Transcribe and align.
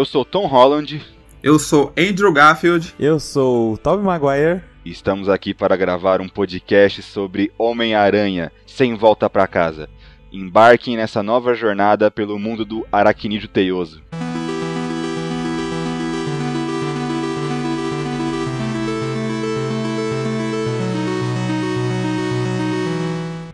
Eu 0.00 0.06
sou 0.06 0.24
Tom 0.24 0.46
Holland. 0.46 1.02
Eu 1.42 1.58
sou 1.58 1.92
Andrew 1.94 2.32
Garfield. 2.32 2.94
Eu 2.98 3.20
sou 3.20 3.76
Tobey 3.76 4.02
Maguire. 4.02 4.62
E 4.82 4.90
estamos 4.90 5.28
aqui 5.28 5.52
para 5.52 5.76
gravar 5.76 6.22
um 6.22 6.26
podcast 6.26 7.02
sobre 7.02 7.52
Homem-Aranha, 7.58 8.50
sem 8.64 8.94
volta 8.94 9.28
para 9.28 9.46
casa. 9.46 9.90
Embarquem 10.32 10.96
nessa 10.96 11.22
nova 11.22 11.52
jornada 11.52 12.10
pelo 12.10 12.38
mundo 12.38 12.64
do 12.64 12.86
aracnídeo 12.90 13.46
teioso. 13.46 14.00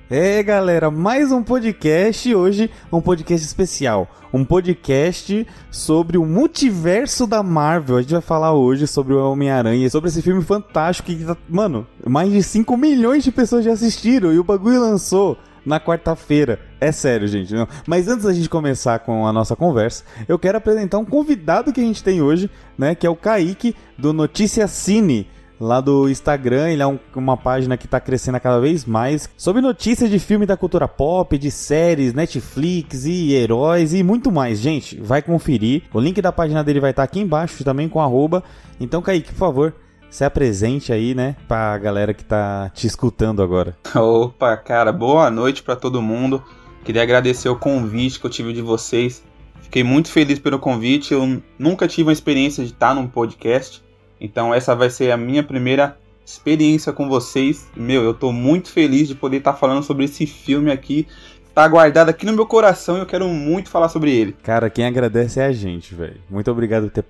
É, 0.09 0.41
galera, 0.41 0.89
mais 0.89 1.33
um 1.33 1.43
podcast 1.43 2.33
hoje, 2.33 2.71
um 2.93 3.01
podcast 3.01 3.45
especial, 3.45 4.09
um 4.33 4.45
podcast 4.45 5.45
sobre 5.69 6.17
o 6.17 6.25
multiverso 6.25 7.27
da 7.27 7.43
Marvel. 7.43 7.97
A 7.97 8.03
gente 8.03 8.13
vai 8.13 8.21
falar 8.21 8.53
hoje 8.53 8.87
sobre 8.87 9.15
o 9.15 9.33
Homem-Aranha, 9.33 9.91
sobre 9.91 10.09
esse 10.09 10.23
filme 10.23 10.45
fantástico 10.45 11.09
que, 11.09 11.25
tá, 11.25 11.37
mano, 11.49 11.85
mais 12.07 12.31
de 12.31 12.41
5 12.41 12.77
milhões 12.77 13.25
de 13.25 13.33
pessoas 13.33 13.65
já 13.65 13.73
assistiram 13.73 14.33
e 14.33 14.39
o 14.39 14.45
bagulho 14.45 14.81
lançou 14.81 15.37
na 15.65 15.81
quarta-feira. 15.81 16.61
É 16.81 16.93
sério, 16.93 17.27
gente. 17.27 17.53
Não. 17.53 17.67
Mas 17.85 18.07
antes 18.07 18.27
da 18.27 18.33
gente 18.33 18.49
começar 18.49 19.01
com 19.01 19.27
a 19.27 19.33
nossa 19.33 19.57
conversa, 19.57 20.05
eu 20.29 20.39
quero 20.39 20.57
apresentar 20.57 20.99
um 20.99 21.05
convidado 21.05 21.73
que 21.73 21.81
a 21.81 21.85
gente 21.85 22.05
tem 22.05 22.23
hoje, 22.23 22.49
né, 22.79 22.95
que 22.95 23.09
é 23.09 23.11
o 23.11 23.17
Kaique 23.17 23.75
do 23.99 24.13
Notícia 24.13 24.69
Cine 24.69 25.27
lá 25.61 25.81
do 25.81 26.09
Instagram. 26.09 26.71
Ele 26.71 26.83
é 26.83 26.87
um, 26.87 26.99
uma 27.15 27.37
página 27.37 27.77
que 27.77 27.87
está 27.87 28.01
crescendo 28.01 28.41
cada 28.41 28.61
vez 28.61 28.85
mais 28.85 29.29
sobre 29.37 29.63
notícias 29.63 30.11
de 30.11 30.19
filme 30.19 30.47
da 30.47 30.57
cultura 30.57 30.87
pop, 30.87 31.37
de 31.37 31.51
séries, 31.51 32.15
Netflix 32.15 33.05
e 33.05 33.33
heróis 33.33 33.93
e 33.93 34.03
muito 34.03 34.31
mais. 34.31 34.59
Gente, 34.59 35.01
vai 35.01 35.23
conferir. 35.23 35.83
O 35.93 36.01
link 36.01 36.21
da 36.21 36.33
página 36.33 36.63
dele 36.63 36.81
vai 36.81 36.91
estar 36.91 37.03
tá 37.03 37.05
aqui 37.05 37.21
embaixo 37.21 37.65
também 37.65 37.89
com 37.89 38.01
arroba. 38.01 38.43
Então, 38.79 39.03
Kaique, 39.03 39.33
por 39.33 39.39
favor, 39.39 39.75
se 40.11 40.25
apresente 40.25 40.93
aí, 40.93 41.15
né, 41.15 41.37
pra 41.49 41.77
galera 41.79 42.15
que 42.15 42.25
tá 42.25 42.71
te 42.75 42.87
escutando 42.87 43.43
agora. 43.43 43.77
Opa, 43.95 44.57
cara, 44.57 44.93
boa 44.93 45.31
noite 45.31 45.63
para 45.63 45.77
todo 45.77 46.03
mundo. 46.03 46.43
Queria 46.85 47.03
agradecer 47.03 47.49
o 47.49 47.57
convite 47.57 48.21
que 48.21 48.27
eu 48.27 48.31
tive 48.31 48.53
de 48.53 48.63
vocês. 48.63 49.23
Fiquei 49.61 49.83
muito 49.83 50.09
feliz 50.09 50.39
pelo 50.39 50.59
convite. 50.59 51.13
Eu 51.13 51.43
nunca 51.59 51.89
tive 51.89 52.05
uma 52.05 52.13
experiência 52.13 52.65
de 52.65 52.71
estar 52.71 52.95
num 52.95 53.09
podcast. 53.09 53.83
Então 54.21 54.55
essa 54.55 54.75
vai 54.75 54.91
ser 54.91 55.11
a 55.11 55.17
minha 55.17 55.43
primeira 55.43 55.97
experiência 56.25 56.93
com 56.93 57.09
vocês. 57.09 57.69
Meu, 57.77 58.03
eu 58.03 58.13
tô 58.13 58.33
muito 58.33 58.71
feliz 58.71 59.07
de 59.07 59.15
poder 59.15 59.39
estar 59.39 59.55
falando 59.55 59.83
sobre 59.83 60.05
esse 60.05 60.27
filme 60.27 60.71
aqui. 60.71 61.07
Tá 61.55 61.67
guardado 61.67 62.11
aqui 62.11 62.27
no 62.27 62.33
meu 62.33 62.47
coração 62.47 62.97
e 62.97 63.01
eu 63.01 63.07
quero 63.07 63.29
muito 63.29 63.71
falar 63.71 63.89
sobre 63.89 64.15
ele. 64.15 64.37
Cara, 64.43 64.69
quem 64.69 64.85
agradece 64.85 65.41
é 65.41 65.47
a 65.47 65.53
gente, 65.53 65.95
velho. 65.95 66.21
Muito 66.29 66.51
obrigado 66.51 66.91
por, 66.91 66.91
ter, 66.91 67.05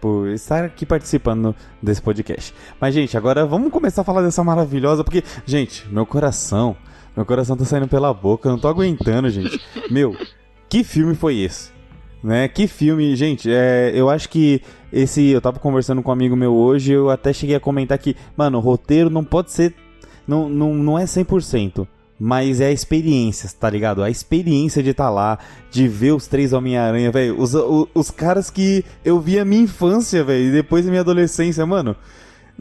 por 0.00 0.28
estar 0.30 0.64
aqui 0.64 0.86
participando 0.86 1.54
desse 1.82 2.00
podcast. 2.00 2.54
Mas, 2.80 2.94
gente, 2.94 3.16
agora 3.18 3.44
vamos 3.44 3.70
começar 3.70 4.00
a 4.00 4.04
falar 4.04 4.22
dessa 4.22 4.42
maravilhosa, 4.42 5.04
porque, 5.04 5.22
gente, 5.44 5.86
meu 5.90 6.06
coração, 6.06 6.74
meu 7.14 7.26
coração 7.26 7.54
tá 7.54 7.66
saindo 7.66 7.88
pela 7.88 8.14
boca, 8.14 8.48
eu 8.48 8.52
não 8.52 8.58
tô 8.58 8.68
aguentando, 8.68 9.28
gente. 9.28 9.60
Meu, 9.90 10.16
que 10.70 10.82
filme 10.82 11.14
foi 11.14 11.40
esse? 11.40 11.71
Né? 12.22 12.46
Que 12.46 12.68
filme, 12.68 13.16
gente, 13.16 13.50
é, 13.50 13.90
eu 13.94 14.08
acho 14.08 14.28
que 14.28 14.62
esse. 14.92 15.28
Eu 15.28 15.40
tava 15.40 15.58
conversando 15.58 16.02
com 16.02 16.10
um 16.10 16.12
amigo 16.12 16.36
meu 16.36 16.54
hoje, 16.54 16.92
eu 16.92 17.10
até 17.10 17.32
cheguei 17.32 17.56
a 17.56 17.60
comentar 17.60 17.98
que, 17.98 18.14
mano, 18.36 18.58
o 18.58 18.60
roteiro 18.60 19.10
não 19.10 19.24
pode 19.24 19.50
ser. 19.50 19.74
Não, 20.26 20.48
não, 20.48 20.72
não 20.72 20.98
é 20.98 21.04
100%. 21.04 21.86
Mas 22.24 22.60
é 22.60 22.66
a 22.66 22.70
experiência, 22.72 23.50
tá 23.58 23.68
ligado? 23.68 24.00
A 24.00 24.08
experiência 24.08 24.80
de 24.80 24.90
estar 24.90 25.06
tá 25.06 25.10
lá, 25.10 25.38
de 25.72 25.88
ver 25.88 26.12
os 26.12 26.28
três 26.28 26.52
Homem-Aranha, 26.52 27.10
velho. 27.10 27.40
Os, 27.40 27.52
os, 27.52 27.88
os, 27.92 28.10
caras 28.12 28.48
que 28.48 28.84
eu 29.04 29.18
vi 29.18 29.40
a 29.40 29.44
minha 29.44 29.62
infância, 29.62 30.22
velho, 30.22 30.44
e 30.44 30.52
depois 30.52 30.86
a 30.86 30.90
minha 30.90 31.00
adolescência, 31.00 31.66
mano. 31.66 31.96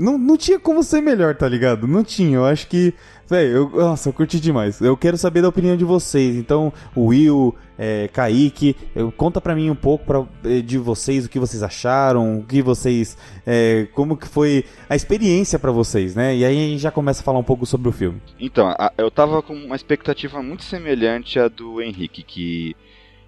Não, 0.02 0.18
não 0.18 0.36
tinha 0.36 0.60
como 0.60 0.84
ser 0.84 1.02
melhor, 1.02 1.36
tá 1.36 1.48
ligado? 1.48 1.88
Não 1.88 2.04
tinha. 2.04 2.38
Eu 2.38 2.46
acho 2.46 2.68
que 2.68 2.94
Véi, 3.32 3.54
nossa, 3.54 4.10
eu 4.10 4.14
curti 4.14 4.42
demais. 4.42 4.82
Eu 4.82 4.98
quero 4.98 5.18
saber 5.18 5.42
da 5.42 5.48
opinião 5.48 5.78
de 5.78 5.86
vocês. 5.86 6.36
Então, 6.36 6.74
Will, 6.98 7.56
é, 7.80 8.10
Kaique, 8.10 8.76
eu, 8.94 9.10
conta 9.10 9.40
pra 9.40 9.56
mim 9.56 9.70
um 9.70 9.76
pouco 9.76 10.06
pra, 10.06 10.28
é, 10.44 10.60
de 10.60 10.78
vocês, 10.78 11.26
o 11.26 11.30
que 11.30 11.40
vocês 11.40 11.64
acharam, 11.64 12.40
o 12.40 12.44
que 12.44 12.62
vocês. 12.62 13.18
É, 13.48 13.88
como 13.94 14.18
que 14.18 14.28
foi 14.28 14.66
a 14.90 14.98
experiência 14.98 15.58
para 15.58 15.72
vocês, 15.72 16.14
né? 16.14 16.36
E 16.36 16.44
aí 16.44 16.58
a 16.58 16.70
gente 16.72 16.82
já 16.82 16.92
começa 16.92 17.22
a 17.22 17.24
falar 17.24 17.40
um 17.40 17.44
pouco 17.44 17.66
sobre 17.66 17.88
o 17.88 17.94
filme. 17.94 18.22
Então, 18.38 18.68
a, 18.68 18.92
eu 18.98 19.10
tava 19.10 19.42
com 19.42 19.54
uma 19.54 19.78
expectativa 19.78 20.44
muito 20.44 20.66
semelhante 20.66 21.40
à 21.40 21.48
do 21.48 21.82
Henrique, 21.82 22.24
que 22.24 22.76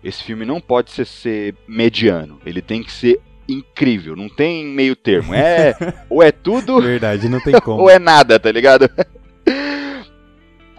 esse 0.04 0.22
filme 0.22 0.44
não 0.44 0.60
pode 0.60 0.92
ser, 0.92 1.06
ser 1.06 1.56
mediano. 1.66 2.42
Ele 2.46 2.62
tem 2.62 2.84
que 2.84 2.92
ser 2.92 3.22
incrível, 3.48 4.16
não 4.16 4.30
tem 4.30 4.66
meio 4.66 4.96
termo. 4.96 5.34
É 5.34 5.76
ou 6.10 6.22
é 6.24 6.32
tudo. 6.32 6.82
Verdade, 6.82 7.28
não 7.30 7.40
tem 7.40 7.54
como. 7.62 7.82
ou 7.82 7.90
é 7.90 8.00
nada, 8.00 8.40
tá 8.40 8.52
ligado? 8.52 8.90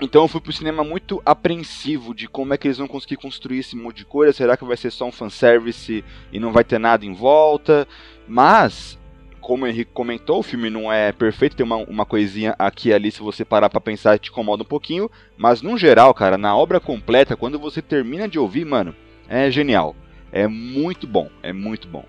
Então 0.02 0.22
eu 0.22 0.28
fui 0.28 0.40
pro 0.40 0.52
cinema 0.52 0.82
muito 0.82 1.22
apreensivo 1.24 2.14
de 2.14 2.28
como 2.28 2.52
é 2.52 2.58
que 2.58 2.66
eles 2.66 2.78
vão 2.78 2.88
conseguir 2.88 3.16
construir 3.16 3.60
esse 3.60 3.76
monte 3.76 3.98
de 3.98 4.04
coisa. 4.04 4.32
Será 4.32 4.56
que 4.56 4.64
vai 4.64 4.76
ser 4.76 4.90
só 4.90 5.06
um 5.06 5.12
fanservice 5.12 6.04
e 6.32 6.38
não 6.40 6.52
vai 6.52 6.64
ter 6.64 6.78
nada 6.78 7.06
em 7.06 7.14
volta? 7.14 7.86
Mas, 8.26 8.98
como 9.40 9.64
o 9.64 9.68
Henrique 9.68 9.92
comentou, 9.94 10.40
o 10.40 10.42
filme 10.42 10.68
não 10.68 10.92
é 10.92 11.12
perfeito, 11.12 11.56
tem 11.56 11.64
uma, 11.64 11.76
uma 11.76 12.04
coisinha 12.04 12.54
aqui 12.58 12.88
e 12.88 12.92
ali, 12.92 13.10
se 13.10 13.20
você 13.20 13.44
parar 13.44 13.70
pra 13.70 13.80
pensar, 13.80 14.18
te 14.18 14.30
incomoda 14.30 14.62
um 14.62 14.66
pouquinho. 14.66 15.10
Mas 15.38 15.62
no 15.62 15.78
geral, 15.78 16.12
cara, 16.12 16.36
na 16.36 16.56
obra 16.56 16.80
completa, 16.80 17.36
quando 17.36 17.58
você 17.58 17.80
termina 17.80 18.28
de 18.28 18.38
ouvir, 18.38 18.66
mano, 18.66 18.94
é 19.28 19.50
genial. 19.50 19.94
É 20.32 20.48
muito 20.48 21.06
bom, 21.06 21.30
é 21.42 21.52
muito 21.52 21.86
bom. 21.86 22.04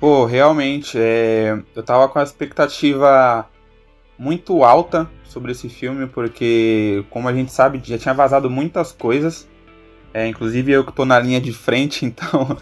Pô, 0.00 0.24
realmente, 0.24 0.96
é... 0.98 1.58
eu 1.74 1.82
tava 1.82 2.08
com 2.08 2.18
a 2.18 2.22
expectativa 2.22 3.48
muito 4.18 4.64
alta 4.64 5.08
sobre 5.24 5.52
esse 5.52 5.68
filme, 5.68 6.06
porque, 6.06 7.04
como 7.10 7.28
a 7.28 7.32
gente 7.32 7.52
sabe, 7.52 7.80
já 7.84 7.98
tinha 7.98 8.14
vazado 8.14 8.48
muitas 8.48 8.92
coisas. 8.92 9.48
É, 10.12 10.26
inclusive 10.26 10.72
eu 10.72 10.84
que 10.84 10.92
tô 10.92 11.04
na 11.04 11.18
linha 11.20 11.40
de 11.40 11.52
frente, 11.52 12.04
então. 12.06 12.56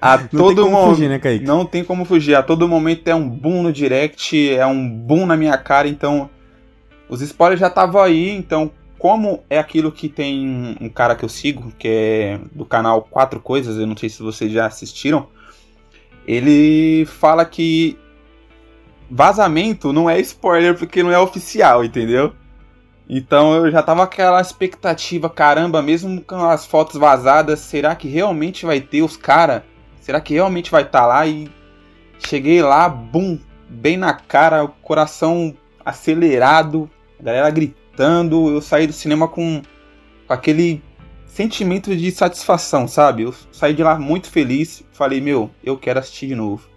a 0.00 0.18
não 0.18 0.26
todo 0.28 0.68
momento. 0.68 1.08
Né, 1.08 1.38
não 1.42 1.64
tem 1.64 1.84
como 1.84 2.04
fugir. 2.04 2.34
A 2.34 2.42
todo 2.42 2.68
momento 2.68 3.08
é 3.08 3.14
um 3.14 3.28
boom 3.28 3.62
no 3.62 3.72
direct, 3.72 4.50
é 4.50 4.66
um 4.66 4.88
boom 4.88 5.26
na 5.26 5.36
minha 5.36 5.56
cara, 5.56 5.88
então. 5.88 6.28
Os 7.08 7.20
spoilers 7.20 7.60
já 7.60 7.68
estavam 7.68 8.02
aí, 8.02 8.30
então. 8.30 8.70
Como 8.98 9.44
é 9.50 9.58
aquilo 9.58 9.92
que 9.92 10.08
tem 10.08 10.78
um 10.80 10.88
cara 10.88 11.14
que 11.14 11.22
eu 11.22 11.28
sigo, 11.28 11.70
que 11.78 11.86
é 11.86 12.40
do 12.52 12.64
canal 12.64 13.02
Quatro 13.02 13.38
Coisas, 13.38 13.76
eu 13.76 13.86
não 13.86 13.94
sei 13.94 14.08
se 14.08 14.22
vocês 14.22 14.50
já 14.50 14.64
assistiram. 14.64 15.28
Ele 16.26 17.04
fala 17.06 17.44
que 17.44 17.98
vazamento 19.10 19.92
não 19.92 20.08
é 20.08 20.18
spoiler 20.20 20.76
porque 20.76 21.02
não 21.02 21.12
é 21.12 21.18
oficial, 21.18 21.84
entendeu? 21.84 22.32
Então 23.08 23.54
eu 23.54 23.70
já 23.70 23.82
tava 23.82 24.02
aquela 24.02 24.40
expectativa, 24.40 25.28
caramba, 25.28 25.82
mesmo 25.82 26.22
com 26.22 26.36
as 26.36 26.64
fotos 26.64 26.96
vazadas, 26.96 27.60
será 27.60 27.94
que 27.94 28.08
realmente 28.08 28.64
vai 28.64 28.80
ter 28.80 29.02
os 29.02 29.16
cara? 29.16 29.64
Será 30.00 30.20
que 30.20 30.34
realmente 30.34 30.70
vai 30.70 30.82
estar 30.82 31.00
tá 31.00 31.06
lá? 31.06 31.26
E 31.26 31.50
cheguei 32.18 32.62
lá, 32.62 32.88
bum, 32.88 33.38
bem 33.68 33.96
na 33.96 34.14
cara, 34.14 34.64
o 34.64 34.68
coração 34.68 35.54
acelerado, 35.84 36.88
a 37.20 37.22
galera 37.22 37.50
gritando, 37.50 38.50
eu 38.50 38.62
saí 38.62 38.86
do 38.86 38.92
cinema 38.92 39.28
com, 39.28 39.60
com 40.26 40.32
aquele 40.32 40.82
sentimento 41.34 41.96
de 41.96 42.12
satisfação, 42.12 42.86
sabe? 42.86 43.24
Eu 43.24 43.34
saí 43.50 43.74
de 43.74 43.82
lá 43.82 43.98
muito 43.98 44.30
feliz, 44.30 44.84
falei, 44.92 45.20
meu, 45.20 45.50
eu 45.64 45.76
quero 45.76 45.98
assistir 45.98 46.28
de 46.28 46.34
novo. 46.36 46.68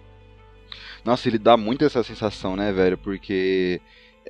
Nossa, 1.04 1.28
ele 1.28 1.38
dá 1.38 1.56
muito 1.56 1.84
essa 1.84 2.02
sensação, 2.02 2.56
né, 2.56 2.72
velho? 2.72 2.98
Porque 2.98 3.80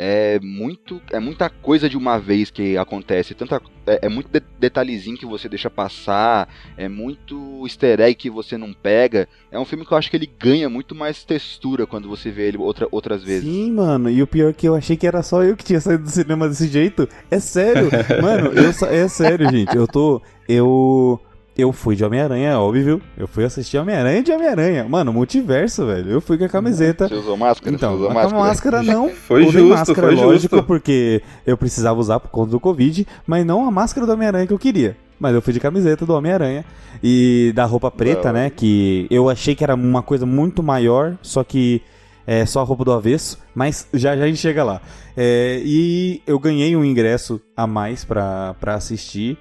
é 0.01 0.39
muito 0.41 1.03
é 1.11 1.19
muita 1.19 1.51
coisa 1.51 1.89
de 1.89 1.97
uma 1.97 2.19
vez 2.19 2.53
que 2.53 2.79
acontece 2.79 3.35
tanta 3.35 3.61
é, 3.85 4.07
é 4.07 4.09
muito 4.09 4.31
de, 4.31 4.41
detalhezinho 4.57 5.19
que 5.19 5.27
você 5.27 5.49
deixa 5.49 5.69
passar 5.69 6.49
é 6.77 6.89
muito 6.89 7.65
easter 7.65 8.01
egg 8.01 8.15
que 8.15 8.31
você 8.31 8.57
não 8.57 8.73
pega. 8.73 9.29
É 9.51 9.59
um 9.59 9.65
filme 9.65 9.85
que 9.85 9.93
eu 9.93 9.99
acho 9.99 10.09
que 10.09 10.17
ele 10.17 10.31
ganha 10.39 10.69
muito 10.69 10.95
mais 10.95 11.25
textura 11.25 11.85
quando 11.85 12.09
você 12.09 12.31
vê 12.31 12.47
ele 12.47 12.59
outra, 12.59 12.87
outras 12.93 13.25
vezes. 13.25 13.43
Sim 13.43 13.73
mano 13.73 14.09
e 14.09 14.23
o 14.23 14.27
pior 14.27 14.51
é 14.51 14.53
que 14.53 14.69
eu 14.69 14.77
achei 14.77 14.97
que 14.97 15.07
era 15.07 15.21
só 15.21 15.43
eu 15.43 15.57
que 15.57 15.65
tinha 15.65 15.81
saído 15.81 16.05
do 16.05 16.11
cinema 16.11 16.49
desse 16.49 16.69
jeito. 16.69 17.09
É 17.29 17.41
sério 17.41 17.91
mano 18.23 18.53
eu, 18.53 18.71
é 18.89 19.09
sério 19.09 19.51
gente 19.51 19.75
eu 19.75 19.89
tô 19.89 20.23
eu 20.49 21.21
eu 21.59 21.73
fui 21.73 21.97
de 21.97 22.05
Homem-Aranha, 22.05 22.57
óbvio. 22.61 23.03
Eu 23.17 23.27
fui 23.27 23.45
assistir 23.45 23.79
Homem-Aranha 23.79 24.23
de 24.23 24.31
Homem-Aranha. 24.31 24.89
Mano, 24.89 25.13
multiverso, 25.13 25.85
velho. 25.85 26.09
Eu 26.09 26.21
fui 26.21 26.39
com 26.39 26.45
a 26.45 26.49
camiseta. 26.49 27.09
Você 27.09 27.17
usou 27.17 27.37
máscara? 27.37 27.75
Então, 27.75 27.97
usou 27.97 28.15
máscara? 28.15 28.39
máscara 28.39 28.83
não. 28.85 29.09
Foi 29.27 29.45
Usei 29.45 29.63
justo, 29.63 29.77
máscara, 29.77 30.07
foi 30.07 30.15
lógico, 30.15 30.57
justo. 30.57 30.67
porque 30.67 31.21
eu 31.45 31.59
precisava 31.59 31.99
usar 31.99 32.21
por 32.21 32.31
conta 32.31 32.53
do 32.53 32.61
Covid, 32.61 33.05
mas 33.27 33.45
não 33.45 33.67
a 33.67 33.73
máscara 33.73 34.07
do 34.07 34.13
Homem-Aranha 34.13 34.47
que 34.47 34.53
eu 34.53 34.59
queria. 34.59 34.97
Mas 35.19 35.35
eu 35.35 35.43
fui 35.43 35.53
de 35.53 35.59
camiseta 35.59 36.07
do 36.07 36.15
Homem-Aranha 36.15 36.65
e 37.03 37.53
da 37.57 37.65
roupa 37.65 37.91
preta, 37.91 38.29
não. 38.29 38.35
né? 38.35 38.51
Que 38.51 39.09
eu 39.11 39.29
achei 39.29 39.57
que 39.57 39.65
era 39.65 39.75
uma 39.75 40.01
coisa 40.01 40.25
muito 40.25 40.63
maior, 40.63 41.19
só 41.21 41.43
que 41.43 41.83
é 42.25 42.47
só 42.47 42.61
a 42.61 42.65
roupa 42.65 42.85
do 42.85 42.93
avesso, 42.93 43.39
mas 43.53 43.89
já 43.93 44.17
já 44.17 44.23
a 44.25 44.27
gente 44.29 44.39
chega 44.39 44.63
lá. 44.63 44.81
É, 45.17 45.61
e 45.65 46.23
eu 46.25 46.39
ganhei 46.39 46.77
um 46.77 46.85
ingresso 46.85 47.41
a 47.57 47.67
mais 47.67 48.05
pra, 48.05 48.55
pra 48.61 48.75
assistir 48.75 49.37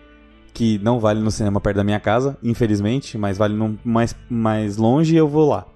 que 0.57 0.79
não 0.79 0.99
vale 0.99 1.19
no 1.19 1.29
cinema 1.29 1.61
perto 1.61 1.77
da 1.77 1.83
minha 1.83 1.99
casa, 1.99 2.35
infelizmente, 2.41 3.15
mas 3.15 3.37
vale 3.37 3.53
no 3.53 3.77
mais, 3.85 4.15
mais 4.27 4.75
longe 4.75 5.13
e 5.13 5.17
eu 5.17 5.27
vou 5.27 5.47
lá. 5.47 5.67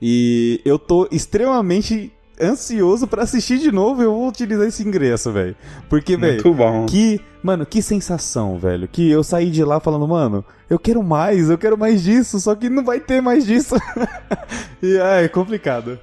E 0.00 0.62
eu 0.64 0.78
tô 0.78 1.06
extremamente 1.12 2.10
ansioso 2.40 3.06
para 3.06 3.22
assistir 3.22 3.58
de 3.58 3.70
novo, 3.70 4.02
eu 4.02 4.14
vou 4.14 4.26
utilizar 4.26 4.66
esse 4.66 4.82
ingresso, 4.82 5.30
velho. 5.30 5.54
Porque, 5.90 6.16
velho, 6.16 6.42
que, 6.88 7.20
mano, 7.42 7.66
que 7.66 7.82
sensação, 7.82 8.58
velho. 8.58 8.88
Que 8.88 9.10
eu 9.10 9.22
saí 9.22 9.50
de 9.50 9.62
lá 9.62 9.78
falando, 9.78 10.08
mano, 10.08 10.42
eu 10.70 10.78
quero 10.78 11.02
mais, 11.02 11.50
eu 11.50 11.58
quero 11.58 11.76
mais 11.76 12.02
disso, 12.02 12.40
só 12.40 12.54
que 12.54 12.70
não 12.70 12.82
vai 12.82 13.00
ter 13.00 13.20
mais 13.20 13.44
disso. 13.44 13.74
e 14.82 14.96
é 14.96 15.28
complicado. 15.28 16.00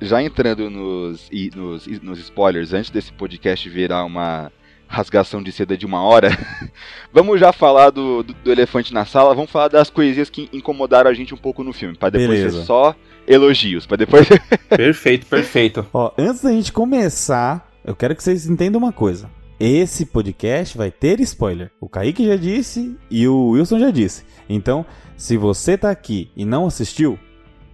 Já 0.00 0.22
entrando 0.22 0.70
nos, 0.70 1.28
nos, 1.54 1.86
nos 2.02 2.18
spoilers, 2.18 2.72
antes 2.72 2.90
desse 2.90 3.12
podcast 3.12 3.68
virar 3.68 4.06
uma 4.06 4.50
rasgação 4.88 5.42
de 5.42 5.52
seda 5.52 5.76
de 5.76 5.84
uma 5.84 6.02
hora, 6.02 6.30
vamos 7.12 7.38
já 7.38 7.52
falar 7.52 7.90
do, 7.90 8.22
do, 8.22 8.32
do, 8.32 8.50
elefante 8.50 8.92
na 8.92 9.04
sala, 9.04 9.34
vamos 9.34 9.50
falar 9.50 9.68
das 9.68 9.90
coisinhas 9.90 10.30
que 10.30 10.48
incomodaram 10.52 11.10
a 11.10 11.14
gente 11.14 11.34
um 11.34 11.38
pouco 11.38 11.62
no 11.62 11.72
filme, 11.72 11.94
para 11.96 12.10
depois 12.10 12.38
Beleza. 12.38 12.60
ser 12.60 12.66
só 12.66 12.96
elogios, 13.26 13.86
para 13.86 13.98
depois... 13.98 14.26
perfeito, 14.68 15.26
perfeito. 15.26 15.86
Ó, 15.92 16.10
antes 16.16 16.42
da 16.42 16.50
gente 16.50 16.72
começar, 16.72 17.70
eu 17.84 17.94
quero 17.94 18.16
que 18.16 18.22
vocês 18.22 18.46
entendam 18.46 18.80
uma 18.80 18.92
coisa. 18.92 19.30
Esse 19.60 20.06
podcast 20.06 20.78
vai 20.78 20.90
ter 20.90 21.20
spoiler. 21.20 21.70
O 21.80 21.88
Kaique 21.88 22.24
já 22.24 22.36
disse 22.36 22.96
e 23.10 23.26
o 23.26 23.50
Wilson 23.50 23.80
já 23.80 23.90
disse. 23.90 24.24
Então, 24.48 24.86
se 25.16 25.36
você 25.36 25.76
tá 25.76 25.90
aqui 25.90 26.30
e 26.36 26.44
não 26.44 26.66
assistiu, 26.66 27.18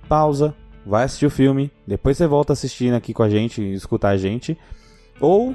pausa, 0.09 0.55
vai 0.85 1.05
assistir 1.05 1.27
o 1.27 1.31
filme, 1.31 1.71
depois 1.87 2.17
você 2.17 2.27
volta 2.27 2.55
assistindo 2.55 2.95
aqui 2.95 3.13
com 3.13 3.23
a 3.23 3.29
gente, 3.29 3.61
escutar 3.75 4.11
a 4.11 4.17
gente. 4.17 4.57
Ou 5.21 5.55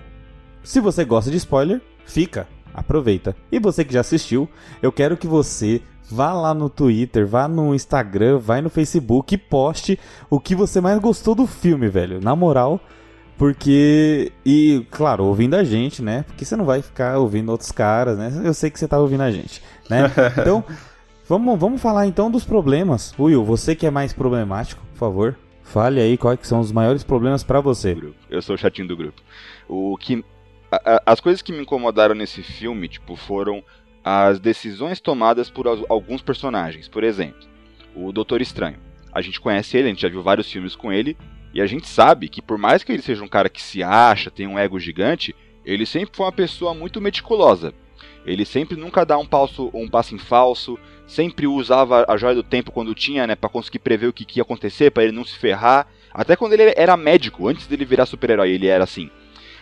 se 0.64 0.80
você 0.80 1.04
gosta 1.04 1.32
de 1.32 1.38
spoiler, 1.38 1.82
fica, 2.06 2.48
aproveita. 2.74 3.36
E 3.52 3.60
você 3.60 3.84
que 3.84 3.94
já 3.94 4.02
assistiu, 4.02 4.50
eu 4.82 4.92
quero 4.92 5.18
que 5.18 5.28
você 5.28 5.82
vá 6.10 6.34
lá 6.34 6.54
no 6.54 6.70
Twitter, 6.70 7.28
vá 7.28 7.48
no 7.48 7.74
Instagram, 7.74 8.40
vai 8.40 8.62
no 8.62 8.70
Facebook 8.70 9.36
e 9.36 9.38
poste 9.38 10.00
o 10.30 10.40
que 10.40 10.56
você 10.56 10.82
mais 10.82 11.00
gostou 11.00 11.36
do 11.36 11.46
filme, 11.46 11.88
velho. 11.88 12.20
Na 12.22 12.36
moral, 12.36 12.80
porque. 13.38 14.32
E, 14.46 14.86
claro, 14.92 15.26
ouvindo 15.26 15.56
a 15.56 15.64
gente, 15.64 16.02
né? 16.02 16.24
Porque 16.24 16.44
você 16.44 16.56
não 16.56 16.66
vai 16.66 16.82
ficar 16.82 17.18
ouvindo 17.18 17.50
outros 17.50 17.72
caras, 17.72 18.18
né? 18.18 18.42
Eu 18.44 18.54
sei 18.54 18.70
que 18.70 18.80
você 18.80 18.88
tá 18.88 19.00
ouvindo 19.00 19.22
a 19.22 19.32
gente, 19.32 19.62
né? 19.90 20.12
Então, 20.38 20.64
vamos, 21.28 21.60
vamos 21.60 21.82
falar 21.82 22.06
então 22.08 22.30
dos 22.30 22.44
problemas. 22.44 23.14
Will, 23.18 23.44
você 23.44 23.76
que 23.76 23.86
é 23.86 23.92
mais 23.92 24.14
problemático, 24.14 24.82
por 24.92 24.98
favor, 24.98 25.36
fale 25.64 26.02
aí 26.02 26.18
quais 26.18 26.40
são 26.44 26.60
os 26.60 26.72
maiores 26.72 27.04
problemas 27.04 27.44
para 27.44 27.62
você. 27.62 27.98
Eu 28.30 28.42
sou 28.42 28.56
o 28.56 28.58
chatinho 28.58 28.88
do 28.88 28.98
grupo. 28.98 29.22
O 29.68 29.96
que 29.98 30.24
as 31.06 31.19
coisas 31.19 31.42
que 31.42 31.51
me 31.51 31.62
incomodaram 31.62 32.16
nesse 32.16 32.44
filme, 32.44 32.88
tipo, 32.88 33.16
foram 33.16 33.63
as 34.04 34.39
decisões 34.39 35.00
tomadas 35.00 35.50
por 35.50 35.68
alguns 35.68 36.21
personagens. 36.21 36.88
Por 36.88 37.04
exemplo, 37.04 37.48
o 37.95 38.12
Doutor 38.12 38.42
Estranho. 38.42 38.80
A 39.12 39.21
gente 39.21 39.42
conhece 39.42 39.77
ele, 39.77 39.88
a 39.88 39.89
gente 39.89 40.01
já 40.01 40.10
viu 40.10 40.21
vários 40.21 40.51
filmes 40.51 40.75
com 40.75 40.94
ele, 40.94 41.18
e 41.54 41.62
a 41.62 41.66
gente 41.66 41.88
sabe 41.88 42.30
que 42.30 42.42
por 42.42 42.57
mais 42.57 42.83
que 42.83 42.92
ele 42.92 43.01
seja 43.01 43.24
um 43.24 43.27
cara 43.27 43.50
que 43.50 43.62
se 43.62 43.81
acha, 43.81 44.30
tem 44.30 44.48
um 44.48 44.57
ego 44.57 44.80
gigante, 44.80 45.36
ele 45.66 45.86
sempre 45.86 46.16
foi 46.16 46.25
uma 46.25 46.31
pessoa 46.31 46.74
muito 46.74 47.01
meticulosa. 47.01 47.74
Ele 48.25 48.45
sempre 48.45 48.77
nunca 48.77 49.06
dá 49.06 49.18
um 49.18 49.25
passo, 49.25 49.71
um 49.74 49.88
passo 49.88 50.13
em 50.13 50.19
falso, 50.19 50.77
sempre 51.07 51.48
usava 51.48 52.06
a 52.07 52.18
joia 52.18 52.36
do 52.36 52.44
tempo 52.44 52.71
quando 52.71 52.94
tinha, 52.94 53.25
né, 53.25 53.36
para 53.36 53.50
conseguir 53.50 53.80
prever 53.80 54.07
o 54.07 54.13
que, 54.13 54.25
que 54.25 54.39
ia 54.39 54.44
acontecer, 54.44 54.92
para 54.92 55.04
ele 55.04 55.12
não 55.12 55.25
se 55.25 55.38
ferrar. 55.38 55.88
Até 56.13 56.36
quando 56.36 56.54
ele 56.54 56.74
era 56.77 56.95
médico, 56.95 57.48
antes 57.48 57.66
dele 57.66 57.86
virar 57.86 58.06
super-herói, 58.06 58.51
ele 58.51 58.68
era 58.68 58.83
assim. 58.83 59.10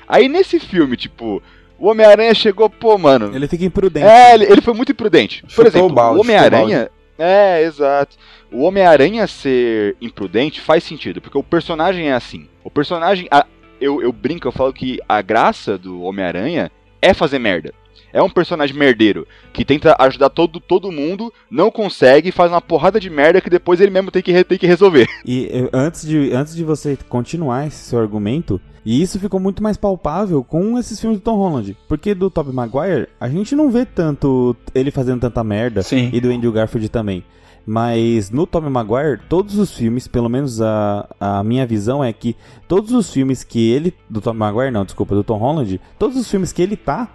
Aí 0.07 0.29
nesse 0.29 0.59
filme, 0.59 0.95
tipo, 0.95 1.41
o 1.77 1.87
Homem-Aranha 1.87 2.33
chegou, 2.33 2.69
pô, 2.69 2.97
mano. 2.97 3.35
Ele 3.35 3.47
fica 3.47 3.65
imprudente. 3.65 4.05
É, 4.05 4.33
ele, 4.33 4.45
ele 4.45 4.61
foi 4.61 4.73
muito 4.73 4.91
imprudente. 4.91 5.43
Por 5.55 5.65
exemplo, 5.65 5.87
o, 5.87 5.93
balde, 5.93 6.17
o 6.17 6.21
Homem-Aranha. 6.21 6.89
É, 7.17 7.63
exato. 7.63 8.15
O 8.51 8.63
Homem-Aranha 8.63 9.27
ser 9.27 9.95
imprudente 9.99 10.61
faz 10.61 10.83
sentido, 10.83 11.19
porque 11.19 11.37
o 11.37 11.43
personagem 11.43 12.09
é 12.09 12.13
assim. 12.13 12.47
O 12.63 12.69
personagem. 12.69 13.27
A, 13.29 13.45
eu, 13.81 14.01
eu 14.01 14.11
brinco, 14.11 14.47
eu 14.47 14.51
falo 14.51 14.73
que 14.73 14.99
a 15.07 15.21
graça 15.21 15.77
do 15.77 16.01
Homem-Aranha 16.01 16.71
é 17.01 17.13
fazer 17.13 17.39
merda. 17.39 17.73
É 18.11 18.21
um 18.21 18.29
personagem 18.29 18.75
merdeiro 18.75 19.27
que 19.53 19.65
tenta 19.65 19.95
ajudar 19.99 20.29
todo, 20.29 20.59
todo 20.59 20.91
mundo, 20.91 21.31
não 21.49 21.71
consegue, 21.71 22.31
faz 22.31 22.51
uma 22.51 22.61
porrada 22.61 22.99
de 22.99 23.09
merda 23.09 23.41
que 23.41 23.49
depois 23.49 23.79
ele 23.79 23.91
mesmo 23.91 24.11
tem 24.11 24.21
que, 24.21 24.43
tem 24.43 24.57
que 24.57 24.67
resolver. 24.67 25.07
E 25.25 25.49
antes 25.73 26.07
de, 26.07 26.31
antes 26.31 26.55
de 26.55 26.63
você 26.63 26.97
continuar 27.09 27.67
esse 27.67 27.77
seu 27.77 27.99
argumento, 27.99 28.61
e 28.85 29.01
isso 29.01 29.19
ficou 29.19 29.39
muito 29.39 29.61
mais 29.61 29.75
palpável 29.75 30.41
com 30.41 30.79
esses 30.79 30.97
filmes 30.97 31.19
do 31.19 31.21
Tom 31.23 31.35
Holland. 31.35 31.75
Porque 31.89 32.15
do 32.15 32.29
Tobey 32.29 32.53
Maguire, 32.53 33.09
a 33.19 33.27
gente 33.27 33.53
não 33.53 33.69
vê 33.69 33.85
tanto 33.85 34.55
ele 34.73 34.91
fazendo 34.91 35.19
tanta 35.19 35.43
merda. 35.43 35.83
Sim. 35.83 36.09
E 36.13 36.21
do 36.21 36.29
Andrew 36.29 36.53
Garfield 36.53 36.87
também. 36.87 37.21
Mas 37.65 38.31
no 38.31 38.47
Tobey 38.47 38.69
Maguire, 38.69 39.19
todos 39.27 39.57
os 39.57 39.73
filmes, 39.75 40.07
pelo 40.07 40.29
menos 40.29 40.61
a, 40.61 41.05
a 41.19 41.43
minha 41.43 41.65
visão 41.65 42.01
é 42.01 42.13
que 42.13 42.33
todos 42.65 42.93
os 42.93 43.11
filmes 43.11 43.43
que 43.43 43.69
ele. 43.69 43.93
Do 44.09 44.21
Tobey 44.21 44.39
Maguire, 44.39 44.71
não, 44.71 44.85
desculpa, 44.85 45.13
do 45.13 45.21
Tom 45.21 45.37
Holland, 45.37 45.81
todos 45.99 46.15
os 46.15 46.31
filmes 46.31 46.53
que 46.53 46.61
ele 46.61 46.77
tá, 46.77 47.09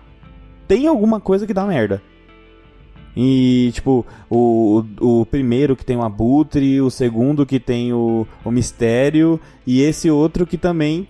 tem 0.72 0.86
alguma 0.86 1.20
coisa 1.20 1.46
que 1.46 1.52
dá 1.52 1.66
merda. 1.66 2.00
E, 3.14 3.70
tipo, 3.74 4.06
o, 4.30 4.82
o 4.98 5.26
primeiro 5.26 5.76
que 5.76 5.84
tem 5.84 5.98
o 5.98 6.02
Abutre, 6.02 6.80
o 6.80 6.88
segundo 6.88 7.44
que 7.44 7.60
tem 7.60 7.92
o, 7.92 8.26
o 8.42 8.50
Mistério, 8.50 9.38
e 9.66 9.82
esse 9.82 10.10
outro 10.10 10.46
que 10.46 10.56
também 10.56 11.06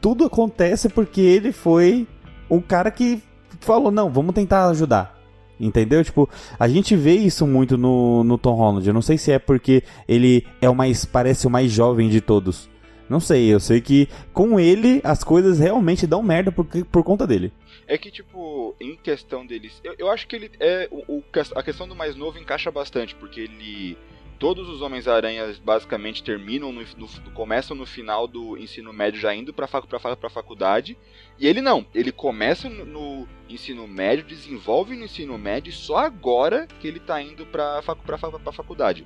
tudo 0.00 0.24
acontece 0.24 0.88
porque 0.88 1.20
ele 1.20 1.50
foi 1.50 2.06
um 2.48 2.60
cara 2.60 2.88
que 2.88 3.20
falou, 3.58 3.90
não, 3.90 4.08
vamos 4.08 4.32
tentar 4.32 4.68
ajudar. 4.68 5.18
Entendeu? 5.58 6.04
Tipo, 6.04 6.28
a 6.56 6.68
gente 6.68 6.94
vê 6.94 7.14
isso 7.14 7.48
muito 7.48 7.76
no, 7.76 8.22
no 8.22 8.38
Tom 8.38 8.54
Holland. 8.54 8.86
Eu 8.86 8.94
não 8.94 9.02
sei 9.02 9.18
se 9.18 9.32
é 9.32 9.40
porque 9.40 9.82
ele 10.06 10.46
é 10.60 10.70
o 10.70 10.74
mais. 10.74 11.04
parece 11.04 11.48
o 11.48 11.50
mais 11.50 11.72
jovem 11.72 12.08
de 12.08 12.20
todos. 12.20 12.70
Não 13.08 13.18
sei, 13.18 13.52
eu 13.52 13.58
sei 13.58 13.80
que 13.80 14.08
com 14.32 14.60
ele 14.60 15.00
as 15.02 15.24
coisas 15.24 15.58
realmente 15.58 16.06
dão 16.06 16.22
merda 16.22 16.52
por, 16.52 16.64
por 16.64 17.02
conta 17.02 17.26
dele. 17.26 17.52
É 17.90 17.98
que, 17.98 18.08
tipo, 18.08 18.76
em 18.80 18.94
questão 18.94 19.44
deles. 19.44 19.80
Eu, 19.82 19.96
eu 19.98 20.08
acho 20.08 20.28
que 20.28 20.36
ele. 20.36 20.48
é 20.60 20.88
o, 20.92 21.16
o, 21.16 21.24
A 21.56 21.60
questão 21.60 21.88
do 21.88 21.96
mais 21.96 22.14
novo 22.14 22.38
encaixa 22.38 22.70
bastante, 22.70 23.16
porque 23.16 23.40
ele 23.40 23.98
todos 24.38 24.68
os 24.68 24.80
Homens-Aranhas 24.80 25.58
basicamente 25.58 26.22
terminam 26.22 26.72
no, 26.72 26.82
no, 26.96 27.08
começam 27.34 27.76
no 27.76 27.84
final 27.84 28.28
do 28.28 28.56
ensino 28.56 28.92
médio 28.92 29.20
já 29.20 29.34
indo 29.34 29.52
para 29.52 29.66
fac, 29.66 29.84
a 29.92 30.30
faculdade. 30.30 30.96
E 31.36 31.48
ele 31.48 31.60
não, 31.60 31.84
ele 31.92 32.12
começa 32.12 32.68
no, 32.68 32.86
no, 32.86 33.28
ensino 33.48 33.88
médio, 33.88 34.24
desenvolve 34.24 34.94
no 34.94 35.06
ensino 35.06 35.36
médio 35.36 35.72
só 35.72 35.96
agora 35.98 36.68
que 36.78 36.86
ele 36.86 36.98
está 36.98 37.20
indo 37.20 37.44
para 37.44 37.82
fac, 37.82 37.98
a 38.46 38.52
faculdade. 38.52 39.04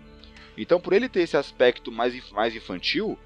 Então, 0.59 0.79
por 0.79 0.93
ele 0.93 1.09
ter 1.09 1.23
esse 1.23 1.39
aspecto 1.39 1.91
mais, 1.91 2.31
mais 2.33 2.55
infantil, 2.55 3.19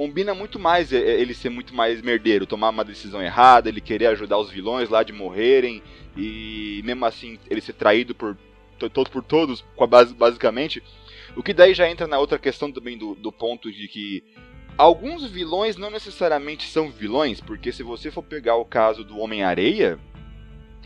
combina 0.00 0.32
muito 0.34 0.58
mais 0.58 0.92
ele 0.92 1.34
ser 1.34 1.50
muito 1.50 1.74
mais 1.74 2.00
merdeiro, 2.00 2.46
tomar 2.46 2.70
uma 2.70 2.82
decisão 2.82 3.20
errada, 3.20 3.68
ele 3.68 3.82
querer 3.82 4.06
ajudar 4.06 4.38
os 4.38 4.50
vilões 4.50 4.88
lá 4.88 5.02
de 5.02 5.12
morrerem 5.12 5.82
e 6.16 6.80
mesmo 6.86 7.04
assim 7.04 7.38
ele 7.50 7.60
ser 7.60 7.74
traído 7.74 8.14
por, 8.14 8.34
por 9.12 9.22
todos, 9.22 9.62
basicamente. 10.16 10.82
O 11.36 11.42
que 11.42 11.52
daí 11.52 11.74
já 11.74 11.86
entra 11.86 12.06
na 12.06 12.18
outra 12.18 12.38
questão 12.38 12.72
também 12.72 12.96
do, 12.96 13.14
do 13.14 13.30
ponto 13.30 13.70
de 13.70 13.86
que 13.88 14.24
alguns 14.78 15.30
vilões 15.30 15.76
não 15.76 15.90
necessariamente 15.90 16.66
são 16.66 16.90
vilões, 16.90 17.38
porque 17.38 17.70
se 17.70 17.82
você 17.82 18.10
for 18.10 18.22
pegar 18.22 18.56
o 18.56 18.64
caso 18.64 19.04
do 19.04 19.18
Homem-Areia, 19.18 19.98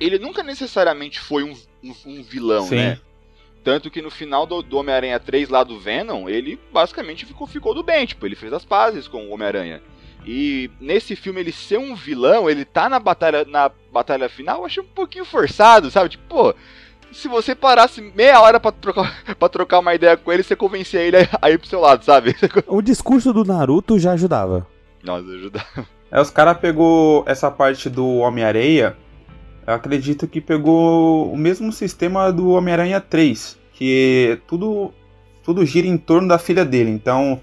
ele 0.00 0.18
nunca 0.18 0.42
necessariamente 0.42 1.20
foi 1.20 1.44
um, 1.44 1.56
um, 1.84 1.94
um 2.04 2.20
vilão, 2.24 2.66
Sim. 2.66 2.74
né? 2.78 3.00
Tanto 3.64 3.90
que 3.90 4.02
no 4.02 4.10
final 4.10 4.44
do, 4.44 4.62
do 4.62 4.76
Homem-Aranha 4.76 5.18
3 5.18 5.48
lá 5.48 5.64
do 5.64 5.80
Venom, 5.80 6.28
ele 6.28 6.60
basicamente 6.70 7.24
ficou, 7.24 7.46
ficou 7.46 7.74
do 7.74 7.82
bem, 7.82 8.04
tipo, 8.04 8.26
ele 8.26 8.36
fez 8.36 8.52
as 8.52 8.64
pazes 8.64 9.08
com 9.08 9.26
o 9.26 9.30
Homem-Aranha. 9.30 9.80
E 10.26 10.70
nesse 10.78 11.16
filme 11.16 11.40
ele 11.40 11.50
ser 11.52 11.78
um 11.78 11.94
vilão, 11.94 12.48
ele 12.48 12.64
tá 12.64 12.88
na 12.88 12.98
batalha 12.98 13.44
na 13.46 13.70
batalha 13.90 14.28
final, 14.28 14.58
eu 14.60 14.66
achei 14.66 14.82
um 14.82 14.86
pouquinho 14.86 15.24
forçado, 15.24 15.90
sabe? 15.90 16.10
Tipo, 16.10 16.24
pô, 16.28 16.54
se 17.10 17.28
você 17.28 17.54
parasse 17.54 18.00
meia 18.14 18.40
hora 18.40 18.60
pra 18.60 18.70
trocar, 18.70 19.24
pra 19.38 19.48
trocar 19.48 19.78
uma 19.78 19.94
ideia 19.94 20.16
com 20.16 20.30
ele, 20.30 20.42
você 20.42 20.54
convencia 20.54 21.00
ele 21.00 21.16
a 21.40 21.50
ir 21.50 21.58
pro 21.58 21.68
seu 21.68 21.80
lado, 21.80 22.04
sabe? 22.04 22.36
O 22.66 22.82
discurso 22.82 23.32
do 23.32 23.44
Naruto 23.44 23.98
já 23.98 24.12
ajudava. 24.12 24.66
Nossa, 25.02 25.26
ajudava. 25.28 25.86
É, 26.10 26.20
os 26.20 26.30
caras 26.30 26.58
pegou 26.58 27.24
essa 27.26 27.50
parte 27.50 27.88
do 27.88 28.06
Homem-Areia, 28.16 28.96
eu 29.66 29.74
acredito 29.74 30.26
que 30.26 30.40
pegou 30.40 31.32
o 31.32 31.36
mesmo 31.36 31.72
sistema 31.72 32.32
do 32.32 32.50
Homem-Aranha 32.50 33.00
3, 33.00 33.58
que 33.72 34.38
tudo, 34.46 34.92
tudo 35.42 35.64
gira 35.64 35.86
em 35.86 35.96
torno 35.96 36.28
da 36.28 36.38
filha 36.38 36.64
dele. 36.64 36.90
Então, 36.90 37.40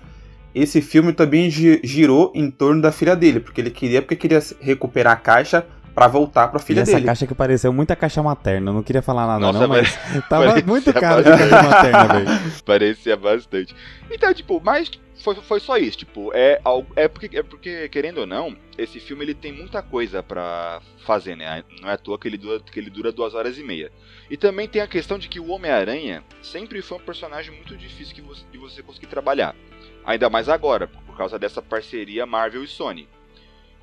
esse 0.53 0.81
filme 0.81 1.13
também 1.13 1.49
girou 1.49 2.31
em 2.35 2.51
torno 2.51 2.81
da 2.81 2.91
filha 2.91 3.15
dele, 3.15 3.39
porque 3.39 3.61
ele 3.61 3.71
queria 3.71 4.01
porque 4.01 4.15
queria 4.15 4.39
recuperar 4.59 5.13
a 5.13 5.17
caixa 5.17 5.65
para 5.93 6.07
voltar 6.07 6.48
pra 6.48 6.60
filha 6.60 6.79
e 6.79 6.81
essa 6.83 6.93
dele. 6.93 7.05
caixa 7.05 7.27
que 7.27 7.36
pareceu 7.36 7.71
muita 7.74 7.95
caixa 7.95 8.24
materna. 8.24 8.71
Eu 8.71 8.75
não 8.75 8.83
queria 8.83 9.01
falar 9.01 9.27
nada, 9.27 9.39
Nossa, 9.39 9.60
não, 9.60 9.67
mas 9.67 9.93
tava 10.29 10.45
parecia 10.45 10.65
muito 10.65 10.93
caro 10.93 11.24
de 11.24 11.29
caixa 11.29 11.63
materna, 11.63 12.07
velho. 12.07 12.51
Parecia 12.65 13.17
bastante. 13.17 13.75
Então, 14.10 14.33
tipo, 14.33 14.62
mas 14.63 14.91
foi, 15.21 15.36
foi 15.36 15.60
só 15.60 15.77
isso, 15.77 16.00
tipo, 16.00 16.31
é, 16.33 16.60
é, 16.95 17.07
porque, 17.07 17.38
é 17.38 17.43
porque, 17.43 17.89
querendo 17.89 18.19
ou 18.19 18.25
não, 18.25 18.55
esse 18.77 19.00
filme 19.00 19.24
ele 19.24 19.33
tem 19.33 19.51
muita 19.51 19.81
coisa 19.81 20.24
pra 20.24 20.81
fazer, 21.05 21.36
né? 21.36 21.63
Não 21.81 21.89
é 21.89 21.93
à 21.93 21.98
toa 21.98 22.17
que 22.17 22.27
ele 22.27 22.38
dura, 22.38 22.60
que 22.60 22.79
ele 22.79 22.89
dura 22.89 23.12
duas 23.12 23.33
horas 23.33 23.57
e 23.57 23.63
meia. 23.63 23.91
E 24.29 24.38
também 24.38 24.67
tem 24.67 24.81
a 24.81 24.88
questão 24.88 25.19
de 25.19 25.27
que 25.27 25.39
o 25.39 25.50
Homem-Aranha 25.50 26.24
sempre 26.41 26.81
foi 26.81 26.98
um 26.98 27.01
personagem 27.01 27.53
muito 27.53 27.75
difícil 27.75 28.15
que 28.15 28.21
você, 28.21 28.43
de 28.51 28.57
você 28.57 28.81
conseguir 28.81 29.07
trabalhar. 29.07 29.55
Ainda 30.03 30.29
mais 30.29 30.50
agora, 30.50 30.88
por 30.88 31.15
causa 31.15 31.38
dessa 31.38 31.62
parceria 31.62 32.25
Marvel 32.25 32.63
e 32.63 32.67
Sony. 32.67 33.07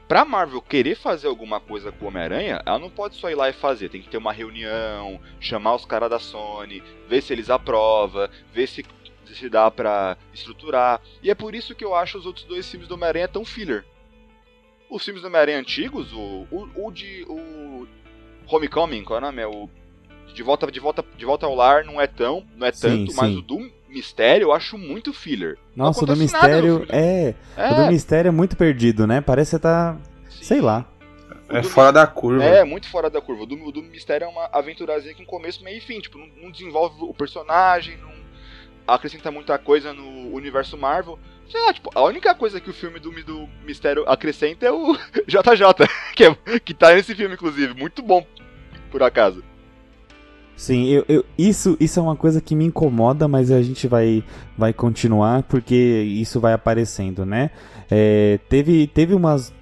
Pra 0.08 0.24
Marvel 0.24 0.62
querer 0.62 0.94
fazer 0.94 1.28
alguma 1.28 1.60
coisa 1.60 1.92
com 1.92 2.06
o 2.06 2.08
Homem-Aranha, 2.08 2.62
ela 2.64 2.78
não 2.78 2.88
pode 2.88 3.16
só 3.16 3.30
ir 3.30 3.34
lá 3.34 3.50
e 3.50 3.52
fazer. 3.52 3.90
Tem 3.90 4.00
que 4.00 4.08
ter 4.08 4.16
uma 4.16 4.32
reunião, 4.32 5.20
chamar 5.38 5.74
os 5.74 5.84
caras 5.84 6.08
da 6.08 6.18
Sony, 6.18 6.82
ver 7.06 7.20
se 7.20 7.34
eles 7.34 7.50
aprovam, 7.50 8.26
ver 8.50 8.66
se, 8.66 8.86
se 9.26 9.48
dá 9.50 9.70
pra 9.70 10.16
estruturar. 10.32 11.02
E 11.22 11.30
é 11.30 11.34
por 11.34 11.54
isso 11.54 11.74
que 11.74 11.84
eu 11.84 11.94
acho 11.94 12.16
os 12.16 12.24
outros 12.24 12.46
dois 12.46 12.68
filmes 12.70 12.88
do 12.88 12.94
Homem-Aranha 12.94 13.28
tão 13.28 13.44
filler. 13.44 13.84
Os 14.88 15.04
filmes 15.04 15.20
do 15.20 15.28
Homem-Aranha 15.28 15.58
antigos, 15.58 16.10
o, 16.14 16.46
o, 16.50 16.86
o 16.86 16.90
de. 16.90 17.26
O 17.28 17.86
Homecoming, 18.46 19.04
qual 19.04 19.18
é 19.18 19.22
o 19.22 19.26
nome? 19.26 19.42
É 19.42 19.46
o. 19.46 19.68
De 20.34 20.42
volta, 20.42 20.70
de, 20.70 20.78
volta, 20.78 21.04
de 21.16 21.24
volta 21.24 21.46
ao 21.46 21.54
lar 21.54 21.84
não 21.84 22.00
é 22.00 22.06
tão, 22.06 22.44
não 22.56 22.66
é 22.66 22.72
Sim, 22.72 23.06
tanto, 23.06 23.16
mas 23.16 23.32
sim. 23.32 23.38
o 23.38 23.42
do 23.42 23.70
Mistério 23.88 24.46
eu 24.46 24.52
acho 24.52 24.76
muito 24.76 25.12
filler. 25.12 25.58
Não 25.74 25.86
Nossa, 25.86 26.04
o 26.04 26.06
do 26.06 26.16
mistério 26.16 26.86
é. 26.88 27.34
É, 27.56 27.70
O 27.72 27.74
do 27.74 27.86
mistério 27.86 28.28
é 28.28 28.32
muito 28.32 28.56
perdido, 28.56 29.06
né? 29.06 29.20
Parece 29.20 29.50
que 29.50 29.56
você 29.56 29.62
tá. 29.62 29.96
sim. 30.28 30.44
Sei 30.44 30.60
lá. 30.60 30.86
É 31.48 31.62
do 31.62 31.68
fora 31.68 31.90
da 31.90 32.06
curva. 32.06 32.44
É, 32.44 32.62
muito 32.62 32.88
fora 32.88 33.08
da 33.08 33.20
curva. 33.20 33.44
O 33.44 33.46
do, 33.46 33.54
o 33.64 33.72
do 33.72 33.82
Mistério 33.82 34.26
é 34.26 34.28
uma 34.28 34.50
aventurazinha 34.52 35.14
com 35.14 35.24
começo, 35.24 35.64
meio 35.64 35.78
e 35.78 35.80
fim. 35.80 35.98
Tipo, 35.98 36.18
não, 36.18 36.26
não 36.42 36.50
desenvolve 36.50 36.96
o 37.00 37.14
personagem, 37.14 37.96
não 37.96 38.12
acrescenta 38.86 39.30
muita 39.30 39.58
coisa 39.58 39.92
no 39.92 40.34
universo 40.34 40.76
Marvel. 40.76 41.18
Sei 41.50 41.60
lá, 41.64 41.72
tipo, 41.72 41.90
a 41.94 42.02
única 42.02 42.34
coisa 42.34 42.60
que 42.60 42.68
o 42.68 42.74
filme 42.74 43.00
do, 43.00 43.10
do 43.22 43.48
Mistério 43.64 44.04
acrescenta 44.06 44.66
é 44.66 44.70
o 44.70 44.94
JJ, 45.26 45.88
que, 46.14 46.24
é, 46.24 46.60
que 46.60 46.74
tá 46.74 46.94
nesse 46.94 47.14
filme, 47.14 47.34
inclusive. 47.34 47.72
Muito 47.72 48.02
bom, 48.02 48.26
por 48.90 49.02
acaso. 49.02 49.42
Sim, 50.58 50.86
eu, 50.88 51.04
eu- 51.08 51.24
isso, 51.38 51.76
isso 51.78 52.00
é 52.00 52.02
uma 52.02 52.16
coisa 52.16 52.40
que 52.40 52.56
me 52.56 52.64
incomoda, 52.64 53.28
mas 53.28 53.52
a 53.52 53.62
gente 53.62 53.86
vai, 53.86 54.24
vai 54.56 54.72
continuar 54.72 55.44
porque 55.44 55.74
isso 55.74 56.40
vai 56.40 56.52
aparecendo, 56.52 57.24
né? 57.24 57.50
É, 57.88 58.40
teve, 58.48 58.88
teve 58.88 59.14
umas, 59.14 59.54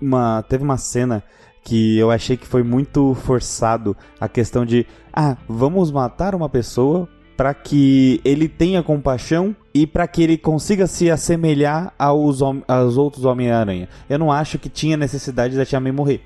uma, 0.00 0.44
teve 0.46 0.62
uma 0.62 0.76
cena 0.76 1.24
que 1.64 1.96
eu 1.96 2.10
achei 2.10 2.36
que 2.36 2.46
foi 2.46 2.62
muito 2.62 3.14
forçado 3.14 3.96
a 4.20 4.28
questão 4.28 4.66
de, 4.66 4.86
ah, 5.10 5.38
vamos 5.48 5.90
matar 5.90 6.34
uma 6.34 6.50
pessoa 6.50 7.08
para 7.34 7.54
que 7.54 8.20
ele 8.22 8.46
tenha 8.46 8.82
compaixão 8.82 9.56
e 9.72 9.86
para 9.86 10.06
que 10.06 10.22
ele 10.22 10.36
consiga 10.36 10.86
se 10.86 11.10
assemelhar 11.10 11.94
aos, 11.98 12.40
aos 12.68 12.98
outros 12.98 13.24
Homem-Aranha. 13.24 13.88
Eu 14.06 14.18
não 14.18 14.30
acho 14.30 14.58
que 14.58 14.68
tinha 14.68 14.98
necessidade 14.98 15.56
da 15.56 15.64
Tia 15.64 15.80
May 15.80 15.92
morrer. 15.92 16.20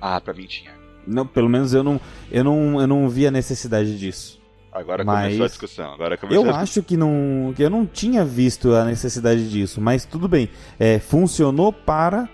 Ah, 0.00 0.18
pra 0.22 0.32
mim 0.32 0.46
tinha. 0.46 0.81
Não, 1.06 1.26
pelo 1.26 1.48
menos 1.48 1.74
eu 1.74 1.82
não, 1.82 2.00
eu 2.30 2.44
não, 2.44 2.80
eu 2.80 2.86
não 2.86 3.08
vi 3.08 3.26
a 3.26 3.30
necessidade 3.30 3.98
disso. 3.98 4.40
Agora 4.72 5.04
Mas- 5.04 5.24
começou 5.24 5.44
a 5.44 5.48
discussão. 5.48 5.92
Agora 5.92 6.16
começou 6.16 6.46
Eu 6.46 6.50
a 6.50 6.58
acho 6.60 6.82
que 6.82 6.96
não, 6.96 7.52
que 7.54 7.62
eu 7.62 7.68
não 7.68 7.84
tinha 7.84 8.24
visto 8.24 8.74
a 8.74 8.84
necessidade 8.84 9.50
disso, 9.50 9.80
mas 9.80 10.04
tudo 10.06 10.26
bem. 10.26 10.48
É, 10.80 10.98
funcionou 10.98 11.72
para 11.72 12.28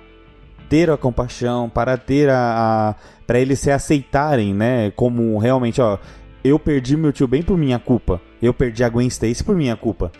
ter 0.68 0.88
a 0.90 0.96
compaixão, 0.96 1.68
para 1.68 1.96
ter 1.96 2.28
a, 2.30 2.94
a 2.94 2.94
para 3.26 3.40
eles 3.40 3.58
se 3.58 3.70
aceitarem, 3.70 4.54
né? 4.54 4.90
Como 4.92 5.36
realmente, 5.38 5.80
ó, 5.80 5.98
eu 6.44 6.58
perdi 6.58 6.96
meu 6.96 7.12
tio 7.12 7.26
bem 7.26 7.42
por 7.42 7.58
minha 7.58 7.78
culpa. 7.78 8.20
Eu 8.40 8.54
perdi 8.54 8.84
a 8.84 8.88
Gwen 8.88 9.08
Stacy 9.08 9.42
por 9.42 9.56
minha 9.56 9.76
culpa, 9.76 10.12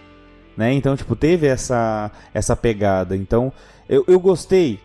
né? 0.56 0.72
Então, 0.72 0.96
tipo, 0.96 1.14
teve 1.14 1.46
essa 1.46 2.10
essa 2.34 2.56
pegada. 2.56 3.16
Então, 3.16 3.52
eu, 3.88 4.04
eu 4.08 4.18
gostei, 4.18 4.80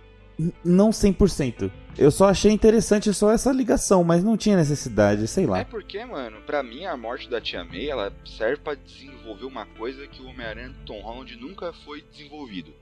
não 0.63 0.91
100%. 0.91 1.72
Eu 1.97 2.09
só 2.09 2.25
achei 2.29 2.51
interessante 2.51 3.13
só 3.13 3.31
essa 3.31 3.51
ligação, 3.51 4.03
mas 4.03 4.23
não 4.23 4.35
tinha 4.35 4.57
necessidade, 4.57 5.27
sei 5.27 5.43
É 5.43 5.47
lá. 5.47 5.65
porque, 5.65 6.03
mano, 6.05 6.38
pra 6.45 6.63
mim 6.63 6.85
a 6.85 6.97
morte 6.97 7.29
da 7.29 7.39
Tia 7.39 7.63
May, 7.63 7.88
ela 7.88 8.12
serve 8.25 8.57
pra 8.57 8.73
desenvolver 8.73 9.45
uma 9.45 9.65
coisa 9.65 10.07
que 10.07 10.21
o 10.21 10.25
Homem-Aranha 10.27 10.73
Tom 10.85 11.00
Holland 11.01 11.35
nunca 11.38 11.71
foi 11.85 12.01
desenvolvido. 12.12 12.73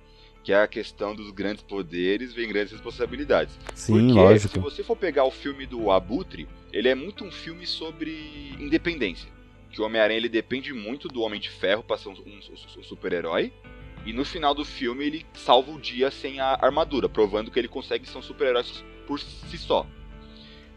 Que 0.44 0.54
é 0.54 0.62
a 0.62 0.68
questão 0.68 1.14
dos 1.14 1.30
grandes 1.30 1.62
poderes 1.62 2.34
vem 2.34 2.48
grandes 2.48 2.72
responsabilidades. 2.72 3.54
Sim, 3.76 3.94
Porque 3.94 4.08
se 4.08 4.14
lógico. 4.14 4.60
você 4.62 4.84
for 4.84 4.96
pegar 4.96 5.26
o 5.26 5.30
filme 5.32 5.66
do 5.68 5.92
Abutre, 5.92 6.48
ele 6.74 6.88
é 6.88 6.96
muito 6.96 7.24
um 7.24 7.32
filme 7.32 7.68
sobre 7.68 8.56
independência. 8.60 9.30
Que 9.70 9.82
o 9.82 9.86
Homem-Aranha 9.86 10.18
ele 10.18 10.30
depende 10.30 10.74
muito 10.74 11.08
do 11.08 11.22
Homem 11.22 11.40
de 11.40 11.50
Ferro 11.50 11.84
pra 11.84 11.98
ser 11.98 12.10
um, 12.10 12.14
um- 12.14 12.80
um 12.80 12.84
super-herói. 12.84 13.54
E 14.04 14.12
no 14.14 14.26
final 14.26 14.56
do 14.56 14.66
filme 14.66 15.06
ele 15.06 15.26
salva 15.34 15.70
o 15.72 15.80
dia 15.80 16.10
sem 16.10 16.40
a 16.40 16.58
armadura, 16.60 17.08
provando 17.08 17.52
que 17.52 17.60
ele 17.60 17.68
consegue 17.68 18.10
ser 18.10 18.18
um 18.18 18.22
super-herói 18.22 18.64
por 19.12 19.20
si 19.20 19.58
só. 19.58 19.86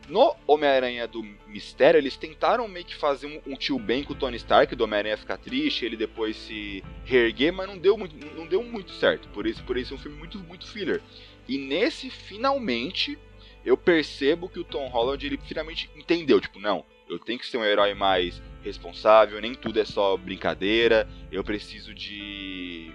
No 0.09 0.35
Homem-Aranha 0.45 1.07
do 1.07 1.23
Mistério, 1.47 1.99
eles 1.99 2.17
tentaram 2.17 2.67
meio 2.67 2.85
que 2.85 2.97
fazer 2.97 3.27
um, 3.29 3.53
um 3.53 3.57
tio 3.57 3.79
bem 3.79 4.03
com 4.03 4.13
o 4.13 4.17
Tony 4.17 4.37
Stark, 4.37 4.75
do 4.75 4.83
Homem-Aranha 4.83 5.17
ficar 5.17 5.39
triste, 5.39 5.85
ele 5.85 5.97
depois 5.97 6.37
se 6.37 6.83
reerguer, 7.05 7.53
mas 7.53 7.69
não 7.69 7.79
deu 7.79 7.97
muito, 7.97 8.15
não 8.35 8.45
deu 8.45 8.63
muito 8.65 8.91
certo. 8.91 9.29
Por 9.29 9.47
isso, 9.47 9.63
por 9.63 9.79
isso 9.79 9.95
é 9.95 9.97
um 9.97 10.01
filme 10.01 10.19
muito, 10.19 10.39
muito 10.41 10.67
filler. 10.67 11.01
E 11.49 11.57
nesse, 11.57 12.11
finalmente, 12.11 13.17
eu 13.65 13.77
percebo 13.77 14.49
que 14.49 14.59
o 14.59 14.65
Tom 14.65 14.89
Holland, 14.89 15.25
ele 15.25 15.39
finalmente 15.39 15.89
entendeu, 15.95 16.41
tipo, 16.41 16.59
não, 16.59 16.85
eu 17.09 17.21
tenho 17.21 17.39
que 17.39 17.47
ser 17.47 17.59
um 17.59 17.65
herói 17.65 17.95
mais 17.95 18.43
responsável, 18.65 19.41
nem 19.41 19.55
tudo 19.55 19.79
é 19.79 19.85
só 19.85 20.17
brincadeira, 20.17 21.09
eu 21.31 21.45
preciso 21.45 21.95
de 21.95 22.91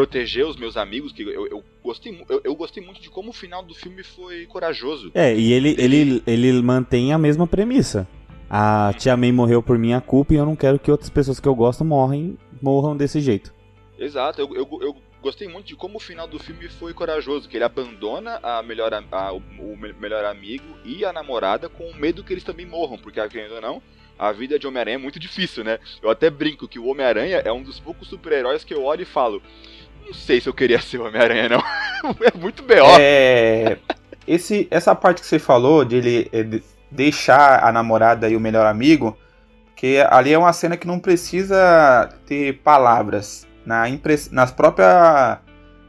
proteger 0.00 0.46
os 0.46 0.56
meus 0.56 0.78
amigos, 0.78 1.12
que 1.12 1.22
eu, 1.22 1.46
eu 1.46 1.62
gostei, 1.84 2.24
eu, 2.28 2.40
eu 2.42 2.54
gostei 2.54 2.82
muito 2.82 3.02
de 3.02 3.10
como 3.10 3.30
o 3.30 3.32
final 3.34 3.62
do 3.62 3.74
filme 3.74 4.02
foi 4.02 4.46
corajoso. 4.46 5.10
É, 5.14 5.34
e 5.34 5.52
ele, 5.52 5.74
ele, 5.78 6.22
ele 6.26 6.52
mantém 6.62 7.12
a 7.12 7.18
mesma 7.18 7.46
premissa. 7.46 8.08
A 8.48 8.94
tia 8.96 9.14
May 9.16 9.30
morreu 9.30 9.62
por 9.62 9.78
minha 9.78 10.00
culpa 10.00 10.32
e 10.32 10.36
eu 10.38 10.46
não 10.46 10.56
quero 10.56 10.78
que 10.78 10.90
outras 10.90 11.10
pessoas 11.10 11.38
que 11.38 11.46
eu 11.46 11.54
gosto 11.54 11.84
morrem, 11.84 12.38
morram 12.62 12.96
desse 12.96 13.20
jeito. 13.20 13.52
Exato, 13.98 14.40
eu, 14.40 14.48
eu, 14.54 14.66
eu 14.80 14.96
gostei 15.22 15.46
muito 15.46 15.66
de 15.66 15.76
como 15.76 15.98
o 15.98 16.00
final 16.00 16.26
do 16.26 16.38
filme 16.38 16.66
foi 16.70 16.94
corajoso, 16.94 17.46
que 17.46 17.58
ele 17.58 17.64
abandona 17.64 18.40
a 18.42 18.62
melhor, 18.62 18.90
a- 18.94 19.32
o, 19.34 19.42
o 19.58 19.76
me- 19.76 19.92
melhor 19.92 20.24
amigo 20.24 20.64
e 20.82 21.04
a 21.04 21.12
namorada 21.12 21.68
com 21.68 21.92
medo 21.94 22.24
que 22.24 22.32
eles 22.32 22.42
também 22.42 22.64
morram, 22.64 22.96
porque, 22.96 23.20
querendo 23.28 23.56
ou 23.56 23.60
não, 23.60 23.82
a 24.18 24.32
vida 24.32 24.58
de 24.58 24.66
Homem-Aranha 24.66 24.96
é 24.96 24.98
muito 24.98 25.18
difícil, 25.18 25.62
né? 25.64 25.78
Eu 26.02 26.10
até 26.10 26.28
brinco 26.28 26.66
que 26.68 26.78
o 26.78 26.86
Homem-Aranha 26.86 27.38
é 27.44 27.52
um 27.52 27.62
dos 27.62 27.78
poucos 27.80 28.06
super-heróis 28.08 28.64
que 28.64 28.74
eu 28.74 28.82
olho 28.84 29.00
e 29.02 29.06
falo, 29.06 29.40
não 30.10 30.14
sei 30.14 30.40
se 30.40 30.48
eu 30.48 30.54
queria 30.54 30.80
ser 30.80 30.98
o 30.98 31.06
Homem-Aranha, 31.06 31.48
não. 31.48 31.58
é 32.26 32.36
muito 32.38 32.62
B.O. 32.62 32.86
É, 32.98 33.78
esse, 34.26 34.66
essa 34.70 34.94
parte 34.94 35.20
que 35.20 35.26
você 35.26 35.38
falou 35.38 35.84
de 35.84 35.96
ele 35.96 36.28
é, 36.32 36.42
de- 36.42 36.62
deixar 36.90 37.64
a 37.64 37.70
namorada 37.72 38.28
e 38.28 38.34
o 38.36 38.40
melhor 38.40 38.66
amigo, 38.66 39.16
que 39.76 39.98
ali 40.10 40.32
é 40.32 40.38
uma 40.38 40.52
cena 40.52 40.76
que 40.76 40.86
não 40.86 40.98
precisa 40.98 42.08
ter 42.26 42.58
palavras. 42.64 43.46
Na, 43.64 43.88
impress, 43.88 44.30
nas 44.32 44.50
própria, 44.50 45.38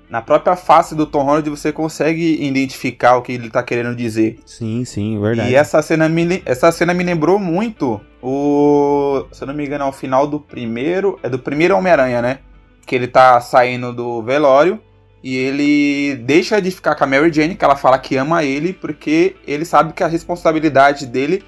na 0.10 0.22
própria 0.22 0.56
face 0.56 0.94
do 0.94 1.06
Tom 1.06 1.24
Holland 1.24 1.50
você 1.50 1.72
consegue 1.72 2.46
identificar 2.46 3.16
o 3.16 3.22
que 3.22 3.32
ele 3.32 3.50
tá 3.50 3.63
querendo 3.63 3.96
dizer. 3.96 4.40
Sim, 4.46 4.86
sim, 4.86 5.20
verdade. 5.20 5.50
E 5.50 5.56
essa 5.56 5.82
cena, 5.82 6.08
me, 6.08 6.44
essa 6.46 6.72
cena 6.72 6.94
me 6.94 7.04
lembrou 7.04 7.40
muito 7.40 8.00
o. 8.22 9.25
Se 9.32 9.44
eu 9.44 9.48
não 9.48 9.54
me 9.56 9.66
engano, 9.66 9.86
é 9.86 9.88
o 9.88 9.92
final 9.92 10.28
do 10.28 10.40
primeiro. 10.40 11.18
É 11.24 11.30
do 11.30 11.40
primeiro 11.40 11.75
Homem-Aranha, 11.75 12.22
né? 12.22 12.40
Que 12.86 12.96
ele 12.96 13.08
tá 13.08 13.40
saindo 13.42 13.94
do 13.94 14.22
velório. 14.22 14.80
E 15.24 15.36
ele 15.36 16.16
deixa 16.24 16.60
de 16.60 16.72
ficar 16.72 16.96
com 16.96 17.04
a 17.04 17.08
Mary 17.08 17.32
Jane, 17.32 17.56
que 17.56 17.64
ela 17.64 17.76
fala 17.76 18.00
que 18.00 18.18
ama 18.18 18.44
ele, 18.44 18.74
porque 18.74 19.36
ele 19.46 19.66
sabe 19.66 19.94
que 19.94 20.04
a 20.04 20.08
responsabilidade 20.08 21.06
dele 21.06 21.44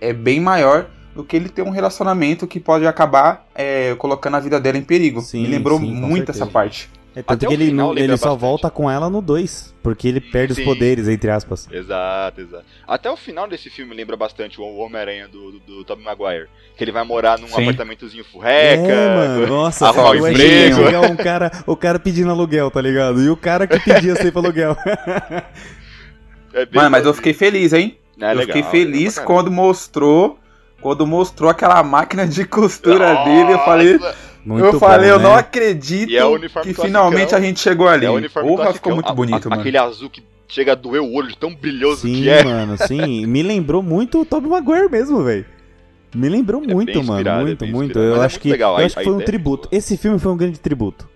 é 0.00 0.12
bem 0.12 0.40
maior 0.40 0.88
do 1.14 1.22
que 1.22 1.36
ele 1.36 1.48
ter 1.48 1.62
um 1.62 1.70
relacionamento 1.70 2.46
que 2.46 2.58
pode 2.58 2.86
acabar 2.86 3.46
é, 3.54 3.94
colocando 3.96 4.36
a 4.36 4.40
vida 4.40 4.58
dela 4.58 4.76
em 4.76 4.82
perigo. 4.82 5.20
Sim, 5.20 5.42
me 5.42 5.48
lembrou 5.48 5.78
sim, 5.78 5.94
muito 5.94 6.30
essa 6.30 6.46
parte. 6.46 6.90
É, 7.14 7.22
tanto 7.22 7.32
Até 7.32 7.46
que 7.46 7.52
o 7.52 7.54
ele, 7.54 7.66
final 7.66 7.88
lembra 7.90 8.02
ele 8.04 8.16
só 8.16 8.28
bastante. 8.30 8.40
volta 8.40 8.70
com 8.70 8.90
ela 8.90 9.10
no 9.10 9.20
2, 9.20 9.74
porque 9.82 10.08
ele 10.08 10.18
perde 10.20 10.54
Sim. 10.54 10.62
os 10.62 10.66
poderes, 10.66 11.08
entre 11.08 11.30
aspas. 11.30 11.68
Exato, 11.70 12.40
exato. 12.40 12.64
Até 12.88 13.10
o 13.10 13.16
final 13.16 13.46
desse 13.46 13.68
filme 13.68 13.94
lembra 13.94 14.16
bastante 14.16 14.58
o 14.58 14.64
Homem-Aranha 14.76 15.28
do, 15.28 15.52
do, 15.52 15.58
do 15.60 15.84
Tobey 15.84 16.02
Maguire. 16.04 16.48
Que 16.74 16.82
ele 16.84 16.90
vai 16.92 17.04
morar 17.04 17.38
num 17.38 17.48
Sim. 17.48 17.62
apartamentozinho 17.64 18.24
furreca. 18.24 18.90
é, 18.90 19.14
mano, 19.14 19.46
nossa, 19.46 19.88
arrumar 19.88 20.30
achei 20.30 20.30
emprego. 20.70 20.80
legal 20.84 21.04
um 21.04 21.16
cara, 21.16 21.52
o 21.66 21.76
cara 21.76 21.98
pedindo 21.98 22.30
aluguel, 22.30 22.70
tá 22.70 22.80
ligado? 22.80 23.20
E 23.22 23.28
o 23.28 23.36
cara 23.36 23.66
que 23.66 23.78
pedia 23.78 24.16
sempre 24.16 24.38
aluguel. 24.38 24.74
É 26.54 26.66
bem 26.66 26.74
Mano, 26.74 26.90
mas 26.90 27.06
eu 27.06 27.14
fiquei 27.14 27.32
feliz, 27.32 27.72
hein? 27.72 27.96
É 28.20 28.32
eu 28.32 28.36
legal, 28.36 28.56
fiquei 28.56 28.62
feliz 28.70 29.16
legal 29.16 29.24
pra 29.24 29.24
quando 29.24 29.50
mostrou. 29.50 30.38
Quando 30.82 31.06
mostrou 31.06 31.48
aquela 31.48 31.82
máquina 31.82 32.26
de 32.26 32.44
costura 32.44 32.98
caramba. 33.14 33.24
dele, 33.24 33.52
eu 33.52 33.58
falei, 33.60 33.96
Nossa, 33.98 34.16
Muito 34.44 34.64
eu 34.64 34.78
falei, 34.80 35.08
bom, 35.10 35.14
eu 35.16 35.18
né? 35.18 35.24
não 35.24 35.34
acredito 35.34 36.10
E 36.10 36.16
é 36.16 36.24
o 36.24 36.30
uniforme 36.30 36.74
que 36.74 36.80
finalmente 36.82 37.34
a 37.34 37.40
gente 37.40 37.60
chegou 37.60 37.86
ali. 37.88 38.06
É 38.06 38.10
o 38.10 38.14
uniforme 38.14 38.48
Porra, 38.48 38.72
ficou 38.72 38.94
muito 38.94 39.08
a- 39.08 39.14
bonito, 39.14 39.46
a- 39.46 39.50
mano. 39.50 39.60
Aquele 39.60 39.78
azul 39.78 40.10
que 40.10 40.22
chega 40.48 40.72
a 40.72 40.74
doer 40.74 41.00
o 41.00 41.12
olho 41.14 41.28
de 41.28 41.36
tão 41.36 41.54
brilhoso 41.54 42.02
sim, 42.02 42.14
que 42.14 42.28
é. 42.28 42.42
mano, 42.42 42.76
sim. 42.86 43.24
Me 43.26 43.42
lembrou 43.42 43.82
muito 43.82 44.20
o 44.20 44.24
Tobey 44.24 44.50
Maguire 44.50 44.90
mesmo, 44.90 45.22
velho. 45.22 45.46
Me 46.14 46.28
lembrou 46.28 46.62
É 46.62 46.66
muito, 46.74 47.02
mano. 47.04 47.26
é 47.28 47.40
Muito, 47.42 47.60
bem 47.60 47.72
muito. 47.72 47.98
Eu 47.98 48.16
é 48.20 48.24
acho 48.26 48.34
muito 48.34 48.42
que, 48.42 48.50
legal, 48.50 48.74
eu 48.76 48.82
a- 48.82 48.86
acho 48.86 48.94
que 48.96 49.00
a 49.00 49.04
foi 49.04 49.12
um 49.14 49.20
é 49.20 49.24
tributo. 49.24 49.68
boa. 49.68 49.78
Esse 49.78 49.96
filme 49.96 50.18
foi 50.18 50.32
um 50.32 50.36
grande 50.36 50.58
tributo. 50.60 51.08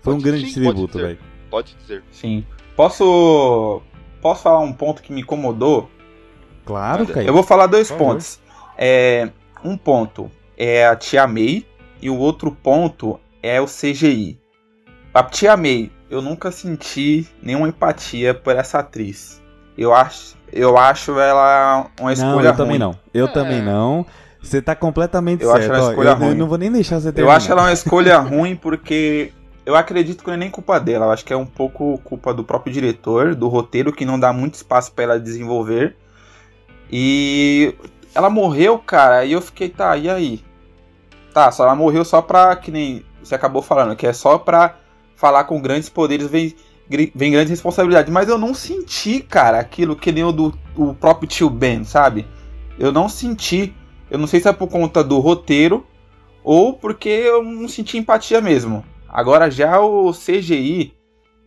Foi 0.00 0.14
um 0.14 0.16
Pode- 0.16 0.30
grande 0.30 0.46
sim, 0.46 0.54
tributo, 0.62 0.96
velho. 0.98 1.18
Pode 1.50 1.74
dizer. 1.82 2.02
Sim. 2.12 2.44
Posso. 2.76 3.82
Posso 4.22 4.42
falar 4.42 4.60
um 4.60 4.72
ponto 4.72 5.02
que 5.02 5.12
me 5.12 5.20
incomodou? 5.22 5.90
Claro, 6.64 7.06
cara. 7.06 7.24
Eu 7.26 7.32
vou 7.32 7.42
falar 7.42 7.66
dois 7.66 7.90
pontos. 7.90 8.38
É, 8.78 9.28
um 9.64 9.76
ponto 9.76 10.30
é 10.56 10.86
a 10.86 10.96
Tia 10.96 11.26
May 11.26 11.66
e 12.00 12.08
o 12.10 12.16
outro 12.16 12.50
ponto 12.52 13.18
é 13.42 13.60
o 13.60 13.66
CGI. 13.66 14.38
A 15.12 15.22
Tia 15.22 15.56
May, 15.56 15.90
eu 16.08 16.22
nunca 16.22 16.50
senti 16.52 17.26
nenhuma 17.42 17.68
empatia 17.68 18.32
por 18.34 18.54
essa 18.56 18.78
atriz. 18.78 19.40
Eu 19.76 19.94
acho, 19.94 20.36
eu 20.52 20.76
acho 20.78 21.18
ela 21.18 21.86
uma 22.00 22.12
escolha 22.12 22.34
Não, 22.34 22.44
eu 22.44 22.52
também 22.56 22.68
ruim. 22.70 22.78
não. 22.78 22.98
Eu 23.12 23.26
É. 23.26 23.32
também 23.32 23.62
não. 23.62 24.06
Você 24.42 24.62
tá 24.62 24.74
completamente 24.74 25.42
Eu 25.42 25.50
acho 25.52 25.62
certo. 25.62 25.74
ela 25.74 25.86
ó. 25.86 25.90
escolha 25.90 26.08
eu, 26.08 26.12
eu 26.12 26.18
ruim. 26.18 26.34
não 26.34 26.46
vou 26.48 26.56
nem 26.58 26.70
deixar 26.72 27.00
você 27.00 27.08
Eu 27.08 27.12
terminar. 27.12 27.36
acho 27.36 27.50
ela 27.52 27.62
uma 27.62 27.72
escolha 27.72 28.18
ruim 28.20 28.56
porque 28.56 29.32
eu 29.66 29.74
acredito 29.76 30.22
que 30.22 30.26
não 30.28 30.34
é 30.34 30.38
nem 30.38 30.50
culpa 30.50 30.78
dela. 30.80 31.06
Eu 31.06 31.10
acho 31.10 31.24
que 31.24 31.32
é 31.32 31.36
um 31.36 31.46
pouco 31.46 31.98
culpa 32.04 32.32
do 32.32 32.44
próprio 32.44 32.72
diretor, 32.72 33.34
do 33.34 33.48
roteiro, 33.48 33.92
que 33.92 34.04
não 34.04 34.18
dá 34.18 34.32
muito 34.32 34.54
espaço 34.54 34.92
pra 34.92 35.04
ela 35.04 35.20
desenvolver. 35.20 35.96
E 36.90 37.74
ela 38.14 38.30
morreu, 38.30 38.78
cara, 38.78 39.24
e 39.24 39.32
eu 39.32 39.40
fiquei, 39.40 39.68
tá, 39.68 39.96
e 39.96 40.08
aí? 40.08 40.42
Tá, 41.32 41.50
só 41.50 41.64
ela 41.64 41.74
morreu 41.74 42.04
só 42.04 42.20
pra, 42.20 42.56
que 42.56 42.70
nem 42.70 43.04
você 43.22 43.34
acabou 43.34 43.62
falando, 43.62 43.96
que 43.96 44.06
é 44.06 44.12
só 44.12 44.38
pra 44.38 44.76
falar 45.14 45.44
com 45.44 45.60
grandes 45.60 45.88
poderes 45.88 46.28
vem, 46.28 46.54
vem 47.14 47.30
grandes 47.30 47.50
responsabilidades. 47.50 48.12
Mas 48.12 48.28
eu 48.28 48.38
não 48.38 48.54
senti, 48.54 49.20
cara, 49.20 49.58
aquilo 49.58 49.94
que 49.94 50.10
nem 50.10 50.24
o 50.24 50.32
do 50.32 50.58
o 50.76 50.94
próprio 50.94 51.28
tio 51.28 51.50
Ben, 51.50 51.84
sabe? 51.84 52.26
Eu 52.78 52.90
não 52.90 53.08
senti. 53.08 53.74
Eu 54.10 54.18
não 54.18 54.26
sei 54.26 54.40
se 54.40 54.48
é 54.48 54.52
por 54.52 54.68
conta 54.68 55.04
do 55.04 55.18
roteiro 55.18 55.86
ou 56.42 56.72
porque 56.72 57.08
eu 57.08 57.44
não 57.44 57.68
senti 57.68 57.98
empatia 57.98 58.40
mesmo. 58.40 58.84
Agora 59.08 59.50
já 59.50 59.78
o 59.80 60.12
CGI 60.12 60.94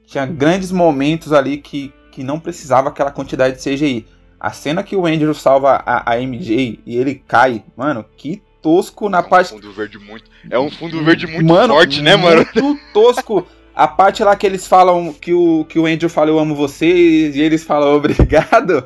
tinha 0.05 0.25
grandes 0.25 0.71
momentos 0.71 1.33
ali 1.33 1.57
que, 1.57 1.93
que 2.11 2.23
não 2.23 2.39
precisava 2.39 2.89
aquela 2.89 3.11
quantidade 3.11 3.57
de 3.57 3.63
CGI. 3.63 4.05
A 4.39 4.51
cena 4.51 4.83
que 4.83 4.95
o 4.95 5.05
Andrew 5.05 5.33
salva 5.33 5.81
a, 5.85 6.13
a 6.13 6.17
MJ 6.21 6.79
e 6.85 6.97
ele 6.97 7.15
cai, 7.15 7.63
mano, 7.75 8.05
que 8.15 8.43
tosco 8.63 9.07
na 9.09 9.19
é 9.19 9.21
um 9.21 9.23
parte. 9.29 9.49
fundo 9.51 9.71
verde 9.71 9.99
muito. 9.99 10.31
É 10.49 10.57
um 10.57 10.71
fundo 10.71 11.03
verde 11.03 11.27
muito 11.27 11.45
Mano, 11.47 11.75
forte, 11.75 12.01
né, 12.01 12.15
mano? 12.15 12.43
Muito 12.55 12.79
tosco. 12.93 13.45
A 13.75 13.87
parte 13.87 14.23
lá 14.23 14.35
que 14.35 14.45
eles 14.45 14.65
falam 14.65 15.11
que 15.13 15.33
o, 15.33 15.65
que 15.65 15.77
o 15.77 15.85
Andrew 15.85 16.09
fala 16.09 16.29
eu 16.29 16.39
amo 16.39 16.55
você 16.55 16.87
e 16.87 17.41
eles 17.41 17.63
falam 17.63 17.93
obrigado. 17.97 18.85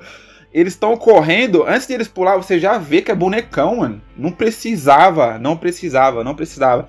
Eles 0.54 0.74
estão 0.74 0.98
correndo, 0.98 1.64
antes 1.68 1.86
de 1.88 1.94
eles 1.94 2.08
pular, 2.08 2.36
você 2.38 2.58
já 2.60 2.78
vê 2.78 3.02
que 3.02 3.12
é 3.12 3.16
bonecão, 3.16 3.78
mano. 3.78 4.02
Não 4.18 4.32
precisava, 4.32 5.38
não 5.38 5.56
precisava, 5.56 6.24
não 6.24 6.34
precisava. 6.34 6.88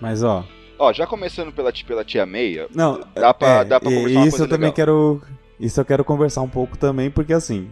Mas, 0.00 0.22
ó. 0.22 0.44
Ó, 0.78 0.92
já 0.92 1.06
começando 1.06 1.52
pela, 1.52 1.72
pela 1.86 2.04
tia 2.04 2.24
ó, 2.24 2.66
Não, 2.72 3.00
Dá 3.14 3.34
pra- 3.34 3.48
é, 3.48 3.64
dá 3.64 3.80
pra 3.80 3.90
e- 3.90 3.94
conversar 3.94 4.20
Isso 4.20 4.30
coisa 4.30 4.44
eu 4.44 4.48
também 4.48 4.70
legal. 4.70 4.74
quero. 4.74 5.22
Isso 5.58 5.80
eu 5.80 5.84
quero 5.84 6.04
conversar 6.04 6.40
um 6.42 6.48
pouco 6.48 6.78
também, 6.78 7.10
porque 7.10 7.32
assim. 7.32 7.68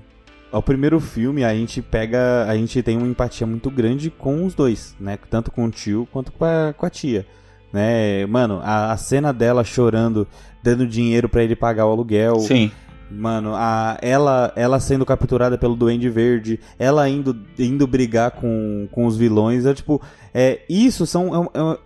Ao 0.57 0.63
primeiro 0.63 0.99
filme, 1.01 1.45
a 1.45 1.55
gente 1.55 1.83
pega. 1.83 2.47
A 2.49 2.57
gente 2.57 2.83
tem 2.83 2.97
uma 2.97 3.07
empatia 3.07 3.47
muito 3.47 3.71
grande 3.71 4.09
com 4.09 4.47
os 4.47 4.55
dois, 4.55 4.97
né? 4.99 5.19
Tanto 5.29 5.51
com 5.51 5.67
o 5.67 5.71
tio 5.71 6.09
quanto 6.11 6.33
com 6.33 6.47
a, 6.47 6.73
com 6.75 6.87
a 6.87 6.89
tia. 6.89 7.27
Né? 7.71 8.25
Mano, 8.25 8.63
a, 8.65 8.91
a 8.91 8.97
cena 8.97 9.35
dela 9.35 9.63
chorando, 9.63 10.27
dando 10.63 10.87
dinheiro 10.87 11.29
pra 11.29 11.45
ele 11.45 11.55
pagar 11.55 11.85
o 11.85 11.91
aluguel. 11.91 12.39
Sim. 12.39 12.71
Mano, 13.11 13.53
a, 13.55 13.99
ela, 14.01 14.51
ela 14.57 14.81
sendo 14.81 15.05
capturada 15.05 15.59
pelo 15.59 15.77
Duende 15.77 16.09
Verde, 16.09 16.59
ela 16.79 17.07
indo, 17.07 17.37
indo 17.59 17.87
brigar 17.87 18.31
com, 18.31 18.89
com 18.91 19.05
os 19.05 19.15
vilões, 19.15 19.67
é 19.67 19.75
tipo, 19.75 20.01
é, 20.33 20.63
isso 20.71 21.07
são. 21.07 21.51
É- 21.55 21.61
é- 21.61 21.79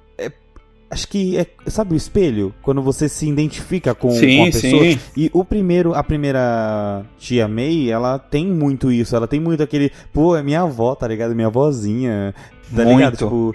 acho 0.91 1.07
que 1.09 1.39
é. 1.39 1.47
Sabe 1.67 1.95
o 1.95 1.97
espelho? 1.97 2.53
Quando 2.61 2.83
você 2.83 3.09
se 3.09 3.29
identifica 3.29 3.95
com, 3.95 4.09
com 4.09 4.15
a 4.15 4.19
sim, 4.19 4.45
pessoa. 4.51 4.83
sim. 4.83 4.99
E 5.17 5.31
o 5.33 5.45
primeiro, 5.45 5.95
a 5.95 6.03
primeira 6.03 7.05
tia 7.19 7.47
May, 7.47 7.91
ela 7.91 8.19
tem 8.19 8.47
muito 8.47 8.91
isso, 8.91 9.15
ela 9.15 9.29
tem 9.29 9.39
muito 9.39 9.63
aquele, 9.63 9.93
pô, 10.13 10.37
é 10.37 10.43
minha 10.43 10.63
avó, 10.63 10.95
tá 10.95 11.07
ligado? 11.07 11.35
Minha 11.35 11.49
vozinha, 11.49 12.35
tá 12.75 12.85
ligado? 12.85 13.19
Muito. 13.21 13.25
Tipo, 13.25 13.55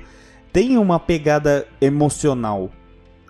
tem 0.54 0.78
uma 0.78 1.00
pegada 1.00 1.68
emocional. 1.82 2.72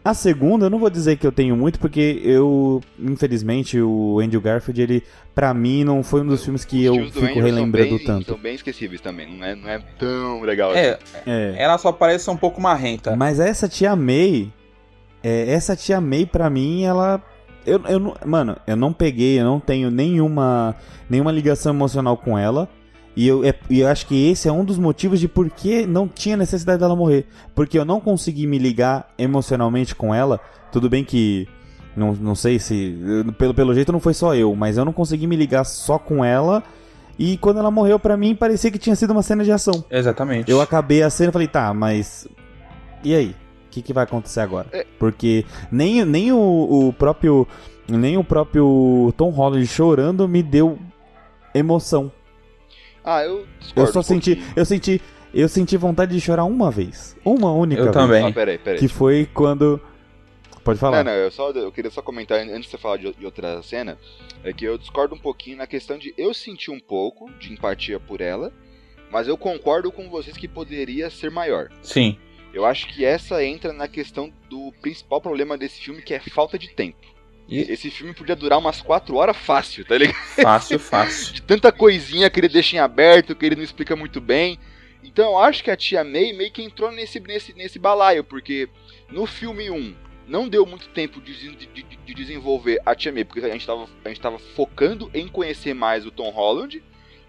A 0.05 0.13
segunda, 0.13 0.67
eu 0.67 0.69
não 0.69 0.77
vou 0.77 0.89
dizer 0.91 1.17
que 1.17 1.25
eu 1.25 1.31
tenho 1.31 1.57
muito, 1.57 1.79
porque 1.79 2.21
eu, 2.23 2.79
infelizmente, 2.99 3.81
o 3.81 4.19
Andrew 4.19 4.39
Garfield, 4.39 4.79
ele, 4.79 5.03
pra 5.33 5.51
mim, 5.51 5.83
não 5.83 6.03
foi 6.03 6.21
um 6.21 6.27
dos 6.27 6.43
filmes 6.43 6.63
que 6.63 6.87
os 6.87 6.95
eu 6.97 7.05
fico 7.05 7.25
Andrew 7.25 7.43
relembrando 7.43 7.89
são 7.89 7.97
bem, 7.97 8.05
tanto. 8.05 8.25
São 8.27 8.37
bem 8.37 8.53
esquecíveis 8.53 9.01
também, 9.01 9.35
não 9.35 9.43
é, 9.43 9.55
não 9.55 9.67
é 9.67 9.79
tão 9.97 10.41
legal 10.43 10.69
assim. 10.69 10.79
É, 10.79 10.99
É. 11.25 11.55
ela 11.57 11.79
só 11.79 11.91
parece 11.91 12.29
um 12.29 12.37
pouco 12.37 12.61
marrenta. 12.61 13.15
Mas 13.15 13.39
essa 13.39 13.67
tia 13.67 13.95
May, 13.95 14.53
é, 15.23 15.51
essa 15.51 15.75
tia 15.75 15.99
May, 15.99 16.27
pra 16.27 16.51
mim, 16.51 16.83
ela. 16.83 17.19
Eu, 17.65 17.81
eu 17.87 17.99
não- 17.99 18.13
mano, 18.27 18.55
eu 18.67 18.75
não 18.75 18.93
peguei, 18.93 19.39
eu 19.39 19.43
não 19.43 19.59
tenho 19.59 19.89
nenhuma, 19.89 20.75
nenhuma 21.09 21.31
ligação 21.31 21.73
emocional 21.73 22.15
com 22.15 22.37
ela. 22.37 22.69
E 23.15 23.27
eu, 23.27 23.43
é- 23.45 23.53
e 23.69 23.79
eu 23.79 23.87
acho 23.87 24.05
que 24.07 24.29
esse 24.29 24.47
é 24.47 24.51
um 24.51 24.65
dos 24.65 24.77
motivos 24.77 25.19
de 25.19 25.27
por 25.27 25.49
que 25.49 25.85
não 25.85 26.07
tinha 26.07 26.35
necessidade 26.35 26.79
dela 26.79 26.95
morrer. 26.95 27.25
Porque 27.53 27.79
eu 27.79 27.85
não 27.85 27.99
consegui 28.01 28.45
me 28.45 28.57
ligar 28.57 29.09
emocionalmente 29.17 29.95
com 29.95 30.13
ela. 30.13 30.39
Tudo 30.71 30.89
bem 30.89 31.03
que. 31.03 31.47
Não, 31.95 32.13
não 32.13 32.35
sei 32.35 32.59
se. 32.59 32.93
Pelo, 33.37 33.53
pelo 33.53 33.73
jeito 33.73 33.91
não 33.91 34.01
foi 34.01 34.13
só 34.13 34.35
eu, 34.35 34.53
mas 34.53 34.77
eu 34.77 34.83
não 34.83 34.91
consegui 34.91 35.27
me 35.27 35.35
ligar 35.37 35.63
só 35.63 35.97
com 35.97 36.25
ela. 36.25 36.61
E 37.17 37.37
quando 37.37 37.59
ela 37.59 37.71
morreu, 37.71 37.97
pra 37.97 38.17
mim, 38.17 38.35
parecia 38.35 38.69
que 38.69 38.77
tinha 38.77 38.95
sido 38.97 39.11
uma 39.11 39.23
cena 39.23 39.45
de 39.45 39.51
ação. 39.51 39.85
Exatamente. 39.89 40.51
Eu 40.51 40.59
acabei 40.59 41.01
a 41.01 41.09
cena 41.09 41.29
e 41.29 41.31
falei, 41.31 41.47
tá, 41.47 41.73
mas. 41.73 42.27
E 43.01 43.15
aí? 43.15 43.29
O 43.67 43.69
que, 43.71 43.81
que 43.81 43.93
vai 43.93 44.03
acontecer 44.03 44.41
agora? 44.41 44.67
É. 44.73 44.85
Porque 44.99 45.45
nem, 45.71 46.03
nem 46.03 46.33
o, 46.33 46.87
o 46.89 46.93
próprio. 46.93 47.47
Nem 47.87 48.17
o 48.17 48.23
próprio 48.23 49.13
Tom 49.15 49.29
Holland 49.29 49.65
chorando 49.67 50.27
me 50.27 50.41
deu 50.43 50.77
emoção. 51.53 52.11
Ah, 53.05 53.23
eu 53.23 53.45
discordo 53.59 53.89
Eu 53.89 53.93
só 53.93 53.99
um 53.99 54.03
senti. 54.03 54.35
pouquinho. 54.35 54.53
Eu 54.57 54.65
senti. 54.65 55.01
Eu 55.33 55.49
senti 55.49 55.77
vontade 55.77 56.13
de 56.13 56.21
chorar 56.21 56.45
uma 56.45 56.71
vez. 56.71 57.15
Uma 57.23 57.51
única 57.51 57.81
Eu 57.81 57.85
vez. 57.85 57.93
também. 57.95 58.25
Ah, 58.25 58.31
peraí, 58.31 58.57
peraí. 58.57 58.79
Que 58.79 58.87
foi 58.87 59.29
quando. 59.33 59.79
Pode 60.63 60.79
falar. 60.79 61.03
Não, 61.03 61.11
não, 61.11 61.17
eu, 61.19 61.29
só, 61.29 61.51
eu 61.51 61.71
queria 61.71 61.91
só 61.91 62.01
comentar, 62.01 62.39
antes 62.39 62.63
de 62.63 62.69
você 62.69 62.77
falar 62.77 62.97
de, 62.97 63.13
de 63.13 63.25
outra 63.25 63.61
cena, 63.61 63.97
é 64.43 64.51
que 64.51 64.65
eu 64.65 64.77
discordo 64.79 65.13
um 65.13 65.19
pouquinho 65.19 65.57
na 65.57 65.67
questão 65.67 65.95
de 65.97 66.11
eu 66.17 66.33
senti 66.33 66.71
um 66.71 66.79
pouco 66.79 67.29
de 67.39 67.53
empatia 67.53 67.99
por 67.99 68.19
ela, 68.19 68.51
mas 69.11 69.27
eu 69.27 69.37
concordo 69.37 69.91
com 69.91 70.09
vocês 70.09 70.35
que 70.35 70.47
poderia 70.47 71.09
ser 71.11 71.29
maior. 71.29 71.69
Sim. 71.83 72.17
Eu 72.51 72.65
acho 72.65 72.87
que 72.87 73.05
essa 73.05 73.43
entra 73.43 73.73
na 73.73 73.87
questão 73.87 74.31
do 74.49 74.71
principal 74.81 75.21
problema 75.21 75.55
desse 75.55 75.81
filme, 75.81 76.01
que 76.01 76.13
é 76.15 76.19
falta 76.19 76.57
de 76.57 76.69
tempo. 76.69 76.97
E- 77.47 77.71
Esse 77.71 77.89
filme 77.91 78.13
podia 78.13 78.35
durar 78.35 78.57
umas 78.59 78.81
4 78.81 79.15
horas 79.15 79.37
fácil, 79.37 79.85
tá 79.85 79.97
ligado? 79.97 80.15
Fácil, 80.41 80.79
fácil. 80.79 81.33
De 81.35 81.41
tanta 81.41 81.71
coisinha 81.71 82.29
que 82.29 82.39
ele 82.39 82.49
deixa 82.49 82.75
em 82.75 82.79
aberto, 82.79 83.35
que 83.35 83.45
ele 83.45 83.55
não 83.55 83.63
explica 83.63 83.95
muito 83.95 84.19
bem. 84.19 84.57
Então 85.03 85.31
eu 85.33 85.37
acho 85.39 85.63
que 85.63 85.69
a 85.69 85.75
tia 85.77 86.03
May 86.03 86.33
meio 86.33 86.51
que 86.51 86.63
entrou 86.63 86.91
nesse, 86.91 87.19
nesse, 87.19 87.53
nesse 87.53 87.77
balaio, 87.77 88.23
porque 88.23 88.67
no 89.09 89.25
filme 89.27 89.69
1 89.69 89.95
não 90.27 90.49
deu 90.49 90.65
muito 90.65 90.87
tempo 90.89 91.21
de, 91.21 91.33
de- 91.55 91.67
de- 91.67 91.83
de 92.05 92.13
desenvolver 92.15 92.81
a 92.83 92.95
tia 92.95 93.11
May, 93.11 93.23
porque 93.23 93.45
a 93.45 93.49
gente, 93.49 93.67
tava, 93.67 93.87
a 94.03 94.07
gente 94.09 94.19
tava 94.19 94.39
focando 94.39 95.11
em 95.13 95.27
conhecer 95.27 95.75
mais 95.75 96.05
o 96.05 96.11
Tom 96.11 96.31
Holland. 96.31 96.81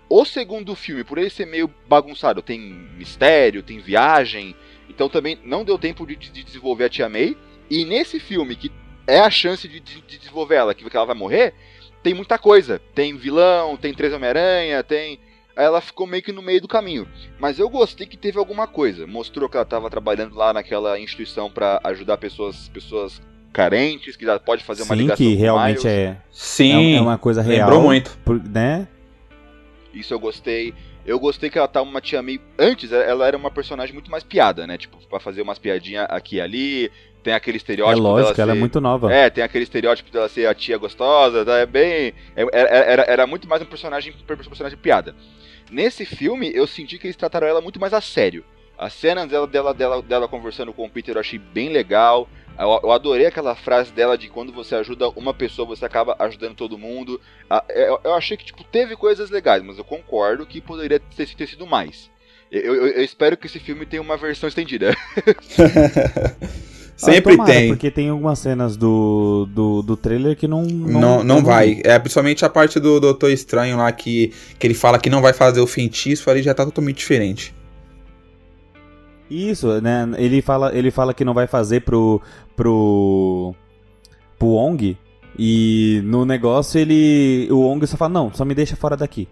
O 0.09 0.24
segundo 0.24 0.74
filme, 0.74 1.05
por 1.05 1.18
ele 1.18 1.29
ser 1.29 1.46
meio 1.46 1.68
bagunçado, 1.88 2.40
tem 2.40 2.59
mistério, 2.96 3.62
tem 3.62 3.79
viagem, 3.81 4.55
então 4.88 5.09
também 5.09 5.38
não 5.44 5.64
deu 5.64 5.76
tempo 5.79 6.07
de, 6.07 6.16
de 6.16 6.42
desenvolver 6.44 6.85
a 6.85 6.88
tia 6.88 7.09
May. 7.09 7.37
E 7.68 7.85
nesse 7.85 8.18
filme, 8.20 8.55
que 8.57 8.70
é 9.07 9.21
a 9.21 9.31
chance 9.31 9.66
de, 9.69 9.81
de- 9.81 10.01
de 10.03 10.19
desenvolver 10.19 10.57
ela, 10.57 10.75
que 10.75 10.85
ela 10.97 11.07
vai 11.07 11.14
morrer, 11.16 11.55
tem 12.03 12.14
muita 12.14 12.38
coisa. 12.38 12.81
Tem 12.95 13.16
vilão, 13.16 13.77
tem 13.77 13.92
três 13.95 14.12
Homem-Aranha, 14.12 14.83
tem. 14.83 15.19
Aí 15.57 15.64
ela 15.64 15.81
ficou 15.81 16.07
meio 16.07 16.23
que 16.23 16.33
no 16.33 16.42
meio 16.42 16.61
do 16.61 16.69
caminho. 16.69 17.09
Mas 17.38 17.59
eu 17.59 17.69
gostei 17.71 18.07
que 18.07 18.16
teve 18.16 18.38
alguma 18.38 18.66
coisa. 18.66 19.07
Mostrou 19.07 19.49
que 19.49 19.57
ela 19.57 19.64
estava 19.64 19.88
trabalhando 19.88 20.35
lá 20.37 20.53
naquela 20.53 21.01
instituição 21.01 21.51
para 21.51 21.81
ajudar 21.85 22.19
pessoas, 22.19 22.69
pessoas 22.69 23.23
carentes, 23.53 24.16
que 24.16 24.25
já 24.27 24.38
pode 24.38 24.62
fazer 24.62 24.83
uma 24.83 24.95
Sim, 24.95 25.01
ligação 25.03 25.16
que 25.27 25.33
com 25.33 25.38
o 25.38 25.40
realmente 25.42 25.79
Miles. 25.79 25.85
é, 25.87 26.16
Sim. 26.31 26.95
é, 26.95 26.97
é 26.99 27.01
uma 27.01 27.16
coisa 27.16 27.40
real. 27.40 27.69
Lembrou 27.71 27.83
muito. 27.83 28.19
por- 28.25 28.42
né? 28.47 28.87
Isso 29.95 30.12
eu 30.12 30.21
gostei. 30.21 30.75
Eu 31.07 31.19
gostei 31.19 31.49
que 31.49 31.57
ela 31.57 31.69
tá 31.69 31.81
uma 31.81 32.01
tia 32.01 32.21
meio. 32.21 32.40
Antes 32.59 32.92
ela 32.92 33.27
era 33.27 33.37
uma 33.37 33.51
personagem 33.51 33.95
muito 33.95 34.11
mais 34.11 34.23
piada, 34.25 34.66
né? 34.66 34.77
Tipo, 34.77 34.99
pra 35.09 35.19
fazer 35.21 35.40
umas 35.40 35.59
piadinhas 35.59 36.07
aqui 36.11 36.37
e 36.37 36.40
ali. 36.40 36.92
Tem 37.26 37.34
aquele 37.34 37.56
É 37.56 37.58
estereótipo. 37.58 38.00
lógico, 38.00 38.34
dela 38.36 38.42
ela 38.44 38.52
é 38.52 38.54
ser- 38.54 38.60
muito 38.60 38.80
nova. 38.80 39.12
É, 39.12 39.28
tem 39.28 39.42
aquele 39.42 39.64
estereótipo 39.64 40.12
dela 40.12 40.28
ser 40.28 40.46
a 40.46 40.54
tia 40.54 40.78
gostosa, 40.78 41.44
tá? 41.44 41.56
É 41.58 41.66
bem. 41.66 42.14
é- 42.36 42.46
Era, 42.52 42.68
era, 42.68 43.02
era 43.02 43.26
muito 43.26 43.48
mais 43.48 43.60
um 43.60 43.64
personagem, 43.64 44.14
um 44.16 44.36
personagem 44.36 44.78
piada. 44.78 45.12
Nesse 45.68 46.04
filme, 46.04 46.52
eu 46.54 46.68
senti 46.68 46.98
que 46.98 47.08
eles 47.08 47.16
trataram 47.16 47.48
ela 47.48 47.60
muito 47.60 47.80
mais 47.80 47.92
a 47.92 48.00
sério. 48.00 48.44
A 48.78 48.88
cena 48.88 49.26
dela, 49.26 49.44
dela, 49.48 49.74
dela, 49.74 50.00
dela 50.02 50.28
conversando 50.28 50.72
com 50.72 50.84
o 50.86 50.88
Peter 50.90 51.16
eu 51.16 51.20
achei 51.20 51.36
bem 51.40 51.68
legal. 51.70 52.28
Eu, 52.56 52.80
eu 52.84 52.92
adorei 52.92 53.26
aquela 53.26 53.56
frase 53.56 53.92
dela 53.92 54.16
de 54.16 54.28
quando 54.28 54.52
você 54.52 54.76
ajuda 54.76 55.08
uma 55.10 55.34
pessoa, 55.34 55.66
você 55.66 55.84
acaba 55.84 56.14
ajudando 56.20 56.54
todo 56.54 56.78
mundo. 56.78 57.20
Ah, 57.50 57.64
Eu, 57.68 57.98
eu 58.04 58.14
achei 58.14 58.36
que 58.36 58.44
tipo, 58.44 58.62
teve 58.62 58.94
coisas 58.94 59.30
legais, 59.30 59.64
mas 59.64 59.78
eu 59.78 59.84
concordo 59.84 60.46
que 60.46 60.60
poderia 60.60 61.00
ter, 61.00 61.26
ter 61.34 61.46
sido 61.48 61.66
mais. 61.66 62.08
Eu, 62.52 62.72
eu- 62.76 62.86
eu 62.86 63.02
espero 63.02 63.36
que 63.36 63.48
esse 63.48 63.58
filme 63.58 63.84
tenha 63.84 64.00
uma 64.00 64.16
versão 64.16 64.48
estendida. 64.48 64.94
Sempre 66.96 67.35
Ah, 67.35 67.37
tomara, 67.37 67.52
tem. 67.52 67.68
Porque 67.68 67.90
tem 67.90 68.09
algumas 68.09 68.38
cenas 68.38 68.74
do, 68.76 69.46
do, 69.52 69.82
do 69.82 69.96
trailer 69.96 70.35
que 70.35 70.48
não. 70.48 70.62
Não, 70.62 71.22
não 71.22 71.44
vai. 71.44 71.80
É 71.85 71.98
principalmente 71.98 72.44
a 72.44 72.48
parte 72.48 72.80
do 72.80 72.98
Doutor 72.98 73.30
Estranho 73.30 73.76
lá 73.76 73.92
que, 73.92 74.32
que 74.59 74.66
ele 74.66 74.74
fala 74.74 74.98
que 74.98 75.11
não 75.11 75.20
vai 75.20 75.35
fazer 75.35 75.61
o 75.61 75.66
feitiço, 75.66 76.30
ali 76.30 76.42
já 76.42 76.54
tá 76.54 76.64
totalmente 76.64 76.96
diferente. 76.96 77.54
Isso, 79.30 79.80
né? 79.82 80.09
Ele 80.16 80.40
fala, 80.40 80.74
ele 80.74 80.90
fala 80.90 81.12
que 81.12 81.24
não 81.24 81.35
vai 81.35 81.46
fazer 81.46 81.80
pro. 81.80 82.22
pro. 82.56 83.54
pro 84.38 84.48
Ong. 84.48 84.96
E 85.38 86.00
no 86.04 86.24
negócio 86.24 86.80
ele. 86.80 87.46
O 87.50 87.61
Ong 87.66 87.87
só 87.87 87.98
fala, 87.98 88.14
não, 88.14 88.32
só 88.32 88.42
me 88.44 88.54
deixa 88.54 88.74
fora 88.74 88.96
daqui. 88.96 89.28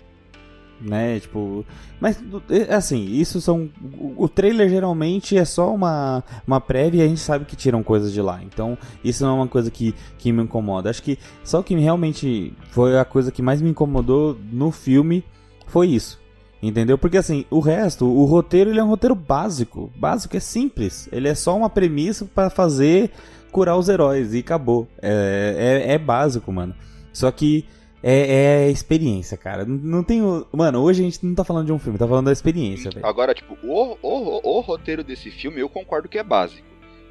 Né? 0.85 1.19
Tipo. 1.19 1.65
Mas 1.99 2.23
é 2.51 2.75
assim, 2.75 3.05
isso 3.07 3.41
são. 3.41 3.71
O 4.17 4.29
trailer 4.29 4.69
geralmente 4.69 5.37
é 5.37 5.45
só 5.45 5.75
uma, 5.75 6.23
uma 6.47 6.61
prévia 6.61 7.03
e 7.03 7.05
a 7.07 7.09
gente 7.09 7.21
sabe 7.21 7.47
que 7.47 7.57
tiram 7.57 7.83
coisas 7.83 8.13
de 8.13 8.21
lá. 8.21 8.43
Então, 8.43 8.77
isso 9.03 9.25
não 9.25 9.31
é 9.31 9.35
uma 9.37 9.49
coisa 9.49 9.71
que, 9.71 9.95
que 10.19 10.31
me 10.31 10.43
incomoda. 10.43 10.91
Acho 10.91 11.03
que 11.03 11.19
só 11.43 11.61
o 11.61 11.65
que 11.65 11.75
realmente 11.75 12.53
foi 12.71 12.99
a 12.99 13.05
coisa 13.05 13.33
que 13.33 13.41
mais 13.41 13.63
me 13.63 13.71
incomodou 13.71 14.39
no 14.53 14.71
filme 14.71 15.25
foi 15.67 15.89
isso. 15.89 16.23
Entendeu? 16.63 16.97
Porque 16.97 17.19
assim, 17.19 17.45
o 17.51 17.61
resto, 17.61 18.07
o 18.07 18.25
roteiro 18.25 18.71
ele 18.71 18.81
é 18.81 18.85
um 18.85 18.89
roteiro 18.89 19.15
básico. 19.15 19.91
Básico 19.97 20.37
é 20.37 20.41
simples. 20.41 21.09
Ele 21.13 21.29
é 21.29 21.35
só 21.35 21.57
uma 21.57 21.69
premissa 21.69 22.27
pra 22.27 22.49
fazer 22.49 23.11
curar 23.53 23.77
os 23.77 23.89
heróis 23.89 24.35
e 24.35 24.39
acabou. 24.39 24.89
É, 25.01 25.83
é, 25.87 25.93
é 25.95 25.99
básico, 25.99 26.51
mano. 26.51 26.75
Só 27.13 27.31
que 27.31 27.67
é, 28.07 28.67
é 28.67 28.71
experiência, 28.71 29.37
cara. 29.37 29.65
Não, 29.65 29.77
não 29.77 30.03
tem. 30.03 30.23
o- 30.23 30.47
Mano, 30.53 30.81
hoje 30.81 31.01
a 31.01 31.05
gente 31.05 31.25
não 31.25 31.35
tá 31.35 31.43
falando 31.45 31.67
de 31.67 31.73
um 31.73 31.79
filme, 31.79 31.99
tá 31.99 32.07
falando 32.07 32.27
da 32.27 32.33
experiência, 32.33 32.91
velho. 32.91 33.07
Agora, 33.07 33.33
tipo, 33.35 33.57
o, 33.63 33.97
o, 34.03 34.41
o, 34.43 34.59
o 34.59 34.61
roteiro 34.61 35.03
desse 35.03 35.31
filme 35.31 35.61
eu 35.61 35.69
concordo 35.69 36.09
que 36.09 36.19
é 36.19 36.23
básico. 36.23 36.63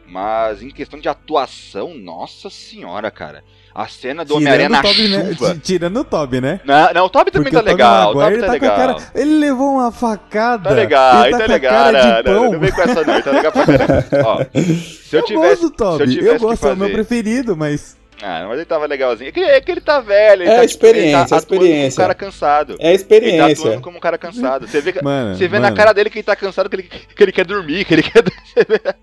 Mas 0.05 0.61
em 0.61 0.69
questão 0.69 0.99
de 0.99 1.07
atuação, 1.07 1.93
nossa 1.95 2.49
senhora, 2.49 3.09
cara. 3.09 3.41
A 3.73 3.87
cena 3.87 4.23
do 4.23 4.35
Homem-Aranha 4.35 4.69
na 4.69 4.81
Tobey, 4.83 5.07
né? 5.07 5.33
chuva. 5.33 5.53
Ti- 5.55 5.59
Tirando 5.61 5.97
o 6.01 6.03
Toby, 6.03 6.39
né? 6.41 6.59
Não, 6.65 6.93
não, 6.93 7.05
o 7.05 7.09
Toby 7.09 7.31
também 7.31 7.51
Porque 7.51 7.55
tá 7.65 7.71
o 7.71 7.73
legal. 7.73 8.09
O 8.11 8.13
Toby 8.13 8.25
tá 8.25 8.35
ele 8.37 8.45
a 8.45 8.51
legal. 8.51 8.75
cara- 8.75 8.97
Ele 9.15 9.37
levou 9.39 9.71
uma 9.75 9.91
facada. 9.91 10.69
Tá 10.69 10.75
legal, 10.75 11.23
ele 11.25 11.31
tá 11.31 11.39
tá 11.39 11.45
legal. 11.47 11.93
Não, 12.23 12.33
não, 12.43 12.51
não 12.51 12.59
vem 12.59 12.71
com 12.71 12.81
essa 12.81 13.03
não, 13.03 13.21
tá 13.21 13.31
legal 13.31 13.51
pra 13.51 13.65
caramba. 13.65 14.05
Ó, 14.27 14.43
se 14.61 15.15
eu 15.15 15.19
Eu 15.21 15.25
tivesse. 15.25 15.47
gosto 15.49 15.61
do 15.61 15.71
Toby, 15.71 16.11
se 16.11 16.19
eu 16.19 16.25
eu, 16.33 16.39
gosto, 16.39 16.67
é 16.67 16.73
o 16.73 16.75
meu 16.77 16.87
fazer- 16.87 16.93
preferido, 16.93 17.57
mas... 17.57 17.97
Ah, 18.25 18.45
mas 18.47 18.57
ele 18.57 18.65
tava 18.65 18.85
legalzinho. 18.85 19.27
É 19.27 19.31
que, 19.33 19.39
é 19.41 19.59
que 19.59 19.69
ele 19.69 19.81
tá 19.81 19.99
velho. 19.99 20.43
Ele 20.43 20.49
É 20.49 20.55
tá, 20.55 20.63
experiência, 20.63 21.01
ele 21.09 21.11
tá 21.11 21.35
atuando 21.35 21.43
experiência. 21.65 21.79
como 21.81 21.91
um 21.91 21.95
cara 22.07 22.15
cansado. 22.15 22.77
É 22.79 22.87
a 22.87 22.89
Ele 22.89 22.97
tá 22.97 23.01
experiência. 23.01 23.51
atuando 23.65 23.81
como 23.81 23.97
um 23.97 23.99
cara 23.99 24.17
cansado. 24.17 24.67
Você 24.67 24.79
vê, 24.81 24.93
Mano, 25.01 25.35
você 25.35 25.47
vê 25.47 25.59
mano, 25.59 25.69
na 25.69 25.75
cara 25.75 25.91
dele 25.93 26.09
que 26.09 26.19
ele 26.19 26.23
tá 26.23 26.35
cansado, 26.35 26.69
que 26.69 26.75
ele, 26.77 26.83
que 26.83 27.21
ele 27.23 27.31
quer 27.33 27.45
dormir, 27.45 27.83
que 27.83 27.93
ele 27.93 28.03
quer. 28.03 28.23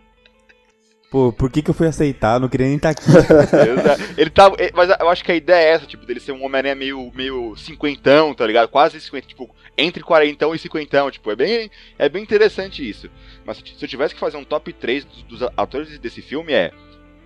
Pô, 1.11 1.33
por 1.33 1.50
que, 1.50 1.61
que 1.61 1.68
eu 1.68 1.74
fui 1.74 1.88
aceitar? 1.88 2.37
Eu 2.37 2.40
não 2.40 2.48
queria 2.48 2.68
nem 2.68 2.76
estar 2.76 2.90
aqui. 2.90 3.02
ele 4.16 4.30
tá. 4.30 4.52
ele- 4.56 4.72
Mas 4.72 4.90
eu 5.00 5.09
acho 5.09 5.24
que 5.24 5.33
a 5.33 5.35
ideia 5.35 5.66
é 5.66 5.70
essa, 5.72 5.85
tipo, 5.85 6.06
dele 6.06 6.20
ser 6.20 6.30
um 6.30 6.44
Homem-Aranha 6.44 6.76
meio, 6.76 7.11
meio 7.12 7.56
cinquentão, 7.56 8.33
tá 8.33 8.46
ligado? 8.46 8.68
Quase 8.68 9.00
cinquenta, 9.00 9.26
tipo, 9.26 9.50
entre 9.76 10.04
quarentão 10.04 10.54
e 10.54 10.59
cinquentão, 10.59 11.11
tipo, 11.11 11.28
é 11.33 11.35
bem, 11.35 11.68
é 11.98 12.09
bem 12.09 12.22
interessante 12.22 12.88
isso. 12.88 13.11
Mas 13.44 13.56
se 13.56 13.64
se 13.76 13.85
eu 13.85 13.88
tivesse 13.88 14.14
que 14.14 14.20
fazer 14.20 14.37
um 14.37 14.44
top 14.44 14.72
3 14.72 15.04
dos, 15.04 15.22
dos 15.24 15.42
atores 15.56 15.98
desse 15.98 16.22
filme 16.22 16.52
é. 16.52 16.70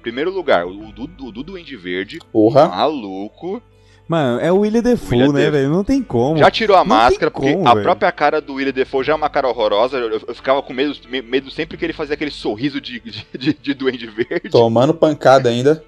Primeiro 0.05 0.31
lugar, 0.31 0.67
o 0.67 0.93
Dudu, 0.93 1.03
o 1.29 1.33
Dudu 1.33 1.43
Duende 1.43 1.77
Verde, 1.77 2.19
Porra. 2.31 2.69
maluco. 2.69 3.63
Mano, 4.07 4.39
é 4.39 4.53
o 4.53 4.59
William 4.59 4.83
Defoe, 4.83 5.17
William 5.23 5.33
né, 5.33 5.51
velho? 5.51 5.71
Não 5.71 5.83
tem 5.83 6.03
como. 6.03 6.37
Já 6.37 6.51
tirou 6.51 6.77
a 6.77 6.81
Não 6.81 6.87
máscara, 6.87 7.31
porque 7.31 7.55
como, 7.55 7.67
a 7.67 7.75
própria 7.75 8.13
cara 8.13 8.39
do 8.39 8.53
William 8.53 8.71
Defoe 8.75 9.03
já 9.03 9.15
é 9.15 9.17
uma 9.17 9.31
cara 9.31 9.49
horrorosa. 9.49 9.97
Eu, 9.97 10.21
eu 10.29 10.35
ficava 10.35 10.61
com 10.63 10.75
medo, 10.75 10.95
me- 11.09 11.23
medo 11.23 11.51
sempre 11.51 11.79
que 11.79 11.85
ele 11.87 11.95
fazia 11.95 12.13
aquele 12.13 12.31
sorriso 12.31 12.83
de, 12.83 13.01
de, 13.01 13.27
de, 13.39 13.55
de 13.55 13.73
Duende 13.75 14.07
Verde. 14.07 14.51
Tomando 14.51 14.93
pancada 14.93 15.49
ainda. 15.49 15.83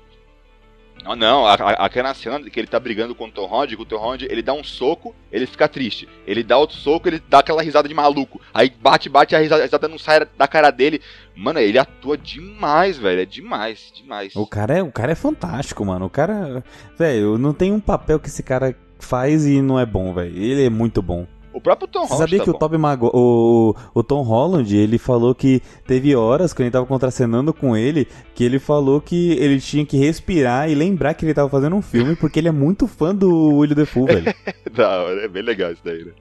Não, 1.07 1.15
não, 1.17 1.47
a- 1.47 1.55
a- 1.55 1.87
aquela 1.87 2.13
cena 2.15 2.41
que 2.51 2.59
ele 2.59 2.67
tá 2.67 2.81
brigando 2.81 3.15
com 3.15 3.27
o 3.27 3.31
Tom 3.31 3.47
Holland, 3.47 3.77
que 3.77 3.83
o 3.83 3.87
Tom 3.87 3.97
Holland, 3.99 4.27
ele 4.31 4.43
dá 4.43 4.53
um 4.53 4.65
soco, 4.65 5.15
ele 5.31 5.47
fica 5.47 5.69
triste. 5.69 6.09
Ele 6.27 6.43
dá 6.43 6.59
outro 6.59 6.77
soco, 6.77 7.09
ele 7.09 7.23
dá 7.29 7.39
aquela 7.39 7.63
risada 7.63 7.89
de 7.89 7.95
maluco. 7.95 8.41
Aí 8.53 8.71
bate, 8.81 9.09
bate, 9.09 9.35
a 9.37 9.39
risada, 9.39 9.63
a 9.63 9.65
risada 9.65 9.89
não 9.89 9.99
sai 9.99 10.27
da 10.37 10.49
cara 10.49 10.71
dele. 10.71 11.01
Mano, 11.35 11.59
ele 11.61 11.79
atua 11.79 12.19
demais, 12.19 12.99
velho. 12.99 13.21
É 13.21 13.25
demais, 13.25 13.93
demais. 13.95 14.35
O 14.35 14.47
cara, 14.47 14.79
é, 14.79 14.83
o 14.83 14.91
cara 14.91 15.13
é 15.13 15.17
fantástico, 15.17 15.85
mano. 15.85 16.07
O 16.07 16.11
cara. 16.11 16.65
Velho, 16.99 17.39
não 17.39 17.53
tem 17.55 17.73
um 17.73 17.81
papel 17.81 18.19
que 18.19 18.29
esse 18.29 18.43
cara 18.43 18.75
faz 18.99 19.47
e 19.47 19.61
não 19.61 19.79
é 19.79 19.87
bom, 19.87 20.13
velho. 20.15 20.35
Ele 20.37 20.65
é 20.65 20.71
muito 20.71 21.03
bom. 21.03 21.27
O 21.57 21.61
próprio 21.61 21.89
Tom 21.89 22.01
Você 22.07 22.13
Holland 22.13 22.29
sabia 22.31 22.39
tá 22.39 22.45
que 22.45 22.51
bom. 22.51 22.57
o 22.57 22.59
Tobey 22.61 22.79
Maguire, 22.79 23.11
o, 23.15 23.75
o 23.95 24.03
Tom 24.03 24.21
Holland, 24.23 24.77
ele 24.77 24.99
falou 24.99 25.35
que 25.35 25.63
teve 25.87 26.15
horas 26.15 26.53
quando 26.53 26.67
ele 26.67 26.71
tava 26.71 26.85
contracenando 26.85 27.55
com 27.55 27.75
ele, 27.75 28.07
que 28.35 28.45
ele 28.45 28.59
falou 28.59 29.01
que 29.01 29.31
ele 29.33 29.59
tinha 29.59 29.85
que 29.87 29.97
respirar 29.97 30.69
e 30.71 30.75
lembrar 30.75 31.15
que 31.15 31.25
ele 31.25 31.33
tava 31.33 31.49
fazendo 31.49 31.75
um 31.75 31.81
filme, 31.81 32.15
porque 32.21 32.39
ele 32.39 32.49
é 32.49 32.53
muito 32.53 32.87
fã 32.87 33.15
do 33.15 33.55
William 33.57 33.75
Defoe, 33.75 34.05
velho. 34.07 34.35
Hora, 34.79 35.25
é 35.25 35.29
bem 35.29 35.43
legal 35.43 35.73
isso 35.73 35.81
daí, 35.83 36.05
né? 36.05 36.13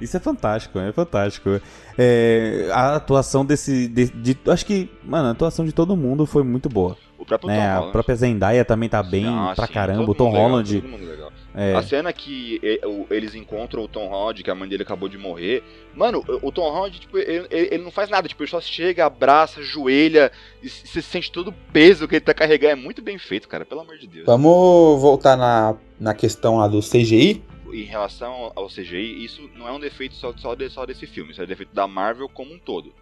Isso 0.00 0.16
é 0.16 0.20
fantástico, 0.20 0.78
é 0.80 0.92
fantástico. 0.92 1.60
É, 1.96 2.68
a 2.72 2.96
atuação 2.96 3.46
desse. 3.46 3.86
De, 3.86 4.06
de- 4.10 4.36
acho 4.48 4.66
que, 4.66 4.90
mano, 5.04 5.28
a 5.28 5.30
atuação 5.30 5.64
de 5.64 5.72
todo 5.72 5.96
mundo 5.96 6.26
foi 6.26 6.42
muito 6.42 6.68
boa. 6.68 6.96
O 7.16 7.24
próprio 7.24 7.46
Né? 7.48 7.56
Tom 7.56 7.62
A 7.62 7.74
Holland. 7.76 7.92
própria 7.92 8.16
Zendaya 8.16 8.64
também 8.64 8.88
tá 8.88 9.00
bem 9.02 9.26
Ah, 9.28 9.52
pra 9.54 9.66
sim, 9.68 9.72
caramba. 9.72 10.10
O 10.10 10.14
Tom 10.14 10.30
Holland. 10.30 10.80
legal. 10.80 11.30
É, 11.54 11.74
A 11.74 11.82
cena 11.82 12.12
que 12.12 12.60
o- 12.84 13.06
eles 13.10 13.34
encontram 13.34 13.84
o 13.84 13.88
Tom 13.88 14.08
Holland, 14.08 14.42
que 14.42 14.50
a 14.50 14.54
mãe 14.54 14.68
dele 14.68 14.82
acabou 14.82 15.08
de 15.08 15.16
morrer. 15.16 15.62
Mano, 15.94 16.24
o 16.42 16.50
Tom 16.50 16.68
Holland, 16.70 16.98
tipo, 16.98 17.16
ele, 17.16 17.46
ele- 17.50 17.78
não 17.84 17.90
faz 17.90 18.10
nada. 18.10 18.26
Tipo, 18.28 18.42
ele 18.42 18.50
só 18.50 18.60
chega, 18.60 19.06
abraça, 19.06 19.62
joelha, 19.62 20.32
e 20.62 20.68
se- 20.68 20.86
você 20.86 21.00
sente 21.00 21.30
todo 21.30 21.48
o 21.48 21.54
peso 21.72 22.08
que 22.08 22.16
ele 22.16 22.24
tá 22.24 22.34
carregando. 22.34 22.72
É 22.72 22.76
muito 22.76 23.00
bem 23.00 23.18
feito, 23.18 23.48
cara, 23.48 23.64
pelo 23.64 23.82
amor 23.82 23.96
de 23.98 24.06
Deus. 24.06 24.26
Vamos 24.26 25.00
voltar 25.00 25.36
na, 25.36 25.76
na 26.00 26.12
questão 26.14 26.56
lá 26.58 26.66
do 26.66 26.80
CGI. 26.80 27.42
Em 27.72 27.82
relação 27.84 28.52
ao 28.54 28.68
CGI, 28.68 29.24
isso 29.24 29.48
não 29.56 29.66
é 29.68 29.72
um 29.72 29.80
defeito 29.80 30.14
só, 30.14 30.32
só, 30.36 30.54
de- 30.54 30.68
só 30.70 30.84
desse 30.86 31.06
filme, 31.06 31.32
isso 31.32 31.42
é 31.42 31.46
defeito 31.46 31.74
da 31.74 31.86
Marvel 31.88 32.28
como 32.28 32.52
um 32.54 32.58
todo. 32.58 32.92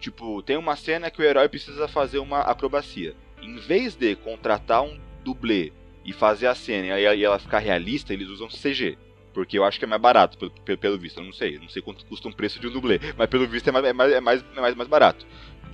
Tipo, 0.00 0.42
tem 0.42 0.56
uma 0.56 0.76
cena 0.76 1.10
que 1.10 1.20
o 1.20 1.24
herói 1.24 1.48
precisa 1.48 1.88
fazer 1.88 2.18
uma 2.18 2.40
acrobacia. 2.40 3.14
Em 3.42 3.56
vez 3.56 3.94
de 3.94 4.14
contratar 4.16 4.82
um 4.82 4.98
dublê 5.24 5.72
e 6.06 6.12
fazer 6.12 6.46
a 6.46 6.54
cena 6.54 6.98
e 6.98 7.24
ela 7.24 7.38
ficar 7.38 7.58
realista, 7.58 8.12
eles 8.12 8.28
usam 8.28 8.48
CG. 8.48 8.96
Porque 9.34 9.58
eu 9.58 9.64
acho 9.64 9.78
que 9.78 9.84
é 9.84 9.88
mais 9.88 10.00
barato, 10.00 10.38
pelo, 10.38 10.78
pelo- 10.78 10.98
visto. 10.98 11.18
Eu 11.20 11.24
não 11.24 11.32
sei. 11.32 11.58
Não 11.58 11.68
sei 11.68 11.82
quanto 11.82 12.06
custa 12.06 12.26
um 12.26 12.32
preço 12.32 12.58
de 12.58 12.68
um 12.68 12.70
dublê. 12.70 12.98
Mas 13.18 13.28
pelo 13.28 13.46
visto 13.46 13.68
é 13.68 13.72
mais, 13.72 13.84
é 13.84 13.92
mais, 13.92 14.12
é 14.12 14.20
mais, 14.20 14.44
é 14.56 14.60
mais, 14.60 14.74
mais 14.74 14.88
barato. 14.88 15.26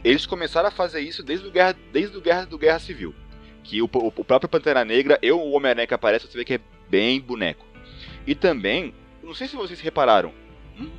Eles 0.03 0.27
começaram 0.27 0.67
a 0.67 0.73
fazer 0.73 1.01
isso 1.01 1.23
desde 1.23 1.47
o 1.47 1.51
Guerra, 1.53 1.77
desde 1.93 2.17
o 2.17 2.21
Guerra 2.21 2.45
do 2.45 2.59
Guerra 2.59 2.81
Civil. 2.81 3.15
Que 3.63 3.81
o, 3.81 3.85
o, 3.93 4.07
o 4.09 4.25
próprio 4.25 4.49
Pantera 4.49 4.85
Negra, 4.85 5.17
eu, 5.23 5.39
o 5.39 5.53
Homem-Aranha 5.53 5.87
que 5.87 5.95
aparece, 5.95 6.27
você 6.27 6.37
vê 6.37 6.45
que 6.45 6.55
é 6.55 6.61
bem 6.91 7.21
boneco. 7.21 7.65
E 8.27 8.35
também, 8.35 8.93
não 9.23 9.33
sei 9.33 9.47
se 9.47 9.55
vocês 9.55 9.81
repararam, 9.81 10.33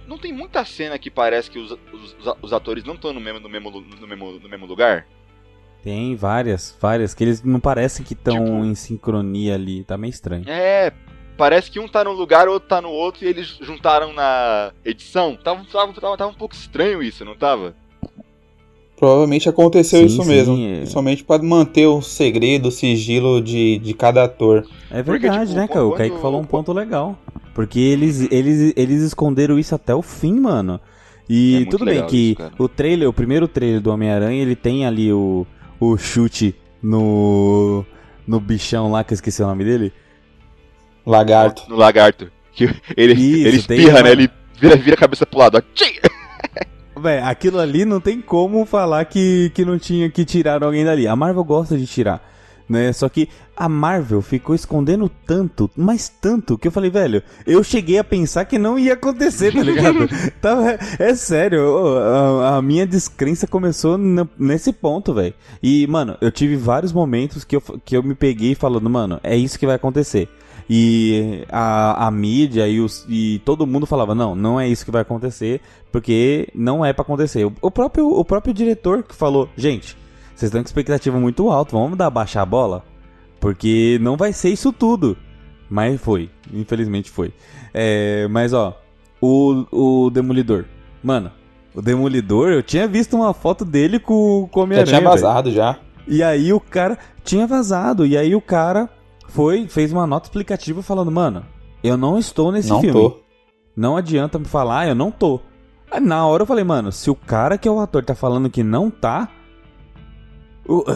não, 0.08 0.18
tem 0.18 0.32
muita 0.32 0.64
cena 0.64 0.98
que 0.98 1.10
parece 1.12 1.52
que 1.52 1.60
os, 1.60 1.72
os, 1.72 2.16
os 2.42 2.54
atores 2.54 2.84
não 2.86 2.94
estão 2.94 3.12
no 3.12 3.20
mesmo, 3.20 3.40
no, 3.42 3.50
mesmo, 3.50 3.72
no, 3.72 4.08
mesmo, 4.08 4.32
no 4.40 4.50
mesmo 4.50 4.66
lugar. 4.66 5.06
Tem 5.84 6.16
várias, 6.16 6.76
várias, 6.80 7.14
que 7.14 7.24
eles 7.24 7.44
não 7.44 7.60
parecem 7.60 8.06
que 8.06 8.14
estão 8.14 8.46
Tipo- 8.46 8.66
em 8.66 8.74
sincronia 8.76 9.56
ali. 9.56 9.84
Tá 9.84 9.98
meio 9.98 10.12
estranho. 10.12 10.44
É, 10.48 10.94
parece 11.38 11.70
que 11.70 11.80
um 11.80 11.88
tá 11.90 12.04
num 12.06 12.14
lugar, 12.14 12.48
o 12.48 12.54
outro 12.54 12.70
tá 12.70 12.82
no 12.82 12.90
outro, 12.90 13.26
e 13.26 13.28
eles 13.28 13.58
juntaram 13.62 14.14
na 14.14 14.72
edição. 14.86 15.36
Tava, 15.36 15.62
tava, 15.70 15.94
tava, 15.94 16.18
tava 16.18 16.32
um 16.32 16.36
pouco 16.36 16.56
estranho 16.56 17.04
isso, 17.04 17.26
não 17.26 17.36
tava? 17.36 17.76
Provavelmente 18.96 19.50
aconteceu 19.50 20.00
Sim, 20.00 20.06
isso 20.06 20.22
sim, 20.24 20.30
mesmo. 20.30 20.58
é. 20.58 20.78
Principalmente 20.78 21.24
para 21.24 21.44
manter 21.44 21.88
o 21.88 22.02
segredo, 22.02 22.70
o 22.70 22.72
sigilo 22.72 23.42
de, 23.42 23.78
de 23.80 23.94
cada 23.94 24.24
ator. 24.24 24.66
É 24.90 25.04
Porque, 25.04 25.28
verdade, 25.28 25.48
tipo, 25.50 25.60
né, 25.60 25.68
cara? 25.68 25.84
O 25.86 25.90
quando- 25.90 25.98
Kaique 25.98 26.22
falou 26.22 26.40
um 26.40 26.46
ponto 26.46 26.72
legal. 26.72 27.18
Porque 27.54 27.80
eles, 27.80 28.22
eles, 28.32 28.74
eles 28.76 29.02
esconderam 29.02 29.60
isso 29.60 29.76
até 29.76 29.94
o 29.94 30.02
fim, 30.02 30.40
mano. 30.40 30.80
É 31.30 31.34
E 31.34 31.54
muito 31.56 31.72
tudo 31.72 31.86
bem 31.86 32.06
que 32.08 32.36
isso, 32.40 32.52
o 32.58 32.68
trailer, 32.70 33.10
o 33.10 33.14
primeiro 33.14 33.48
trailer 33.48 33.82
do 33.82 33.92
Homem-Aranha, 33.92 34.42
ele 34.42 34.56
tem 34.56 34.86
ali 34.86 35.12
o, 35.12 35.46
o 35.92 35.98
chute 35.98 36.56
no. 36.82 37.86
no 38.28 38.40
bichão 38.40 38.92
lá, 38.92 39.04
que 39.04 39.14
eu 39.14 39.16
esqueci 39.16 39.42
o 39.44 39.48
nome 39.48 39.64
dele. 39.64 39.92
Lagarto. 41.06 41.64
No 41.70 41.76
lagarto. 41.76 42.32
Que 42.54 42.66
ele, 42.96 43.14
Isso, 43.14 43.48
ele 43.48 43.58
espirra, 43.58 43.98
uma- 44.00 44.04
né? 44.04 44.12
Ele 44.12 44.30
vira, 44.60 44.76
vira 44.76 44.96
a 44.96 45.00
cabeça 45.00 45.26
pro 45.26 45.40
lado. 45.40 45.64
Véi, 46.96 47.20
aquilo 47.20 47.60
ali 47.60 47.84
não 47.84 48.00
tem 48.00 48.22
como 48.22 48.66
falar 48.66 49.04
que, 49.06 49.52
que 49.54 49.66
não 49.66 49.78
tinha 49.80 50.10
que 50.10 50.24
tirar 50.24 50.64
alguém 50.64 50.86
dali. 50.86 51.08
A 51.08 51.16
Marvel 51.16 51.44
gosta 51.44 51.78
de 51.78 51.86
tirar. 51.88 52.22
né? 52.70 52.94
Só 52.94 53.10
que 53.10 53.28
a 53.64 53.70
Marvel 53.70 54.22
ficou 54.22 54.54
escondendo 54.54 55.10
tanto, 55.26 55.72
mas 55.74 56.10
tanto, 56.10 56.58
que 56.58 56.68
eu 56.68 56.72
falei, 56.72 56.90
velho, 56.90 57.24
eu 57.48 57.64
cheguei 57.64 57.98
a 57.98 58.04
pensar 58.04 58.44
que 58.44 58.60
não 58.60 58.78
ia 58.78 58.96
acontecer, 58.96 59.54
tá 59.54 59.64
ligado? 59.64 60.00
Tava, 60.42 60.78
é 61.00 61.16
sério, 61.16 61.98
a, 61.98 62.58
a, 62.58 62.62
minha 62.62 62.86
descrença 62.86 63.48
começou 63.48 63.98
nesse 64.38 64.74
ponto, 64.74 65.14
velho. 65.14 65.34
E, 65.64 65.88
mano, 65.88 66.18
eu 66.20 66.30
tive 66.30 66.58
vários 66.58 66.92
momentos 66.92 67.46
que 67.46 67.56
eu, 67.56 67.62
que 67.86 67.96
eu 67.96 68.04
me 68.04 68.14
peguei 68.14 68.54
falando, 68.54 68.90
mano, 68.90 69.18
é 69.24 69.38
isso 69.38 69.58
que 69.58 69.66
vai 69.66 69.78
acontecer. 69.78 70.28
E 70.70 71.46
a, 71.50 72.08
a 72.08 72.12
mídia 72.12 72.68
e, 72.68 72.82
os, 72.82 73.06
e 73.08 73.42
todo 73.46 73.66
mundo 73.66 73.86
falava, 73.86 74.14
não, 74.14 74.36
não 74.36 74.60
é 74.60 74.68
isso 74.68 74.84
que 74.84 74.92
vai 74.92 75.04
acontecer, 75.04 75.62
porque 75.90 76.50
não 76.54 76.84
é 76.84 76.92
para 76.92 77.04
acontecer. 77.04 77.46
O, 77.46 77.54
o, 77.62 77.72
próprio, 77.72 78.10
o 78.10 78.26
próprio 78.26 78.54
diretor 78.54 79.04
que 79.04 79.16
falou, 79.16 79.48
gente, 79.56 79.96
vocês 80.36 80.50
estão 80.50 80.62
com 80.62 80.68
expectativa 80.68 81.18
muito 81.18 81.50
alta, 81.50 81.72
vamos 81.78 81.98
dar 81.98 82.10
baixar 82.10 82.42
a 82.42 82.46
bola? 82.46 82.84
Porque 83.44 84.00
não 84.02 84.16
vai 84.16 84.32
ser 84.32 84.52
isso 84.52 84.72
tudo. 84.72 85.18
Mas 85.70 86.00
foi, 86.00 86.30
infelizmente 86.54 87.12
foi. 87.12 87.34
É, 87.74 88.26
mas 88.30 88.54
ó, 88.54 88.74
o, 89.20 89.66
o 90.06 90.10
Demolidor. 90.10 90.64
Mano, 91.04 91.30
o 91.76 91.82
Demolidor, 91.82 92.52
eu 92.52 92.64
tinha 92.64 92.88
visto 92.88 93.18
uma 93.18 93.34
foto 93.34 93.66
dele 93.66 94.00
com, 94.00 94.48
com 94.50 94.62
o 94.62 94.64
Homem-Aranha. 94.64 94.90
Já 94.90 94.98
tinha 94.98 95.10
vazado 95.10 95.50
véio. 95.50 95.58
já. 95.58 95.78
E 96.08 96.24
aí 96.24 96.54
o 96.54 96.60
cara 96.62 96.98
tinha 97.22 97.46
vazado. 97.46 98.06
E 98.06 98.16
aí 98.16 98.34
o 98.34 98.40
cara 98.40 98.90
foi, 99.28 99.68
fez 99.68 99.92
uma 99.92 100.08
nota 100.08 100.28
explicativa 100.28 100.82
falando, 100.82 101.12
mano, 101.12 101.46
eu 101.84 101.98
não 101.98 102.18
estou 102.18 102.50
nesse 102.50 102.70
não 102.70 102.80
filme. 102.80 102.94
Tô. 102.94 103.20
Não 103.76 103.98
adianta 103.98 104.40
me 104.40 104.46
falar, 104.46 104.88
eu 104.88 104.96
não 104.96 105.12
tô. 105.12 105.42
Aí, 105.92 106.00
na 106.00 106.26
hora 106.26 106.44
eu 106.44 106.48
falei, 106.48 106.64
mano, 106.64 106.94
se 106.94 107.10
o 107.10 107.16
cara 107.16 107.58
que 107.58 107.68
é 107.68 107.72
o 107.72 107.82
ator 107.82 108.06
tá 108.06 108.16
falando 108.16 108.50
que 108.50 108.64
não 108.64 108.90
tá, 108.90 109.28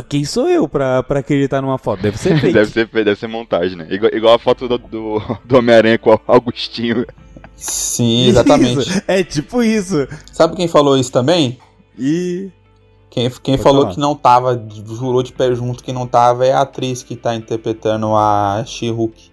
quem 0.07 0.23
sou 0.23 0.47
eu 0.49 0.67
pra, 0.67 1.03
pra 1.03 1.19
acreditar 1.19 1.61
numa 1.61 1.77
foto? 1.77 2.01
Deve 2.01 2.17
ser 2.17 2.39
fake. 2.39 2.53
deve 2.53 2.71
ser 2.71 2.87
deve 2.87 3.15
ser 3.15 3.27
montagem, 3.27 3.77
né? 3.77 3.87
Igual, 3.89 4.11
igual 4.13 4.33
a 4.35 4.39
foto 4.39 4.67
do, 4.67 4.77
do, 4.77 5.21
do 5.43 5.57
Homem-Aranha 5.57 5.97
com 5.97 6.13
o 6.13 6.19
Augustinho. 6.25 7.05
Sim, 7.55 8.27
exatamente. 8.27 8.81
Isso, 8.81 9.03
é 9.07 9.23
tipo 9.23 9.63
isso. 9.63 10.07
Sabe 10.31 10.55
quem 10.55 10.67
falou 10.67 10.97
isso 10.97 11.11
também? 11.11 11.57
E. 11.97 12.49
Quem, 13.09 13.29
quem 13.41 13.57
falou 13.57 13.81
falar. 13.81 13.93
que 13.93 13.99
não 13.99 14.15
tava, 14.15 14.67
jurou 14.85 15.23
de 15.23 15.33
pé 15.33 15.53
junto 15.55 15.83
que 15.83 15.91
não 15.91 16.05
tava, 16.05 16.45
é 16.45 16.53
a 16.53 16.61
atriz 16.61 17.01
que 17.01 17.15
tá 17.15 17.33
interpretando 17.35 18.15
a 18.15 18.63
She-Hulk. 18.65 19.31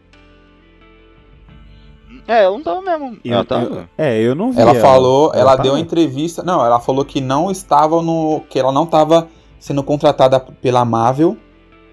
É, 2.26 2.44
ela 2.44 2.56
não 2.56 2.64
tava 2.64 2.80
mesmo. 2.80 3.18
Eu, 3.22 3.34
ela 3.34 3.44
tava. 3.44 3.64
Eu, 3.64 3.88
é, 3.98 4.20
eu 4.20 4.34
não 4.34 4.52
vi. 4.52 4.60
Ela, 4.60 4.70
ela 4.70 4.80
falou, 4.80 5.30
ela, 5.34 5.52
ela 5.52 5.56
deu 5.56 5.72
uma 5.72 5.80
entrevista. 5.80 6.42
Não, 6.42 6.64
ela 6.64 6.80
falou 6.80 7.04
que 7.04 7.20
não 7.20 7.50
estava 7.50 8.00
no. 8.00 8.42
que 8.48 8.58
ela 8.58 8.72
não 8.72 8.86
tava 8.86 9.28
sendo 9.64 9.82
contratada 9.82 10.38
pela 10.38 10.84
Marvel 10.84 11.38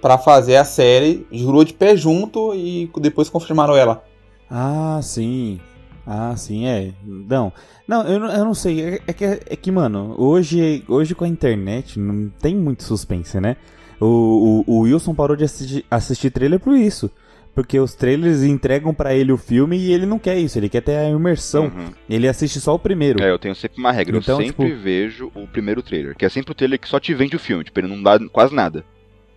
para 0.02 0.18
fazer 0.18 0.58
a 0.58 0.66
série, 0.66 1.26
jurou 1.32 1.64
de 1.64 1.74
pé 1.74 1.96
junto 1.96 2.54
e 2.54 2.92
depois 2.98 3.30
confirmaram 3.30 3.78
ela. 3.78 4.04
Ah, 4.50 5.00
sim. 5.02 5.58
Ah, 6.06 6.36
sim, 6.36 6.66
é. 6.66 6.92
Não, 7.02 7.54
não 7.88 8.04
eu, 8.04 8.26
eu 8.26 8.44
não 8.44 8.54
sei. 8.54 8.82
É, 8.82 9.00
é, 9.08 9.14
que, 9.14 9.24
é 9.24 9.56
que, 9.56 9.72
mano, 9.72 10.16
hoje, 10.18 10.84
hoje 10.86 11.16
com 11.16 11.24
a 11.24 11.30
internet 11.30 11.98
não 11.98 12.30
tem 12.42 12.54
muito 12.54 12.84
suspense, 12.84 13.40
né? 13.40 13.56
O, 14.02 14.64
o, 14.68 14.74
o 14.74 14.80
Wilson 14.80 15.16
parou 15.16 15.38
de 15.38 15.46
assistir, 15.46 15.86
assistir 15.90 16.30
trailer 16.30 16.60
por 16.60 16.76
isso. 16.76 17.10
Porque 17.54 17.80
os 17.80 17.94
trailers 17.94 18.44
entregam 18.44 18.94
para 18.94 19.14
ele 19.14 19.32
o 19.32 19.38
filme 19.38 19.78
e 19.78 19.92
ele 19.92 20.06
não 20.06 20.18
quer 20.18 20.38
isso, 20.38 20.58
ele 20.58 20.70
quer 20.70 20.82
ter 20.82 20.96
a 20.96 21.10
imersão. 21.10 21.66
Uhum. 21.66 21.92
Ele 22.10 22.28
assiste 22.28 22.62
só 22.62 22.74
o 22.74 22.80
primeiro. 22.80 23.22
É, 23.22 23.30
eu 23.30 23.38
tenho 23.38 23.54
sempre 23.54 23.80
uma 23.80 23.92
regra, 23.92 24.18
então, 24.18 24.40
eu 24.40 24.48
sempre 24.48 24.68
tipo... 24.70 24.82
vejo 24.82 25.32
o 25.36 25.46
primeiro 25.48 25.84
trailer, 25.84 26.16
que 26.16 26.26
é 26.26 26.30
sempre 26.30 26.54
o 26.54 26.56
trailer 26.56 26.80
que 26.80 26.88
só 26.88 27.00
te 27.00 27.14
vende 27.14 27.36
o 27.36 27.40
filme, 27.40 27.64
tipo, 27.64 27.78
ele 27.80 27.88
não 27.88 28.02
dá 28.02 28.18
quase 28.32 28.56
nada. 28.56 28.86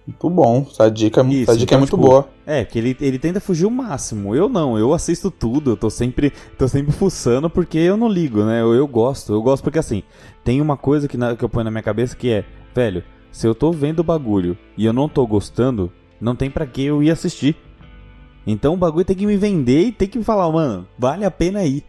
Muito 0.07 0.29
bom, 0.29 0.67
essa 0.71 0.91
dica, 0.91 1.23
Isso, 1.23 1.51
essa 1.51 1.57
dica 1.57 1.75
é 1.75 1.77
então, 1.77 1.77
é 1.77 1.81
muito 1.81 1.97
tipo, 1.97 2.03
boa. 2.03 2.29
É, 2.47 2.63
que 2.63 2.79
ele, 2.79 2.95
ele 3.01 3.19
tenta 3.19 3.41
fugir 3.41 3.65
o 3.65 3.71
máximo. 3.71 4.35
Eu 4.35 4.51
não, 4.51 4.79
eu 4.79 4.93
assisto 4.93 5.31
tudo, 5.31 5.71
eu 5.71 5.77
tô 5.77 5.89
sempre, 5.89 6.31
tô 6.59 6.69
sempre 6.69 6.93
fuçando 6.93 7.49
porque 7.49 7.79
eu 7.79 7.97
não 7.97 8.09
ligo, 8.09 8.45
né? 8.45 8.61
Eu, 8.61 8.75
eu 8.75 8.87
gosto, 8.87 9.33
eu 9.33 9.43
gosto 9.43 9.65
porque 9.65 9.79
assim, 9.79 10.03
tem 10.45 10.61
uma 10.61 10.77
coisa 10.77 11.09
que, 11.09 11.17
na, 11.17 11.35
que 11.35 11.43
eu 11.43 11.49
ponho 11.49 11.65
na 11.65 11.71
minha 11.71 11.83
cabeça 11.83 12.15
que 12.15 12.31
é, 12.31 12.45
velho, 12.75 13.03
se 13.33 13.47
eu 13.47 13.55
tô 13.55 13.73
vendo 13.73 14.01
o 14.01 14.05
bagulho 14.05 14.59
e 14.77 14.85
eu 14.85 14.93
não 14.93 15.09
tô 15.09 15.27
gostando, 15.27 15.91
não 16.21 16.37
tem 16.37 16.51
para 16.51 16.67
que 16.67 16.85
eu 16.85 17.03
ir 17.03 17.11
assistir. 17.11 17.57
Então 18.47 18.75
o 18.75 18.77
bagulho 18.77 19.05
tem 19.05 19.17
que 19.17 19.27
me 19.27 19.37
vender 19.37 19.87
e 19.87 19.93
tem 19.93 20.09
que 20.09 20.19
me 20.19 20.25
falar, 20.25 20.51
mano, 20.51 20.87
vale 20.99 21.25
a 21.25 21.31
pena 21.31 21.65
ir. 21.65 21.85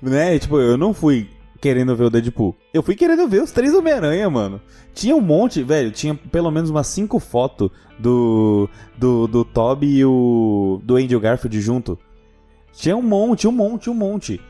Né? 0.00 0.38
Tipo, 0.38 0.58
eu 0.58 0.76
não 0.76 0.94
fui 0.94 1.28
querendo 1.60 1.94
ver 1.94 2.04
o 2.04 2.10
Deadpool. 2.10 2.56
Eu 2.72 2.82
fui 2.82 2.94
querendo 2.94 3.28
ver 3.28 3.42
os 3.42 3.52
três 3.52 3.74
Homem-Aranha, 3.74 4.30
mano. 4.30 4.60
Tinha 4.94 5.14
um 5.14 5.20
monte, 5.20 5.62
velho, 5.62 5.90
tinha 5.90 6.14
pelo 6.14 6.50
menos 6.50 6.70
umas 6.70 6.86
cinco 6.86 7.18
fotos 7.18 7.70
do, 7.98 8.68
do, 8.96 9.26
do 9.26 9.44
Toby 9.44 9.98
e 9.98 10.04
o 10.04 10.80
do 10.82 10.96
Andrew 10.96 11.20
Garfield 11.20 11.60
junto. 11.60 11.98
Tinha 12.72 12.96
um 12.96 13.02
monte, 13.02 13.46
um 13.46 13.52
monte, 13.52 13.90
um 13.90 13.94
monte. 13.94 14.40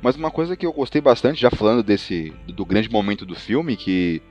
Mas 0.00 0.14
uma 0.14 0.30
coisa 0.30 0.56
que 0.56 0.64
eu 0.64 0.72
gostei 0.72 1.00
bastante, 1.00 1.40
já 1.40 1.50
falando 1.50 1.82
desse 1.82 2.32
do 2.46 2.64
grande 2.64 2.90
momento 2.90 3.26
do 3.26 3.34
filme, 3.34 3.76
que 3.76 4.22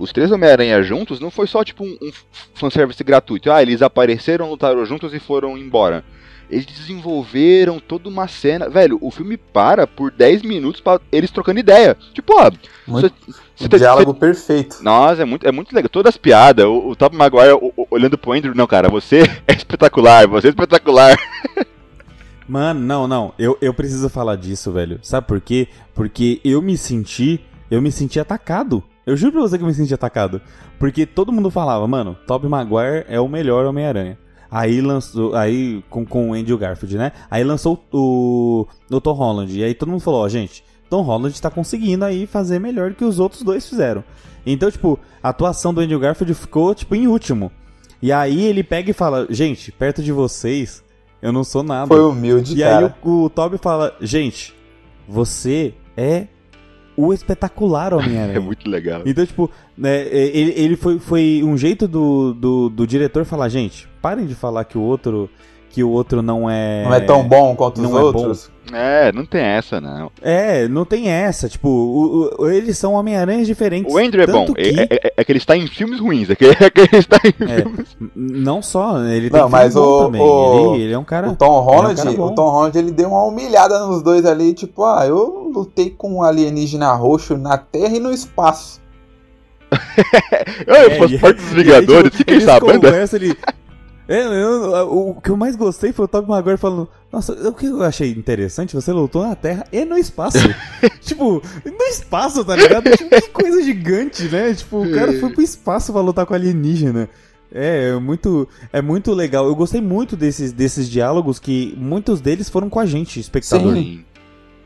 os 0.00 0.12
três 0.12 0.32
Homem-Aranha 0.32 0.82
juntos 0.82 1.20
não 1.20 1.30
foi 1.30 1.46
só 1.46 1.62
tipo 1.62 1.84
um, 1.84 1.96
um 2.00 2.10
fanservice 2.54 3.04
gratuito. 3.04 3.52
Ah, 3.52 3.60
eles 3.60 3.82
apareceram, 3.82 4.48
lutaram 4.48 4.84
juntos 4.86 5.12
e 5.12 5.20
foram 5.20 5.58
embora. 5.58 6.02
Eles 6.50 6.66
desenvolveram 6.66 7.78
toda 7.78 8.08
uma 8.08 8.26
cena. 8.26 8.68
Velho, 8.68 8.98
o 9.00 9.10
filme 9.10 9.36
para 9.36 9.86
por 9.86 10.10
10 10.10 10.42
minutos 10.42 10.80
para 10.80 11.00
eles 11.12 11.30
trocando 11.30 11.60
ideia. 11.60 11.96
Tipo, 12.12 12.32
ó. 12.34 12.50
Muito, 12.86 13.14
cê, 13.54 13.68
cê, 13.70 13.78
diálogo 13.78 14.14
cê... 14.14 14.18
perfeito. 14.18 14.82
Nossa, 14.82 15.22
é 15.22 15.24
muito, 15.24 15.46
é 15.46 15.52
muito 15.52 15.72
legal. 15.72 15.88
Todas 15.88 16.14
as 16.14 16.16
piadas. 16.16 16.64
O, 16.64 16.88
o 16.88 16.96
Top 16.96 17.14
Maguire 17.14 17.52
o, 17.52 17.72
o, 17.76 17.86
olhando 17.90 18.18
pro 18.18 18.32
Andrew. 18.32 18.54
Não, 18.54 18.66
cara, 18.66 18.88
você 18.88 19.20
é 19.46 19.52
espetacular. 19.52 20.26
Você 20.26 20.48
é 20.48 20.50
espetacular. 20.50 21.16
Mano, 22.48 22.80
não, 22.80 23.06
não. 23.06 23.32
Eu, 23.38 23.56
eu 23.60 23.72
preciso 23.72 24.08
falar 24.08 24.34
disso, 24.34 24.72
velho. 24.72 24.98
Sabe 25.02 25.28
por 25.28 25.40
quê? 25.40 25.68
Porque 25.94 26.40
eu 26.42 26.60
me 26.60 26.76
senti. 26.76 27.38
Eu 27.70 27.80
me 27.80 27.92
senti 27.92 28.18
atacado. 28.18 28.82
Eu 29.10 29.16
juro 29.16 29.32
pra 29.32 29.40
você 29.42 29.58
que 29.58 29.64
eu 29.64 29.68
me 29.68 29.74
senti 29.74 29.92
atacado. 29.92 30.40
Porque 30.78 31.04
todo 31.04 31.32
mundo 31.32 31.50
falava, 31.50 31.86
mano, 31.88 32.16
Tobey 32.26 32.48
Maguire 32.48 33.04
é 33.08 33.20
o 33.20 33.28
melhor 33.28 33.66
Homem-Aranha. 33.66 34.16
Aí 34.50 34.80
lançou. 34.80 35.34
Aí 35.34 35.82
com, 35.90 36.06
com 36.06 36.30
o 36.30 36.34
Andrew 36.34 36.56
Garfield, 36.56 36.96
né? 36.96 37.12
Aí 37.30 37.42
lançou 37.42 37.84
o, 37.92 38.66
o 38.90 39.00
Tom 39.00 39.12
Holland. 39.12 39.58
E 39.58 39.64
aí 39.64 39.74
todo 39.74 39.90
mundo 39.90 40.00
falou, 40.00 40.22
ó, 40.22 40.28
gente, 40.28 40.64
Tom 40.88 41.02
Holland 41.02 41.40
tá 41.40 41.50
conseguindo 41.50 42.04
aí 42.04 42.26
fazer 42.26 42.58
melhor 42.58 42.94
que 42.94 43.04
os 43.04 43.18
outros 43.18 43.42
dois 43.42 43.68
fizeram. 43.68 44.04
Então, 44.46 44.70
tipo, 44.70 44.98
a 45.22 45.28
atuação 45.30 45.74
do 45.74 45.80
Andrew 45.80 45.98
Garfield 46.00 46.34
ficou, 46.34 46.74
tipo, 46.74 46.94
em 46.94 47.06
último. 47.06 47.50
E 48.00 48.12
aí 48.12 48.44
ele 48.44 48.62
pega 48.62 48.90
e 48.90 48.94
fala, 48.94 49.26
gente, 49.28 49.70
perto 49.72 50.02
de 50.02 50.12
vocês, 50.12 50.82
eu 51.20 51.32
não 51.32 51.44
sou 51.44 51.62
nada. 51.62 51.88
Foi 51.88 52.00
humilde, 52.00 52.54
e 52.54 52.60
cara. 52.60 52.80
E 52.80 52.84
aí 52.84 52.92
o, 53.02 53.24
o 53.24 53.30
Toby 53.30 53.58
fala, 53.58 53.94
gente, 54.00 54.54
você 55.06 55.74
é 55.96 56.28
o 57.06 57.12
espetacular 57.12 57.92
Homem-Aranha. 57.94 58.36
é 58.36 58.40
muito 58.40 58.68
legal. 58.68 59.02
Então, 59.06 59.24
tipo, 59.24 59.50
né, 59.76 60.06
ele, 60.08 60.52
ele 60.56 60.76
foi, 60.76 60.98
foi 60.98 61.42
um 61.44 61.56
jeito 61.56 61.86
do, 61.88 62.34
do, 62.34 62.68
do 62.68 62.86
diretor 62.86 63.24
falar, 63.24 63.48
gente, 63.48 63.88
parem 64.00 64.26
de 64.26 64.34
falar 64.34 64.64
que 64.64 64.76
o 64.78 64.82
outro 64.82 65.28
que 65.70 65.84
o 65.84 65.90
outro 65.90 66.20
não 66.20 66.50
é. 66.50 66.84
Não 66.84 66.94
é 66.94 67.00
tão 67.00 67.26
bom 67.26 67.54
quanto 67.54 67.80
os 67.80 67.90
é 67.90 67.94
outros. 67.94 68.50
É, 68.72 69.12
não 69.12 69.24
tem 69.24 69.40
essa, 69.40 69.80
não. 69.80 70.10
É, 70.20 70.68
não 70.68 70.84
tem 70.84 71.08
essa. 71.08 71.48
Tipo, 71.48 71.68
o, 71.68 72.42
o, 72.42 72.50
eles 72.50 72.76
são 72.76 72.94
Homem-Aranhas 72.94 73.46
diferentes. 73.46 73.92
O 73.92 73.98
Andrew 73.98 74.22
é 74.22 74.26
bom. 74.26 74.52
Que... 74.52 74.60
É, 74.60 74.88
é, 74.90 75.12
é, 75.16 75.24
que 75.24 75.32
ele 75.32 75.38
está 75.38 75.56
em 75.56 75.66
filmes 75.66 76.00
ruins. 76.00 76.28
É 76.28 76.34
que, 76.34 76.44
é 76.50 76.70
que 76.70 76.80
ele 76.80 76.96
está 76.96 77.18
em 77.24 77.50
é, 77.50 77.62
filmes. 77.62 77.96
Não 78.14 78.60
só, 78.60 79.00
ele 79.04 79.30
tem 79.30 79.40
não, 79.40 79.48
mas 79.48 79.76
o, 79.76 80.04
também. 80.04 80.20
O, 80.20 80.74
ele, 80.74 80.84
ele, 80.84 80.92
é 80.92 80.98
um 80.98 81.04
cara. 81.04 81.30
O 81.30 81.36
Tom 81.36 81.60
Holland, 81.60 82.00
é 82.00 82.10
um 82.10 82.20
o 82.20 82.34
Tom 82.34 82.50
Holland, 82.50 82.78
ele 82.78 82.90
deu 82.90 83.08
uma 83.08 83.24
humilhada 83.24 83.86
nos 83.86 84.02
dois 84.02 84.26
ali. 84.26 84.52
Tipo, 84.52 84.84
ah, 84.84 85.06
eu 85.06 85.50
lutei 85.54 85.90
com 85.90 86.16
um 86.16 86.22
alienígena 86.22 86.92
roxo 86.92 87.36
na 87.36 87.56
Terra 87.56 87.96
e 87.96 88.00
no 88.00 88.12
espaço. 88.12 88.80
eu, 90.66 90.74
eu 90.74 90.98
faço 90.98 91.18
parte 91.20 91.40
dos 91.40 91.52
Vingadores, 91.52 92.10
tipo, 92.10 92.16
fiquem 92.16 92.40
sabendo. 92.40 92.80
Conversa, 92.80 93.16
ele, 93.16 93.36
é, 94.12 94.26
eu, 94.26 94.92
o 94.92 95.20
que 95.20 95.30
eu 95.30 95.36
mais 95.36 95.54
gostei 95.54 95.92
foi 95.92 96.04
o 96.04 96.08
Tobey 96.08 96.28
Maguire 96.28 96.56
falando: 96.56 96.88
Nossa, 97.12 97.32
o 97.48 97.54
que 97.54 97.66
eu 97.66 97.80
achei 97.84 98.10
interessante, 98.10 98.74
você 98.74 98.90
lutou 98.90 99.22
na 99.24 99.36
Terra 99.36 99.64
e 99.70 99.84
no 99.84 99.96
espaço. 99.96 100.38
tipo, 101.00 101.40
no 101.64 101.84
espaço, 101.84 102.44
tá 102.44 102.56
ligado? 102.56 102.90
Tipo, 102.90 103.08
que 103.08 103.28
coisa 103.28 103.62
gigante, 103.62 104.24
né? 104.24 104.52
Tipo, 104.52 104.82
o 104.82 104.92
cara 104.92 105.12
foi 105.20 105.30
pro 105.30 105.40
espaço 105.40 105.92
pra 105.92 106.02
lutar 106.02 106.26
com 106.26 106.34
alienígena. 106.34 107.08
É, 107.54 107.90
é 107.90 108.00
muito, 108.00 108.48
é 108.72 108.82
muito 108.82 109.12
legal. 109.12 109.46
Eu 109.46 109.54
gostei 109.54 109.80
muito 109.80 110.16
desses, 110.16 110.52
desses 110.52 110.88
diálogos 110.90 111.38
que 111.38 111.72
muitos 111.78 112.20
deles 112.20 112.48
foram 112.48 112.68
com 112.68 112.80
a 112.80 112.86
gente, 112.86 113.20
espectador. 113.20 113.74
Sim. 113.74 114.04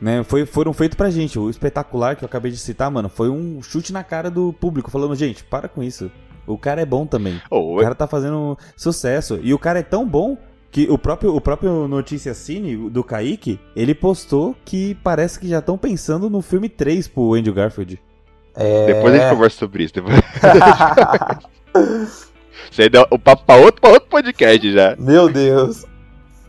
Né, 0.01 0.23
foi, 0.23 0.47
foram 0.47 0.73
feitos 0.73 0.97
pra 0.97 1.11
gente. 1.11 1.37
O 1.37 1.51
espetacular 1.51 2.15
que 2.15 2.23
eu 2.23 2.27
acabei 2.27 2.51
de 2.51 2.57
citar, 2.57 2.89
mano, 2.89 3.09
foi 3.09 3.29
um 3.29 3.61
chute 3.61 3.93
na 3.93 4.03
cara 4.03 4.31
do 4.31 4.51
público, 4.53 4.89
falando, 4.89 5.15
gente, 5.15 5.43
para 5.43 5.67
com 5.67 5.83
isso. 5.83 6.11
O 6.47 6.57
cara 6.57 6.81
é 6.81 6.85
bom 6.85 7.05
também. 7.05 7.41
Oh, 7.49 7.77
o 7.77 7.81
cara 7.81 7.95
tá 7.95 8.07
fazendo 8.07 8.57
sucesso. 8.75 9.39
E 9.41 9.53
o 9.53 9.59
cara 9.59 9.79
é 9.79 9.83
tão 9.83 10.07
bom 10.07 10.37
que 10.71 10.87
o 10.89 10.97
próprio, 10.97 11.35
o 11.35 11.39
próprio 11.39 11.87
Notícia 11.87 12.33
Cine 12.33 12.89
do 12.89 13.03
Kaique, 13.03 13.59
ele 13.75 13.95
postou 13.95 14.55
que 14.65 14.95
parece 15.03 15.39
que 15.39 15.47
já 15.47 15.59
estão 15.59 15.77
pensando 15.77 16.29
no 16.29 16.41
filme 16.41 16.67
3 16.67 17.07
pro 17.07 17.33
Andrew 17.33 17.53
Garfield. 17.53 18.01
É... 18.53 18.87
Depois 18.87 19.13
a 19.13 19.17
gente 19.17 19.29
conversa 19.29 19.57
sobre 19.57 19.83
isso. 19.83 19.93
Depois... 19.93 20.15
Isso 22.71 22.81
aí 22.81 22.89
deu 22.89 23.05
o 23.09 23.19
papo 23.19 23.43
pra 23.45 23.55
outro, 23.55 23.81
pra 23.81 23.91
outro 23.91 24.09
podcast 24.09 24.71
já. 24.71 24.95
Meu 24.97 25.29
Deus. 25.29 25.85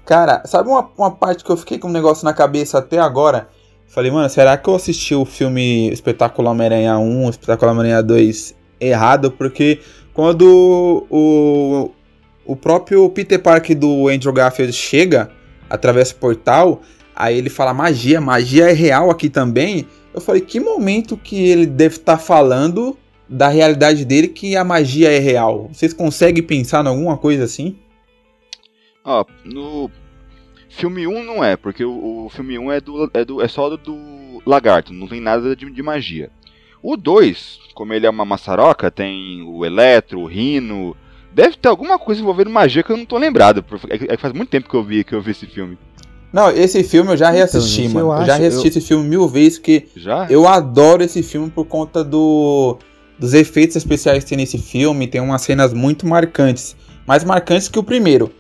Cara, 0.04 0.42
sabe 0.44 0.68
uma, 0.68 0.88
uma 0.96 1.10
parte 1.10 1.44
que 1.44 1.50
eu 1.50 1.56
fiquei 1.56 1.78
com 1.78 1.88
um 1.88 1.92
negócio 1.92 2.24
na 2.24 2.32
cabeça 2.32 2.78
até 2.78 2.98
agora? 2.98 3.48
Falei, 3.86 4.10
mano, 4.10 4.28
será 4.28 4.56
que 4.56 4.68
eu 4.68 4.74
assisti 4.74 5.14
o 5.14 5.24
filme 5.24 5.88
Espetacular 5.90 6.50
Homem-Aranha 6.50 6.98
1, 6.98 7.30
Espetacular 7.30 7.72
Homem-Aranha 7.72 8.02
2 8.02 8.54
errado? 8.80 9.30
Porque 9.30 9.80
quando 10.12 11.06
o, 11.10 11.90
o 12.44 12.56
próprio 12.56 13.08
Peter 13.10 13.40
Parker 13.40 13.76
do 13.76 14.08
Andrew 14.08 14.32
Garfield 14.32 14.72
chega, 14.72 15.30
através 15.68 16.12
do 16.12 16.16
portal, 16.16 16.82
aí 17.14 17.36
ele 17.36 17.50
fala 17.50 17.74
magia, 17.74 18.20
magia 18.20 18.70
é 18.70 18.72
real 18.72 19.10
aqui 19.10 19.28
também. 19.28 19.86
Eu 20.14 20.20
falei, 20.20 20.40
que 20.40 20.58
momento 20.58 21.16
que 21.16 21.48
ele 21.48 21.66
deve 21.66 21.96
estar 21.96 22.16
tá 22.16 22.22
falando 22.22 22.96
da 23.28 23.48
realidade 23.48 24.04
dele 24.04 24.28
que 24.28 24.56
a 24.56 24.64
magia 24.64 25.10
é 25.10 25.18
real? 25.18 25.68
Vocês 25.72 25.92
conseguem 25.92 26.42
pensar 26.42 26.84
em 26.84 26.88
alguma 26.88 27.16
coisa 27.16 27.44
assim? 27.44 27.76
Ó, 29.04 29.24
no 29.44 29.90
filme 30.68 31.06
1 31.06 31.24
não 31.24 31.44
é, 31.44 31.56
porque 31.56 31.84
o, 31.84 32.26
o 32.26 32.28
filme 32.30 32.58
1 32.58 32.72
é, 32.72 32.80
do, 32.80 33.10
é, 33.12 33.24
do, 33.24 33.42
é 33.42 33.48
só 33.48 33.68
do, 33.68 33.76
do 33.76 34.42
lagarto, 34.46 34.92
não 34.92 35.06
tem 35.06 35.20
nada 35.20 35.54
de, 35.54 35.70
de 35.70 35.82
magia. 35.82 36.30
O 36.82 36.96
2, 36.96 37.58
como 37.74 37.92
ele 37.92 38.06
é 38.06 38.10
uma 38.10 38.24
maçaroca, 38.24 38.90
tem 38.90 39.42
o 39.42 39.64
Eletro, 39.64 40.20
o 40.20 40.26
Rino. 40.26 40.96
Deve 41.32 41.56
ter 41.56 41.68
alguma 41.68 41.98
coisa 41.98 42.20
envolvendo 42.20 42.50
magia 42.50 42.82
que 42.82 42.90
eu 42.90 42.96
não 42.96 43.04
tô 43.04 43.18
lembrado. 43.18 43.64
É, 43.88 44.14
é 44.14 44.16
faz 44.16 44.32
muito 44.32 44.48
tempo 44.48 44.68
que 44.68 44.74
eu 44.74 44.82
vi 44.82 45.04
que 45.04 45.14
eu 45.14 45.20
vi 45.20 45.32
esse 45.32 45.46
filme. 45.46 45.78
Não, 46.32 46.50
esse 46.50 46.82
filme 46.82 47.12
eu 47.12 47.16
já 47.16 47.26
então, 47.26 47.36
reassisti, 47.36 47.82
então, 47.82 48.08
mano. 48.08 48.12
Eu, 48.12 48.20
eu 48.20 48.26
já 48.26 48.36
reassisti 48.36 48.66
eu... 48.66 48.70
esse 48.70 48.80
filme 48.80 49.08
mil 49.08 49.28
vezes, 49.28 49.58
porque 49.58 49.86
já? 49.96 50.26
eu 50.28 50.46
adoro 50.46 51.02
esse 51.02 51.22
filme 51.22 51.50
por 51.50 51.66
conta 51.66 52.04
do 52.04 52.78
dos 53.18 53.32
efeitos 53.32 53.76
especiais 53.76 54.22
que 54.22 54.30
tem 54.30 54.38
nesse 54.38 54.58
filme. 54.58 55.06
Tem 55.06 55.20
umas 55.20 55.42
cenas 55.42 55.72
muito 55.72 56.06
marcantes. 56.06 56.76
Mais 57.06 57.24
marcantes 57.24 57.68
que 57.68 57.78
o 57.78 57.82
primeiro. 57.82 58.30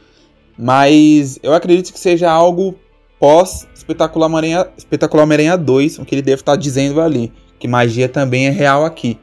Mas 0.58 1.38
eu 1.42 1.54
acredito 1.54 1.92
que 1.92 1.98
seja 1.98 2.30
algo 2.30 2.74
pós 3.18 3.66
Espetacular 3.74 4.26
Homem-Aranha 4.26 4.66
Espetacular 4.76 5.24
Homem 5.24 5.58
2, 5.58 5.98
o 5.98 6.04
que 6.04 6.14
ele 6.14 6.22
deve 6.22 6.40
estar 6.40 6.56
dizendo 6.56 7.00
ali. 7.00 7.32
Que 7.58 7.68
magia 7.68 8.08
também 8.08 8.46
é 8.46 8.50
real 8.50 8.84
aqui. 8.84 9.18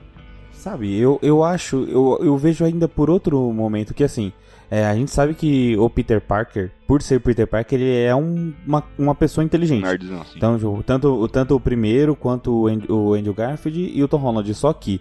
Sabe, 0.51 0.97
eu, 0.97 1.19
eu 1.21 1.43
acho, 1.43 1.83
eu, 1.89 2.19
eu 2.21 2.37
vejo 2.37 2.63
ainda 2.63 2.87
por 2.87 3.09
outro 3.09 3.51
momento 3.51 3.93
que 3.93 4.03
assim, 4.03 4.31
é, 4.71 4.85
a 4.85 4.95
gente 4.95 5.11
sabe 5.11 5.33
que 5.33 5.77
o 5.77 5.89
Peter 5.89 6.19
Parker, 6.19 6.71
por 6.87 7.01
ser 7.01 7.19
Peter 7.19 7.45
Parker, 7.45 7.79
ele 7.79 7.95
é 7.95 8.15
um, 8.15 8.51
uma, 8.65 8.83
uma 8.97 9.13
pessoa 9.13 9.43
inteligente. 9.43 9.83
Nerdzão, 9.83 10.21
assim. 10.21 10.33
Então, 10.35 10.81
tanto, 10.83 11.27
tanto 11.27 11.55
o 11.55 11.59
primeiro 11.59 12.15
quanto 12.15 12.61
o, 12.61 12.67
Andrew, 12.67 12.95
o 12.95 13.13
Andrew 13.13 13.33
Garfield 13.35 13.91
e 13.93 14.03
o 14.03 14.07
Tom 14.07 14.17
Holland. 14.17 14.51
Só 14.55 14.73
que 14.73 14.99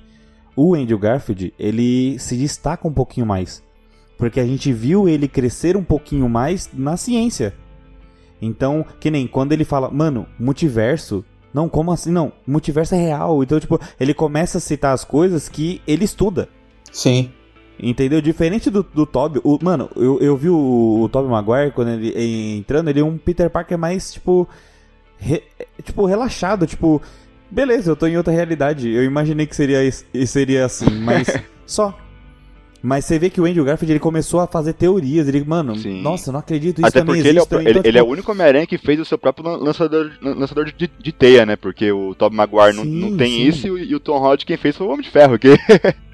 o 0.54 0.74
Andrew 0.74 0.98
Garfield, 0.98 1.54
ele 1.58 2.18
se 2.18 2.36
destaca 2.36 2.86
um 2.86 2.92
pouquinho 2.92 3.24
mais. 3.24 3.62
Porque 4.18 4.40
a 4.40 4.44
gente 4.44 4.70
viu 4.72 5.08
ele 5.08 5.26
crescer 5.26 5.74
um 5.74 5.82
pouquinho 5.82 6.28
mais 6.28 6.68
na 6.74 6.98
ciência. 6.98 7.54
Então, 8.42 8.84
que 9.00 9.10
nem 9.10 9.26
quando 9.26 9.52
ele 9.52 9.64
fala, 9.64 9.90
mano, 9.90 10.26
multiverso. 10.38 11.24
Não, 11.52 11.68
como 11.68 11.92
assim? 11.92 12.10
Não, 12.10 12.32
multiverso 12.46 12.94
é 12.94 12.98
real. 12.98 13.42
Então, 13.42 13.60
tipo, 13.60 13.78
ele 14.00 14.14
começa 14.14 14.58
a 14.58 14.60
citar 14.60 14.94
as 14.94 15.04
coisas 15.04 15.48
que 15.48 15.82
ele 15.86 16.04
estuda. 16.04 16.48
Sim. 16.90 17.30
Entendeu? 17.78 18.20
Diferente 18.20 18.70
do, 18.70 18.82
do 18.82 19.04
Toby. 19.04 19.40
O, 19.42 19.58
mano, 19.62 19.90
eu, 19.96 20.18
eu 20.20 20.36
vi 20.36 20.48
o, 20.48 21.00
o 21.02 21.08
Toby 21.08 21.28
Maguire 21.28 21.72
quando 21.72 21.88
ele 21.88 22.56
entrando, 22.58 22.88
ele 22.88 23.00
é 23.00 23.04
um 23.04 23.18
Peter 23.18 23.50
Parker 23.50 23.76
mais, 23.76 24.12
tipo. 24.12 24.48
Re, 25.18 25.42
tipo, 25.82 26.06
relaxado. 26.06 26.66
Tipo, 26.66 27.02
beleza, 27.50 27.90
eu 27.90 27.96
tô 27.96 28.06
em 28.06 28.16
outra 28.16 28.32
realidade. 28.32 28.88
Eu 28.88 29.04
imaginei 29.04 29.46
que 29.46 29.56
seria, 29.56 29.78
seria 30.26 30.64
assim, 30.64 30.90
mas 31.00 31.28
só. 31.66 31.96
Mas 32.82 33.04
você 33.04 33.16
vê 33.16 33.30
que 33.30 33.40
o 33.40 33.44
Andrew 33.44 33.64
Garfield 33.64 33.92
ele 33.92 34.00
começou 34.00 34.40
a 34.40 34.46
fazer 34.48 34.72
teorias. 34.72 35.28
Ele, 35.28 35.44
mano, 35.44 35.76
Sim. 35.76 36.02
nossa, 36.02 36.32
não 36.32 36.40
acredito, 36.40 36.78
isso 36.78 36.88
Até 36.88 36.98
também 36.98 37.16
porque 37.16 37.28
existe. 37.28 37.54
Ele, 37.54 37.60
é, 37.60 37.70
ele, 37.70 37.78
então, 37.78 37.88
ele 37.88 37.98
é 37.98 38.02
o 38.02 38.06
único 38.06 38.32
Homem-Aranha 38.32 38.66
que 38.66 38.76
fez 38.76 38.98
o 38.98 39.04
seu 39.04 39.16
próprio 39.16 39.48
lançador, 39.56 40.10
lançador 40.20 40.64
de, 40.64 40.90
de 40.98 41.12
teia, 41.12 41.46
né? 41.46 41.54
Porque 41.54 41.92
o 41.92 42.12
Tobey 42.14 42.36
Maguire 42.36 42.74
sim, 42.74 42.84
não, 42.84 43.10
não 43.10 43.16
tem 43.16 43.30
sim. 43.30 43.42
isso 43.46 43.78
e, 43.78 43.90
e, 43.90 43.94
o 43.94 44.00
Tom 44.00 44.18
Holland 44.18 44.44
quem 44.44 44.56
fez 44.56 44.76
foi 44.76 44.86
o 44.86 44.90
Homem 44.90 45.02
de 45.02 45.10
Ferro. 45.10 45.38
Que... 45.38 45.50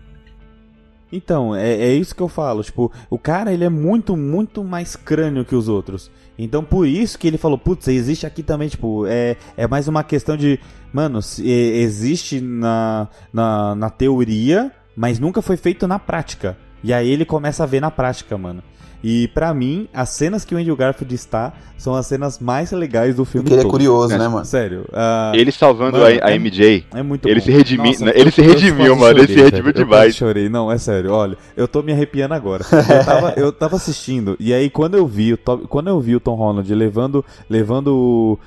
Então, 1.11 1.57
é, 1.57 1.73
é 1.73 1.95
isso 1.95 2.15
que 2.15 2.21
eu 2.21 2.29
falo. 2.29 2.63
Tipo, 2.63 2.93
o 3.09 3.19
cara 3.19 3.53
ele 3.53 3.65
é 3.65 3.69
muito, 3.69 4.17
muito 4.17 4.63
mais 4.63 4.95
crânio 4.95 5.45
que 5.45 5.55
os 5.55 5.67
outros. 5.67 6.11
Então, 6.39 6.63
por 6.63 6.87
isso 6.87 7.19
que 7.19 7.27
ele 7.27 7.39
falou, 7.39 7.59
putz, 7.59 7.89
existe 7.89 8.27
aqui 8.27 8.43
também, 8.43 8.69
tipo, 8.69 9.07
é, 9.07 9.37
é 9.57 9.67
mais 9.67 9.89
uma 9.89 10.05
questão 10.05 10.37
de, 10.37 10.61
mano, 10.93 11.21
se, 11.21 11.49
existe 11.49 12.41
na, 12.41 13.09
na, 13.33 13.75
na 13.75 13.91
teoria, 13.91 14.71
mas 14.99 15.21
nunca 15.21 15.41
foi 15.41 15.57
feito 15.57 15.87
na 15.87 15.97
prática. 15.97 16.59
E 16.83 16.93
aí 16.93 17.09
ele 17.09 17.25
começa 17.25 17.63
a 17.63 17.67
ver 17.67 17.81
na 17.81 17.89
prática, 17.89 18.37
mano. 18.37 18.63
E 19.03 19.29
para 19.29 19.55
mim, 19.55 19.89
as 19.95 20.09
cenas 20.09 20.45
que 20.45 20.57
o 20.57 20.59
Andrew 20.59 20.75
Garfield 20.75 21.15
está 21.15 21.53
são 21.77 21.95
as 21.95 22.05
cenas 22.05 22.41
mais 22.41 22.73
legais 22.73 23.15
do 23.15 23.25
filme. 23.25 23.45
Porque 23.45 23.61
ele 23.61 23.69
é 23.69 23.71
curioso, 23.71 24.13
é, 24.13 24.19
né, 24.19 24.27
mano? 24.27 24.45
Sério. 24.45 24.81
Uh, 24.89 25.37
ele 25.37 25.53
salvando 25.53 25.99
mano, 25.99 26.19
a, 26.21 26.27
a, 26.27 26.37
MJ. 26.37 26.85
É, 26.93 26.99
é 26.99 27.03
muito 27.05 27.29
ele 27.29 27.39
bom. 27.39 27.47
Se 27.47 27.53
redimi, 27.53 27.89
Nossa, 27.91 28.19
ele 28.19 28.31
se 28.33 28.43
redimiu, 28.43 28.97
mano. 28.97 29.19
Chorei, 29.19 29.23
ele 29.23 29.33
se 29.35 29.41
redimiu 29.41 29.73
velho. 29.73 29.85
demais. 29.85 30.07
Eu 30.07 30.13
chorei. 30.19 30.49
Não, 30.49 30.73
é 30.73 30.79
sério. 30.79 31.13
Olha, 31.13 31.39
eu 31.57 31.69
tô 31.69 31.81
me 31.81 31.93
arrepiando 31.93 32.35
agora. 32.35 32.65
Eu 32.89 33.05
tava, 33.05 33.35
eu 33.37 33.53
tava 33.53 33.77
assistindo 33.77 34.37
e 34.41 34.53
aí 34.53 34.69
quando 34.69 34.97
eu 34.97 35.07
vi 35.07 35.35
o 35.35 35.37
Tom, 35.37 35.59
quando 35.59 35.89
eu 35.89 36.01
vi 36.01 36.17
o 36.17 36.21
Tom 36.21 36.35
Holland 36.35 36.75
levando 36.75 37.25
levando 37.49 38.39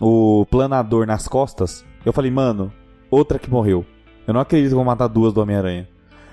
o, 0.00 0.40
o 0.40 0.46
planador 0.46 1.06
nas 1.06 1.28
costas, 1.28 1.84
eu 2.04 2.12
falei, 2.12 2.30
mano, 2.30 2.72
outra 3.10 3.38
que 3.38 3.50
morreu. 3.50 3.84
Eu 4.26 4.34
não 4.34 4.40
acredito 4.40 4.70
que 4.70 4.74
vou 4.74 4.84
matar 4.84 5.08
duas 5.08 5.32
do 5.32 5.40
Homem-Aranha. 5.40 5.88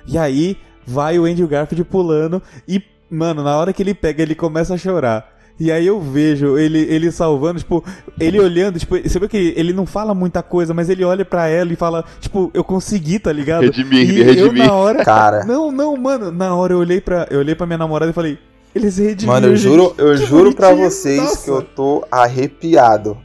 E 0.10 0.18
aí 0.18 0.58
vai 0.86 1.20
o 1.20 1.26
Andrew 1.26 1.48
Garfield 1.48 1.84
pulando 1.86 2.42
e, 2.68 2.82
mano, 3.10 3.44
na 3.44 3.56
hora 3.56 3.72
que 3.72 3.84
ele 3.84 3.94
pega, 3.94 4.24
ele 4.24 4.34
começa 4.34 4.74
a 4.74 4.78
chorar. 4.78 5.38
E 5.60 5.72
aí 5.74 5.86
eu 5.86 6.00
vejo 6.00 6.58
ele, 6.58 6.80
ele 6.80 7.12
salvando, 7.12 7.60
tipo, 7.60 7.84
ele 8.18 8.40
olhando, 8.40 8.80
tipo, 8.80 8.98
você 8.98 9.20
vê 9.20 9.28
que 9.28 9.54
ele 9.58 9.74
não 9.74 9.86
fala 9.86 10.16
muita 10.16 10.42
coisa, 10.42 10.74
mas 10.74 10.90
ele 10.90 11.04
olha 11.04 11.26
para 11.26 11.50
ela 11.50 11.74
e 11.74 11.76
fala, 11.76 12.06
tipo, 12.22 12.50
eu 12.54 12.64
consegui, 12.64 13.20
tá 13.20 13.32
ligado? 13.32 13.64
Redimir, 13.64 14.10
e 14.10 14.24
redimir. 14.24 14.62
eu 14.62 14.68
na 14.68 14.74
hora, 14.74 15.04
cara. 15.04 15.44
Não, 15.44 15.70
não, 15.70 15.98
mano, 15.98 16.32
na 16.32 16.56
hora 16.56 16.74
eu 16.74 16.80
olhei 16.80 17.02
para 17.02 17.28
eu 17.30 17.40
olhei 17.40 17.56
para 17.56 17.68
minha 17.68 17.78
namorada 17.78 18.10
e 18.10 18.14
falei, 18.14 18.40
eles 18.74 18.98
redimiram. 18.98 19.34
Mano, 19.34 19.48
eu 19.48 19.58
juro, 19.58 19.94
eu 19.98 20.16
juro 20.16 20.56
para 20.56 20.74
vocês 20.74 21.22
Nossa. 21.22 21.44
que 21.44 21.50
eu 21.50 21.62
tô 21.62 22.08
arrepiado. 22.10 23.18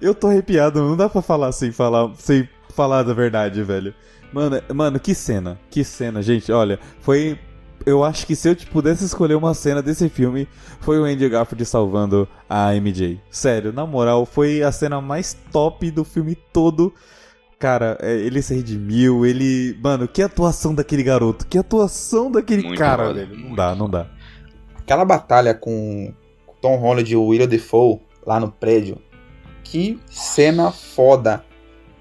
Eu 0.00 0.14
tô 0.14 0.28
arrepiado, 0.28 0.80
não 0.80 0.96
dá 0.96 1.08
para 1.08 1.22
falar 1.22 1.50
sem 1.50 1.72
falar, 1.72 2.08
sem 2.18 2.48
falar 2.72 3.02
da 3.02 3.12
verdade, 3.12 3.62
velho. 3.64 3.92
Mano, 4.34 4.60
mano, 4.74 4.98
que 4.98 5.14
cena. 5.14 5.56
Que 5.70 5.84
cena, 5.84 6.20
gente. 6.20 6.50
Olha, 6.50 6.80
foi. 7.00 7.38
Eu 7.86 8.02
acho 8.02 8.26
que 8.26 8.34
se 8.34 8.48
eu 8.48 8.56
pudesse 8.72 9.04
escolher 9.04 9.36
uma 9.36 9.54
cena 9.54 9.80
desse 9.80 10.08
filme, 10.08 10.48
foi 10.80 10.98
o 10.98 11.04
Andy 11.04 11.28
Garfield 11.28 11.64
salvando 11.64 12.26
a 12.48 12.74
MJ. 12.74 13.20
Sério, 13.30 13.72
na 13.72 13.86
moral, 13.86 14.26
foi 14.26 14.62
a 14.62 14.72
cena 14.72 15.00
mais 15.00 15.36
top 15.52 15.88
do 15.90 16.02
filme 16.02 16.34
todo. 16.52 16.92
Cara, 17.60 17.96
é, 18.00 18.12
ele 18.16 18.42
se 18.42 18.54
redimiu, 18.56 19.24
ele. 19.24 19.78
Mano, 19.80 20.08
que 20.08 20.20
atuação 20.20 20.74
daquele 20.74 21.04
garoto. 21.04 21.46
Que 21.46 21.58
atuação 21.58 22.28
daquele 22.28 22.64
muito 22.64 22.78
cara, 22.78 23.12
velho. 23.12 23.38
Não 23.38 23.54
dá, 23.54 23.74
não 23.76 23.88
dá. 23.88 24.08
Aquela 24.76 25.04
batalha 25.04 25.54
com 25.54 26.12
Tom 26.60 26.76
Holland 26.76 27.12
e 27.12 27.16
o 27.16 27.26
William 27.26 27.46
Defoe 27.46 28.00
lá 28.26 28.40
no 28.40 28.50
prédio. 28.50 28.98
Que 29.62 30.00
cena 30.10 30.72
foda. 30.72 31.44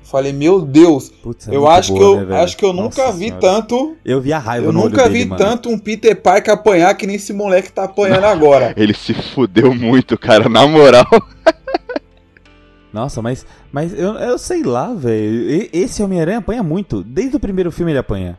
Falei, 0.04 0.34
meu 0.34 0.62
Deus, 0.62 1.10
Putz, 1.10 1.48
é 1.48 1.56
eu 1.56 1.68
acho, 1.68 1.94
boa, 1.94 2.00
que 2.00 2.24
eu, 2.24 2.28
né, 2.28 2.44
acho 2.44 2.58
que 2.58 2.66
eu 2.66 2.74
nunca 2.74 3.12
vi 3.12 3.26
senhora. 3.26 3.42
tanto. 3.42 3.96
Eu 4.04 4.22
vi 4.22 4.34
a 4.34 4.38
raiva 4.38 4.68
Eu 4.68 4.74
no 4.74 4.84
nunca 4.84 5.08
vi 5.08 5.26
dele, 5.26 5.36
tanto 5.38 5.70
um 5.70 5.80
Peter 5.80 6.16
Parker 6.22 6.54
apanhar 6.54 6.94
que 6.96 7.08
nem 7.08 7.16
esse 7.16 7.32
moleque 7.32 7.72
tá 7.72 7.86
apanhando 7.86 8.26
agora. 8.26 8.74
Ele 8.78 8.94
se 8.94 9.13
fudeu 9.13 9.74
muito, 9.74 10.18
cara, 10.18 10.50
na 10.50 10.68
moral. 10.68 11.08
Nossa, 12.94 13.22
mas, 13.22 13.46
mas 13.72 13.98
eu, 13.98 14.13
eu 14.16 14.38
sei 14.38 14.62
lá, 14.62 14.94
velho. 14.94 15.70
Esse 15.74 16.04
Homem-Aranha 16.04 16.38
apanha 16.39 16.62
muito. 16.62 17.02
Desde 17.02 17.36
o 17.36 17.39
primeiro 17.39 17.72
filme 17.72 17.92
ele 17.92 18.00
apanha. 18.00 18.38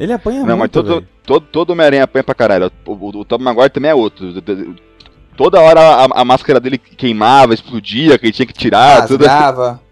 Ele 0.00 0.12
apanha 0.12 0.40
Não, 0.44 0.46
muito. 0.46 0.50
Não, 0.50 0.58
mas 0.58 0.70
todo, 0.70 1.06
todo, 1.24 1.46
todo 1.52 1.70
Homem-Aranha 1.70 2.04
apanha 2.04 2.24
pra 2.24 2.34
caralho. 2.34 2.72
O, 2.84 2.92
o, 2.92 3.20
o 3.20 3.24
Tom 3.24 3.38
Maguire 3.38 3.70
também 3.70 3.92
é 3.92 3.94
outro. 3.94 4.26
Toda 5.36 5.60
hora 5.60 5.80
a, 5.80 6.20
a, 6.20 6.24
máscara 6.24 6.58
dele 6.58 6.78
queimava, 6.78 7.54
explodia, 7.54 8.18
que 8.18 8.26
ele 8.26 8.32
tinha 8.32 8.46
que 8.46 8.52
tirar. 8.52 9.00
Rasgava. 9.00 9.74
Tudo. 9.74 9.83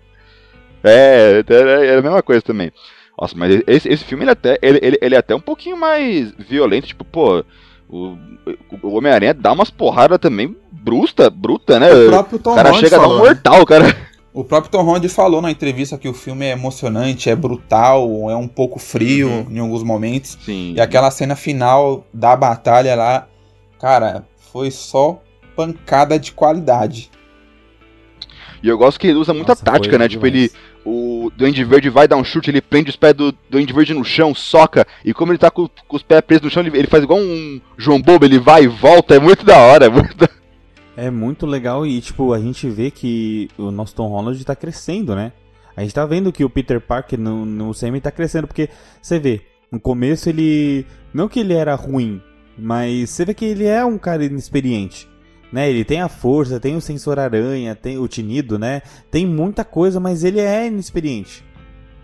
É, 0.84 1.44
era 1.48 1.98
a 1.98 2.02
mesma 2.02 2.22
coisa 2.22 2.42
também. 2.42 2.72
Nossa, 3.18 3.34
mas 3.36 3.62
esse, 3.66 3.88
esse 3.88 4.04
filme 4.04 4.24
ele 4.24 4.30
é 4.30 4.32
até, 4.32 4.58
ele, 4.62 4.78
ele, 4.82 4.98
ele 5.00 5.14
é 5.14 5.18
até 5.18 5.34
um 5.34 5.40
pouquinho 5.40 5.76
mais 5.76 6.32
violento, 6.32 6.86
tipo, 6.86 7.04
pô, 7.04 7.44
o, 7.88 8.16
o 8.82 8.96
Homem-Aranha 8.96 9.34
dá 9.34 9.52
umas 9.52 9.70
porradas 9.70 10.18
também 10.18 10.56
bruta, 10.82 11.30
bruta, 11.30 11.78
né? 11.78 11.92
O 11.92 12.06
próprio 12.08 12.38
Tom 12.38 12.52
o 12.52 12.54
cara 12.56 12.72
chega 12.74 12.96
falou, 12.96 13.04
a 13.04 13.08
dar 13.08 13.14
um 13.14 13.26
mortal, 13.26 13.66
cara. 13.66 13.96
O 14.34 14.42
próprio 14.42 14.72
Tom 14.72 14.82
Holland 14.82 15.06
falou 15.10 15.42
na 15.42 15.50
entrevista 15.50 15.98
que 15.98 16.08
o 16.08 16.14
filme 16.14 16.46
é 16.46 16.52
emocionante, 16.52 17.28
é 17.28 17.36
brutal, 17.36 18.30
é 18.30 18.34
um 18.34 18.48
pouco 18.48 18.78
frio 18.78 19.28
uhum. 19.28 19.46
em 19.50 19.58
alguns 19.58 19.82
momentos. 19.82 20.38
Sim. 20.42 20.72
E 20.74 20.80
aquela 20.80 21.10
cena 21.10 21.36
final 21.36 22.06
da 22.14 22.34
batalha 22.34 22.94
lá, 22.94 23.28
cara, 23.78 24.24
foi 24.50 24.70
só 24.70 25.20
pancada 25.54 26.18
de 26.18 26.32
qualidade. 26.32 27.10
E 28.62 28.68
eu 28.68 28.78
gosto 28.78 28.98
que 28.98 29.08
ele 29.08 29.18
usa 29.18 29.34
muita 29.34 29.52
Nossa, 29.52 29.64
tática, 29.64 29.98
né? 29.98 30.08
Tipo, 30.08 30.26
ele. 30.26 30.50
O 30.84 31.30
Duende 31.36 31.64
Verde 31.64 31.88
vai 31.88 32.08
dar 32.08 32.16
um 32.16 32.24
chute, 32.24 32.50
ele 32.50 32.60
prende 32.60 32.90
os 32.90 32.96
pés 32.96 33.14
do 33.14 33.34
Duende 33.48 33.72
Verde 33.72 33.94
no 33.94 34.04
chão, 34.04 34.34
soca, 34.34 34.86
e 35.04 35.14
como 35.14 35.32
ele 35.32 35.38
tá 35.38 35.50
com, 35.50 35.68
com 35.86 35.96
os 35.96 36.02
pés 36.02 36.20
presos 36.22 36.44
no 36.44 36.50
chão, 36.50 36.62
ele, 36.62 36.76
ele, 36.76 36.86
faz 36.86 37.02
igual 37.02 37.20
um 37.20 37.60
João 37.76 38.00
Bobo, 38.00 38.24
ele 38.24 38.38
vai 38.38 38.64
e 38.64 38.68
volta, 38.68 39.14
é 39.14 39.18
muito 39.18 39.44
da 39.44 39.56
hora. 39.56 39.86
É 39.86 39.88
muito, 39.88 40.16
da... 40.16 40.28
é 40.96 41.10
muito 41.10 41.46
legal 41.46 41.86
e, 41.86 42.00
tipo, 42.00 42.32
a 42.32 42.40
gente 42.40 42.68
vê 42.68 42.90
que 42.90 43.48
o 43.56 43.70
nosso 43.70 43.94
Tom 43.94 44.08
Holland 44.08 44.44
tá 44.44 44.56
crescendo, 44.56 45.14
né? 45.14 45.32
A 45.76 45.82
gente 45.82 45.94
tá 45.94 46.04
vendo 46.04 46.32
que 46.32 46.44
o 46.44 46.50
Peter 46.50 46.80
Parker 46.80 47.18
no, 47.18 47.46
no 47.46 47.72
CM 47.72 47.98
tá 48.00 48.10
crescendo, 48.10 48.46
porque 48.46 48.68
você 49.00 49.18
vê, 49.18 49.40
no 49.70 49.80
começo 49.80 50.28
ele. 50.28 50.86
Não 51.14 51.28
que 51.28 51.40
ele 51.40 51.54
era 51.54 51.74
ruim, 51.74 52.20
mas 52.58 53.10
você 53.10 53.24
vê 53.24 53.32
que 53.34 53.44
ele 53.44 53.64
é 53.64 53.84
um 53.84 53.96
cara 53.96 54.24
inexperiente. 54.24 55.08
Né, 55.52 55.68
ele 55.68 55.84
tem 55.84 56.00
a 56.00 56.08
força, 56.08 56.58
tem 56.58 56.74
o 56.74 56.80
sensor 56.80 57.18
aranha, 57.18 57.74
tem 57.74 57.98
o 57.98 58.08
tinido, 58.08 58.58
né? 58.58 58.80
Tem 59.10 59.26
muita 59.26 59.64
coisa, 59.64 60.00
mas 60.00 60.24
ele 60.24 60.40
é 60.40 60.66
inexperiente. 60.66 61.44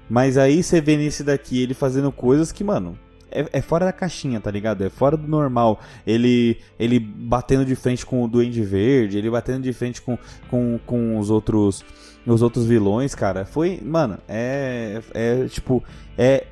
Mas 0.09 0.37
aí 0.37 0.63
você 0.63 0.83
vê 0.83 0.99
nesse 0.99 1.25
daqui 1.25 1.63
ele 1.63 1.73
fazendo 1.73 2.13
coisas 2.13 2.53
que, 2.53 2.63
mano, 2.63 2.99
é, 3.31 3.47
é, 3.53 3.61
fora 3.61 3.85
da 3.87 3.93
caixinha, 3.93 4.41
tá 4.41 4.51
ligado? 4.51 4.85
É 4.85 4.91
fora 4.91 5.17
do 5.17 5.27
normal. 5.27 5.81
Ele 6.07 6.59
ele 6.79 6.99
batendo 6.99 7.65
de 7.65 7.75
frente 7.75 8.05
com 8.05 8.25
o 8.25 8.29
Duende 8.29 8.63
Verde, 8.63 9.19
ele 9.19 9.31
batendo 9.31 9.63
de 9.63 9.73
frente 9.73 10.01
com, 10.01 10.19
com, 10.51 10.79
com 10.85 11.19
os 11.19 11.31
outros 11.31 11.85
os 12.27 12.43
outros 12.43 12.67
vilões, 12.67 13.15
cara. 13.15 13.45
Foi, 13.45 13.81
mano, 13.83 14.19
é 14.29 15.01
é 15.15 15.47
tipo, 15.47 15.83
é 16.17 16.47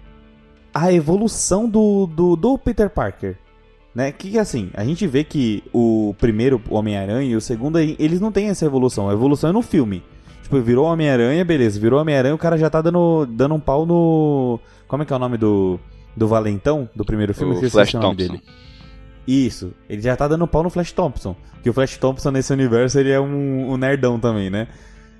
a 0.72 0.92
evolução 0.92 1.68
do, 1.68 2.07
do, 2.07 2.36
do 2.36 2.59
Peter 2.59 2.90
Parker. 2.90 3.38
Né? 3.97 4.12
Que 4.12 4.38
assim, 4.38 4.68
a 4.74 4.84
gente 4.84 5.07
vê 5.07 5.24
que 5.24 5.64
o 5.72 6.14
primeiro 6.18 6.61
Homem-Aranha 6.68 7.30
e 7.30 7.34
o 7.34 7.40
segundo, 7.40 7.78
eles 7.78 8.20
não 8.20 8.30
têm 8.30 8.49
essa 8.49 8.66
evolução. 8.66 9.09
A 9.09 9.14
evolução 9.14 9.49
é 9.49 9.53
no 9.55 9.62
filme. 9.62 10.03
Tipo, 10.42 10.61
virou 10.61 10.84
Homem-Aranha, 10.84 11.42
beleza. 11.47 11.80
Virou 11.80 11.99
Homem-Aranha, 11.99 12.34
o 12.34 12.38
cara 12.38 12.59
já 12.59 12.68
tá 12.68 12.82
dando, 12.82 13.24
dando 13.24 13.55
um 13.55 13.59
pau 13.59 13.86
no. 13.86 14.61
Como 14.86 15.03
é 15.03 15.07
que 15.07 15.14
é 15.14 15.16
o 15.16 15.18
nome 15.18 15.38
do. 15.38 15.80
Do 16.14 16.28
Valentão, 16.28 16.86
do 16.94 17.07
primeiro 17.07 17.32
filme? 17.32 17.55
O 17.55 17.70
Flash 17.70 17.94
o 17.94 17.99
nome 17.99 18.16
Thompson. 18.16 18.32
dele. 18.34 18.44
Isso, 19.26 19.72
ele 19.88 20.03
já 20.03 20.14
tá 20.14 20.28
dando 20.28 20.47
pau 20.47 20.62
no 20.62 20.68
Flash 20.68 20.92
Thompson. 20.92 21.34
Que 21.62 21.70
o 21.70 21.72
Flash 21.72 21.97
Thompson 21.97 22.30
nesse 22.30 22.53
universo 22.53 22.99
ele 22.99 23.11
é 23.11 23.18
um, 23.18 23.72
um 23.72 23.76
nerdão 23.78 24.20
também, 24.20 24.51
né? 24.51 24.68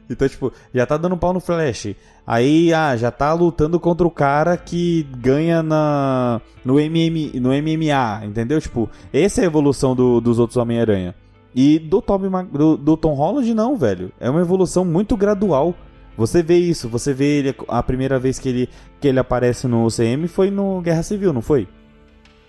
Então, 0.09 0.29
tipo, 0.29 0.53
já 0.73 0.87
tá 0.87 0.97
dando 0.97 1.17
pau 1.17 1.33
no 1.33 1.41
Flash. 1.41 1.95
Aí, 2.27 2.73
ah, 2.73 2.97
já 2.97 3.11
tá 3.11 3.33
lutando 3.33 3.79
contra 3.79 4.07
o 4.07 4.11
cara 4.11 4.57
que 4.57 5.05
ganha 5.19 5.63
na 5.63 6.41
no, 6.65 6.79
MM, 6.79 7.39
no 7.41 7.51
MMA, 7.51 8.27
entendeu? 8.27 8.61
Tipo, 8.61 8.89
essa 9.13 9.41
é 9.41 9.45
a 9.45 9.47
evolução 9.47 9.95
do, 9.95 10.21
dos 10.21 10.39
outros 10.39 10.57
Homem-Aranha. 10.57 11.15
E 11.55 11.79
do, 11.79 12.03
Tom, 12.03 12.19
do, 12.53 12.77
do 12.77 12.97
Tom 12.97 13.15
Holland, 13.15 13.55
não, 13.55 13.77
velho. 13.77 14.13
É 14.21 14.29
uma 14.29 14.41
evolução 14.41 14.85
muito 14.85 15.17
gradual. 15.17 15.75
Você 16.17 16.43
vê 16.43 16.57
isso, 16.57 16.89
você 16.89 17.13
vê 17.13 17.39
ele. 17.39 17.55
A 17.69 17.83
primeira 17.83 18.19
vez 18.19 18.39
que 18.39 18.49
ele, 18.49 18.69
que 19.01 19.09
ele 19.09 19.19
aparece 19.19 19.67
no 19.67 19.89
CM 19.89 20.27
foi 20.29 20.51
no 20.51 20.81
Guerra 20.81 21.03
Civil, 21.03 21.33
não 21.33 21.43
foi? 21.43 21.69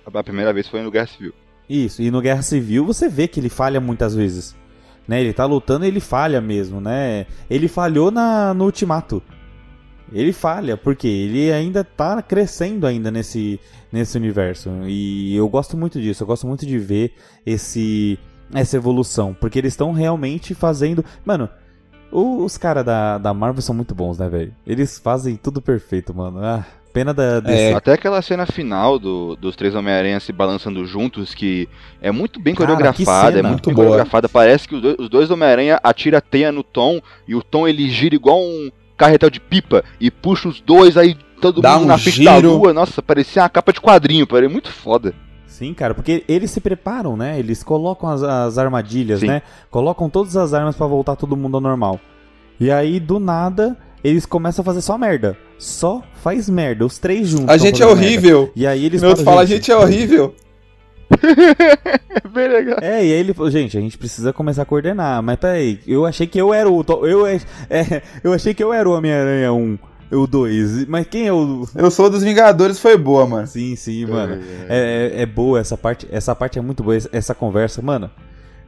A 0.05 0.23
primeira 0.23 0.53
vez 0.53 0.67
foi 0.67 0.81
no 0.81 0.91
Guerra 0.91 1.07
Civil. 1.07 1.33
Isso, 1.69 2.01
e 2.01 2.09
no 2.09 2.21
Guerra 2.21 2.41
Civil 2.41 2.85
você 2.85 3.09
vê 3.09 3.27
que 3.27 3.39
ele 3.39 3.49
falha 3.49 3.79
muitas 3.81 4.15
vezes. 4.15 4.55
Né? 5.07 5.21
Ele 5.21 5.33
tá 5.33 5.45
lutando 5.45 5.85
e 5.85 5.87
ele 5.87 5.99
falha 5.99 6.41
mesmo, 6.41 6.81
né? 6.81 7.25
Ele 7.49 7.67
falhou 7.67 8.11
na, 8.11 8.53
no 8.53 8.65
Ultimato. 8.65 9.21
Ele 10.11 10.31
falha, 10.31 10.77
porque 10.77 11.07
ele 11.07 11.51
ainda 11.51 11.83
tá 11.83 12.21
crescendo 12.21 12.87
ainda 12.87 13.11
nesse, 13.11 13.59
nesse 13.91 14.17
universo. 14.17 14.69
E 14.85 15.35
eu 15.35 15.47
gosto 15.49 15.75
muito 15.77 15.99
disso, 15.99 16.23
eu 16.23 16.27
gosto 16.27 16.47
muito 16.47 16.65
de 16.65 16.77
ver 16.79 17.13
esse 17.45 18.17
essa 18.53 18.77
evolução. 18.77 19.35
Porque 19.39 19.59
eles 19.59 19.73
estão 19.73 19.91
realmente 19.91 20.53
fazendo. 20.55 21.03
Mano, 21.25 21.49
os 22.11 22.57
caras 22.57 22.85
da, 22.85 23.17
da 23.17 23.33
Marvel 23.33 23.61
são 23.61 23.75
muito 23.75 23.93
bons, 23.93 24.17
né, 24.17 24.29
velho? 24.29 24.53
Eles 24.65 24.97
fazem 24.97 25.35
tudo 25.35 25.61
perfeito, 25.61 26.13
mano. 26.15 26.39
Ah, 26.39 26.65
pena 26.97 27.13
da. 27.13 27.39
Desse... 27.39 27.61
É, 27.61 27.73
até 27.73 27.93
aquela 27.93 28.21
cena 28.21 28.45
final 28.45 28.97
do, 28.97 29.35
dos 29.35 29.55
três 29.55 29.75
Homem-Aranha 29.75 30.19
se 30.19 30.33
balançando 30.33 30.83
juntos, 30.85 31.35
que 31.35 31.69
é 32.01 32.11
muito 32.11 32.39
bem 32.39 32.55
Cara, 32.55 32.71
coreografada, 32.71 33.39
é 33.39 33.43
muito, 33.43 33.67
bem 33.67 33.75
boa. 33.75 33.87
coreografada. 33.87 34.27
Parece 34.27 34.67
que 34.67 34.75
os 34.75 34.81
dois, 34.81 35.09
dois 35.09 35.31
Homem-Aranha 35.31 35.79
atiram 35.83 36.17
a 36.17 36.21
teia 36.21 36.51
no 36.51 36.63
Tom 36.63 36.99
e 37.27 37.35
o 37.35 37.43
Tom 37.43 37.67
ele 37.67 37.87
gira 37.89 38.15
igual 38.15 38.39
um 38.39 38.71
carretel 38.97 39.29
de 39.29 39.39
pipa 39.39 39.83
e 39.99 40.09
puxa 40.09 40.49
os 40.49 40.59
dois 40.59 40.97
aí 40.97 41.15
todo 41.39 41.61
Dá 41.61 41.73
mundo 41.75 41.83
um 41.83 41.87
na 41.87 41.97
frente 41.99 42.23
da 42.23 42.37
lua. 42.37 42.73
Nossa, 42.73 43.01
parecia 43.01 43.43
uma 43.43 43.49
capa 43.49 43.71
de 43.71 43.79
quadrinho, 43.79 44.25
parecia 44.25 44.49
muito 44.49 44.71
foda. 44.71 45.13
Sim, 45.45 45.73
cara, 45.73 45.93
porque 45.93 46.23
eles 46.27 46.51
se 46.51 46.59
preparam, 46.59 47.15
né? 47.15 47.39
Eles 47.39 47.63
colocam 47.63 48.09
as, 48.09 48.21
as 48.21 48.57
armadilhas, 48.57 49.21
Sim. 49.21 49.27
né? 49.27 49.41
Colocam 49.71 50.09
todas 50.09 50.35
as 50.35 50.53
armas 50.53 50.75
para 50.75 50.85
voltar 50.85 51.15
todo 51.15 51.37
mundo 51.37 51.55
ao 51.55 51.61
normal. 51.61 51.99
E 52.59 52.71
aí, 52.71 52.99
do 52.99 53.19
nada, 53.19 53.77
eles 54.03 54.25
começam 54.25 54.61
a 54.61 54.65
fazer 54.65 54.81
só 54.81 54.97
merda. 54.97 55.37
Só 55.57 56.03
faz 56.21 56.49
merda, 56.49 56.85
os 56.85 56.97
três 56.97 57.27
juntos. 57.27 57.49
A 57.49 57.57
gente 57.57 57.81
é 57.81 57.85
horrível. 57.85 58.41
Merda. 58.41 58.53
E 58.55 58.67
aí 58.67 58.85
eles 58.85 59.01
Meu 59.01 59.15
fala, 59.17 59.41
a 59.41 59.45
gente 59.45 59.71
é 59.71 59.75
horrível. 59.75 60.33
Bem 62.33 62.47
legal. 62.47 62.77
É, 62.81 63.05
e 63.05 63.11
aí 63.11 63.19
ele 63.19 63.33
falou, 63.33 63.49
gente, 63.49 63.77
a 63.77 63.81
gente 63.81 63.97
precisa 63.97 64.33
começar 64.33 64.63
a 64.63 64.65
coordenar. 64.65 65.21
Mas 65.23 65.37
peraí, 65.37 65.79
eu 65.87 66.05
achei 66.05 66.27
que 66.27 66.39
eu 66.39 66.53
era 66.53 66.69
o. 66.69 66.83
Eu, 67.05 67.25
é, 67.25 67.39
eu 68.23 68.33
achei 68.33 68.53
que 68.53 68.63
eu 68.63 68.73
era 68.73 68.87
o 68.87 68.93
Homem-Aranha 68.93 69.51
1. 69.51 69.79
O 70.09 70.25
2. 70.25 70.85
Mas 70.87 71.05
quem 71.07 71.27
é 71.27 71.33
o. 71.33 71.67
Eu 71.75 71.91
sou 71.91 72.09
dos 72.09 72.23
Vingadores, 72.23 72.79
foi 72.79 72.97
boa, 72.97 73.25
mano. 73.25 73.45
Sim, 73.45 73.75
sim, 73.75 74.05
mano. 74.05 74.41
É, 74.69 75.11
é, 75.17 75.21
é 75.23 75.25
boa 75.25 75.59
essa 75.59 75.75
parte. 75.75 76.07
Essa 76.09 76.33
parte 76.33 76.57
é 76.57 76.61
muito 76.61 76.81
boa, 76.81 76.97
essa 77.11 77.35
conversa, 77.35 77.81
mano. 77.81 78.09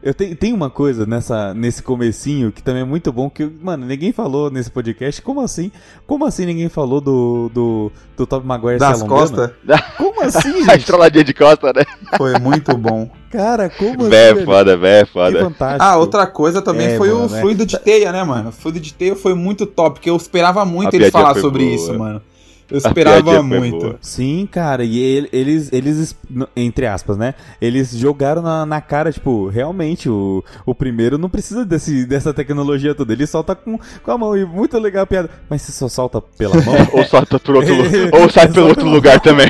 Eu 0.02 0.14
tenho, 0.14 0.36
tem 0.36 0.54
uma 0.54 0.70
coisa 0.70 1.06
nessa, 1.06 1.54
nesse 1.54 1.84
comecinho 1.84 2.52
que 2.52 2.64
também 2.64 2.84
é 2.84 2.86
muito 2.86 3.12
bom, 3.12 3.30
que, 3.30 3.46
mano, 3.46 3.86
ninguém 3.86 4.14
falou 4.14 4.50
nesse 4.50 4.72
podcast. 4.72 5.22
Como 5.22 5.42
assim? 5.42 5.72
Como 6.08 6.26
assim 6.26 6.46
ninguém 6.46 6.70
falou 6.70 7.02
do, 7.02 7.50
do, 7.54 7.92
do 8.16 8.26
Top 8.26 8.46
Maguire 8.46 8.80
Das 8.80 9.04
costas? 9.04 9.52
Como 9.98 10.22
assim, 10.24 10.60
gente? 10.60 10.72
A 10.72 10.76
estraladinha 10.76 11.24
de 11.24 11.34
costa, 11.34 11.74
né? 11.74 11.84
Foi 12.18 12.38
muito 12.40 12.76
bom. 12.78 13.10
Cara, 13.32 13.70
como 13.70 14.02
assim? 14.02 14.10
Vé 14.10 14.44
foda, 14.44 14.76
vé 14.76 15.06
foda. 15.06 15.38
Que 15.38 15.44
fantástico. 15.44 15.84
Ah, 15.84 15.98
outra 15.98 16.26
coisa 16.26 16.62
também 16.62 16.88
é, 16.88 16.98
foi 16.98 17.10
mano, 17.10 17.26
o 17.26 17.30
né? 17.30 17.42
fluido 17.42 17.66
de 17.66 17.78
teia, 17.78 18.12
né, 18.12 18.24
mano? 18.24 18.50
O 18.50 18.52
fluido 18.52 18.80
de 18.80 18.94
teia 18.94 19.16
foi 19.16 19.34
muito 19.34 19.66
top, 19.66 19.96
porque 19.96 20.10
eu 20.10 20.16
esperava 20.16 20.66
muito 20.66 20.94
A 20.94 20.96
ele 20.96 21.12
falar 21.12 21.36
sobre 21.36 21.64
boa. 21.64 21.76
isso, 21.76 21.98
mano. 21.98 22.22
Eu 22.70 22.78
esperava 22.78 23.42
muito. 23.42 23.98
Sim, 24.00 24.48
cara, 24.50 24.84
e 24.84 25.00
ele, 25.00 25.30
eles, 25.34 25.74
eles, 25.74 26.16
entre 26.56 26.86
aspas, 26.86 27.18
né? 27.18 27.34
Eles 27.60 27.92
jogaram 27.92 28.44
na, 28.44 28.66
na 28.66 28.80
cara, 28.80 29.12
tipo, 29.12 29.48
realmente, 29.48 30.08
o, 30.08 30.44
o 30.66 30.76
primeiro 30.76 31.18
não 31.18 31.30
precisa 31.30 31.66
desse, 31.66 32.06
dessa 32.06 32.32
tecnologia 32.32 32.94
toda. 32.94 33.12
Ele 33.12 33.26
solta 33.26 33.56
com, 33.56 33.80
com 34.04 34.12
a 34.12 34.18
mão, 34.18 34.38
e 34.38 34.46
muito 34.46 34.78
legal 34.78 35.04
a 35.04 35.08
piada. 35.08 35.30
Mas 35.50 35.64
se 35.64 35.72
só 35.72 35.90
solta 35.90 36.22
pela 36.22 36.56
mão. 36.62 36.76
ou 36.94 37.04
solta 37.06 37.40
por 37.40 37.56
outro 37.56 37.74
Ou 38.14 38.30
sai 38.30 38.48
pelo 38.48 38.68
outro 38.68 38.88
lugar 38.88 39.20
também. 39.20 39.50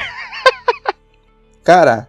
Cara, 1.61 2.07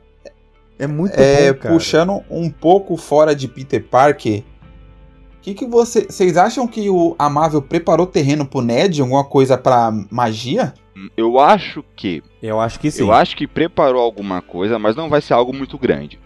é 0.79 0.87
muito 0.87 1.19
é, 1.19 1.53
bom, 1.53 1.59
cara. 1.59 1.75
Puxando 1.75 2.23
um 2.31 2.49
pouco 2.49 2.97
fora 2.97 3.35
de 3.35 3.49
Peter 3.49 3.83
Parker. 3.83 4.39
O 4.39 5.43
que, 5.43 5.55
que 5.55 5.67
você, 5.67 6.07
vocês 6.09 6.37
acham 6.37 6.69
que 6.69 6.89
o 6.89 7.17
Amável 7.19 7.61
preparou 7.61 8.07
terreno 8.07 8.47
pro 8.47 8.61
Ned? 8.61 9.01
Alguma 9.01 9.25
coisa 9.25 9.59
pra 9.59 9.91
magia? 10.11 10.73
Eu 11.17 11.39
acho 11.39 11.85
que. 11.97 12.23
Eu 12.43 12.61
acho 12.61 12.79
que 12.81 12.91
sim. 12.91 13.03
Eu 13.03 13.13
acho 13.13 13.37
que 13.37 13.47
preparou 13.47 14.01
alguma 14.01 14.43
coisa, 14.43 14.79
mas 14.79 14.97
não 14.97 15.09
vai 15.09 15.21
ser 15.21 15.35
algo 15.35 15.53
muito 15.53 15.79
grande. 15.79 16.19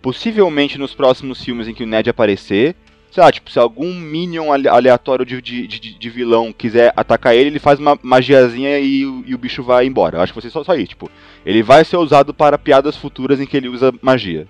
Possivelmente 0.00 0.78
nos 0.78 0.94
próximos 0.94 1.42
filmes 1.42 1.66
em 1.66 1.74
que 1.74 1.82
o 1.82 1.86
Ned 1.86 2.08
aparecer, 2.10 2.76
sei 3.10 3.22
lá, 3.22 3.32
tipo, 3.32 3.50
se 3.50 3.58
algum 3.58 3.92
Minion 3.94 4.52
aleatório 4.52 5.24
de, 5.24 5.40
de, 5.40 5.66
de, 5.66 5.98
de 5.98 6.10
vilão 6.10 6.52
quiser 6.52 6.92
atacar 6.94 7.34
ele, 7.34 7.48
ele 7.48 7.58
faz 7.58 7.78
uma 7.78 7.98
magiazinha 8.02 8.78
e, 8.78 9.00
e 9.00 9.34
o 9.34 9.38
bicho 9.38 9.62
vai 9.62 9.86
embora. 9.86 10.18
Eu 10.18 10.22
acho 10.22 10.32
que 10.32 10.40
vai 10.40 10.42
ser 10.42 10.52
só, 10.52 10.62
só 10.62 10.74
isso, 10.74 10.88
tipo. 10.88 11.10
Ele 11.44 11.62
vai 11.62 11.84
ser 11.84 11.96
usado 11.96 12.34
para 12.34 12.58
piadas 12.58 12.96
futuras 12.96 13.40
em 13.40 13.46
que 13.46 13.56
ele 13.56 13.68
usa 13.68 13.92
magia. 14.02 14.46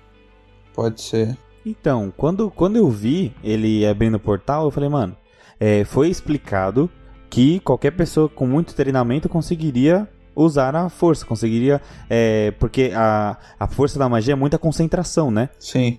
Pode 0.73 1.01
ser. 1.01 1.37
Então, 1.65 2.13
quando, 2.15 2.51
quando 2.51 2.75
eu 2.75 2.89
vi 2.89 3.33
ele 3.43 3.85
abrindo 3.85 4.15
o 4.15 4.19
portal, 4.19 4.65
eu 4.65 4.71
falei, 4.71 4.89
mano, 4.89 5.17
é, 5.59 5.83
foi 5.83 6.09
explicado 6.09 6.89
que 7.29 7.59
qualquer 7.59 7.91
pessoa 7.91 8.29
com 8.29 8.47
muito 8.47 8.75
treinamento 8.75 9.27
conseguiria 9.29 10.07
usar 10.35 10.75
a 10.75 10.89
força, 10.89 11.25
conseguiria. 11.25 11.81
É, 12.09 12.51
porque 12.59 12.91
a, 12.93 13.37
a 13.59 13.67
força 13.67 13.97
da 13.97 14.09
magia 14.09 14.33
é 14.33 14.35
muita 14.35 14.57
concentração, 14.57 15.31
né? 15.31 15.49
Sim. 15.59 15.97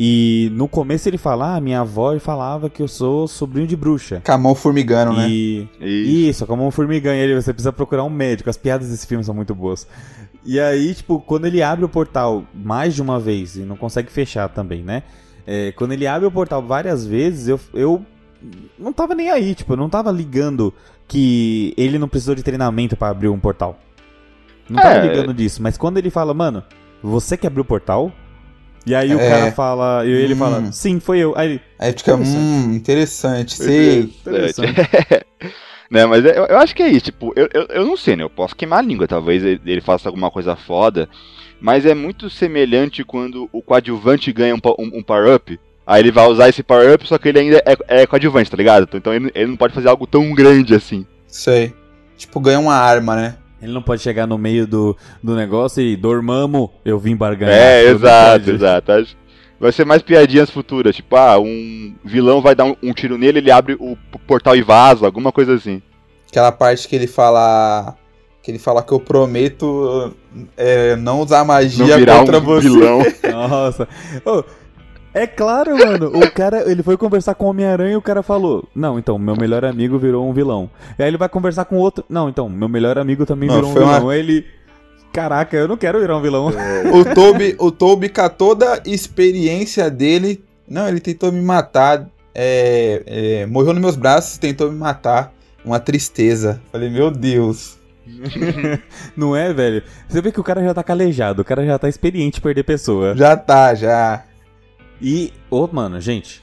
E 0.00 0.48
no 0.52 0.68
começo 0.68 1.08
ele 1.08 1.18
fala, 1.18 1.56
ah, 1.56 1.60
minha 1.60 1.80
avó 1.80 2.16
falava 2.20 2.70
que 2.70 2.80
eu 2.80 2.86
sou 2.86 3.26
sobrinho 3.26 3.66
de 3.66 3.74
bruxa. 3.74 4.22
Com 4.24 4.30
a 4.30 4.38
mão 4.38 4.54
formigando, 4.54 5.12
né? 5.12 5.28
Isso, 5.28 5.68
Isso 5.80 6.46
com 6.46 6.54
a 6.54 6.56
mão 6.56 6.70
formigando. 6.70 7.16
E 7.16 7.20
ele, 7.20 7.34
você 7.34 7.52
precisa 7.52 7.72
procurar 7.72 8.04
um 8.04 8.10
médico. 8.10 8.48
As 8.48 8.56
piadas 8.56 8.88
desse 8.88 9.06
filme 9.08 9.24
são 9.24 9.34
muito 9.34 9.56
boas. 9.56 9.88
E 10.44 10.60
aí, 10.60 10.94
tipo, 10.94 11.20
quando 11.20 11.46
ele 11.46 11.62
abre 11.62 11.84
o 11.84 11.88
portal 11.88 12.44
mais 12.54 12.94
de 12.94 13.02
uma 13.02 13.18
vez, 13.18 13.56
e 13.56 13.60
não 13.60 13.76
consegue 13.76 14.10
fechar 14.10 14.48
também, 14.48 14.84
né? 14.84 15.02
É, 15.44 15.72
quando 15.72 15.92
ele 15.92 16.06
abre 16.06 16.28
o 16.28 16.30
portal 16.30 16.62
várias 16.62 17.04
vezes, 17.04 17.48
eu, 17.48 17.58
eu 17.74 18.06
não 18.78 18.92
tava 18.92 19.14
nem 19.14 19.30
aí, 19.30 19.54
tipo, 19.54 19.72
eu 19.72 19.76
não 19.76 19.88
tava 19.88 20.10
ligando 20.10 20.72
que 21.06 21.74
ele 21.76 21.98
não 21.98 22.08
precisou 22.08 22.34
de 22.34 22.42
treinamento 22.42 22.96
para 22.96 23.08
abrir 23.08 23.28
um 23.28 23.38
portal. 23.38 23.78
Não 24.68 24.80
tava 24.80 24.96
é... 24.96 25.08
ligando 25.08 25.34
disso, 25.34 25.62
mas 25.62 25.76
quando 25.76 25.98
ele 25.98 26.10
fala, 26.10 26.34
mano, 26.34 26.62
você 27.02 27.36
que 27.36 27.46
abriu 27.46 27.62
o 27.62 27.66
portal? 27.66 28.12
E 28.86 28.94
aí 28.94 29.10
é... 29.10 29.14
o 29.14 29.18
cara 29.18 29.52
fala, 29.52 30.04
e 30.06 30.10
ele 30.10 30.34
hum. 30.34 30.38
fala, 30.38 30.72
sim, 30.72 31.00
foi 31.00 31.18
eu. 31.18 31.36
Aí 31.36 31.50
ele. 31.50 31.60
Aí 31.78 31.92
fica, 31.92 32.14
hum, 32.14 32.74
interessante, 32.74 33.56
sei. 33.56 34.00
Interessante. 34.00 34.74
né, 35.90 36.06
mas 36.06 36.24
eu, 36.24 36.44
eu 36.46 36.58
acho 36.58 36.74
que 36.74 36.82
é 36.82 36.88
isso, 36.88 37.06
tipo, 37.06 37.32
eu, 37.34 37.48
eu, 37.52 37.66
eu 37.70 37.86
não 37.86 37.96
sei, 37.96 38.16
né? 38.16 38.22
Eu 38.22 38.30
posso 38.30 38.54
queimar 38.54 38.80
a 38.80 38.82
língua, 38.82 39.08
talvez 39.08 39.42
ele, 39.42 39.60
ele 39.64 39.80
faça 39.80 40.08
alguma 40.08 40.30
coisa 40.30 40.54
foda. 40.54 41.08
Mas 41.60 41.84
é 41.84 41.92
muito 41.92 42.30
semelhante 42.30 43.02
quando 43.02 43.48
o 43.52 43.60
coadjuvante 43.60 44.32
ganha 44.32 44.54
um, 44.54 44.60
um, 44.78 44.98
um 44.98 45.02
power-up. 45.02 45.58
Aí 45.88 46.02
ele 46.02 46.12
vai 46.12 46.28
usar 46.28 46.50
esse 46.50 46.62
power-up, 46.62 47.08
só 47.08 47.16
que 47.16 47.30
ele 47.30 47.38
ainda 47.38 47.62
é, 47.64 48.02
é 48.02 48.06
coadjuvante, 48.06 48.50
tá 48.50 48.58
ligado? 48.58 48.86
Então 48.92 49.14
ele, 49.14 49.32
ele 49.34 49.46
não 49.46 49.56
pode 49.56 49.72
fazer 49.72 49.88
algo 49.88 50.06
tão 50.06 50.34
grande 50.34 50.74
assim. 50.74 51.06
Sei. 51.26 51.72
Tipo, 52.14 52.38
ganha 52.40 52.60
uma 52.60 52.74
arma, 52.74 53.16
né? 53.16 53.36
Ele 53.62 53.72
não 53.72 53.80
pode 53.80 54.02
chegar 54.02 54.26
no 54.26 54.36
meio 54.36 54.66
do, 54.66 54.94
do 55.22 55.34
negócio 55.34 55.82
e 55.82 55.96
dormamos, 55.96 56.68
eu 56.84 56.98
vim 56.98 57.16
barganhar. 57.16 57.54
É, 57.54 57.84
não 57.84 57.90
exato, 57.92 58.50
exato. 58.50 58.92
Vai 59.58 59.72
ser 59.72 59.86
mais 59.86 60.02
piadinhas 60.02 60.50
futuras, 60.50 60.94
tipo, 60.94 61.16
ah, 61.16 61.38
um 61.38 61.94
vilão 62.04 62.42
vai 62.42 62.54
dar 62.54 62.66
um, 62.66 62.76
um 62.82 62.92
tiro 62.92 63.16
nele, 63.16 63.38
ele 63.38 63.50
abre 63.50 63.74
o 63.80 63.96
portal 64.26 64.54
e 64.54 64.60
vaza, 64.60 65.06
alguma 65.06 65.32
coisa 65.32 65.54
assim. 65.54 65.80
Aquela 66.30 66.52
parte 66.52 66.86
que 66.86 66.94
ele 66.94 67.06
fala. 67.06 67.96
Que 68.42 68.50
ele 68.50 68.58
fala 68.58 68.82
que 68.82 68.92
eu 68.92 69.00
prometo 69.00 70.14
é, 70.54 70.96
não 70.96 71.20
usar 71.22 71.38
Não 71.38 71.46
magia 71.46 71.96
virar 71.96 72.18
contra 72.18 72.38
um 72.38 72.42
você. 72.42 72.68
vilão. 72.68 73.02
Nossa. 73.32 73.88
Ô, 74.24 74.44
é 75.22 75.26
claro, 75.26 75.76
mano. 75.76 76.08
O 76.16 76.30
cara, 76.32 76.70
ele 76.70 76.82
foi 76.82 76.96
conversar 76.96 77.34
com 77.34 77.46
o 77.46 77.48
Homem-Aranha 77.50 77.92
e 77.92 77.96
o 77.96 78.02
cara 78.02 78.22
falou: 78.22 78.68
Não, 78.74 78.98
então, 78.98 79.18
meu 79.18 79.36
melhor 79.36 79.64
amigo 79.64 79.98
virou 79.98 80.28
um 80.28 80.32
vilão. 80.32 80.70
E 80.98 81.02
aí 81.02 81.08
ele 81.08 81.16
vai 81.16 81.28
conversar 81.28 81.64
com 81.64 81.76
outro. 81.76 82.04
Não, 82.08 82.28
então, 82.28 82.48
meu 82.48 82.68
melhor 82.68 82.98
amigo 82.98 83.24
também 83.26 83.48
Não, 83.48 83.56
virou 83.56 83.70
um 83.70 83.74
uma- 83.74 83.94
vilão. 83.94 84.10
Aí 84.10 84.18
ele. 84.20 84.46
Caraca, 85.12 85.56
eu 85.56 85.66
não 85.66 85.76
quero 85.76 85.98
virar 86.00 86.16
um 86.16 86.22
vilão. 86.22 86.50
O 86.92 87.14
Toby, 87.14 87.56
o 87.58 87.70
Toby, 87.70 88.08
com 88.08 88.28
toda 88.28 88.74
a 88.74 88.80
experiência 88.86 89.90
dele. 89.90 90.44
Não, 90.68 90.86
ele 90.86 91.00
tentou 91.00 91.32
me 91.32 91.40
matar. 91.40 92.06
é, 92.34 93.02
é, 93.06 93.46
morreu 93.46 93.72
nos 93.72 93.80
meus 93.82 93.96
braços, 93.96 94.36
tentou 94.38 94.70
me 94.70 94.78
matar. 94.78 95.32
Uma 95.64 95.80
tristeza. 95.80 96.60
Falei, 96.70 96.88
meu 96.90 97.10
Deus. 97.10 97.76
Não 99.16 99.34
é, 99.36 99.52
velho? 99.52 99.82
Você 100.08 100.20
vê 100.20 100.30
que 100.32 100.40
o 100.40 100.44
cara 100.44 100.62
já 100.62 100.72
tá 100.72 100.82
calejado, 100.82 101.42
o 101.42 101.44
cara 101.44 101.64
já 101.66 101.78
tá 101.78 101.88
experiente 101.88 102.38
em 102.38 102.42
perder 102.42 102.62
pessoa. 102.62 103.14
Já 103.16 103.36
tá, 103.36 103.74
já. 103.74 104.24
E, 105.00 105.32
ô, 105.50 105.68
mano, 105.70 106.00
gente, 106.00 106.42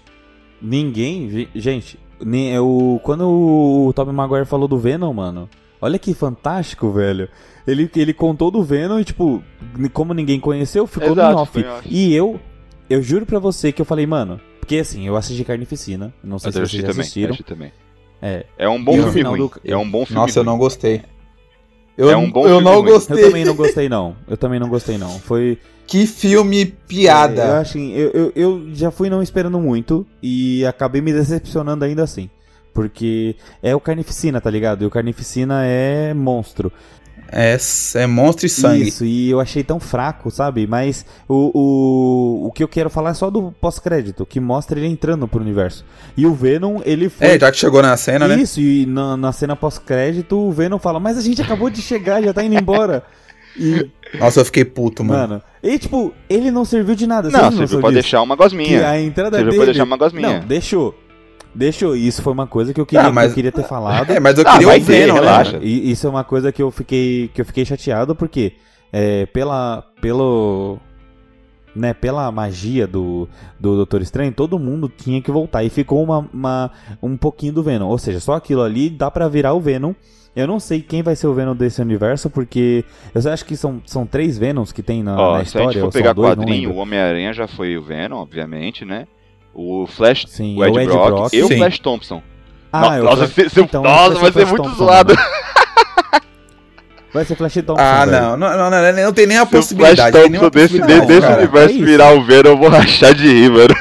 ninguém, 0.62 1.30
ge- 1.30 1.48
gente, 1.56 2.00
nem, 2.24 2.54
é 2.54 2.60
o, 2.60 3.00
quando 3.04 3.28
o 3.28 3.92
Tobey 3.94 4.14
Maguire 4.14 4.46
falou 4.46 4.68
do 4.68 4.78
Venom, 4.78 5.12
mano, 5.14 5.50
olha 5.82 6.00
que 6.00 6.14
fantástico, 6.14 6.92
velho. 6.92 7.28
Ele, 7.68 7.90
ele 7.96 8.14
contou 8.14 8.50
do 8.52 8.64
Venom 8.64 9.00
e, 9.00 9.04
tipo, 9.04 9.44
como 9.92 10.14
ninguém 10.14 10.40
conheceu, 10.40 10.86
ficou 10.88 11.12
Exato, 11.12 11.34
no 11.36 11.40
off. 11.42 11.66
E 11.86 12.14
eu, 12.14 12.40
eu 12.90 13.02
juro 13.02 13.26
pra 13.26 13.40
você 13.40 13.72
que 13.72 13.82
eu 13.82 13.86
falei, 13.86 14.06
mano, 14.06 14.40
porque 14.60 14.78
assim, 14.78 15.06
eu 15.08 15.16
assisti 15.16 15.44
Carnificina, 15.44 16.14
não 16.24 16.40
sei 16.40 16.50
Eu 16.50 16.54
se 16.54 16.60
vocês 16.60 16.84
também, 16.84 17.02
assistiram. 17.02 17.30
assisti 17.34 17.44
também. 17.44 17.72
É, 18.22 18.46
É 18.58 18.70
um 18.70 18.82
bom 18.84 18.94
E 18.94 19.02
filme 19.12 19.22
ruim. 19.24 19.40
do- 19.40 19.52
É 19.66 19.76
um 19.76 19.90
bom 19.90 20.06
filme 20.06 20.22
Nossa, 20.22 20.40
eu 20.40 20.44
não 20.44 20.58
gostei. 20.58 21.02
Eu, 21.98 22.10
É 22.10 22.16
um 22.18 22.30
bom 22.32 22.42
eu 22.42 22.58
filme 22.58 22.64
não 22.64 22.80
ruim. 22.80 22.88
eu 22.88 22.94
gostei. 22.94 23.22
também 23.24 23.46
não 23.46 23.56
gostei 23.56 23.90
não, 23.90 24.16
eu 24.28 24.38
também 24.38 24.60
não 24.60 24.70
gostei 24.70 24.98
não, 24.98 25.10
foi... 25.20 25.58
Que 25.88 26.08
filme 26.08 26.62
É, 26.62 26.64
Eu, 26.64 26.72
piada. 26.88 27.60
assim, 27.60 27.92
eu, 27.94 28.12
eu, 28.12 28.32
eu 28.36 28.70
já 28.74 28.92
fui 28.92 29.10
não 29.10 29.22
esperando 29.22 29.60
muito 29.60 30.06
e 30.22 30.66
acabei 30.66 31.02
me 31.02 31.14
decepcionando 31.14 31.86
ainda 31.86 32.04
assim. 32.04 32.30
Porque 32.74 33.36
é 33.64 33.74
o 33.76 33.80
Carnificina, 33.80 34.42
tá 34.42 34.50
ligado? 34.50 34.84
E 34.84 34.86
o 34.86 34.90
Carnificina 34.90 35.64
é 35.64 36.14
monstro. 36.14 36.72
É, 37.32 37.58
é 37.96 38.06
monstro 38.06 38.46
e 38.46 38.50
sangue. 38.50 38.88
Isso, 38.90 39.06
e 39.06 39.30
eu 39.30 39.40
achei 39.40 39.64
tão 39.64 39.80
fraco, 39.80 40.30
sabe? 40.30 40.68
Mas 40.68 41.06
o, 41.28 41.52
o, 41.54 42.48
o 42.48 42.52
que 42.52 42.64
eu 42.64 42.68
quero 42.68 42.90
falar 42.90 43.12
é 43.12 43.14
só 43.14 43.30
do 43.30 43.52
pós-crédito, 43.54 44.26
que 44.26 44.40
mostra 44.40 44.78
ele 44.80 44.88
entrando 44.88 45.28
pro 45.28 45.42
universo. 45.42 45.86
E 46.16 46.26
o 46.26 46.34
Venom, 46.34 46.82
ele 46.86 47.10
foi. 47.10 47.28
É, 47.28 47.40
já 47.40 47.52
que 47.52 47.58
chegou 47.58 47.82
na 47.82 47.96
cena, 47.98 48.28
né? 48.28 48.36
Isso, 48.36 48.60
e 48.60 48.86
na, 48.86 49.18
na 49.18 49.32
cena 49.32 49.56
pós-crédito, 49.56 50.38
o 50.38 50.52
Venom 50.52 50.78
fala, 50.78 51.00
mas 51.00 51.18
a 51.18 51.22
gente 51.22 51.42
acabou 51.42 51.70
de 51.70 51.82
chegar, 51.82 52.22
já 52.22 52.34
tá 52.34 52.44
indo 52.44 52.56
embora. 52.56 53.04
E, 53.58 53.90
Nossa, 54.20 54.42
eu 54.42 54.46
fiquei 54.46 54.66
puto, 54.66 55.04
mano. 55.04 55.28
mano, 55.28 55.42
e 55.64 55.78
tipo, 55.80 56.14
ele 56.30 56.52
não 56.52 56.66
serviu 56.66 56.96
de 56.96 57.08
nada. 57.08 57.30
Não, 57.30 57.40
vocês 57.40 57.56
serviu 57.56 57.80
pra 57.80 57.90
disso? 57.90 58.02
deixar 58.02 58.22
uma 58.22 58.36
que 58.36 58.44
gosminha. 58.44 58.90
a 58.90 59.02
entrada 59.02 59.38
Serviu 59.38 59.52
dele... 59.52 59.58
pra 59.64 59.66
deixar 59.72 59.84
uma 59.84 59.98
gosminha. 59.98 60.40
Não, 60.40 60.48
deixou. 60.48 60.94
Deixou. 61.54 61.96
E 61.96 62.06
Isso 62.08 62.22
foi 62.22 62.34
uma 62.34 62.46
coisa 62.48 62.74
que 62.74 62.82
eu 62.82 62.86
queria, 62.86 63.06
Ah, 63.08 63.12
mas- 63.12 63.28
que 63.28 63.32
eu 63.32 63.36
queria 63.36 63.52
ter 63.52 63.64
falado. 63.64 64.12
É, 64.12 64.20
mas 64.20 64.38
eu 64.38 64.44
Ah, 64.46 64.52
queria 64.54 64.68
vai 64.68 64.80
o 64.80 64.86
ter, 64.86 64.92
Venom, 64.92 65.14
né? 65.16 65.20
relaxa. 65.22 65.60
E 65.62 65.90
isso 65.90 66.06
é 66.06 66.10
uma 66.10 66.24
coisa 66.24 66.52
que 66.52 66.62
eu 66.62 66.70
fiquei, 66.70 67.30
que 67.34 67.40
eu 67.40 67.46
fiquei 67.46 67.64
chateado 67.64 68.14
porque 68.14 68.54
é, 68.92 69.26
pela, 69.28 69.84
pelo, 70.02 70.78
né, 71.76 71.94
pela 71.94 72.32
magia 72.32 72.88
do, 72.88 73.28
do 73.60 73.76
Doutor 73.76 74.02
Estranho, 74.02 74.32
todo 74.32 74.58
mundo 74.58 74.88
tinha 74.90 75.22
que 75.22 75.30
voltar 75.32 75.64
e 75.64 75.70
ficou 75.70 76.02
uma, 76.04 76.28
uma- 76.34 76.72
um 77.04 77.18
pouquinho 77.18 77.54
do 77.54 77.62
Venom. 77.64 77.88
Ou 77.88 77.98
seja, 77.98 78.20
só 78.20 78.34
aquilo 78.34 78.62
ali 78.64 78.90
dá 78.90 79.12
pra 79.12 79.28
virar 79.28 79.54
o 79.54 79.60
Venom. 79.60 79.94
Eu 80.36 80.48
não 80.48 80.60
sei 80.60 80.82
quem 80.82 81.02
vai 81.02 81.16
ser 81.16 81.28
o 81.28 81.34
Venom 81.34 81.56
desse 81.56 81.82
universo, 81.82 82.30
porque 82.30 82.84
eu 83.14 83.32
acho 83.32 83.46
que 83.46 83.56
são, 83.56 83.82
são 83.86 84.06
três 84.06 84.38
Venoms 84.38 84.72
que 84.74 84.84
tem 84.84 85.02
na, 85.02 85.18
Ó, 85.18 85.38
na 85.38 85.46
se 85.46 85.58
a 85.58 85.62
gente 85.62 85.70
história. 85.70 85.82
for 85.82 85.92
pegar 85.94 86.12
dois, 86.14 86.30
quadrinho, 86.36 86.72
o 86.72 86.76
Homem-Aranha 86.76 87.32
já 87.34 87.48
foi 87.48 87.78
o 87.78 87.82
Venom, 87.82 88.18
obviamente, 88.18 88.84
né? 88.84 89.08
O 89.54 89.88
Flash, 89.88 90.26
Sim, 90.28 90.58
o 90.60 90.66
Ed, 90.66 90.76
o 90.78 90.80
Ed 90.82 90.88
Brock, 90.92 91.08
Brock. 91.08 91.34
e 91.34 91.42
o 91.42 91.48
Sim. 91.48 91.58
Flash 91.58 91.80
Thompson. 91.80 92.22
Ah, 92.74 92.98
nossa, 92.98 93.28
se- 93.28 93.50
se- 93.50 93.62
então, 93.62 93.82
nossa, 93.84 94.16
vai 94.20 94.32
ser 94.34 94.46
muito 94.46 94.64
Thompson, 94.64 94.76
zoado. 94.86 95.14
Vai 97.16 97.24
ser 97.24 97.38
Flash 97.38 97.54
Thompson. 97.54 97.76
Ah, 97.78 98.06
não, 98.06 98.36
não, 98.36 98.58
não, 98.58 98.70
não, 98.70 99.04
não 99.06 99.14
tem 99.14 99.26
nem 99.26 99.38
a 99.38 99.46
Se 99.46 99.48
o 99.48 99.50
Flash 99.50 99.68
possibilidade. 99.68 100.18
nem 100.30 100.32
Thompson 100.34 100.50
desse, 100.50 100.82
desse 100.82 101.22
cara. 101.22 101.38
universo 101.38 101.70
É 101.70 101.78
isso. 101.78 101.86
virar 101.86 102.14
o 102.14 102.22
Venom, 102.26 102.50
eu 102.50 102.58
vou 102.58 102.68
rachar 102.68 103.14
de 103.14 103.26
rir, 103.26 103.50
mano. 103.50 103.74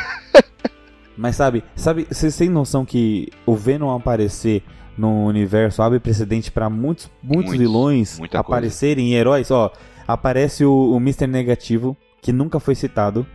Mas 1.18 1.34
sabe, 1.34 1.64
sabe, 1.74 2.06
vocês 2.08 2.36
têm 2.36 2.48
noção 2.48 2.84
que 2.84 3.28
o 3.44 3.56
Venom 3.56 3.92
aparecer 3.92 4.62
no 4.96 5.26
universo 5.26 5.82
abre 5.82 5.98
precedente 5.98 6.52
pra 6.52 6.70
muitos, 6.70 7.10
muitos, 7.20 7.46
Muitos, 7.46 7.58
vilões 7.58 8.20
aparecerem 8.32 9.12
em 9.12 9.14
heróis? 9.14 9.50
Ó, 9.50 9.72
aparece 10.06 10.64
o, 10.64 10.92
o 10.92 10.96
Mr. 10.98 11.26
Negativo, 11.26 11.96
que 12.22 12.32
nunca 12.32 12.60
foi 12.60 12.76
citado. 12.76 13.26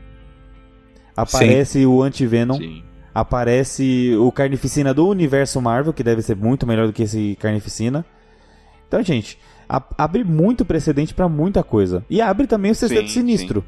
Aparece 1.13 1.85
o 1.85 2.01
Anti-Venom. 2.01 2.55
Sim. 2.55 2.83
Aparece 3.13 4.15
o 4.17 4.31
Carnificina 4.31 4.93
do 4.93 5.05
universo 5.09 5.61
Marvel, 5.61 5.91
que 5.91 6.03
deve 6.03 6.21
ser 6.21 6.37
muito 6.37 6.65
melhor 6.65 6.87
do 6.87 6.93
que 6.93 7.03
esse 7.03 7.37
Carnificina. 7.37 8.05
Então, 8.87 9.03
gente, 9.03 9.37
abre 9.69 10.23
muito 10.23 10.65
precedente 10.65 11.13
pra 11.13 11.29
muita 11.29 11.63
coisa. 11.63 12.03
E 12.09 12.19
abre 12.21 12.47
também 12.47 12.71
o 12.71 12.75
Sexteto 12.75 13.07
Sim, 13.07 13.19
Sinistro. 13.21 13.63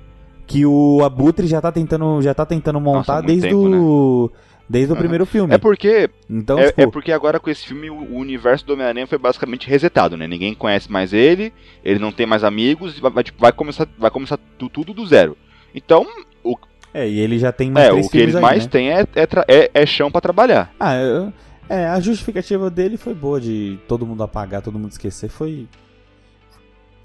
Que 0.48 0.66
o 0.66 1.02
Abutre 1.06 1.48
já 1.48 1.62
tá 1.62 1.72
tentando, 1.72 2.22
já 2.22 2.34
tá 2.34 2.46
tentando 2.46 2.80
montar 2.82 3.16
muito 3.16 3.28
desde 3.28 3.48
tempo, 3.50 3.60
o. 3.62 4.32
Desde 4.68 4.94
o 4.94 4.96
primeiro 4.96 5.26
filme. 5.26 5.54
É 5.54 5.58
porque, 5.58 6.10
Então, 6.30 6.58
é, 6.58 6.68
tipo, 6.68 6.82
é 6.82 6.88
porque 6.88 7.12
agora 7.12 7.40
com 7.42 7.50
esse 7.50 7.66
filme 7.66 7.90
o, 7.90 8.16
universo 8.16 8.66
do 8.66 8.74
Homem-Aranha 8.74 9.06
foi 9.06 9.18
basicamente 9.18 9.68
resetado, 9.70 10.16
né? 10.16 10.26
Ninguém 10.28 10.54
conhece 10.54 10.90
mais 10.90 11.12
ele, 11.12 11.52
ele 11.84 12.00
não 12.00 12.10
tem 12.12 12.26
mais 12.26 12.42
amigos, 12.44 12.98
vai, 12.98 13.22
tipo, 13.24 13.40
vai 13.40 13.52
começar, 13.52 13.86
vai 13.98 14.10
começar 14.10 14.40
tu- 14.58 14.70
tudo 14.70 14.94
do 14.94 15.06
zero. 15.06 15.36
Então, 15.76 16.08
o, 16.42 16.56
é, 16.94 17.06
e 17.08 17.20
ele 17.20 17.38
já 17.38 17.52
tem 17.52 17.70
mais 17.70 17.88
é, 17.88 17.92
o 17.92 17.96
que 17.96 18.00
eles 18.00 18.10
filmes 18.12 18.36
aí, 18.36 18.42
mais 18.42 18.64
né? 18.64 18.70
têm 18.72 18.92
é, 18.92 19.02
é, 19.02 19.28
é- 19.48 19.72
é 19.74 19.86
chão 19.86 20.10
pra 20.10 20.22
trabalhar. 20.22 20.74
Ah, 20.80 20.96
eu- 20.96 21.34
é, 21.70 21.88
a 21.88 22.00
justificativa 22.00 22.70
dele 22.70 22.96
foi 22.96 23.14
boa 23.14 23.42
de 23.42 23.78
todo 23.90 24.06
mundo 24.06 24.24
apagar, 24.24 24.62
todo 24.62 24.80
mundo 24.80 24.92
esquecer. 24.92 25.30
Foi. 25.30 25.68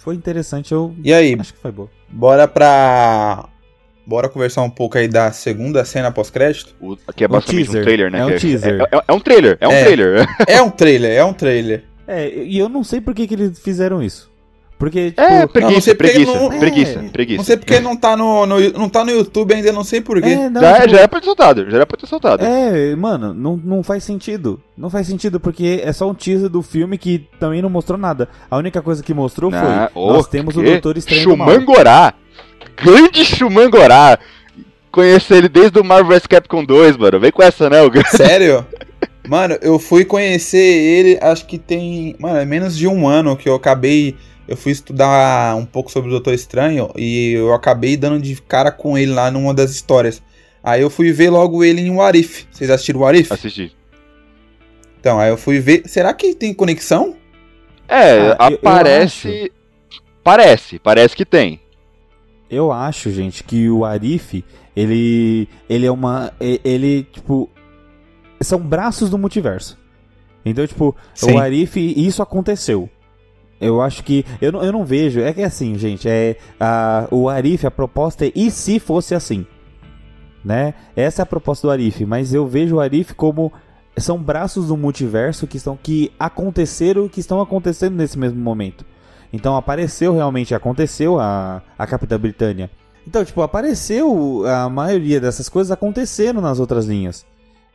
Foi 0.07 0.15
interessante, 0.15 0.71
eu 0.71 0.95
E 1.03 1.13
aí, 1.13 1.37
acho 1.37 1.53
que 1.53 1.59
foi 1.59 1.73
boa. 1.73 1.91
bora 2.09 2.47
pra. 2.47 3.49
Bora 4.07 4.29
conversar 4.29 4.63
um 4.63 4.71
pouco 4.71 4.97
aí 4.97 5.09
da 5.09 5.33
segunda 5.33 5.85
cena 5.85 6.13
pós-crédito? 6.13 6.77
O, 6.81 6.97
que 7.13 7.25
é 7.25 7.27
Um 7.27 7.31
basicamente 7.31 7.63
um, 7.71 7.73
teaser, 7.73 7.83
trailer, 7.83 8.13
né? 8.13 8.21
é 8.21 8.25
um 8.25 8.29
que 8.31 8.39
teaser. 8.39 8.81
É, 8.83 8.97
é- 8.97 9.03
é 9.09 9.13
um 9.13 9.19
trailer, 9.19 9.59
é 9.61 9.67
um 9.67 9.73
É. 9.73 9.83
trailer. 9.83 10.27
É 10.47 10.63
um 10.63 10.71
trailer, 10.71 11.11
é 11.17 11.25
um 11.25 11.33
trailer. 11.33 11.85
É, 12.07 12.29
e 12.33 12.57
eu 12.57 12.69
não 12.69 12.85
sei 12.85 13.01
por 13.01 13.13
que, 13.17 13.27
que 13.27 13.35
eles 13.35 13.59
fizeram 13.59 14.01
isso. 14.01 14.31
Porque, 14.79 15.11
tipo. 15.11 15.21
É, 15.23 15.41
não 15.41 15.49
preguiça, 15.49 15.81
sei 15.81 15.95
preguiça, 15.95 16.33
não- 16.39 16.59
preguiça, 16.59 16.99
É. 16.99 17.09
preguiça. 17.09 17.37
Não 17.39 17.45
sei 17.45 17.57
porque 17.57 17.81
não 17.81 17.97
tá 17.97 18.15
no, 18.17 18.45
no, 18.45 18.61
não 18.73 18.89
tá 18.91 19.03
no 19.05 19.11
YouTube 19.11 19.55
ainda, 19.55 19.73
não 19.73 19.83
sei 19.83 20.03
porquê. 20.03 20.29
é, 20.29 20.51
não, 20.51 20.61
já, 20.61 20.75
tipo, 20.81 20.89
já 20.91 20.99
era 20.99 21.09
pra 21.09 21.21
ter 21.21 21.25
soltado, 21.27 21.71
já 21.71 21.77
era 21.77 21.87
pra 21.87 21.97
ter 21.97 22.07
soltado. 22.07 22.45
É, 22.45 22.95
mano, 22.95 23.33
não, 23.33 23.57
não 23.65 23.83
faz 23.83 24.05
sentido. 24.05 24.61
Não 24.77 24.91
faz 24.91 25.07
sentido, 25.07 25.41
porque 25.41 25.81
é 25.83 25.93
só 25.95 26.11
um 26.11 26.15
teaser 26.15 26.51
do 26.51 26.61
filme 26.61 26.99
que 26.99 27.27
também 27.41 27.63
não 27.63 27.71
mostrou 27.71 27.99
nada. 27.99 28.29
A 28.51 28.59
única 28.59 28.83
coisa 28.83 29.03
que 29.03 29.15
mostrou 29.15 29.51
foi: 29.51 29.59
Ah, 29.61 29.91
nós 29.95 30.29
temos 30.29 30.55
o? 30.57 30.63
Doutor 30.63 30.99
Estranho. 30.99 31.23
Shumangorá. 31.23 32.13
Grande 32.77 33.25
Shumangorá. 33.25 34.19
Conheço 34.93 35.33
ele 35.35 35.49
desde 35.49 35.79
o 35.79 35.85
Marvel 35.85 36.09
vs 36.17 36.27
Capcom 36.27 36.65
2, 36.65 36.97
mano. 36.97 37.19
Vem 37.21 37.31
com 37.33 37.43
essa, 37.43 37.69
né, 37.71 37.83
Hugo? 37.83 37.99
Sério? 38.09 38.65
Mano, 39.29 39.59
eu 39.61 39.77
fui 39.77 40.05
conhecer 40.05 40.57
ele, 40.57 41.19
acho 41.21 41.47
que 41.47 41.59
tem, 41.59 42.15
mano, 42.17 42.39
é 42.39 42.45
menos 42.45 42.77
de 42.77 42.87
um 42.87 43.09
ano 43.09 43.37
que 43.37 43.49
eu 43.49 43.57
acabei, 43.57 44.15
eu 44.49 44.57
fui 44.57 44.73
estudar 44.73 45.57
um 45.57 45.65
pouco 45.67 45.91
sobre 45.91 46.09
o 46.09 46.13
Doutor 46.13 46.35
Estranho 46.35 46.91
e 46.97 47.33
eu 47.33 47.53
acabei 47.53 47.97
dando 47.97 48.21
de 48.21 48.41
cara 48.43 48.71
com 48.71 48.97
ele 48.97 49.13
lá 49.13 49.31
numa 49.31 49.53
das 49.55 49.71
histórias. 49.71 50.23
Aí 50.63 50.83
eu 50.83 50.91
fui 50.91 51.13
ver 51.13 51.31
logo 51.31 51.63
ele 51.65 51.81
em 51.81 51.91
Warif. 51.91 52.47
Vocês 52.51 52.71
assistiram 52.71 53.01
Warif? 53.01 53.33
Assisti. 53.33 53.75
Então, 54.99 55.19
aí 55.21 55.31
eu 55.31 55.37
fui 55.37 55.61
ver. 55.61 55.83
Será 55.87 56.13
que 56.13 56.35
tem 56.35 56.53
conexão? 56.53 57.17
É, 57.89 58.35
Ah, 58.39 58.51
eu- 58.51 58.51
eu 58.51 58.57
aparece. 58.59 59.53
Parece, 60.25 60.79
parece 60.81 61.15
que 61.15 61.25
tem. 61.25 61.61
Eu 62.51 62.73
acho, 62.73 63.11
gente, 63.13 63.45
que 63.45 63.69
o 63.71 63.85
Arif, 63.85 64.45
ele. 64.75 65.49
Ele 65.69 65.87
é 65.87 65.91
uma. 65.91 66.33
Ele, 66.41 67.05
tipo. 67.13 67.49
São 68.41 68.59
braços 68.61 69.09
do 69.09 69.17
multiverso. 69.19 69.79
Então, 70.45 70.67
tipo, 70.67 70.95
Sim. 71.15 71.33
o 71.35 71.39
Arif, 71.39 71.77
isso 71.77 72.23
aconteceu. 72.23 72.89
Eu 73.61 73.81
acho 73.81 74.03
que. 74.05 74.25
Eu 74.41 74.53
não, 74.53 74.63
eu 74.63 74.73
não 74.73 74.85
vejo. 74.85 75.21
É 75.21 75.33
que 75.33 75.41
é 75.41 75.45
assim, 75.45 75.77
gente. 75.77 76.09
É, 76.09 76.37
a, 76.61 77.09
o 77.11 77.29
Arif, 77.29 77.67
a 77.67 77.71
proposta 77.71 78.27
é 78.27 78.33
e 78.35 78.51
se 78.51 78.79
fosse 78.79 79.15
assim? 79.15 79.47
Né? 80.45 80.75
Essa 80.95 81.23
é 81.23 81.25
a 81.25 81.27
proposta 81.27 81.67
do 81.67 81.71
Arif. 81.71 82.05
Mas 82.05 82.35
eu 82.35 82.47
vejo 82.47 82.77
o 82.77 82.81
Arif 82.81 83.15
como. 83.15 83.53
São 83.99 84.19
braços 84.19 84.69
do 84.69 84.77
multiverso 84.77 85.47
que 85.47 85.57
estão. 85.57 85.79
que 85.83 86.13
aconteceram 86.19 87.09
que 87.09 87.21
estão 87.21 87.41
acontecendo 87.41 87.97
nesse 87.97 88.19
mesmo 88.19 88.39
momento. 88.39 88.85
Então 89.33 89.57
apareceu 89.57 90.15
realmente, 90.15 90.55
aconteceu 90.55 91.19
a, 91.19 91.63
a 91.79 91.87
Capitã 91.87 92.19
Britânia. 92.19 92.71
Então, 93.07 93.25
tipo, 93.25 93.41
apareceu. 93.41 94.45
A 94.47 94.69
maioria 94.69 95.19
dessas 95.19 95.49
coisas 95.49 95.71
aconteceram 95.71 96.43
nas 96.43 96.61
outras 96.61 96.85
linhas. 96.85 97.25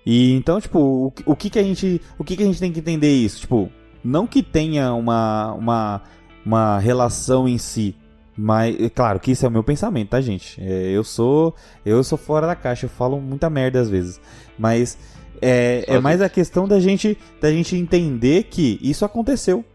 E 0.06 0.34
então, 0.34 0.62
tipo, 0.62 0.80
o, 0.80 1.14
o 1.26 1.36
que 1.36 1.50
que 1.50 1.58
a 1.58 1.64
gente. 1.64 2.00
O 2.20 2.24
que 2.24 2.38
que 2.38 2.44
a 2.44 2.46
gente 2.46 2.60
tem 2.60 2.72
que 2.72 2.80
entender 2.80 3.12
isso? 3.12 3.42
Tipo, 3.42 3.72
não 4.04 4.28
que 4.28 4.42
tenha 4.44 4.94
uma, 4.94 5.54
uma, 5.54 6.02
uma 6.46 6.80
relação 6.80 7.48
em 7.48 7.58
si. 7.58 7.96
Mas, 8.38 8.80
é 8.80 8.90
claro 8.90 9.20
que 9.20 9.32
isso 9.32 9.46
é 9.46 9.50
o 9.50 9.52
meu 9.52 9.64
pensamento, 9.64 10.10
tá, 10.10 10.22
gente? 10.22 10.60
É, 10.62 10.90
eu 10.92 11.04
sou 11.04 11.54
eu 11.86 12.04
sou 12.04 12.18
fora 12.18 12.48
da 12.48 12.56
caixa, 12.56 12.86
eu 12.86 12.90
falo 12.90 13.20
muita 13.20 13.50
merda 13.50 13.80
às 13.80 13.90
vezes. 13.90 14.20
Mas 14.58 14.98
é, 15.42 15.84
é 15.88 16.00
mais 16.00 16.22
a 16.22 16.30
questão 16.30 16.68
da 16.68 16.80
gente, 16.80 17.18
da 17.40 17.52
gente 17.52 17.76
entender 17.76 18.44
que 18.44 18.80
isso 18.82 19.04
aconteceu. 19.04 19.66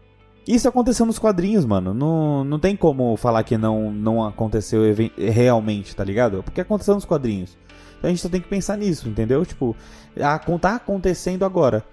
Isso 0.47 0.67
aconteceu 0.67 1.05
nos 1.05 1.19
quadrinhos, 1.19 1.65
mano. 1.65 1.93
Não, 1.93 2.43
não 2.43 2.57
tem 2.57 2.75
como 2.75 3.17
falar 3.17 3.43
que 3.43 3.57
não, 3.57 3.91
não 3.91 4.25
aconteceu 4.25 4.81
realmente, 5.17 5.93
tá 5.93 6.05
ligado? 6.05 6.41
Porque 6.41 6.61
aconteceu 6.61 6.95
nos 6.95 7.03
quadrinhos. 7.03 7.57
Então 7.97 8.07
a 8.07 8.13
gente 8.13 8.21
só 8.21 8.29
tem 8.29 8.39
que 8.39 8.47
pensar 8.47 8.77
nisso, 8.77 9.09
entendeu? 9.09 9.45
Tipo, 9.45 9.75
a, 10.19 10.39
tá 10.39 10.75
acontecendo 10.75 11.43
agora 11.43 11.83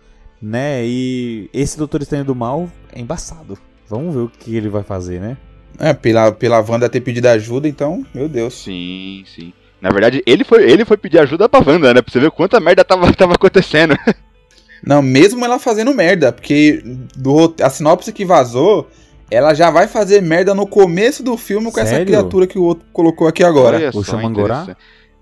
né? 0.44 0.84
E 0.84 1.48
esse 1.54 1.78
Doutor 1.78 2.02
Estranho 2.02 2.24
do 2.24 2.34
Mal 2.34 2.70
é 2.92 3.00
embaçado. 3.00 3.58
Vamos 3.88 4.14
ver 4.14 4.20
o 4.20 4.28
que 4.28 4.54
ele 4.54 4.68
vai 4.68 4.82
fazer, 4.82 5.20
né? 5.20 5.36
É, 5.78 5.92
pela, 5.92 6.30
pela 6.30 6.60
Wanda 6.60 6.88
ter 6.88 7.00
pedido 7.00 7.26
ajuda, 7.26 7.66
então, 7.66 8.04
meu 8.14 8.28
Deus. 8.28 8.54
Sim, 8.54 9.24
sim. 9.26 9.52
Na 9.80 9.90
verdade, 9.90 10.22
ele 10.26 10.44
foi, 10.44 10.70
ele 10.70 10.84
foi 10.84 10.96
pedir 10.96 11.18
ajuda 11.18 11.48
pra 11.48 11.60
Wanda, 11.66 11.92
né? 11.94 12.02
Pra 12.02 12.12
você 12.12 12.20
ver 12.20 12.30
quanta 12.30 12.60
merda 12.60 12.84
tava, 12.84 13.10
tava 13.16 13.34
acontecendo. 13.34 13.96
Não, 14.86 15.00
mesmo 15.00 15.44
ela 15.44 15.58
fazendo 15.58 15.94
merda, 15.94 16.30
porque 16.30 16.82
do, 17.16 17.54
a 17.60 17.70
sinopse 17.70 18.12
que 18.12 18.24
vazou, 18.24 18.88
ela 19.30 19.54
já 19.54 19.70
vai 19.70 19.88
fazer 19.88 20.20
merda 20.20 20.54
no 20.54 20.66
começo 20.66 21.22
do 21.22 21.36
filme 21.38 21.72
com 21.72 21.80
essa 21.80 21.90
Sério? 21.90 22.06
criatura 22.06 22.46
que 22.46 22.58
o 22.58 22.62
outro 22.62 22.86
colocou 22.92 23.26
aqui 23.26 23.42
agora. 23.42 23.78
Olha 23.78 23.90
O 23.94 24.04
Xamangorá? 24.04 24.76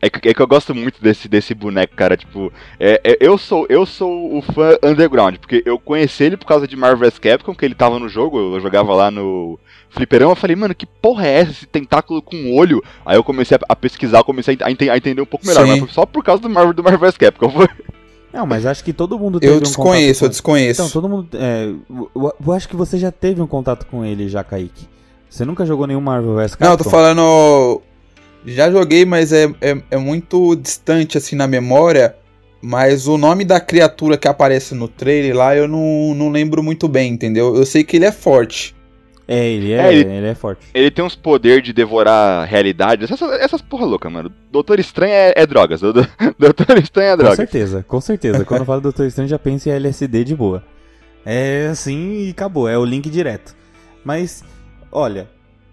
É 0.04 0.10
que, 0.10 0.28
é 0.30 0.34
que 0.34 0.42
eu 0.42 0.48
gosto 0.48 0.74
muito 0.74 1.00
desse, 1.00 1.28
desse 1.28 1.54
boneco, 1.54 1.94
cara. 1.94 2.16
Tipo, 2.16 2.52
é, 2.80 3.00
é- 3.04 3.18
eu, 3.20 3.38
sou, 3.38 3.64
eu 3.68 3.86
sou 3.86 4.36
o 4.36 4.42
fã 4.42 4.76
underground, 4.82 5.36
porque 5.36 5.62
eu 5.64 5.78
conheci 5.78 6.24
ele 6.24 6.36
por 6.36 6.44
causa 6.44 6.66
de 6.66 6.74
Marvel 6.76 7.08
vs 7.08 7.20
Capcom, 7.20 7.54
que 7.54 7.64
ele 7.64 7.76
tava 7.76 8.00
no 8.00 8.08
jogo, 8.08 8.56
eu 8.56 8.60
jogava 8.60 8.92
lá 8.94 9.12
no 9.12 9.56
Fliperão. 9.90 10.30
Eu 10.30 10.34
falei, 10.36 10.56
mano, 10.56 10.74
que 10.74 10.86
porra 10.86 11.28
é 11.28 11.34
essa? 11.42 11.50
Esse 11.52 11.66
tentáculo 11.66 12.20
com 12.20 12.52
olho? 12.56 12.82
Aí 13.06 13.16
eu 13.16 13.22
comecei 13.22 13.56
a, 13.56 13.60
a 13.68 13.76
pesquisar, 13.76 14.24
comecei 14.24 14.58
a, 14.60 14.70
ente- 14.72 14.90
a 14.90 14.96
entender 14.96 15.22
um 15.22 15.26
pouco 15.26 15.46
melhor, 15.46 15.64
Sim. 15.64 15.80
mas 15.82 15.92
só 15.92 16.04
por 16.04 16.24
causa 16.24 16.42
do 16.42 16.50
Marvel, 16.50 16.72
do 16.74 16.82
Marvel 16.82 16.98
vs 16.98 17.16
Capcom. 17.16 17.48
Foi. 17.48 17.68
Não, 18.32 18.44
mas 18.44 18.66
acho 18.66 18.82
que 18.82 18.92
todo 18.92 19.16
mundo 19.16 19.38
teve 19.38 19.52
Eu 19.52 19.58
um 19.58 19.60
desconheço, 19.60 20.24
eu 20.24 20.28
desconheço. 20.28 20.80
Então, 20.82 20.90
todo 20.90 21.08
mundo. 21.08 21.28
É, 21.34 21.70
eu, 22.16 22.34
eu 22.44 22.52
acho 22.52 22.68
que 22.68 22.74
você 22.74 22.98
já 22.98 23.12
teve 23.12 23.40
um 23.40 23.46
contato 23.46 23.86
com 23.86 24.04
ele 24.04 24.28
já, 24.28 24.42
Kaique. 24.42 24.88
Você 25.30 25.44
nunca 25.44 25.64
jogou 25.64 25.86
nenhum 25.86 26.00
Marvel 26.00 26.34
vs 26.34 26.56
Capcom? 26.56 26.64
Não, 26.64 26.72
eu 26.72 26.78
tô 26.78 26.90
falando. 26.90 27.82
Já 28.44 28.70
joguei, 28.70 29.04
mas 29.04 29.32
é, 29.32 29.44
é, 29.60 29.76
é 29.90 29.96
muito 29.96 30.54
distante 30.56 31.16
assim 31.18 31.36
na 31.36 31.46
memória. 31.46 32.16
Mas 32.64 33.08
o 33.08 33.18
nome 33.18 33.44
da 33.44 33.58
criatura 33.60 34.16
que 34.16 34.28
aparece 34.28 34.72
no 34.74 34.86
trailer 34.86 35.34
lá 35.36 35.56
eu 35.56 35.66
não, 35.66 36.14
não 36.14 36.30
lembro 36.30 36.62
muito 36.62 36.86
bem, 36.86 37.12
entendeu? 37.12 37.56
Eu 37.56 37.66
sei 37.66 37.82
que 37.82 37.96
ele 37.96 38.04
é 38.04 38.12
forte. 38.12 38.74
É, 39.26 39.46
ele 39.48 39.72
é, 39.72 39.76
É, 39.78 39.92
ele- 39.94 40.12
ele... 40.12 40.26
é 40.28 40.34
forte. 40.34 40.66
Ele 40.72 40.90
tem 40.90 41.04
uns 41.04 41.16
poderes 41.16 41.64
de 41.64 41.72
devorar 41.72 42.46
realidade, 42.46 43.04
essas, 43.04 43.20
essas 43.40 43.60
porra 43.62 43.84
louca, 43.86 44.08
mano. 44.10 44.30
Doutor 44.50 44.78
Estranho 44.78 45.12
é, 45.12 45.32
é 45.36 45.46
drogas. 45.46 45.80
Doutor 45.82 46.08
Doutor 46.38 46.78
Estranho 46.78 47.08
é 47.08 47.12
Com 47.12 47.18
drogas. 47.18 47.36
certeza, 47.36 47.84
com 47.86 48.00
certeza. 48.00 48.44
Quando 48.44 48.60
eu 48.60 48.66
falo 48.66 48.80
Doutor 48.80 49.06
Estranho, 49.06 49.28
já 49.28 49.38
penso 49.38 49.68
em 49.68 49.72
LSD 49.72 50.22
de 50.24 50.36
boa. 50.36 50.62
É 51.26 51.68
assim 51.70 52.26
e 52.26 52.30
acabou, 52.30 52.68
é 52.68 52.76
o 52.78 52.84
link 52.84 53.08
direto. 53.10 53.54
Mas, 54.04 54.44
olha, 54.90 55.28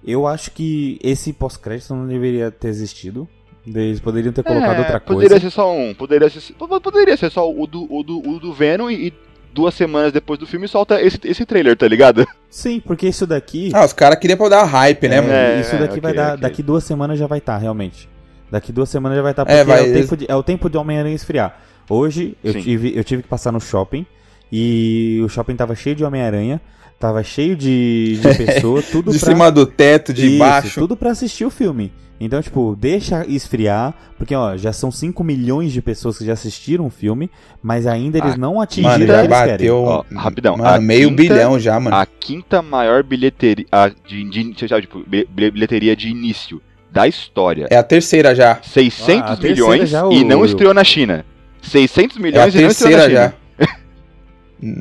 eu 0.06 0.26
acho 0.28 0.52
que 0.52 1.00
esse 1.04 1.34
pós-crédito 1.34 1.94
não 1.94 2.08
deveria 2.08 2.50
ter 2.52 2.68
existido. 2.70 3.28
Eles 3.68 4.00
poderiam 4.00 4.32
ter 4.34 4.44
colocado 4.44 4.78
É, 4.78 4.80
outra 4.80 5.00
coisa. 5.00 5.22
Poderia 5.22 5.40
ser 5.40 5.50
só 5.52 5.72
um. 5.76 5.94
Poderia 5.94 6.30
ser, 6.30 6.54
po- 6.54 6.82
poderia 6.82 7.16
ser 7.18 7.30
só 7.30 7.48
o 7.52 7.68
do, 7.68 7.84
o 7.94 8.02
do, 8.04 8.20
o 8.28 8.40
do 8.40 8.54
Venom 8.54 8.90
e, 8.90 9.08
e 9.10 9.14
duas 9.54 9.74
semanas 9.76 10.12
depois 10.12 10.40
do 10.40 10.48
filme 10.48 10.68
solta 10.68 11.00
esse, 11.02 11.20
esse 11.26 11.46
trailer, 11.46 11.76
tá 11.76 11.88
ligado? 11.88 12.26
Sim, 12.50 12.80
porque 12.80 13.08
isso 13.08 13.28
daqui. 13.28 13.70
Ah, 13.74 13.86
os 13.86 13.94
caras 13.94 14.18
queriam 14.18 14.38
pra 14.38 14.50
dar 14.50 14.64
hype, 14.64 15.08
né, 15.08 15.18
é, 15.18 15.22
mano? 15.22 15.34
É, 15.34 15.60
isso 15.62 15.72
daqui 15.74 15.86
ok, 16.00 16.02
vai 16.02 16.14
dar. 16.14 16.30
ok. 16.30 16.42
Daqui 16.42 16.64
duas 16.64 16.84
semanas 16.84 17.20
já 17.20 17.28
vai 17.28 17.38
estar, 17.40 17.58
realmente. 17.58 18.10
Daqui 18.50 18.72
duas 18.72 18.90
semanas 18.90 19.18
já 19.18 19.22
vai 19.22 19.32
estar, 19.34 19.46
porque 19.46 19.58
É, 19.58 19.62
é, 19.62 19.64
vai, 19.64 19.82
o 19.84 19.86
eles- 19.86 20.02
tempo 20.10 20.18
de, 20.18 20.26
é 20.32 20.36
o 20.36 20.42
tempo 20.42 20.70
de 20.70 20.78
Homem-Aranha 20.78 21.14
esfriar. 21.16 21.62
Hoje 21.88 22.36
eu 22.44 22.54
Sim. 22.54 22.62
tive, 22.62 22.98
eu 22.98 23.04
tive 23.04 23.22
que 23.22 23.28
passar 23.30 23.52
no 23.52 23.60
shopping 23.60 24.06
e 24.52 25.22
o 25.24 25.30
shopping 25.30 25.56
tava 25.56 25.76
cheio 25.76 25.96
de 25.96 26.04
Homem-Aranha, 26.04 26.60
tava 27.00 27.24
cheio 27.24 27.56
de, 27.56 28.20
de 28.22 28.34
pessoa, 28.46 28.82
tudo 28.84 29.12
De 29.12 29.20
pra... 29.20 29.30
cima 29.30 29.52
do 29.52 29.66
teto, 29.66 30.14
de 30.14 30.28
Isso, 30.28 30.38
baixo. 30.40 30.80
tudo 30.80 30.96
pra 30.98 31.12
assistir 31.12 31.46
o 31.46 31.50
filme. 31.50 31.92
Então, 32.22 32.42
tipo, 32.42 32.76
deixa 32.78 33.26
esfriar, 33.26 33.94
porque 34.18 34.36
ó, 34.36 34.58
já 34.58 34.74
são 34.74 34.92
5 34.92 35.24
milhões 35.24 35.72
de 35.72 35.82
pessoas 35.82 36.18
que 36.18 36.26
já 36.26 36.34
assistiram 36.34 36.86
o 36.86 36.90
filme, 36.90 37.32
mas 37.64 37.88
ainda 37.88 38.18
eles 38.18 38.34
Ah, 38.34 38.38
não 38.38 38.60
atingiram 38.60 38.92
Mano, 38.92 39.04
o 39.06 39.08
que 39.08 39.14
já 39.14 39.20
eles 39.24 39.38
querem. 39.38 39.52
bateu. 39.54 39.76
Ó, 39.78 40.04
rapidão, 40.14 40.58
Mano, 40.58 40.70
a 40.70 40.82
meio 40.82 41.08
quinta- 41.10 41.22
bilhão 41.22 41.58
já, 41.58 41.80
mano. 41.80 41.96
A 41.96 42.06
quinta 42.06 42.62
maior 42.62 43.04
bilheteria 43.04 43.66
a, 43.72 43.88
de, 43.88 44.30
de, 44.30 44.54
tipo, 44.54 45.02
bi- 45.08 45.26
bilheteria 45.32 45.96
de 45.96 46.10
início 46.10 46.62
da 46.92 47.08
história. 47.08 47.68
É 47.70 47.78
a 47.78 47.84
terceira 47.84 48.36
já. 48.36 48.60
600 48.64 49.22
Ah, 49.22 49.34
a 49.34 49.38
terceira 49.38 49.54
milhões 49.56 49.90
já, 49.90 50.00
e 50.02 50.22
o- 50.24 50.26
não 50.28 50.42
o- 50.42 50.46
estreou 50.46 50.74
na 50.74 50.84
China. 50.84 51.24
600 51.62 52.18
É 52.18 52.20
a 52.20 52.22
milhões 52.22 52.54
e 52.56 52.62
não 52.62 52.68
estreou 52.70 52.92
na 52.92 52.98
terceira 52.98 53.04
China. 53.04 53.22
já. 53.32 53.34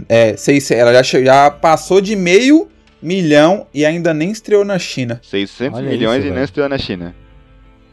É, 0.09 0.37
seis, 0.37 0.71
ela 0.71 0.93
já, 1.03 1.23
já 1.23 1.51
passou 1.51 2.01
de 2.01 2.15
meio 2.17 2.69
milhão 3.01 3.67
e 3.73 3.85
ainda 3.87 4.13
nem 4.13 4.31
estreou 4.31 4.65
na 4.65 4.79
China. 4.79 5.21
600 5.23 5.79
Olha 5.79 5.89
milhões 5.91 6.19
isso, 6.19 6.27
e 6.29 6.31
velho. 6.33 6.45
estreou 6.45 6.69
na 6.69 6.79
China. 6.79 7.15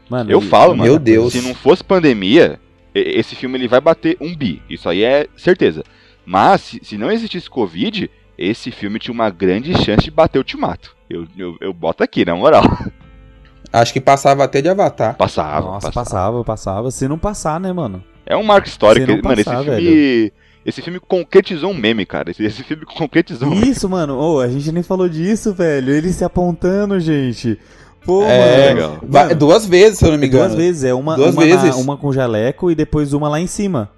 Mano, 0.09 0.31
Eu 0.31 0.39
e- 0.39 0.45
falo, 0.47 0.75
Meu 0.75 0.93
mano. 0.93 0.99
Deus. 0.99 1.33
Se 1.33 1.41
não 1.41 1.53
fosse 1.53 1.83
pandemia, 1.83 2.59
esse 2.93 3.35
filme 3.35 3.57
ele 3.57 3.67
vai 3.67 3.81
bater 3.81 4.17
um 4.19 4.35
bi. 4.35 4.61
Isso 4.69 4.87
aí 4.89 5.03
é 5.03 5.27
certeza. 5.37 5.83
Mas, 6.25 6.61
se, 6.61 6.79
se 6.83 6.97
não 6.97 7.11
existisse 7.11 7.49
Covid, 7.49 8.09
esse 8.37 8.71
filme 8.71 8.97
tinha 8.99 9.13
uma 9.13 9.29
grande 9.29 9.73
chance 9.83 10.03
de 10.03 10.11
bater 10.11 10.39
o 10.39 10.41
ultimato. 10.41 10.95
Eu, 11.09 11.27
eu, 11.37 11.55
eu 11.61 11.71
boto 11.73 12.03
aqui, 12.03 12.25
na 12.25 12.35
moral. 12.35 12.63
Acho 13.71 13.93
que 13.93 13.99
passava 14.01 14.43
até 14.43 14.61
de 14.61 14.69
Avatar. 14.69 15.15
Passava, 15.17 15.65
Nossa, 15.67 15.87
passava. 15.91 16.05
passava, 16.05 16.43
passava. 16.43 16.91
Se 16.91 17.07
não 17.07 17.17
passar, 17.17 17.59
né, 17.59 17.71
mano? 17.73 18.03
É 18.25 18.35
um 18.35 18.43
marco 18.43 18.67
histórico. 18.67 19.05
Se 19.05 19.11
não 19.11 19.21
Mano, 19.21 19.43
passar, 19.43 19.61
esse 19.67 19.75
filme. 19.75 20.33
Esse 20.65 20.81
filme 20.81 20.99
concretizou 20.99 21.69
um 21.71 21.75
meme, 21.77 22.05
cara. 22.05 22.31
Esse, 22.31 22.43
esse 22.43 22.63
filme 22.63 22.85
concretizou 22.85 23.47
um 23.47 23.51
meme. 23.55 23.69
Isso, 23.69 23.87
mano. 23.87 24.17
Ô, 24.17 24.39
a 24.39 24.47
gente 24.47 24.71
nem 24.71 24.81
falou 24.81 25.07
disso, 25.07 25.53
velho. 25.53 25.93
Ele 25.93 26.11
se 26.11 26.23
apontando, 26.23 26.99
gente. 26.99 27.59
Pô, 28.03 28.23
É, 28.23 28.73
mano. 28.73 29.35
duas 29.35 29.65
vezes, 29.65 29.99
se 29.99 30.05
eu 30.05 30.11
não 30.11 30.17
me 30.17 30.25
engano. 30.27 30.45
Duas 30.47 30.55
vezes, 30.55 30.83
é 30.83 30.93
uma, 30.93 31.15
Duas 31.15 31.33
uma, 31.35 31.45
na- 31.45 31.55
vezes. 31.61 31.75
uma 31.75 31.97
com 31.97 32.11
jaleco 32.11 32.71
e 32.71 32.75
depois 32.75 33.13
uma 33.13 33.29
lá 33.29 33.39
em 33.39 33.47
cima. 33.47 33.91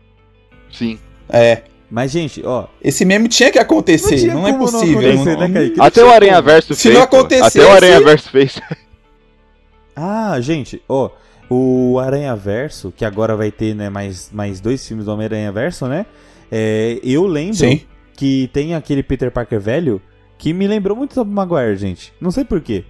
Sim. 0.72 1.00
É. 1.30 1.64
Mas, 1.90 2.12
gente, 2.12 2.42
ó. 2.46 2.68
Esse 2.82 3.06
meme 3.06 3.30
tinha 3.30 3.50
que 3.50 3.60
acontecer. 3.60 4.18
tinha 4.18 4.34
Não, 4.34 4.46
é 4.46 4.52
não 4.52 4.60
possível. 4.60 5.00
acontecer, 5.10 5.38
não- 5.38 5.48
né? 5.48 5.72
Até 5.80 6.04
o 6.04 6.10
Aranha 6.12 6.42
Verso 6.42 6.76
Se 6.76 6.84
fez. 6.84 6.96
não 6.96 7.08
pô. 7.08 7.18
Até 7.22 7.38
acontecesse- 7.40 7.60
o 7.66 7.72
Aranha 7.72 8.02
Verso 8.02 8.30
fez. 8.30 8.60
Ah, 9.96 10.40
gente, 10.42 10.82
ó. 10.88 11.10
O 11.50 11.98
Aranha 12.00 12.36
Verso, 12.36 12.92
que 12.96 13.06
agora 13.06 13.36
vai 13.36 13.52
ter, 13.52 13.74
né, 13.74 13.90
mais, 13.90 14.30
mais 14.34 14.60
dois 14.60 14.86
filmes 14.86 15.06
do 15.06 15.14
Homem-Aranha 15.14 15.50
Verso, 15.52 15.88
né? 15.88 16.06
É, 16.52 17.00
eu 17.04 17.26
lembro 17.26 17.56
Sim. 17.56 17.82
que 18.16 18.50
tem 18.54 18.74
aquele 18.76 19.04
Peter 19.04 19.32
Parker 19.32 19.60
velho 19.60 20.02
que 20.38 20.54
me 20.54 20.68
lembrou 20.68 20.96
muito 20.96 21.12
do 21.12 21.16
Tobey 21.16 21.34
Maguire, 21.34 21.76
gente. 21.78 22.14
Não 22.22 22.32
sei 22.32 22.44
porquê. 22.46 22.84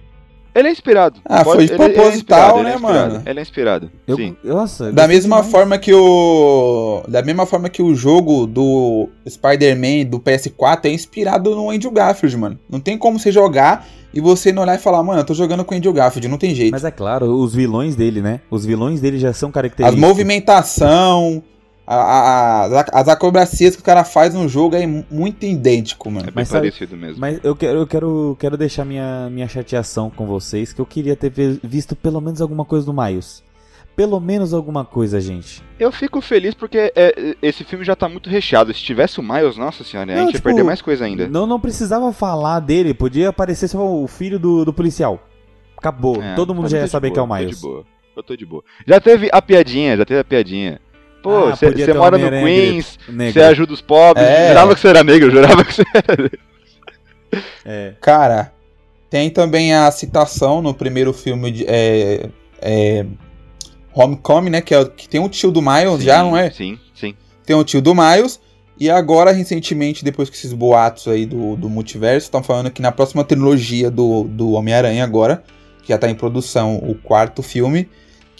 Ele 0.54 0.68
é 0.68 0.72
inspirado. 0.72 1.20
Ah, 1.24 1.44
foi 1.44 1.64
ele- 1.64 1.74
ele 1.74 1.82
é 1.82 1.88
proposital, 1.90 2.58
é 2.58 2.62
né, 2.64 2.74
inspirado, 2.74 3.12
mano? 3.12 3.22
Ele 3.26 3.38
é 3.38 3.42
inspirado. 3.42 3.90
Eu, 4.06 4.16
Sim. 4.16 4.36
Nossa, 4.42 4.90
Da 4.92 5.06
mesma 5.06 5.36
demais. 5.36 5.52
forma 5.52 5.78
que 5.78 5.92
o. 5.94 7.02
Da 7.06 7.22
mesma 7.22 7.46
forma 7.46 7.68
que 7.68 7.80
o 7.80 7.94
jogo 7.94 8.44
do 8.46 9.08
Spider-Man 9.28 10.06
do 10.10 10.18
PS4 10.18 10.86
é 10.86 10.90
inspirado 10.90 11.54
no 11.54 11.70
Andrew 11.70 11.92
Garfield, 11.92 12.36
mano. 12.36 12.58
Não 12.68 12.80
tem 12.80 12.98
como 12.98 13.20
você 13.20 13.30
jogar 13.30 13.86
e 14.12 14.20
você 14.20 14.50
não 14.50 14.62
olhar 14.62 14.74
e 14.74 14.78
falar, 14.82 15.00
mano, 15.02 15.20
eu 15.20 15.24
tô 15.24 15.32
jogando 15.34 15.64
com 15.64 15.74
o 15.74 15.78
Andrew 15.78 15.92
Garfield, 15.92 16.26
não 16.26 16.38
tem 16.38 16.52
jeito. 16.54 16.72
Mas 16.72 16.84
é 16.84 16.90
claro, 16.90 17.26
os 17.26 17.54
vilões 17.54 17.94
dele, 17.94 18.20
né? 18.20 18.40
Os 18.50 18.64
vilões 18.66 19.00
dele 19.00 19.18
já 19.18 19.32
são 19.32 19.50
As 19.50 19.54
característicos. 19.54 20.00
movimentação, 20.08 21.42
a- 21.94 22.64
a- 22.74 22.80
as, 22.80 22.86
as 22.92 23.08
acrobacias 23.08 23.74
que 23.76 23.82
o 23.82 23.84
cara 23.84 24.04
faz 24.04 24.34
no 24.34 24.48
jogo 24.48 24.76
é 24.76 24.86
mu- 24.86 25.04
muito 25.10 25.44
idêntico, 25.46 26.08
É 26.08 26.12
mano. 26.12 26.24
bem 26.26 26.32
Mas 26.34 26.48
sabe- 26.48 26.68
parecido 26.70 26.96
mesmo. 26.96 27.20
Mas 27.20 27.40
eu 27.42 27.56
quero, 27.56 27.78
eu 27.80 27.86
quero, 27.86 28.36
quero 28.38 28.56
deixar 28.56 28.84
minha, 28.84 29.28
minha 29.30 29.48
chateação 29.48 30.10
com 30.10 30.26
vocês, 30.26 30.72
que 30.72 30.80
eu 30.80 30.86
queria 30.86 31.16
ter 31.16 31.32
visto 31.62 31.96
pelo 31.96 32.20
menos 32.20 32.40
alguma 32.40 32.64
coisa 32.64 32.84
do 32.86 32.92
Miles. 32.92 33.42
pelo 33.96 34.20
menos 34.20 34.54
alguma 34.54 34.84
coisa, 34.84 35.20
gente. 35.20 35.60
Eu 35.76 35.90
fico 35.90 36.20
feliz 36.20 36.54
porque 36.54 36.92
é, 36.94 37.34
esse 37.42 37.64
filme 37.64 37.84
já 37.84 37.96
tá 37.96 38.08
muito 38.08 38.30
recheado. 38.30 38.72
Se 38.72 38.80
tivesse 38.80 39.18
o 39.18 39.22
Miles, 39.24 39.56
nossa 39.56 39.82
senhora, 39.82 40.06
Não, 40.14 40.22
a 40.22 40.24
gente 40.26 40.36
tipo, 40.36 40.48
ia 40.48 40.54
perder 40.54 40.62
mais 40.64 40.80
coisa 40.80 41.04
ainda. 41.04 41.26
Não, 41.26 41.48
não 41.48 41.58
precisava 41.58 42.12
falar 42.12 42.60
dele, 42.60 42.94
podia 42.94 43.30
aparecer 43.30 43.66
só 43.66 43.84
o 43.84 44.06
filho 44.06 44.38
do, 44.38 44.64
do 44.64 44.72
policial. 44.72 45.18
Acabou, 45.76 46.22
É, 46.22 46.34
todo 46.36 46.54
mundo 46.54 46.68
já 46.68 46.76
eu 46.78 46.82
ia 46.82 46.86
saber 46.88 47.10
que 47.10 47.18
é 47.18 47.22
o 47.22 47.26
boa, 47.26 47.38
Miles. 47.40 47.60
Tô 47.60 47.66
de 47.66 47.72
boa. 47.74 47.84
Eu 48.16 48.22
tô 48.22 48.36
de 48.36 48.46
boa. 48.46 48.62
Já 48.86 49.00
teve 49.00 49.28
a 49.32 49.42
piadinha, 49.42 49.96
já 49.96 50.04
teve 50.04 50.20
a 50.20 50.24
piadinha. 50.24 50.80
Pô, 51.28 51.48
Ah, 51.48 51.56
você 51.56 51.92
o 51.92 51.96
mora 51.96 52.16
no 52.18 52.30
Queens, 52.30 52.98
Negro. 53.08 53.32
você 53.34 53.40
ajuda 53.40 53.72
os 53.72 53.80
pobres. 53.80 54.26
É. 54.26 54.48
Jurava 54.48 54.74
que 54.74 54.80
você 54.80 54.88
era 54.88 55.04
negro, 55.04 55.30
jurava 55.30 55.64
que 55.64 55.74
você 55.74 55.84
era. 55.94 56.30
É. 57.64 57.92
Cara, 58.00 58.52
tem 59.10 59.28
também 59.30 59.74
a 59.74 59.90
citação 59.90 60.62
no 60.62 60.72
primeiro 60.72 61.12
filme 61.12 61.50
de 61.50 61.64
é, 61.68 62.28
é, 62.60 63.04
Homecoming, 63.94 64.50
né? 64.50 64.60
Que, 64.60 64.74
é, 64.74 64.80
o- 64.80 64.88
que 64.90 65.08
tem 65.08 65.20
o 65.20 65.28
tio 65.28 65.50
do 65.50 65.60
Miles 65.60 66.02
já, 66.02 66.22
não 66.22 66.36
é? 66.36 66.50
Sim, 66.50 66.78
sim. 66.94 67.14
Tem 67.44 67.54
o 67.56 67.64
tio 67.64 67.82
do 67.82 67.94
Miles. 67.94 68.40
E 68.80 68.88
agora, 68.88 69.32
recentemente, 69.32 70.04
depois 70.04 70.30
que 70.30 70.36
esses 70.36 70.52
boatos 70.52 71.08
aí 71.08 71.26
do, 71.26 71.56
do 71.56 71.68
multiverso, 71.68 72.26
estão 72.26 72.42
falando 72.42 72.70
que 72.70 72.80
na 72.80 72.92
próxima 72.92 73.24
trilogia 73.24 73.90
do, 73.90 74.22
do 74.24 74.52
Homem-Aranha 74.52 75.02
agora, 75.02 75.42
que 75.82 75.88
já 75.88 75.98
tá 75.98 76.08
em 76.08 76.14
produção 76.14 76.76
o 76.76 76.94
quarto 76.94 77.42
filme, 77.42 77.88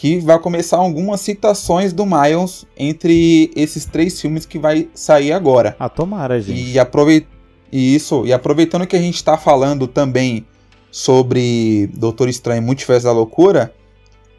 que 0.00 0.20
vai 0.20 0.38
começar 0.38 0.76
algumas 0.76 1.20
citações 1.20 1.92
do 1.92 2.06
Miles 2.06 2.64
entre 2.78 3.50
esses 3.56 3.84
três 3.84 4.20
filmes 4.20 4.46
que 4.46 4.56
vai 4.56 4.88
sair 4.94 5.32
agora. 5.32 5.74
Ah, 5.76 5.88
tomara, 5.88 6.40
gente. 6.40 6.70
E, 6.70 6.78
aprovei... 6.78 7.26
e 7.72 7.96
isso, 7.96 8.24
e 8.24 8.32
aproveitando 8.32 8.86
que 8.86 8.94
a 8.94 9.00
gente 9.00 9.24
tá 9.24 9.36
falando 9.36 9.88
também 9.88 10.46
sobre 10.88 11.88
Doutor 11.94 12.28
Estranho 12.28 12.62
e 12.62 12.64
Multiverso 12.64 13.06
da 13.06 13.12
Loucura, 13.12 13.74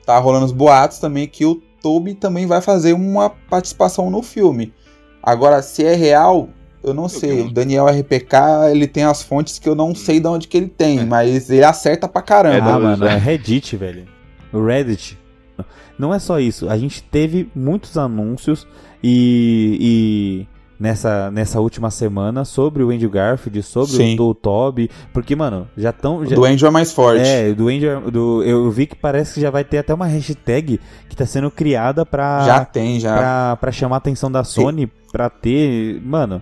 tá 0.06 0.18
rolando 0.18 0.46
os 0.46 0.54
boatos 0.54 0.98
também 0.98 1.28
que 1.28 1.44
o 1.44 1.56
Toby 1.82 2.14
também 2.14 2.46
vai 2.46 2.62
fazer 2.62 2.94
uma 2.94 3.30
participação 3.30 4.10
no 4.10 4.22
filme. 4.24 4.74
Agora, 5.22 5.62
se 5.62 5.84
é 5.84 5.94
real, 5.94 6.48
eu 6.82 6.94
não 6.94 7.10
sei. 7.10 7.36
Deus. 7.36 7.50
O 7.50 7.54
Daniel 7.54 7.86
RPK, 7.88 8.72
ele 8.72 8.88
tem 8.88 9.04
as 9.04 9.22
fontes 9.22 9.60
que 9.60 9.68
eu 9.68 9.76
não 9.76 9.94
sei 9.94 10.22
de 10.22 10.28
onde 10.28 10.48
que 10.48 10.56
ele 10.56 10.70
tem, 10.70 11.00
É. 11.00 11.04
mas 11.04 11.50
ele 11.50 11.66
acerta 11.66 12.08
pra 12.08 12.22
caramba. 12.22 12.56
É, 12.56 12.62
Ah, 12.62 12.80
não, 12.80 12.82
mano, 12.82 13.06
é. 13.06 13.16
é 13.16 13.18
Reddit, 13.18 13.76
velho. 13.76 14.08
O 14.54 14.64
Reddit. 14.66 15.20
Não 16.00 16.14
é 16.14 16.18
só 16.20 16.40
isso. 16.40 16.70
A 16.70 16.78
gente 16.78 17.04
teve 17.04 17.52
muitos 17.54 17.98
anúncios 17.98 18.66
e, 19.04 19.78
e 19.82 20.48
nessa, 20.80 21.30
nessa 21.30 21.60
última 21.60 21.92
semana 21.92 22.46
sobre 22.46 22.82
o 22.82 22.90
Andrew 22.90 23.10
Garfield, 23.10 23.62
sobre 23.62 23.92
Sim. 23.92 24.18
o, 24.18 24.30
o 24.30 24.34
Toby. 24.34 24.90
Porque, 25.14 25.36
mano, 25.36 25.68
já 25.78 25.90
estão. 25.90 26.20
O 26.20 26.26
do 26.26 26.46
Andrew 26.46 26.70
é 26.70 26.72
mais 26.72 26.94
forte. 26.94 27.28
É, 27.28 27.54
do 27.54 27.68
Andrew, 27.68 28.10
do, 28.10 28.42
eu 28.44 28.72
vi 28.72 28.88
que 28.88 28.96
parece 28.96 29.34
que 29.34 29.42
já 29.42 29.52
vai 29.52 29.66
ter 29.66 29.80
até 29.80 29.94
uma 29.94 30.06
hashtag 30.06 30.80
que 31.10 31.16
tá 31.16 31.26
sendo 31.26 31.52
criada 31.52 32.06
pra, 32.06 32.46
Já 32.46 32.64
tem, 32.64 33.00
já. 33.00 33.18
pra, 33.18 33.56
pra 33.58 33.72
chamar 33.72 33.98
a 33.98 34.00
atenção 34.00 34.32
da 34.32 34.44
Sony, 34.46 34.90
pra 35.12 35.30
ter. 35.30 36.02
Mano, 36.02 36.42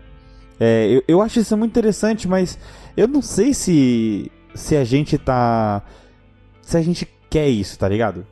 é, 0.60 0.88
eu, 0.88 1.03
eu 1.08 1.22
acho 1.22 1.39
isso 1.39 1.58
muito 1.58 1.72
interessante, 1.72 2.28
mas 2.28 2.60
eu 2.95 3.08
não 3.08 3.24
sei 3.24 3.55
se, 3.55 4.32
se 4.53 4.76
a 4.76 4.84
gente 4.84 5.18
tá. 5.18 5.82
Se 6.62 6.78
a 6.78 6.82
gente 6.82 7.08
quer 7.28 7.47
isso, 7.47 7.80
tá 7.80 7.88
ligado? 7.89 8.26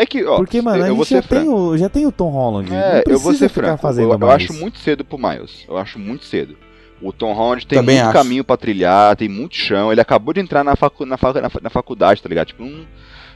É 0.00 0.06
que, 0.06 0.24
ó, 0.24 0.36
Porque, 0.36 0.62
mano, 0.62 0.84
a 0.84 0.88
eu 0.88 0.94
vou 0.94 1.04
gente 1.04 1.14
já 1.14 1.22
tem, 1.28 1.48
o, 1.48 1.76
já 1.76 1.88
tem 1.88 2.06
o 2.06 2.12
Tom 2.12 2.30
Holland. 2.30 2.72
É, 2.72 3.02
não 3.04 3.12
eu 3.14 3.18
vou 3.18 3.34
ser 3.34 3.48
franco. 3.48 3.82
fazendo 3.82 4.12
Eu, 4.12 4.18
eu 4.20 4.30
acho 4.30 4.52
muito 4.54 4.78
cedo 4.78 5.04
pro 5.04 5.18
Miles. 5.18 5.64
Eu 5.68 5.76
acho 5.76 5.98
muito 5.98 6.24
cedo. 6.24 6.56
O 7.02 7.12
Tom 7.12 7.32
Holland 7.32 7.66
tem 7.66 7.78
Também 7.80 7.96
muito 7.96 8.04
acho. 8.08 8.12
caminho 8.18 8.44
pra 8.44 8.56
trilhar, 8.56 9.16
tem 9.16 9.28
muito 9.28 9.56
chão. 9.56 9.90
Ele 9.90 10.00
acabou 10.00 10.32
de 10.32 10.40
entrar 10.40 10.62
na, 10.62 10.76
facu 10.76 11.04
na, 11.04 11.16
facu 11.16 11.40
na, 11.40 11.50
fa- 11.50 11.60
na 11.60 11.68
faculdade, 11.70 12.22
tá 12.22 12.28
ligado? 12.28 12.46
Tipo, 12.46 12.64
não- 12.64 12.86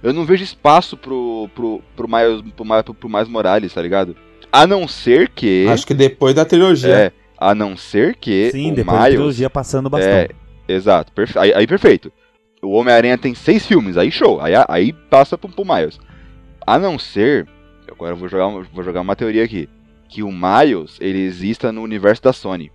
eu 0.04 0.12
não 0.12 0.24
vejo 0.24 0.44
espaço 0.44 0.96
pro, 0.96 1.48
pro, 1.54 1.82
pro, 1.96 2.08
Miles, 2.08 2.42
pro, 2.56 2.64
Miles, 2.64 2.82
pro 2.98 3.08
Miles 3.08 3.28
Morales, 3.28 3.74
tá 3.74 3.82
ligado? 3.82 4.16
A 4.52 4.64
não 4.64 4.86
ser 4.86 5.30
que. 5.30 5.66
Acho 5.68 5.86
que 5.86 5.94
depois 5.94 6.32
da 6.34 6.44
trilogia. 6.44 6.94
É, 6.94 7.12
a 7.38 7.54
não 7.56 7.76
ser 7.76 8.14
que 8.16 8.50
Sim, 8.52 8.70
o 8.70 8.74
depois 8.76 8.96
da 8.96 9.02
Miles. 9.02 9.14
trilogia 9.16 9.50
passando 9.50 9.90
bastão. 9.90 10.10
É, 10.12 10.28
exato. 10.68 11.10
perfe- 11.12 11.38
Aí, 11.38 11.52
aí 11.54 11.66
perfeito. 11.66 12.12
O 12.62 12.70
Homem-Aranha 12.72 13.18
tem 13.18 13.34
seis 13.34 13.66
filmes, 13.66 13.96
aí 13.96 14.10
show. 14.12 14.40
Aí, 14.40 14.52
aí 14.68 14.92
passa 14.92 15.36
pro, 15.36 15.48
pro 15.48 15.64
Miles. 15.64 15.98
A 16.66 16.78
não 16.78 16.98
ser. 16.98 17.46
Agora 17.90 18.12
eu 18.12 18.16
vou 18.16 18.28
jogar, 18.28 18.46
uma- 18.46 18.62
vou 18.72 18.82
jogar 18.84 19.00
uma 19.00 19.16
teoria 19.16 19.44
aqui. 19.44 19.68
Que 20.08 20.22
o 20.22 20.30
Miles, 20.30 20.96
ele 21.00 21.18
exista 21.20 21.72
no 21.72 21.82
universo 21.82 22.22
da 22.22 22.32
Sony. 22.32 22.70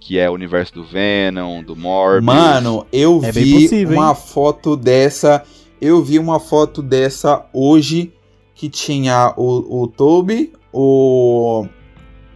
Que 0.00 0.18
é 0.18 0.28
o 0.30 0.32
universo 0.34 0.74
do 0.74 0.84
Venom, 0.84 1.62
do 1.62 1.76
Morbius. 1.76 2.24
Mano, 2.24 2.86
eu 2.92 3.20
É 3.22 3.30
vi 3.32 3.52
possível, 3.62 3.96
uma 3.98 4.10
hein? 4.10 4.16
foto 4.16 4.76
dessa. 4.76 5.42
Eu 5.80 6.02
vi 6.02 6.18
uma 6.18 6.40
foto 6.40 6.82
dessa 6.82 7.44
hoje 7.52 8.12
que 8.54 8.68
tinha 8.68 9.32
o, 9.36 9.82
o 9.82 9.86
Toby, 9.88 10.52
o 10.72 11.66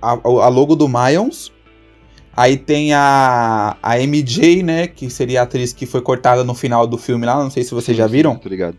a, 0.01 0.11
a 0.13 0.49
logo 0.49 0.75
do 0.77 0.89
Miles. 0.89 1.53
Aí 2.37 2.57
tem 2.57 2.93
a, 2.93 3.77
a 3.83 3.99
MJ, 4.01 4.63
né? 4.63 4.87
Que 4.87 5.09
seria 5.09 5.41
a 5.41 5.45
atriz 5.45 5.73
que 5.73 5.87
foi 5.87 6.01
cortada 6.01 6.43
no 6.43 6.55
final 6.55 6.87
do 6.87 6.99
filme 6.99 7.25
lá. 7.27 7.43
Não 7.43 7.51
sei 7.51 7.63
se 7.63 7.73
vocês 7.75 7.97
já 7.97 8.07
Sim, 8.07 8.13
viram. 8.13 8.41
sim, 8.43 8.49
ligado. 8.49 8.77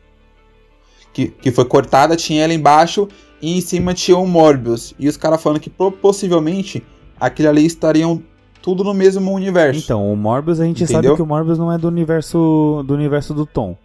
Que, 1.16 1.30
que 1.30 1.49
foi 1.49 1.63
cortada, 1.63 2.13
tinha 2.18 2.43
ela 2.43 2.53
embaixo. 2.53 3.07
E 3.41 3.57
em 3.57 3.61
cima 3.61 3.93
tinha 3.93 4.18
o 4.18 4.28
Morbius. 4.28 4.93
E 4.99 5.07
os 5.07 5.16
caras 5.16 5.41
falando 5.41 5.61
que 5.61 5.70
possivelmente 5.70 6.84
aquilo 7.18 7.47
ali 7.47 7.66
estariam 7.66 8.22
tudo 8.61 8.84
no 8.84 8.93
mesmo 8.93 9.32
universo. 9.32 9.80
Então, 9.82 10.11
o 10.11 10.16
Morbius 10.18 10.59
a 10.59 10.66
gente 10.66 10.84
Entendeu? 10.84 11.03
sabe 11.03 11.16
que 11.16 11.22
o 11.22 11.26
Morbius 11.26 11.57
não 11.57 11.72
é 11.72 11.78
do 11.78 11.88
universo 11.88 12.84
do 12.86 12.93
universo 12.93 13.34
do 13.34 13.45
Tom. 13.45 13.78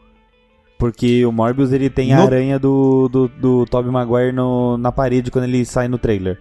Porque 0.76 1.24
o 1.24 1.30
Morbius 1.30 1.72
ele 1.72 1.88
tem 1.88 2.12
a 2.12 2.16
No- 2.16 2.22
aranha 2.24 2.58
do, 2.58 3.08
do, 3.08 3.28
do 3.28 3.66
Tobey 3.66 3.92
Maguire 3.92 4.32
no, 4.32 4.76
na 4.78 4.90
parede 4.90 5.30
quando 5.30 5.44
ele 5.44 5.64
sai 5.64 5.86
no 5.86 5.98
trailer. 5.98 6.38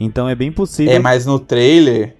Então 0.00 0.28
é 0.28 0.34
bem 0.34 0.50
possível. 0.50 0.92
É, 0.92 0.98
mas 0.98 1.24
no 1.24 1.38
trailer. 1.38 2.16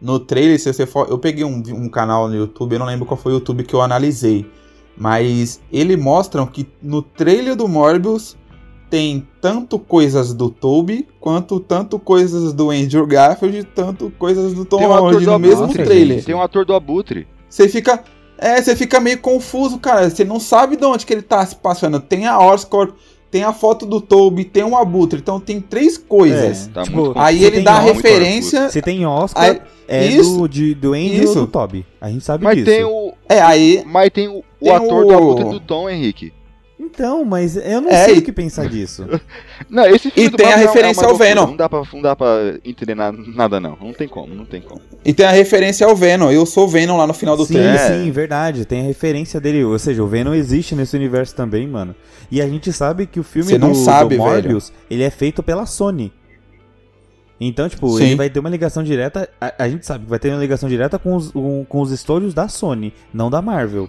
No 0.00 0.20
trailer, 0.20 0.60
se 0.60 0.72
você 0.72 0.86
for. 0.86 1.08
Eu 1.10 1.18
peguei 1.18 1.44
um, 1.44 1.60
um 1.74 1.88
canal 1.88 2.28
no 2.28 2.36
YouTube, 2.36 2.74
eu 2.74 2.78
não 2.78 2.86
lembro 2.86 3.04
qual 3.06 3.16
foi 3.18 3.32
o 3.32 3.36
YouTube 3.36 3.64
que 3.64 3.74
eu 3.74 3.82
analisei. 3.82 4.46
Mas 4.98 5.60
ele 5.72 5.96
mostram 5.96 6.46
que 6.46 6.66
no 6.82 7.00
trailer 7.00 7.54
do 7.54 7.68
Morbius 7.68 8.36
tem 8.90 9.26
tanto 9.40 9.78
coisas 9.78 10.32
do 10.32 10.50
Toby, 10.50 11.06
quanto 11.20 11.60
tanto 11.60 11.98
coisas 11.98 12.52
do 12.52 12.70
Andrew 12.70 13.06
Garfield, 13.06 13.64
tanto 13.74 14.10
coisas 14.18 14.54
do 14.54 14.64
Tom 14.64 14.82
um 14.82 14.88
Holland 14.88 15.24
no 15.24 15.38
mesmo 15.38 15.64
Abutre, 15.64 15.84
trailer. 15.84 16.16
gente. 16.16 16.26
Tem 16.26 16.34
um 16.34 16.42
ator 16.42 16.64
do 16.64 16.74
Abutre. 16.74 17.26
Você 17.48 17.68
fica. 17.68 18.02
É, 18.38 18.60
você 18.62 18.74
fica 18.74 19.00
meio 19.00 19.18
confuso, 19.18 19.78
cara. 19.78 20.08
Você 20.08 20.24
não 20.24 20.40
sabe 20.40 20.76
de 20.76 20.84
onde 20.84 21.04
que 21.04 21.12
ele 21.12 21.22
tá 21.22 21.44
se 21.44 21.56
passando. 21.56 22.00
Tem 22.00 22.26
a 22.26 22.38
Oscorp, 22.38 22.94
tem 23.30 23.42
a 23.44 23.52
foto 23.52 23.84
do 23.86 24.00
Toby, 24.00 24.44
tem 24.44 24.64
um 24.64 24.76
Abutre. 24.76 25.18
Então 25.18 25.38
tem 25.40 25.60
três 25.60 25.96
coisas. 25.98 26.68
Tá 26.72 26.82
Tipo, 26.82 26.96
muito 27.06 27.18
Aí 27.18 27.44
ele 27.44 27.60
dá 27.60 27.74
a 27.74 27.84
Oscar, 27.84 27.94
referência. 27.94 28.68
Se 28.70 28.80
tem 28.82 29.04
Oscar, 29.06 29.44
Aí- 29.44 29.60
é 29.86 30.06
isso. 30.06 30.36
do, 30.38 30.48
de, 30.48 30.74
do 30.74 30.92
Andrew 30.92 31.24
Isso. 31.24 31.38
ou 31.40 31.46
do 31.46 31.50
Toby. 31.52 31.84
A 32.00 32.10
gente 32.10 32.24
sabe 32.24 32.44
Mas 32.44 32.56
disso. 32.56 32.66
tem 32.66 32.84
o. 32.84 33.12
É, 33.28 33.40
aí. 33.40 33.82
Mas 33.86 34.10
tem 34.10 34.28
o, 34.28 34.38
o 34.38 34.44
Tem 34.64 34.72
ator 34.74 35.04
o- 35.04 35.08
do 35.08 35.14
Abutre 35.14 35.44
do 35.50 35.60
Tom, 35.60 35.88
Henrique. 35.88 36.32
Então, 36.92 37.24
mas 37.24 37.56
eu 37.56 37.80
não 37.80 37.90
É, 37.90 38.04
sei 38.06 38.16
e- 38.16 38.18
o 38.18 38.22
que 38.22 38.32
pensar 38.32 38.68
disso. 38.68 39.06
Não, 39.68 39.84
esse 39.86 40.10
filme 40.10 40.28
E 40.28 40.30
tem 40.36 40.46
a 40.46 40.52
é 40.52 40.56
referência 40.56 41.02
ao 41.04 41.10
loucura, 41.10 41.28
Venom. 41.28 41.46
Não 41.48 41.56
dá, 41.56 41.68
pra, 41.68 41.82
não 41.92 42.00
dá 42.02 42.16
pra 42.16 42.54
entender 42.64 42.94
na- 42.94 43.12
nada, 43.12 43.60
não. 43.60 43.76
Não 43.80 43.92
tem 43.92 44.08
como, 44.08 44.34
não 44.34 44.44
tem 44.46 44.60
como. 44.62 44.80
E 45.04 45.12
tem 45.12 45.26
a 45.26 45.30
referência 45.30 45.86
ao 45.86 45.94
Venom. 45.94 46.30
Eu 46.30 46.46
sou 46.46 46.66
Venom 46.66 46.96
lá 46.96 47.06
no 47.06 47.12
final 47.12 47.36
do 47.36 47.44
sim, 47.44 47.54
trailer. 47.54 47.74
É. 47.74 47.88
sim, 48.02 48.10
verdade. 48.10 48.64
Tem 48.64 48.80
a 48.80 48.84
referência 48.84 49.40
dele. 49.40 49.62
Ou 49.64 49.78
seja, 49.78 50.02
o 50.02 50.06
Venom 50.06 50.32
existe 50.32 50.74
nesse 50.74 50.96
universo 50.96 51.34
também, 51.34 51.66
mano. 51.66 51.94
E 52.30 52.40
a 52.40 52.48
gente 52.48 52.72
sabe 52.72 53.06
que 53.06 53.20
o 53.20 53.22
filme 53.24 53.58
não 53.58 53.72
do, 53.72 53.74
sabe, 53.78 54.16
do 54.16 54.22
Morbius, 54.22 54.72
ele 54.90 55.02
é 55.02 55.10
feito 55.10 55.42
pela 55.42 55.66
Sony. 55.66 56.12
Então, 57.40 57.68
tipo, 57.68 57.88
Sim. 57.98 58.04
ele 58.04 58.16
vai 58.16 58.28
ter 58.30 58.40
uma 58.40 58.50
ligação 58.50 58.82
direta. 58.82 59.28
A, 59.40 59.64
a 59.64 59.68
gente 59.68 59.86
sabe 59.86 60.04
que 60.04 60.10
vai 60.10 60.18
ter 60.18 60.30
uma 60.30 60.40
ligação 60.40 60.68
direta 60.68 60.98
com 60.98 61.14
os, 61.14 61.30
com, 61.30 61.64
com 61.68 61.80
os 61.80 61.92
estúdios 61.92 62.34
da 62.34 62.48
Sony, 62.48 62.92
não 63.12 63.30
da 63.30 63.40
Marvel. 63.40 63.88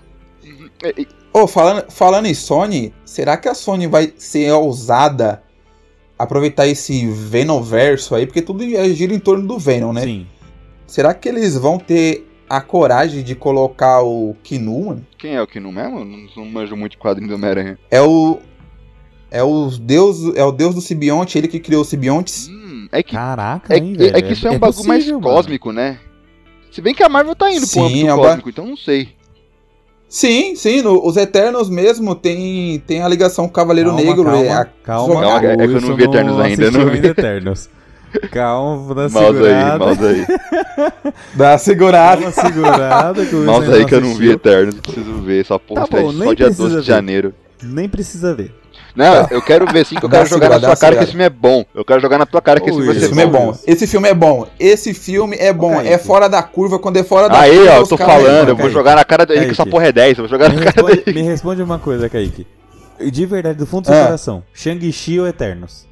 É, 0.83 0.89
é, 1.01 1.05
Ô, 1.31 1.45
falando, 1.47 1.91
falando 1.91 2.25
em 2.25 2.33
Sony, 2.33 2.93
será 3.05 3.37
que 3.37 3.47
a 3.47 3.53
Sony 3.53 3.85
vai 3.87 4.11
ser 4.17 4.51
ousada 4.51 5.43
aproveitar 6.17 6.67
esse 6.67 7.05
Venomverso 7.07 8.15
aí? 8.15 8.25
Porque 8.25 8.41
tudo 8.41 8.63
é- 8.63 8.89
gira 8.89 9.13
em 9.13 9.19
torno 9.19 9.47
do 9.47 9.57
Venom, 9.59 9.93
né? 9.93 10.01
Sim. 10.01 10.27
Será 10.87 11.13
que 11.13 11.29
eles 11.29 11.55
vão 11.55 11.77
ter 11.77 12.27
a 12.49 12.59
coragem 12.61 13.23
de 13.23 13.35
colocar 13.35 14.01
o 14.01 14.35
Kinu, 14.43 14.85
mano? 14.87 15.05
Quem 15.19 15.35
é 15.35 15.41
o 15.41 15.45
que 15.45 15.59
não 15.59 15.71
mesmo? 15.71 16.03
Não, 16.03 16.17
não 16.35 16.45
manjo 16.45 16.75
muito 16.75 16.93
de 16.93 16.97
quadrinho 16.97 17.29
do 17.29 17.35
Homem-Aranha. 17.35 17.77
É 17.91 18.01
o. 18.01 18.39
É 19.31 19.43
o 19.43 19.69
deus, 19.69 20.35
é 20.35 20.43
o 20.43 20.51
deus 20.51 20.73
do 20.73 20.81
simbionte, 20.81 21.37
ele 21.37 21.47
que 21.47 21.59
criou 21.59 21.83
os 21.83 21.87
simbiontes. 21.89 22.47
Hum, 22.47 22.87
é 22.91 23.03
que, 23.03 23.13
Caraca, 23.13 23.75
é, 23.75 23.77
hein, 23.77 23.93
é- 23.93 23.97
velho. 23.97 24.17
é 24.17 24.21
que 24.23 24.33
isso 24.33 24.47
é, 24.47 24.51
um 24.51 24.57
bagulho 24.57 24.87
mais 24.87 25.05
mano. 25.05 25.21
cósmico, 25.21 25.71
né? 25.71 25.99
Se 26.71 26.81
bem 26.81 26.95
que 26.95 27.03
a 27.03 27.09
Marvel 27.09 27.35
tá 27.35 27.51
indo 27.51 27.67
Sim, 27.67 27.79
pro 27.79 27.87
âmbito 27.89 28.07
é 28.07 28.13
um 28.13 28.17
ba- 28.17 28.23
cósmico, 28.29 28.49
então 28.49 28.65
não 28.65 28.75
sei. 28.77 29.09
Sim, 30.09 30.55
sim, 30.55 30.81
no- 30.81 31.05
os 31.07 31.15
Eternos 31.17 31.69
mesmo 31.69 32.15
tem, 32.15 32.79
tem 32.87 33.03
a 33.03 33.07
ligação 33.07 33.45
com 33.45 33.51
o 33.51 33.53
Cavaleiro 33.53 33.91
Calma, 33.91 34.03
Negro. 34.03 34.23
calma, 34.25 34.43
é 34.43 34.51
a- 34.51 34.65
calma, 34.83 35.21
Calma, 35.21 35.37
é 35.51 35.55
que 35.57 35.63
eu 35.75 35.81
não 35.81 35.95
vi 35.95 36.03
Eternos 36.03 36.39
ainda, 36.39 36.63
eu 36.65 36.71
não 36.71 36.85
vi. 36.85 36.91
ainda 36.95 37.07
Eternos. 37.09 37.69
Calma, 38.31 38.77
vou 38.77 38.95
dar 38.95 39.07
uma 39.07 39.21
Mouse 39.21 39.37
aí, 39.37 39.43
segurada. 39.43 39.85
mouse 39.85 40.03
aí. 40.03 40.25
Dá 40.25 41.13
Dá 41.37 41.57
segurada. 41.59 42.21
uma 42.23 42.31
segurada 42.31 43.23
que 43.25 43.35
Mouse 43.35 43.63
ainda 43.65 43.75
aí 43.75 43.81
não 43.81 43.87
que 43.87 43.93
eu 43.95 44.01
não 44.01 44.15
vi. 44.15 44.31
Eternos, 44.31 44.75
preciso 44.81 45.13
ver. 45.21 45.41
Essa 45.41 45.59
porra 45.59 45.87
Tá 45.87 45.97
bom, 46.01 46.11
só 46.11 46.17
nem 46.17 46.35
dia 46.35 46.45
precisa 46.47 46.63
12 46.63 46.69
de 46.69 46.75
ver. 46.81 46.83
janeiro. 46.87 47.33
Nem 47.61 47.87
precisa 47.87 48.33
ver. 48.33 48.51
Não, 48.95 49.27
eu 49.31 49.41
quero 49.41 49.65
ver 49.71 49.85
sim 49.85 49.95
que 49.95 50.05
eu 50.05 50.09
quero 50.09 50.25
jogar 50.27 50.49
na 50.49 50.59
sua 50.59 50.75
cara 50.75 50.95
que 50.95 51.03
esse 51.03 51.11
filme 51.11 51.23
é 51.25 51.29
bom. 51.29 51.63
Eu 51.73 51.85
quero 51.85 52.01
jogar 52.01 52.17
na 52.17 52.25
tua 52.25 52.41
cara 52.41 52.59
que 52.59 52.69
esse 52.69 52.81
vai 52.81 52.95
Esse 52.95 53.07
filme 53.07 53.21
é 53.21 53.25
bom. 53.25 53.51
bom. 53.51 53.57
Esse 53.67 53.87
filme 53.87 54.09
é 54.09 54.13
bom. 54.13 54.47
Esse 54.59 54.93
filme 54.93 55.37
é 55.39 55.53
bom. 55.53 55.79
É 55.81 55.97
fora 55.97 56.27
da 56.27 56.41
curva. 56.43 56.79
Quando 56.79 56.97
é 56.97 57.03
fora 57.03 57.29
da 57.29 57.39
Aí, 57.39 57.55
curva. 57.55 57.71
ó, 57.73 57.75
eu 57.77 57.87
tô 57.87 57.97
falando, 57.97 58.49
eu 58.49 58.55
vou 58.55 58.69
jogar 58.69 58.95
na 58.95 59.05
cara 59.05 59.25
dele 59.25 59.45
que 59.45 59.51
essa 59.51 59.65
porra 59.65 59.87
é 59.87 59.91
10. 59.91 60.17
Eu 60.17 60.23
vou 60.23 60.29
jogar 60.29 60.49
Me 60.49 60.55
na 60.57 60.71
cara 60.71 60.85
responde, 60.87 61.03
dele. 61.05 61.21
me 61.21 61.27
responde 61.27 61.61
uma 61.61 61.79
coisa, 61.79 62.09
Kaique. 62.09 62.45
De 62.99 63.25
verdade, 63.25 63.57
do 63.57 63.65
fundo 63.65 63.83
do 63.83 63.87
seu 63.87 63.95
Ah. 63.95 64.05
coração, 64.05 64.43
Shang-Chi 64.53 65.19
ou 65.19 65.27
Eternos? 65.27 65.87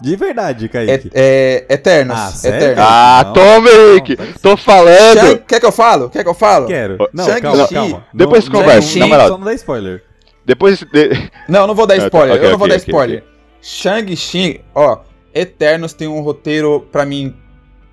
De 0.00 0.14
verdade, 0.14 0.68
Kaique. 0.68 1.10
É, 1.14 1.64
é, 1.68 1.74
Eternos. 1.74 2.16
Ah, 2.18 2.26
sério? 2.30 2.56
Eternos. 2.58 2.84
Ah, 2.86 3.22
Não, 3.26 3.32
toma, 3.32 3.70
não, 3.70 4.00
parece- 4.16 4.38
Tô 4.40 4.56
falando! 4.56 5.18
Shang- 5.20 5.42
Quer 5.48 5.60
que 5.60 5.66
eu 5.66 5.72
falo? 5.72 6.10
Quer 6.10 6.22
que 6.22 6.28
eu 6.28 6.34
falo? 6.34 6.66
Quero. 6.66 6.98
Não, 7.14 7.24
Shang-Chi. 7.24 7.40
calma, 7.42 7.68
calma. 7.68 8.06
Depois 8.12 8.46
Não- 8.48 8.60
conversa, 8.60 8.98
não- 8.98 9.00
na 9.00 9.06
moral. 9.14 9.28
Só 9.28 9.38
não 9.38 9.44
dá 9.46 9.54
spoiler. 9.54 10.02
Depois. 10.46 10.78
de- 10.78 11.30
Não, 11.48 11.66
não 11.66 11.74
vou 11.74 11.86
dar 11.86 11.94
Ah, 11.94 11.98
tá. 11.98 12.04
spoiler. 12.04 12.34
Ok, 12.36 12.46
eu 12.46 12.50
não 12.52 12.58
vou 12.58 12.66
ok, 12.66 12.76
dar 12.78 12.82
ok, 12.82 12.92
spoiler. 12.92 13.24
Shang-Chi, 13.60 14.60
ó. 14.74 14.98
Eternos 15.34 15.92
tem 15.92 16.08
um 16.08 16.20
roteiro, 16.22 16.86
pra 16.90 17.04
mim, 17.04 17.34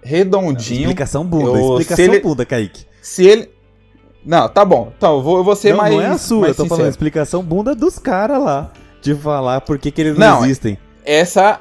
redondinho. 0.01 0.81
Explicação 0.81 1.25
bunda, 1.25 1.57
Eu- 1.59 1.71
explicação 1.79 1.95
se 2.05 2.11
ele- 2.11 2.19
bunda, 2.21 2.45
Kaique. 2.45 2.85
Se 3.01 3.25
ele. 3.25 3.49
Não, 4.25 4.47
tá 4.47 4.63
bom. 4.63 4.93
Então, 4.95 5.15
eu 5.17 5.21
vou, 5.21 5.37
eu 5.37 5.43
vou 5.43 5.55
ser 5.55 5.71
não, 5.71 5.77
mais. 5.77 5.93
não 5.93 6.01
é 6.01 6.05
a 6.07 6.17
sua, 6.17 6.47
eu 6.47 6.55
tô 6.55 6.63
falando 6.63 6.69
sincero. 6.69 6.89
explicação 6.89 7.43
bunda 7.43 7.75
dos 7.75 7.99
caras 7.99 8.41
lá. 8.41 8.71
De 9.01 9.13
falar 9.15 9.59
por 9.61 9.77
que, 9.77 9.91
que 9.91 9.99
eles 9.99 10.17
não, 10.17 10.37
Não, 10.39 10.45
existem. 10.45 10.77
Essa. 11.03 11.59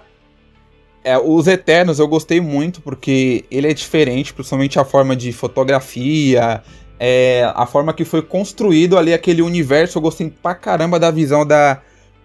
É, 1.03 1.19
os 1.19 1.49
Eternos 1.49 1.99
eu 1.99 2.07
gostei 2.07 2.41
muito 2.41 2.81
porque 2.81 3.45
ele 3.51 3.69
é 3.69 3.75
diferente, 3.75 4.33
principalmente 4.33 4.79
a 4.79 4.85
forma 4.85 5.17
de 5.17 5.33
fotografia, 5.33 6.63
é, 6.99 7.51
a 7.55 7.67
forma 7.67 7.93
que 7.93 8.05
foi 8.05 8.23
construído 8.23 8.97
ali 8.99 9.13
aquele 9.13 9.43
universo. 9.43 9.99
Eu 9.99 10.03
gostei 10.03 10.31
pra 10.43 10.55
caramba 10.55 10.99
da 10.99 11.11
visão 11.11 11.47
da. 11.47 11.81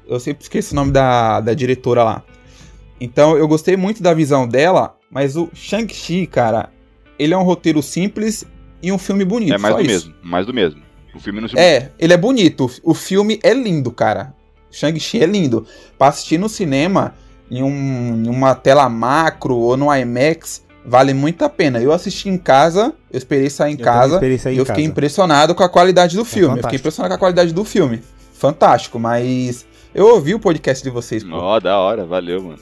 Eu 0.07 0.19
sempre 0.19 0.43
esqueço 0.43 0.73
o 0.73 0.75
nome 0.75 0.91
da, 0.91 1.39
da 1.41 1.53
diretora 1.53 2.03
lá. 2.03 2.23
Então 2.99 3.37
eu 3.37 3.47
gostei 3.47 3.75
muito 3.77 4.01
da 4.01 4.13
visão 4.13 4.47
dela, 4.47 4.95
mas 5.11 5.35
o 5.35 5.49
Shang-Chi, 5.53 6.25
cara, 6.27 6.69
ele 7.19 7.33
é 7.33 7.37
um 7.37 7.43
roteiro 7.43 7.81
simples 7.83 8.45
e 8.81 8.91
um 8.91 8.97
filme 8.97 9.23
bonito. 9.25 9.53
É 9.53 9.57
mais 9.57 9.75
do 9.75 9.81
isso. 9.81 9.89
mesmo, 9.91 10.13
mais 10.23 10.45
do 10.45 10.53
mesmo. 10.53 10.81
O 11.13 11.19
filme 11.19 11.41
não 11.41 11.47
se. 11.47 11.57
É, 11.59 11.91
ele 11.99 12.13
é 12.13 12.17
bonito. 12.17 12.69
O 12.83 12.93
filme 12.93 13.39
é 13.43 13.53
lindo, 13.53 13.91
cara. 13.91 14.33
Shang-Chi 14.71 15.21
é 15.21 15.25
lindo. 15.25 15.65
Pra 15.97 16.07
assistir 16.07 16.37
no 16.37 16.47
cinema, 16.49 17.15
em, 17.49 17.63
um- 17.63 18.23
em 18.25 18.29
uma 18.29 18.53
tela 18.53 18.87
macro 18.89 19.55
ou 19.55 19.75
no 19.77 19.93
IMAX, 19.93 20.63
vale 20.87 21.13
muito 21.13 21.43
a 21.43 21.49
pena. 21.49 21.79
Eu 21.79 21.91
assisti 21.91 22.29
em 22.29 22.37
casa, 22.37 22.93
eu 23.11 23.17
esperei 23.17 23.49
sair 23.49 23.73
em 23.73 23.77
Eu 23.77 23.83
casa 23.83 24.19
sair 24.19 24.53
e 24.53 24.55
em 24.55 24.59
eu 24.59 24.65
fiquei 24.65 24.83
casa. 24.83 24.91
impressionado 24.91 25.53
com 25.53 25.61
a 25.61 25.69
qualidade 25.69 26.15
do 26.15 26.23
filme. 26.23 26.45
Eu 26.45 26.49
fantástico. 26.49 26.67
fiquei 26.69 26.79
impressionado 26.79 27.09
com 27.11 27.15
a 27.15 27.19
qualidade 27.19 27.53
do 27.53 27.65
filme. 27.65 28.01
Fantástico, 28.33 28.97
mas 28.97 29.65
eu 29.93 30.07
ouvi 30.07 30.33
o 30.33 30.39
podcast 30.39 30.83
de 30.83 30.89
vocês. 30.89 31.23
Ó, 31.29 31.59
da 31.59 31.77
hora, 31.77 32.05
valeu, 32.05 32.41
mano. 32.41 32.59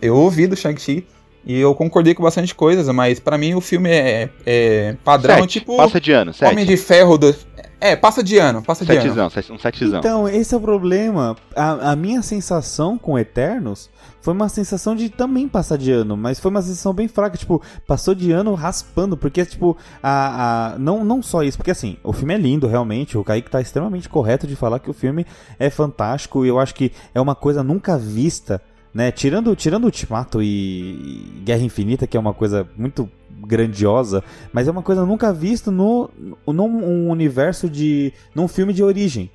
Eu 0.00 0.14
ouvi 0.16 0.46
do 0.46 0.56
Shang-Chi 0.56 1.06
e 1.44 1.58
eu 1.58 1.74
concordei 1.74 2.14
com 2.14 2.22
bastante 2.22 2.54
coisas, 2.54 2.86
mas 2.94 3.18
pra 3.18 3.38
mim 3.38 3.54
o 3.54 3.60
filme 3.60 3.90
é, 3.90 4.28
é 4.44 4.96
padrão, 5.02 5.36
Sete, 5.36 5.60
tipo 5.60 5.76
Passa 5.76 6.00
de 6.00 6.12
ano, 6.12 6.32
Homem 6.42 6.58
sete. 6.58 6.68
de 6.68 6.76
Ferro 6.76 7.16
do... 7.16 7.34
É, 7.80 7.96
passa 7.96 8.22
de 8.22 8.36
ano, 8.36 8.62
passa 8.62 8.84
de 8.84 8.92
ano. 8.92 9.00
Setezão, 9.00 9.30
sete- 9.30 9.52
um 9.52 9.58
setezão. 9.58 9.98
Então, 10.00 10.28
esse 10.28 10.54
é 10.54 10.56
o 10.56 10.60
problema. 10.60 11.34
A, 11.56 11.92
a 11.92 11.96
minha 11.96 12.20
sensação 12.22 12.98
com 12.98 13.18
Eternos 13.18 13.88
foi 14.20 14.34
uma 14.34 14.50
sensação 14.50 14.94
de 14.94 15.08
também 15.08 15.48
passar 15.48 15.78
de 15.78 15.90
ano, 15.90 16.14
mas 16.16 16.38
foi 16.38 16.50
uma 16.50 16.60
sensação 16.60 16.92
bem 16.92 17.08
fraca, 17.08 17.38
tipo, 17.38 17.62
passou 17.86 18.14
de 18.14 18.30
ano 18.32 18.52
raspando, 18.54 19.16
porque, 19.16 19.44
tipo, 19.46 19.76
a, 20.02 20.74
a, 20.74 20.78
não, 20.78 21.04
não 21.04 21.22
só 21.22 21.42
isso, 21.42 21.56
porque 21.56 21.70
assim, 21.70 21.96
o 22.04 22.12
filme 22.12 22.34
é 22.34 22.36
lindo, 22.36 22.66
realmente, 22.66 23.16
o 23.16 23.24
Kaique 23.24 23.50
tá 23.50 23.62
extremamente 23.62 24.10
correto 24.10 24.46
de 24.46 24.54
falar 24.56 24.78
que 24.78 24.90
o 24.90 24.94
filme 24.94 25.24
é 25.58 25.70
fantástico, 25.70 26.44
e 26.44 26.48
eu 26.48 26.58
acho 26.60 26.74
que 26.74 26.92
é 27.14 27.20
uma 27.20 27.34
coisa 27.34 27.62
nunca 27.62 27.96
vista, 27.96 28.60
né, 28.92 29.10
tirando, 29.10 29.56
tirando 29.56 29.84
Ultimato 29.84 30.42
e 30.42 31.40
Guerra 31.44 31.62
Infinita, 31.62 32.06
que 32.06 32.16
é 32.16 32.20
uma 32.20 32.34
coisa 32.34 32.68
muito 32.76 33.08
grandiosa, 33.46 34.22
mas 34.52 34.68
é 34.68 34.70
uma 34.70 34.82
coisa 34.82 35.04
nunca 35.04 35.32
vista 35.32 35.70
no, 35.70 36.10
num 36.46 37.10
universo 37.10 37.68
de. 37.68 38.12
num 38.34 38.48
filme 38.48 38.72
de 38.72 38.82
origem. 38.82 39.30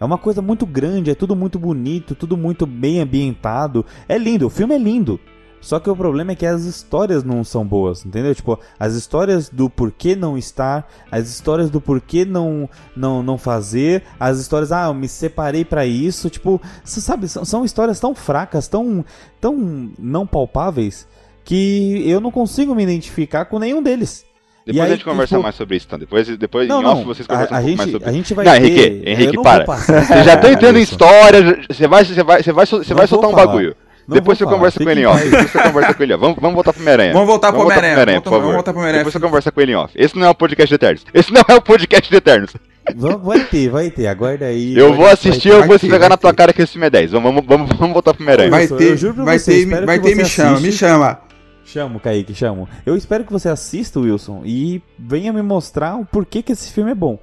É 0.00 0.04
uma 0.04 0.18
coisa 0.18 0.42
muito 0.42 0.66
grande, 0.66 1.10
é 1.10 1.14
tudo 1.14 1.36
muito 1.36 1.58
bonito, 1.58 2.14
tudo 2.14 2.36
muito 2.36 2.66
bem 2.66 3.00
ambientado. 3.00 3.86
É 4.08 4.18
lindo, 4.18 4.46
o 4.46 4.50
filme 4.50 4.74
é 4.74 4.78
lindo. 4.78 5.20
Só 5.64 5.80
que 5.80 5.88
o 5.88 5.96
problema 5.96 6.32
é 6.32 6.34
que 6.34 6.44
as 6.44 6.64
histórias 6.64 7.24
não 7.24 7.42
são 7.42 7.66
boas, 7.66 8.04
entendeu? 8.04 8.34
Tipo, 8.34 8.58
as 8.78 8.94
histórias 8.94 9.48
do 9.48 9.70
porquê 9.70 10.14
não 10.14 10.36
estar, 10.36 10.86
as 11.10 11.30
histórias 11.30 11.70
do 11.70 11.80
porquê 11.80 12.26
não 12.26 12.68
não, 12.94 13.22
não 13.22 13.38
fazer, 13.38 14.02
as 14.20 14.38
histórias, 14.38 14.70
ah, 14.72 14.88
eu 14.88 14.94
me 14.94 15.08
separei 15.08 15.64
pra 15.64 15.86
isso, 15.86 16.28
tipo, 16.28 16.60
você 16.84 17.00
sabe, 17.00 17.26
são, 17.28 17.46
são 17.46 17.64
histórias 17.64 17.98
tão 17.98 18.14
fracas, 18.14 18.68
tão, 18.68 19.02
tão 19.40 19.90
não 19.98 20.26
palpáveis, 20.26 21.08
que 21.44 22.02
eu 22.08 22.20
não 22.20 22.30
consigo 22.30 22.74
me 22.74 22.82
identificar 22.82 23.44
com 23.44 23.58
nenhum 23.58 23.82
deles. 23.82 24.24
Depois 24.66 24.76
E 24.78 24.80
a 24.80 24.84
aí, 24.84 24.90
gente 24.92 25.04
conversa 25.04 25.34
tipo- 25.34 25.42
mais 25.42 25.54
sobre 25.56 25.76
isso, 25.76 25.84
então. 25.86 25.98
Depois, 25.98 26.26
depois 26.38 26.66
Não, 26.66 26.80
em 26.82 26.86
off 26.86 27.00
não, 27.00 27.04
vocês 27.06 27.26
a, 27.28 27.32
conversam 27.34 27.56
a 27.56 27.60
um 27.60 27.64
pouco 27.64 27.76
mais 27.76 27.86
gente, 27.86 27.92
sobre 27.92 28.08
a 28.08 28.10
isso. 28.12 28.16
gente 28.18 28.34
vai 28.34 28.44
Não, 28.46 28.52
ter... 28.52 28.58
Henrique, 28.60 29.02
eu 29.04 29.12
Henrique, 29.12 29.36
não 29.36 29.42
para. 29.42 29.64
Você 29.66 30.22
já 30.24 30.36
tá 30.38 30.50
entrando 30.52 30.78
em 30.78 30.82
história, 30.82 31.58
você 31.68 31.86
vai, 31.86 32.04
você 32.04 32.22
vai, 32.22 32.42
você 32.42 32.52
vai, 32.52 32.66
você 32.66 32.94
vai 32.94 33.06
soltar 33.06 33.28
um 33.30 33.34
falar. 33.34 33.46
bagulho. 33.46 33.76
Não 34.08 34.14
Depois 34.14 34.36
você 34.38 34.44
falar, 34.44 34.56
conversa 34.56 34.82
com 34.82 34.90
ele 34.90 35.00
em 35.02 35.06
off. 35.06 35.22
Depois 35.22 35.50
você 35.50 35.62
conversa 35.62 35.94
com 35.94 36.02
ele. 36.02 36.16
Vamos, 36.16 36.36
vamos 36.40 36.54
voltar 36.54 36.72
pro 36.72 36.80
Homem-Aranha. 36.82 37.12
Vamos 37.12 37.26
voltar 37.28 37.52
pro 37.52 37.60
Vamos 37.62 37.76
Homem-Aranha. 37.76 38.20
Por 38.22 38.30
Vamos 38.30 38.40
favor. 38.40 38.54
voltar 38.54 38.72
pro 38.72 38.80
Homem-Aranha. 38.80 39.04
Depois 39.04 39.12
você 39.12 39.20
conversa 39.20 39.52
com 39.52 39.60
ele 39.60 39.72
em 39.72 39.74
off. 39.76 39.92
Esse 39.96 40.16
não 40.18 40.26
é 40.26 40.30
o 40.30 40.34
podcast 40.34 40.68
de 40.68 40.74
Eternos. 40.74 41.04
Esse 41.12 41.32
não 41.32 41.42
é 41.46 41.54
o 41.54 41.62
podcast 41.62 42.10
de 42.10 42.16
Eternos. 42.16 42.50
Vamos- 42.96 43.22
Vai 43.26 43.40
ter, 43.44 43.68
vai 43.70 43.90
ter, 43.90 44.06
aguarda 44.06 44.46
aí. 44.46 44.76
Eu 44.76 44.92
vou 44.94 45.06
ter, 45.06 45.12
assistir, 45.12 45.48
eu 45.48 45.60
ter. 45.62 45.66
vou 45.68 45.78
ter, 45.78 45.86
esfregar 45.86 46.00
vai 46.00 46.08
na 46.10 46.16
tua 46.18 46.32
ter. 46.32 46.36
cara 46.36 46.52
que 46.52 46.60
esse 46.62 46.72
filme 46.72 46.86
é 46.86 46.90
10. 46.90 47.12
Vamos, 47.12 47.32
vamos, 47.34 47.46
vamos, 47.46 47.68
vamos 47.78 47.92
voltar 47.94 48.12
pro 48.14 48.22
Homem-Aranha. 48.22 48.50
Vai 48.50 48.66
ter, 48.68 48.96
juro 48.96 49.14
pra 49.14 49.24
vai 49.24 49.38
ter, 49.38 49.66
vai 49.86 49.98
ter, 49.98 50.14
me 50.14 50.24
chama, 50.26 50.60
me 50.60 50.72
chama. 50.72 51.18
Chamo, 51.64 51.98
Kaique, 51.98 52.34
chamo. 52.34 52.68
Eu 52.84 52.96
espero 52.96 53.24
que 53.24 53.32
você 53.32 53.48
assista, 53.48 53.98
Wilson, 53.98 54.42
e 54.44 54.82
venha 54.98 55.32
me 55.32 55.42
mostrar 55.42 55.96
o 55.96 56.04
porquê 56.04 56.42
que 56.42 56.52
esse 56.52 56.72
filme 56.72 56.90
é 56.90 56.94
bom. 56.94 57.18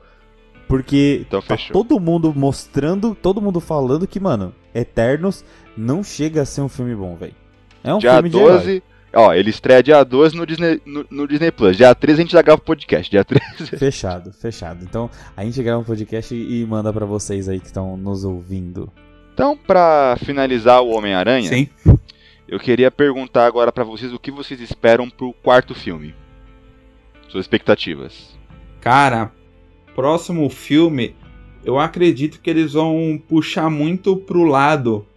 Porque 0.67 1.23
Então 1.27 1.41
tá 1.41 1.57
fechou. 1.57 1.73
todo 1.73 1.99
mundo 1.99 2.33
mostrando, 2.35 3.13
todo 3.13 3.41
mundo 3.41 3.59
falando 3.59 4.07
que, 4.07 4.19
mano, 4.19 4.53
Eternos 4.73 5.43
não 5.75 6.03
chega 6.03 6.41
a 6.41 6.45
ser 6.45 6.61
um 6.61 6.69
filme 6.69 6.95
bom, 6.95 7.15
velho. 7.15 7.35
É 7.83 7.93
um 7.93 7.97
Dia 7.99 8.13
filme 8.13 8.29
de 8.29 8.37
herói. 8.37 8.57
12. 8.57 8.83
Ó, 9.13 9.33
ele 9.33 9.49
estreia 9.49 9.83
dia 9.83 10.01
12 10.05 10.37
no 10.37 10.45
Disney, 10.45 10.81
no, 10.85 11.05
no 11.11 11.27
Disney 11.27 11.51
Plus. 11.51 11.75
Dia 11.75 11.93
13 11.93 12.21
a 12.21 12.23
gente 12.23 12.31
já 12.31 12.41
grava 12.41 12.61
o 12.61 12.63
podcast. 12.63 13.11
Dia 13.11 13.25
13. 13.25 13.43
Fechado, 13.77 14.31
fechado. 14.31 14.85
Então, 14.85 15.09
a 15.35 15.43
gente 15.43 15.61
grava 15.61 15.81
um 15.81 15.83
podcast 15.83 16.33
e 16.33 16.61
e 16.61 16.65
manda 16.65 16.93
pra 16.93 17.05
vocês 17.05 17.49
aí 17.49 17.59
que 17.59 17.65
estão 17.65 17.97
nos 17.97 18.23
ouvindo. 18.23 18.89
Então, 19.33 19.57
pra 19.57 20.15
finalizar 20.23 20.81
o 20.81 20.89
Homem-Aranha, 20.91 21.49
Sim. 21.49 21.67
Eu 22.51 22.59
queria 22.59 22.91
perguntar 22.91 23.45
agora 23.45 23.71
pra 23.71 23.85
vocês 23.85 24.11
o 24.11 24.19
que 24.19 24.29
vocês 24.29 24.59
esperam 24.59 25.09
pro 25.09 25.31
quarto 25.41 25.73
filme. 25.73 26.13
Suas 27.29 27.45
expectativas. 27.45 28.37
Cara, 28.81 29.31
próximo 29.95 30.49
filme, 30.49 31.15
eu 31.63 31.79
acredito 31.79 32.41
que 32.41 32.49
eles 32.49 32.73
vão 32.73 33.17
puxar 33.25 33.69
muito 33.69 34.17
pro 34.17 34.43
lado. 34.43 35.07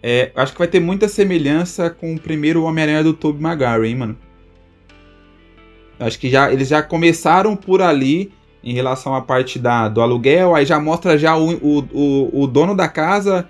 É, 0.00 0.30
acho 0.36 0.52
que 0.52 0.58
vai 0.60 0.68
ter 0.68 0.78
muita 0.78 1.08
semelhança 1.08 1.90
com 1.90 2.14
o 2.14 2.20
primeiro 2.20 2.62
Homem-Aranha 2.62 3.02
do 3.02 3.12
Tobey 3.12 3.42
Maguire, 3.42 3.88
hein, 3.88 3.96
mano? 3.96 4.18
Acho 5.98 6.16
que 6.16 6.30
já 6.30 6.52
eles 6.52 6.68
já 6.68 6.80
começaram 6.80 7.56
por 7.56 7.82
ali 7.82 8.32
em 8.62 8.72
relação 8.72 9.16
à 9.16 9.20
parte 9.20 9.58
da, 9.58 9.88
do 9.88 10.00
aluguel, 10.00 10.54
aí 10.54 10.64
já 10.64 10.78
mostra 10.78 11.18
já 11.18 11.36
o, 11.36 11.54
o, 11.54 11.78
o, 11.92 12.42
o 12.42 12.46
dono 12.46 12.72
da 12.76 12.88
casa, 12.88 13.48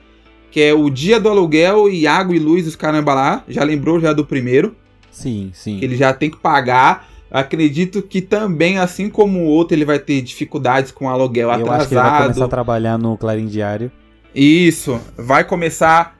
que 0.52 0.60
é 0.60 0.72
o 0.72 0.88
dia 0.88 1.18
do 1.18 1.28
aluguel 1.28 1.88
e 1.90 2.06
água 2.06 2.36
e 2.36 2.38
luz 2.38 2.66
os 2.68 2.76
caramba 2.76 3.12
lá, 3.14 3.44
já 3.48 3.64
lembrou 3.64 3.98
já 3.98 4.12
do 4.12 4.24
primeiro 4.24 4.76
Sim, 5.10 5.50
sim. 5.52 5.78
que 5.78 5.84
ele 5.84 5.96
já 5.96 6.12
tem 6.12 6.30
que 6.30 6.36
pagar. 6.36 7.08
Acredito 7.30 8.02
que 8.02 8.20
também, 8.20 8.78
assim 8.78 9.08
como 9.08 9.40
o 9.40 9.46
outro, 9.46 9.74
ele 9.74 9.86
vai 9.86 9.98
ter 9.98 10.20
dificuldades 10.20 10.92
com 10.92 11.06
o 11.06 11.08
aluguel 11.08 11.48
Eu 11.50 11.72
acho 11.72 11.88
que 11.88 11.94
ele 11.94 12.00
vai 12.02 12.10
começar 12.10 12.16
a 12.16 12.18
atrasado. 12.24 12.50
trabalhar 12.50 12.98
no 12.98 13.16
Clarim 13.16 13.46
Diário. 13.46 13.90
Isso, 14.34 15.00
vai 15.16 15.42
começar. 15.42 16.16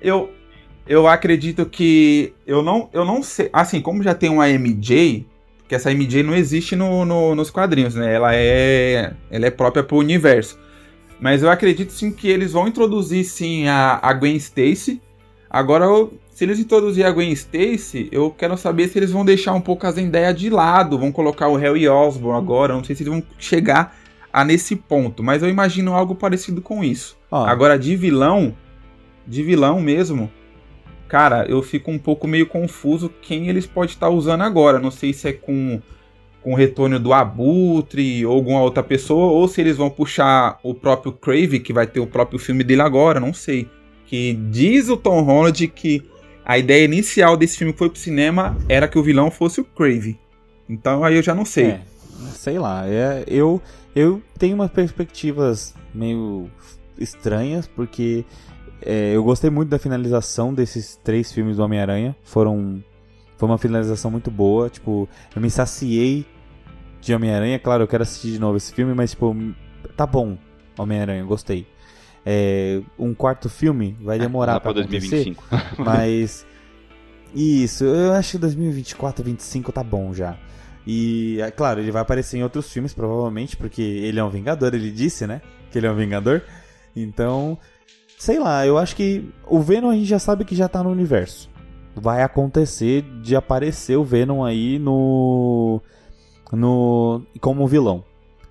Eu 0.00 0.30
eu 0.86 1.08
acredito 1.08 1.64
que 1.66 2.32
eu 2.46 2.62
não 2.62 2.88
eu 2.92 3.04
não 3.04 3.22
sei, 3.22 3.48
assim, 3.52 3.80
como 3.80 4.02
já 4.02 4.14
tem 4.14 4.28
uma 4.30 4.48
MJ, 4.48 5.26
que 5.66 5.74
essa 5.74 5.90
MJ 5.90 6.22
não 6.22 6.34
existe 6.36 6.76
no, 6.76 7.04
no- 7.04 7.34
nos 7.34 7.50
quadrinhos, 7.50 7.94
né? 7.96 8.14
Ela 8.14 8.34
é 8.34 9.12
ela 9.30 9.46
é 9.46 9.50
própria 9.50 9.82
pro 9.82 9.96
universo. 9.96 10.58
Mas 11.24 11.42
eu 11.42 11.48
acredito 11.50 11.90
sim 11.90 12.12
que 12.12 12.28
eles 12.28 12.52
vão 12.52 12.68
introduzir 12.68 13.24
sim 13.24 13.66
a, 13.66 13.98
a 14.02 14.12
Gwen 14.12 14.36
Stacy. 14.36 15.00
Agora, 15.48 15.86
eu- 15.86 16.12
se 16.30 16.44
eles 16.44 16.58
introduzirem 16.58 17.08
a 17.10 17.14
Gwen 17.14 17.32
Stacy, 17.32 18.10
eu 18.12 18.30
quero 18.30 18.58
saber 18.58 18.88
se 18.88 18.98
eles 18.98 19.10
vão 19.10 19.24
deixar 19.24 19.54
um 19.54 19.60
pouco 19.60 19.86
a 19.86 19.90
Zendaya 19.90 20.34
de 20.34 20.50
lado, 20.50 20.98
vão 20.98 21.10
colocar 21.10 21.48
o 21.48 21.56
Harry 21.56 21.88
Osborn 21.88 22.36
agora, 22.36 22.74
não 22.74 22.84
sei 22.84 22.94
se 22.94 23.04
eles 23.04 23.10
vão 23.14 23.22
chegar 23.38 23.96
a 24.30 24.44
nesse 24.44 24.76
ponto, 24.76 25.22
mas 25.22 25.42
eu 25.42 25.48
imagino 25.48 25.94
algo 25.94 26.14
parecido 26.14 26.60
com 26.60 26.84
isso. 26.84 27.16
Ó, 27.30 27.42
Agora, 27.46 27.78
de 27.78 27.96
vilão, 27.96 28.54
de 29.26 29.42
vilão 29.42 29.80
mesmo, 29.80 30.30
cara, 31.08 31.46
eu 31.48 31.62
fico 31.62 31.90
um 31.90 31.98
pouco 31.98 32.28
meio 32.28 32.46
confuso 32.46 33.08
quem 33.22 33.48
eles 33.48 33.66
podem 33.66 33.88
estar 33.94 34.10
usando 34.10 34.42
agora. 34.42 34.78
Não 34.78 34.90
sei 34.90 35.14
se 35.14 35.26
é 35.28 35.32
com, 35.32 35.80
com 36.44 36.52
o 36.52 36.54
retorno 36.54 37.00
do 37.00 37.14
Abutre 37.14 38.24
ou 38.26 38.34
alguma 38.34 38.60
outra 38.60 38.82
pessoa, 38.82 39.32
ou 39.32 39.48
se 39.48 39.62
eles 39.62 39.78
vão 39.78 39.88
puxar 39.88 40.60
o 40.62 40.74
próprio 40.74 41.10
Crave, 41.10 41.58
que 41.58 41.72
vai 41.72 41.86
ter 41.86 42.00
o 42.00 42.06
próprio 42.06 42.38
filme 42.38 42.62
dele 42.62 42.82
agora, 42.82 43.18
não 43.18 43.32
sei. 43.32 43.66
Que 44.04 44.34
diz 44.34 44.90
o 44.90 44.96
Tom 44.96 45.22
Holland 45.22 45.66
que 45.68 46.04
a 46.44 46.58
ideia 46.58 46.84
inicial 46.84 47.34
desse 47.34 47.56
filme 47.56 47.72
que 47.72 47.78
foi 47.78 47.88
pro 47.88 47.98
cinema 47.98 48.54
era 48.68 48.86
que 48.86 48.98
o 48.98 49.02
vilão 49.02 49.30
fosse 49.30 49.58
o 49.58 49.64
Crave. 49.64 50.20
Então 50.68 51.02
aí 51.02 51.16
eu 51.16 51.22
já 51.22 51.34
não 51.34 51.46
sei. 51.46 51.64
É, 51.64 51.80
sei 52.34 52.58
lá, 52.58 52.86
é, 52.86 53.24
eu, 53.26 53.60
eu 53.96 54.22
tenho 54.38 54.54
umas 54.54 54.70
perspectivas 54.70 55.74
meio 55.94 56.50
estranhas, 56.98 57.66
porque 57.66 58.22
é, 58.82 59.16
eu 59.16 59.24
gostei 59.24 59.48
muito 59.48 59.70
da 59.70 59.78
finalização 59.78 60.52
desses 60.52 61.00
três 61.02 61.32
filmes 61.32 61.56
do 61.56 61.64
Homem-Aranha. 61.64 62.14
Foram. 62.22 62.84
Foi 63.38 63.48
uma 63.48 63.58
finalização 63.58 64.10
muito 64.10 64.30
boa. 64.30 64.68
Tipo, 64.68 65.08
eu 65.34 65.40
me 65.40 65.50
saciei 65.50 66.26
de 67.06 67.14
Homem-Aranha. 67.14 67.58
Claro, 67.58 67.84
eu 67.84 67.88
quero 67.88 68.02
assistir 68.02 68.32
de 68.32 68.38
novo 68.38 68.56
esse 68.56 68.72
filme, 68.72 68.94
mas, 68.94 69.10
tipo, 69.10 69.34
tá 69.96 70.06
bom, 70.06 70.36
Homem-Aranha, 70.78 71.24
gostei. 71.24 71.66
É, 72.26 72.80
um 72.98 73.12
quarto 73.14 73.48
filme 73.50 73.96
vai 74.00 74.18
demorar 74.18 74.54
Lá 74.54 74.60
pra 74.60 74.70
acontecer, 74.70 74.90
2025. 74.90 75.44
mas 75.84 76.46
isso, 77.34 77.84
eu 77.84 78.12
acho 78.12 78.32
que 78.32 78.38
2024, 78.38 79.24
2025 79.24 79.72
tá 79.72 79.82
bom 79.82 80.14
já. 80.14 80.38
E, 80.86 81.40
é 81.40 81.50
claro, 81.50 81.80
ele 81.80 81.90
vai 81.90 82.02
aparecer 82.02 82.38
em 82.38 82.42
outros 82.42 82.72
filmes, 82.72 82.92
provavelmente, 82.92 83.56
porque 83.56 83.82
ele 83.82 84.20
é 84.20 84.24
um 84.24 84.28
Vingador, 84.28 84.74
ele 84.74 84.90
disse, 84.90 85.26
né? 85.26 85.40
Que 85.70 85.78
ele 85.78 85.86
é 85.86 85.90
um 85.90 85.96
Vingador. 85.96 86.42
Então, 86.94 87.58
sei 88.18 88.38
lá, 88.38 88.66
eu 88.66 88.78
acho 88.78 88.94
que 88.94 89.28
o 89.46 89.60
Venom 89.60 89.90
a 89.90 89.94
gente 89.94 90.06
já 90.06 90.18
sabe 90.18 90.44
que 90.44 90.54
já 90.54 90.68
tá 90.68 90.82
no 90.82 90.90
universo. 90.90 91.50
Vai 91.96 92.22
acontecer 92.22 93.02
de 93.22 93.34
aparecer 93.34 93.96
o 93.96 94.04
Venom 94.04 94.44
aí 94.44 94.78
no. 94.78 95.80
No 96.54 97.22
como 97.40 97.66
vilão, 97.66 98.04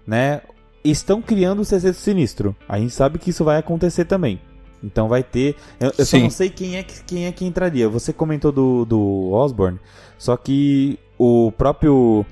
né? 0.05 0.41
Estão 0.83 1.21
criando 1.21 1.61
o 1.61 1.65
Sexteto 1.65 1.95
Sinistro. 1.95 2.55
A 2.67 2.77
gente 2.77 2.93
sabe 2.93 3.17
que 3.17 3.29
isso 3.29 3.43
vai 3.43 3.57
acontecer 3.57 4.05
também. 4.05 4.39
Então 4.83 5.07
vai 5.07 5.23
ter. 5.23 5.55
Eu, 5.79 5.93
eu 5.97 6.05
só 6.05 6.17
não 6.17 6.29
sei 6.29 6.49
quem 6.49 6.75
é, 6.75 6.83
que, 6.83 7.03
quem 7.05 7.25
é 7.25 7.31
que 7.31 7.45
entraria. 7.45 7.87
Você 7.87 8.11
comentou 8.11 8.51
do, 8.51 8.83
do 8.83 9.31
Osborn, 9.31 9.79
só 10.17 10.35
que 10.35 10.99
o 11.17 11.53
próprio 11.53 12.25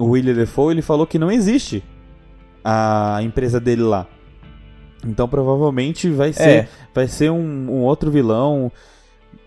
William 0.00 0.34
Defoe 0.34 0.74
ele 0.74 0.82
falou 0.82 1.06
que 1.06 1.18
não 1.18 1.30
existe 1.30 1.82
a 2.62 3.18
empresa 3.22 3.58
dele 3.58 3.82
lá. 3.82 4.06
Então 5.04 5.28
provavelmente 5.28 6.08
vai 6.10 6.32
ser, 6.32 6.48
É. 6.48 6.68
vai 6.94 7.08
ser 7.08 7.30
um, 7.30 7.38
um 7.70 7.82
outro 7.82 8.10
vilão. 8.10 8.70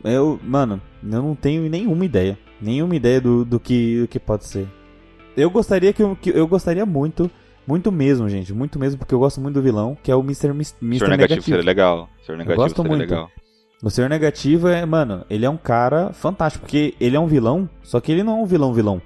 Eu, 0.03 0.39
mano, 0.43 0.81
eu 1.03 1.21
não 1.21 1.35
tenho 1.35 1.69
nenhuma 1.69 2.03
ideia. 2.05 2.37
Nenhuma 2.61 2.95
ideia 2.95 3.21
do, 3.21 3.45
do, 3.45 3.59
que, 3.59 4.01
do 4.01 4.07
que 4.07 4.19
pode 4.19 4.45
ser. 4.45 4.67
Eu 5.37 5.49
gostaria 5.49 5.93
que, 5.93 6.01
eu- 6.03 6.15
que 6.15 6.29
eu 6.29 6.47
gostaria 6.47 6.85
muito, 6.85 7.29
muito 7.67 7.91
mesmo, 7.91 8.27
gente, 8.29 8.53
muito 8.53 8.77
mesmo, 8.79 8.97
porque 8.99 9.13
eu 9.13 9.19
gosto 9.19 9.39
muito 9.39 9.55
do 9.55 9.61
vilão, 9.61 9.97
que 10.03 10.11
é 10.11 10.15
o 10.15 10.21
Mr. 10.21 10.53
Mis- 10.53 10.75
Mr. 10.81 10.99
Senhor 11.05 11.11
negativo 11.11 11.41
seria 11.43 11.63
legal. 11.63 12.09
Senhor 12.25 12.37
negativo 12.37 12.61
gosto 12.63 12.75
seria 12.77 12.89
muito. 12.89 13.01
legal. 13.09 13.31
O 13.81 13.89
Senhor 13.89 14.09
Negativo 14.09 14.67
é, 14.67 14.85
mano, 14.85 15.23
ele 15.29 15.45
é 15.45 15.49
um 15.49 15.55
cara 15.55 16.11
fantástico, 16.11 16.65
porque 16.65 16.93
ele 16.99 17.15
é 17.15 17.19
um 17.19 17.27
vilão, 17.27 17.69
só 17.81 18.01
que 18.01 18.11
ele 18.11 18.23
não 18.23 18.39
é 18.39 18.41
um 18.41 18.45
vilão 18.45 18.73
vilão. 18.73 19.01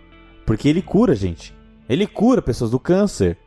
Porque 0.48 0.68
ele 0.68 0.82
cura, 0.82 1.16
gente. 1.16 1.54
Ele 1.88 2.08
cura 2.08 2.42
pessoas 2.42 2.72
do 2.72 2.80
câncer. 2.80 3.38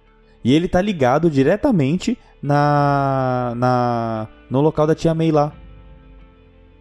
E 0.45 0.53
ele 0.55 0.68
tá 0.68 0.81
ligado 0.81 1.29
diretamente 1.29 2.16
na, 2.41 3.53
na 3.57 4.29
no 4.49 4.61
local 4.61 4.87
da 4.87 4.95
tia 4.95 5.12
May 5.14 5.33
lá. 5.33 5.53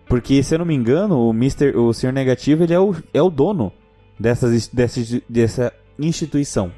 Porque, 0.07 0.43
se 0.43 0.53
eu 0.53 0.59
não 0.59 0.65
me 0.65 0.75
engano, 0.75 1.17
o 1.27 1.31
Mr. 1.31 1.75
o 1.75 1.91
Senhor 1.91 2.13
Negativo, 2.13 2.63
ele 2.63 2.73
é 2.75 2.79
o, 2.79 2.95
é 3.11 3.21
o 3.23 3.29
dono 3.31 3.73
dessas, 4.19 4.67
dessa, 4.67 5.01
dessa 5.27 5.73
instituição. 5.99 6.71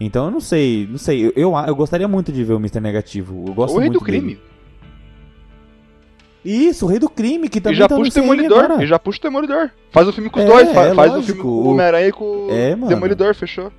Então 0.00 0.26
eu 0.26 0.30
não 0.30 0.40
sei, 0.40 0.86
não 0.90 0.98
sei. 0.98 1.26
Eu, 1.26 1.32
eu, 1.36 1.54
eu 1.66 1.74
gostaria 1.76 2.06
muito 2.08 2.30
de 2.32 2.42
ver 2.44 2.52
o 2.54 2.56
Mr. 2.58 2.80
Negativo. 2.80 3.44
Eu 3.48 3.54
gosto 3.54 3.74
O 3.76 3.78
rei 3.78 3.88
muito 3.88 4.00
do 4.00 4.04
crime. 4.04 4.34
dele. 4.34 4.40
Isso, 6.44 6.84
o 6.84 6.88
Rei 6.90 6.98
do 6.98 7.08
Crime, 7.08 7.48
que 7.48 7.56
E 7.56 7.60
também 7.60 7.78
já 7.78 7.88
tá 7.88 7.96
puxa 7.96 8.10
o 8.10 8.14
Demolidor. 8.22 8.64
agora. 8.64 8.84
E 8.84 8.86
já 8.86 8.98
puxa 8.98 9.18
o 9.18 9.22
Demolidor. 9.22 9.70
Faz 9.90 10.06
o 10.06 10.12
filme 10.12 10.28
com 10.28 10.40
os 10.40 10.44
É, 10.44 10.48
dois. 10.48 10.72
fa- 10.72 10.82
é 10.88 10.94
faz 10.94 11.10
o 11.10 11.14
lógico. 11.14 11.26
filme 11.32 11.40
com 11.42 11.48
o 11.48 11.68
Homem-Aranha 11.70 12.08
e 12.08 12.12
com 12.12 12.48
É, 12.50 12.74
o 12.74 12.78
mano. 12.78 12.88
Demolidor, 12.88 13.34
fechou. 13.34 13.72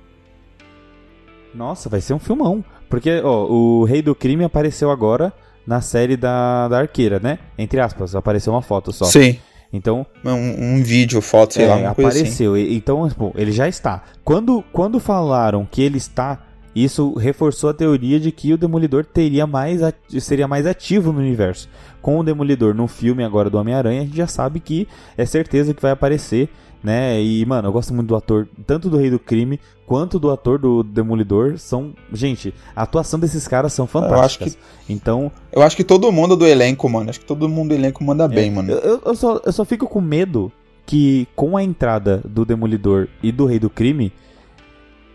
Nossa, 1.54 1.88
vai 1.88 2.00
ser 2.00 2.12
um 2.14 2.18
filmão. 2.18 2.64
Porque, 2.90 3.20
ó, 3.22 3.46
o 3.46 3.84
Rei 3.84 4.02
do 4.02 4.16
Crime 4.16 4.42
apareceu 4.42 4.90
agora 4.90 5.32
na 5.64 5.80
série 5.80 6.16
da, 6.16 6.66
da 6.66 6.78
Arqueira, 6.80 7.20
né? 7.20 7.38
Entre 7.56 7.78
aspas, 7.78 8.16
apareceu 8.16 8.52
uma 8.52 8.62
foto 8.62 8.92
só. 8.92 9.04
Sim. 9.04 9.38
Então, 9.76 10.06
Um, 10.24 10.76
um 10.76 10.82
vídeo, 10.82 11.20
foto, 11.20 11.54
sei 11.54 11.64
é, 11.64 11.68
lá, 11.68 11.76
uma 11.76 11.90
assim. 11.90 12.02
apareceu. 12.02 12.56
E- 12.56 12.74
Então, 12.76 13.08
tipo, 13.08 13.32
ele 13.36 13.52
já 13.52 13.68
está. 13.68 14.02
Quando, 14.24 14.62
quando 14.72 14.98
falaram 14.98 15.66
que 15.70 15.82
ele 15.82 15.98
está, 15.98 16.40
isso 16.74 17.14
reforçou 17.14 17.70
a 17.70 17.74
teoria 17.74 18.20
de 18.20 18.30
que 18.32 18.52
o 18.52 18.58
Demolidor 18.58 19.04
teria 19.04 19.46
mais 19.46 19.80
seria 20.20 20.46
mais 20.46 20.66
ativo 20.66 21.12
no 21.12 21.20
universo. 21.20 21.68
Com 22.02 22.18
o 22.18 22.22
Demolidor 22.24 22.74
no 22.74 22.86
filme 22.86 23.24
agora 23.24 23.48
do 23.48 23.56
Homem-Aranha, 23.58 24.02
a 24.02 24.04
gente 24.04 24.16
já 24.16 24.26
sabe 24.26 24.60
que 24.60 24.86
é 25.16 25.24
certeza 25.24 25.72
que 25.74 25.80
vai 25.82 25.90
aparecer, 25.90 26.48
né? 26.82 27.20
E, 27.20 27.44
mano, 27.46 27.68
eu 27.68 27.72
gosto 27.72 27.92
muito 27.94 28.08
do 28.08 28.16
ator, 28.16 28.46
tanto 28.66 28.88
do 28.88 28.96
Rei 28.96 29.10
do 29.10 29.18
Crime 29.18 29.58
quanto 29.86 30.18
do 30.18 30.30
ator 30.30 30.58
do 30.58 30.82
Demolidor. 30.82 31.58
São. 31.58 31.92
Gente, 32.12 32.54
a 32.74 32.82
atuação 32.82 33.18
desses 33.18 33.46
caras 33.48 33.72
são 33.72 33.84
acho 33.84 33.92
fantásticas. 33.92 34.58
Então, 34.88 35.30
Eu 35.52 35.62
acho 35.62 35.76
que 35.76 35.84
todo 35.84 36.10
mundo 36.12 36.36
do 36.36 36.46
elenco, 36.46 36.88
mano. 36.88 37.10
Acho 37.10 37.20
que 37.20 37.26
todo 37.26 37.48
mundo 37.48 37.68
do 37.70 37.74
elenco 37.74 38.02
manda 38.04 38.26
bem, 38.28 38.50
mano. 38.50 38.70
É, 38.70 38.74
Eu, 38.74 38.78
eu- 38.78 39.02
eu 39.06 39.14
só, 39.14 39.40
eu 39.44 39.52
só 39.52 39.64
fico 39.64 39.86
com 39.88 40.00
medo 40.00 40.50
que 40.84 41.26
com 41.34 41.56
a 41.56 41.62
entrada 41.64 42.22
do 42.24 42.44
Demolidor 42.44 43.08
e 43.22 43.32
do 43.32 43.44
Rei 43.46 43.58
do 43.58 43.68
Crime, 43.68 44.12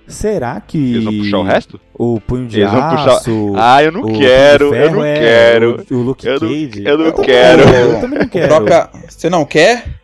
será 0.08 0.60
que 0.60 0.78
Eles 0.78 1.04
vão 1.06 1.18
puxar 1.18 1.38
o 1.38 1.44
resto? 1.44 1.80
o 1.94 2.20
Punho 2.20 2.48
de 2.48 2.60
Eles 2.60 2.72
vão 2.72 2.82
puxar- 2.90 3.16
Aço, 3.18 3.54
Ah, 3.56 3.82
eu 3.84 3.92
não 3.92 4.04
quero, 4.04 4.66
eu 4.66 4.72
Ferro, 4.72 4.96
não 4.98 5.06
é, 5.06 5.14
quero. 5.20 5.86
o, 5.90 5.96
o 5.96 6.02
Luke 6.02 6.28
Eu 6.28 6.34
não- 6.34 6.40
Cage? 6.40 6.84
eu 6.86 6.98
não 6.98 7.06
Eu- 7.06 7.14
quero. 7.14 7.62
Eu 7.70 8.02
também 8.02 8.20
não 8.20 8.28
quero. 8.28 8.48
própria- 8.48 8.90
Você 9.08 9.30
não 9.30 9.46
quer? 9.46 10.01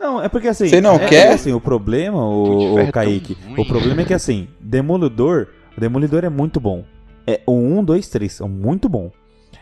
Não, 0.00 0.22
é 0.22 0.28
porque 0.30 0.48
assim. 0.48 0.66
Você 0.68 0.80
não 0.80 0.94
é, 0.94 1.06
quer? 1.06 1.26
é 1.26 1.32
assim, 1.34 1.52
o 1.52 1.60
problema, 1.60 2.26
o, 2.26 2.78
é 2.78 2.82
o 2.82 2.84
tão 2.84 2.92
Kaique, 2.92 3.36
ruim. 3.46 3.60
o 3.60 3.66
problema 3.66 4.00
é 4.00 4.04
que 4.06 4.14
assim, 4.14 4.48
Demolidor, 4.58 5.48
Demolidor 5.76 6.24
é 6.24 6.30
muito 6.30 6.58
bom. 6.58 6.84
É 7.26 7.40
o 7.46 7.52
1, 7.52 7.84
2, 7.84 8.08
3, 8.08 8.32
são 8.32 8.48
muito 8.48 8.88
bom. 8.88 9.10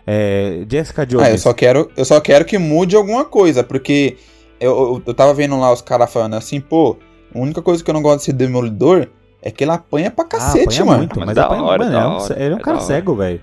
É, 0.07 0.65
Jessica 0.71 1.05
Jones. 1.05 1.27
Ah, 1.27 1.31
eu 1.33 1.39
só 1.39 1.53
quero, 1.53 1.91
eu 1.97 2.05
só 2.05 2.21
quero 2.21 2.45
que 2.45 2.57
mude 2.57 2.95
alguma 2.97 3.25
coisa, 3.25 3.65
porque 3.65 4.17
eu, 4.61 4.71
eu, 4.71 5.03
eu 5.07 5.13
tava 5.15 5.35
vendo 5.35 5.59
lá 5.59 5.73
os 5.73 5.83
caras 5.83 6.11
falando 6.11 6.35
assim, 6.35 6.61
pô, 6.61 6.97
a 7.35 7.39
única 7.39 7.61
coisa 7.61 7.83
que 7.83 7.91
eu 7.91 7.95
não 7.95 8.01
gosto 8.01 8.19
desse 8.21 8.33
Demolidor 8.33 9.09
é 9.43 9.51
que 9.51 9.65
ele 9.65 9.73
apanha 9.73 10.11
pra 10.11 10.25
Ah, 10.25 10.29
cacete, 10.29 10.65
apanha 10.81 10.85
mano. 10.85 10.99
muito, 10.99 11.19
Mas 11.19 11.27
mas, 11.27 11.35
da 11.37 11.45
apanha, 11.47 11.63
hora, 11.63 11.85
mano, 11.85 11.97
é 11.97 12.07
um, 12.07 12.17
hora, 12.17 12.43
ele 12.43 12.53
é 12.53 12.57
um 12.57 12.59
é 12.61 12.63
cara 12.63 12.81
cego, 12.81 13.15
velho. 13.17 13.41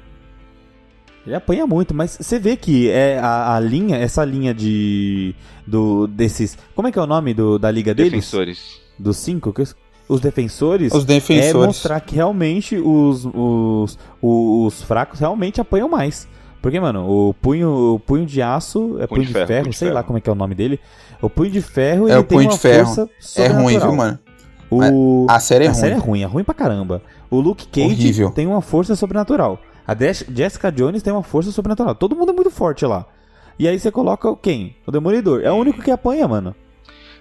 Ele 1.25 1.35
apanha 1.35 1.65
muito, 1.65 1.93
mas 1.93 2.17
você 2.21 2.37
vê 2.37 2.55
que 2.55 2.89
é 2.89 3.17
a, 3.19 3.55
a 3.55 3.59
linha, 3.59 3.97
essa 3.97 4.23
linha 4.23 4.53
de 4.53 5.33
do 5.65 6.05
desses, 6.07 6.57
como 6.75 6.87
é 6.87 6.91
que 6.91 6.99
é 6.99 7.01
o 7.01 7.07
nome 7.07 7.33
do, 7.33 7.57
da 7.57 7.71
liga 7.71 7.93
deles? 7.95 8.11
Defensores. 8.11 8.79
Dos 8.99 9.17
cinco, 9.17 9.51
que 9.51 9.61
os, 9.63 9.75
os 10.07 10.19
defensores. 10.21 10.93
Os 10.93 11.03
É 11.03 11.07
defensores. 11.07 11.53
mostrar 11.67 11.99
que 12.01 12.13
realmente 12.15 12.77
os, 12.77 13.25
os, 13.33 13.97
os 14.21 14.81
fracos 14.83 15.19
realmente 15.19 15.59
apanham 15.59 15.89
mais. 15.89 16.27
Porque, 16.61 16.79
mano, 16.79 17.07
o 17.09 17.33
punho, 17.33 17.95
o 17.95 17.99
punho 17.99 18.25
de 18.25 18.41
aço, 18.41 18.97
é 18.99 19.05
punho, 19.07 19.25
de, 19.25 19.33
ferro, 19.33 19.47
punho 19.47 19.69
de 19.71 19.75
sei 19.77 19.89
lá 19.89 19.95
ferro. 19.95 20.05
como 20.07 20.17
é 20.17 20.21
que 20.21 20.29
é 20.29 20.33
o 20.33 20.35
nome 20.35 20.55
dele. 20.55 20.79
O 21.21 21.29
punho 21.29 21.51
de 21.51 21.61
ferro, 21.61 22.07
É 22.07 22.11
ele 22.13 22.19
o 22.19 22.23
tem 22.23 22.37
punho 22.37 22.49
uma 22.49 22.55
de 22.55 22.59
ferro. 22.59 22.85
força 22.95 23.09
É 23.41 23.47
ruim, 23.47 23.79
viu, 23.79 23.93
mano? 23.95 24.19
O... 24.69 25.27
A 25.29 25.39
série 25.39 25.65
é 25.65 25.67
a 25.67 25.71
ruim. 25.71 25.79
série 25.79 25.93
é 25.93 25.97
ruim, 25.97 26.21
é 26.21 26.25
ruim 26.25 26.43
pra 26.43 26.53
caramba. 26.55 27.01
O 27.29 27.39
Luke 27.39 27.67
Cage 27.67 27.85
Horrível. 27.93 28.31
tem 28.31 28.47
uma 28.47 28.61
força 28.61 28.95
sobrenatural. 28.95 29.59
A 29.87 29.93
Des- 29.93 30.25
Jessica 30.33 30.71
Jones 30.71 31.01
tem 31.03 31.13
uma 31.13 31.23
força 31.23 31.51
sobrenatural. 31.51 31.93
Todo 31.95 32.15
mundo 32.15 32.31
é 32.31 32.33
muito 32.35 32.49
forte 32.51 32.85
lá. 32.85 33.05
E 33.57 33.67
aí 33.67 33.79
você 33.79 33.91
coloca 33.91 34.35
quem? 34.37 34.75
O 34.85 34.91
Demolidor. 34.91 35.41
É 35.43 35.51
o 35.51 35.55
único 35.55 35.81
que 35.81 35.91
apanha, 35.91 36.27
mano. 36.27 36.55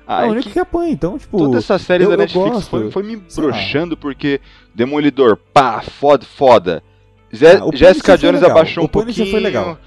Ah, 0.06 0.22
é 0.24 0.26
o 0.26 0.30
único 0.32 0.48
que 0.48 0.52
que 0.54 0.58
apanha. 0.58 0.90
Então, 0.92 1.18
tipo. 1.18 1.38
todas 1.38 1.64
essas 1.64 1.82
séries 1.82 2.04
eu- 2.04 2.10
da 2.10 2.14
eu 2.14 2.18
Netflix 2.18 2.50
gosto. 2.50 2.70
foi, 2.70 2.90
foi 2.90 3.02
me 3.02 3.16
broxando 3.16 3.96
porque 3.96 4.40
Demolidor, 4.74 5.36
pá, 5.52 5.80
foda, 5.82 6.24
foda. 6.24 6.82
Zé- 7.34 7.56
Ah, 7.56 7.58
foi 7.60 8.16
Jones 8.18 8.42
abaixou 8.42 8.82
O 8.82 8.86
um 8.86 8.88
pouquinho. 8.88 9.14
Punisher 9.14 9.30
foi 9.30 9.40
legal. 9.40 9.78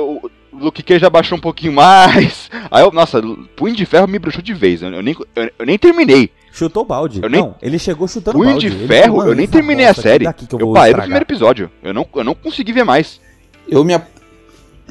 O 0.00 0.30
Luke 0.52 0.82
Cage 0.82 1.04
abaixou 1.04 1.36
um 1.36 1.40
pouquinho 1.40 1.72
mais. 1.72 2.50
Aí 2.70 2.82
eu, 2.82 2.90
nossa, 2.92 3.20
Punho 3.54 3.74
de 3.74 3.84
Ferro 3.86 4.06
me 4.08 4.18
broxou 4.18 4.42
de 4.42 4.54
vez. 4.54 4.82
Eu, 4.82 4.90
eu 4.92 5.02
nem, 5.02 5.14
eu, 5.34 5.50
eu 5.58 5.66
nem 5.66 5.78
terminei. 5.78 6.30
Chutou 6.56 6.82
o 6.82 6.86
balde. 6.86 7.20
Eu 7.22 7.28
nem- 7.28 7.40
Não, 7.40 7.54
ele 7.60 7.78
chegou 7.78 8.08
chutando 8.08 8.38
Punho 8.38 8.50
balde. 8.50 8.70
de 8.70 8.86
Ferro, 8.88 9.02
falou, 9.02 9.16
"Mano, 9.18 9.30
eu 9.30 9.34
nem 9.36 9.44
essa 9.44 9.52
terminei 9.52 9.84
a 9.86 9.94
série. 9.94 10.24
daqui 10.24 10.46
que 10.46 10.54
eu 10.54 10.58
Eu 10.58 10.66
parei 10.72 10.78
no 10.80 10.86
estragar." 10.86 11.02
primeiro 11.02 11.24
episódio. 11.24 11.70
Eu 11.82 11.92
não, 11.92 12.06
eu 12.14 12.24
não 12.24 12.34
consegui 12.34 12.72
ver 12.72 12.84
mais. 12.84 13.20
Eu 13.68 13.84
me, 13.84 14.00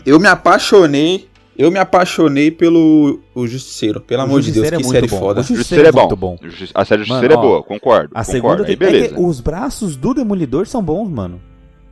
eu 0.05 0.19
me 0.19 0.27
apaixonei. 0.27 1.27
Eu 1.57 1.71
me 1.71 1.79
apaixonei 1.79 2.51
pelo 2.51 3.21
o 3.33 3.47
Justiceiro. 3.47 4.01
Pelo 4.01 4.21
O 4.21 4.25
amor 4.25 4.41
de 4.41 4.51
Deus, 4.51 4.67
é 4.67 4.71
que 4.71 4.75
muito 4.83 4.91
série 4.91 5.07
bom. 5.07 5.17
foda. 5.19 5.39
O 5.39 5.43
Justiceiro 5.43 5.85
Justiceiro 5.85 5.85
é 5.85 5.89
é 5.89 5.91
bom. 5.93 5.99
muito 6.01 6.15
bom. 6.17 6.37
A 6.73 6.83
série 6.85 6.99
Mano, 6.99 7.07
Justiceiro 7.07 7.33
é 7.33 7.37
ó, 7.37 7.41
boa, 7.41 7.63
concordo. 7.63 8.09
A 8.13 8.23
concordo. 8.25 8.31
segunda 8.31 8.61
Aí 8.63 8.65
tem... 8.67 8.75
beleza. 8.77 9.05
é 9.05 9.07
que 9.15 9.21
os 9.21 9.39
braços 9.39 9.95
do 9.95 10.13
Demolidor 10.13 10.67
são 10.67 10.83
bons, 10.83 11.09
mano. 11.09 11.41